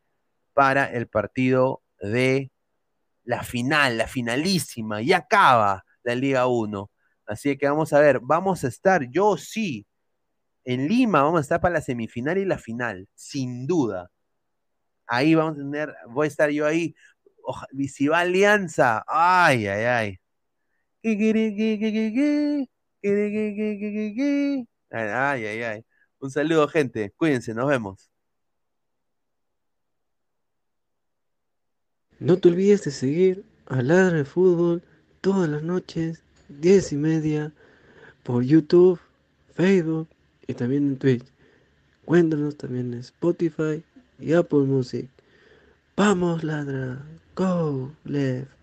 para 0.54 0.86
el 0.86 1.08
partido 1.08 1.82
de 2.02 2.52
la 3.26 3.44
final, 3.44 3.98
la 3.98 4.08
finalísima, 4.08 5.02
ya 5.02 5.18
acaba 5.20 5.86
la 6.04 6.16
Liga 6.16 6.48
1. 6.48 6.92
Así 7.26 7.58
que 7.58 7.68
vamos 7.68 7.94
a 7.94 8.00
ver, 8.00 8.20
vamos 8.22 8.64
a 8.64 8.68
estar, 8.68 9.10
yo 9.10 9.38
sí, 9.38 9.86
en 10.66 10.88
Lima 10.88 11.24
vamos 11.24 11.40
a 11.40 11.42
estar 11.42 11.62
para 11.62 11.76
la 11.76 11.82
semifinal 11.82 12.38
y 12.38 12.46
la 12.46 12.58
final, 12.58 13.08
sin 13.16 13.68
duda. 13.68 14.10
Ahí 15.08 15.36
vamos 15.36 15.54
a 15.54 15.58
tener, 15.58 15.94
voy 16.10 16.26
a 16.26 16.28
estar 16.28 16.50
yo 16.50 16.66
ahí. 16.66 16.96
Oja- 17.44 17.68
Alianza, 18.14 19.04
ay, 19.08 19.68
ay, 19.68 19.86
ay. 19.86 20.20
Ay, 24.92 25.46
ay, 25.46 25.64
ay. 25.64 25.86
Un 26.20 26.32
saludo, 26.32 26.68
gente. 26.70 27.12
Cuídense, 27.18 27.54
nos 27.54 27.68
vemos. 27.68 28.10
No 32.20 32.38
te 32.38 32.48
olvides 32.48 32.84
de 32.86 32.92
seguir 32.92 33.46
a 33.66 33.82
Ladra 33.82 34.20
el 34.20 34.26
Fútbol 34.26 34.84
todas 35.20 35.50
las 35.50 35.64
noches, 35.64 36.24
10 36.60 36.94
y 36.94 36.96
media, 36.98 37.52
por 38.24 38.44
YouTube, 38.44 39.00
Facebook 39.54 40.08
y 40.48 40.54
también 40.54 40.88
en 40.88 40.98
Twitch. 40.98 41.26
Cuéntanos 42.06 42.58
también 42.58 42.94
en 42.94 43.00
Spotify 43.00 43.84
y 44.20 44.34
Apple 44.34 44.60
Music. 44.60 45.08
Vamos, 45.96 46.44
Ladra. 46.44 47.06
Go, 47.36 47.92
Left. 48.04 48.63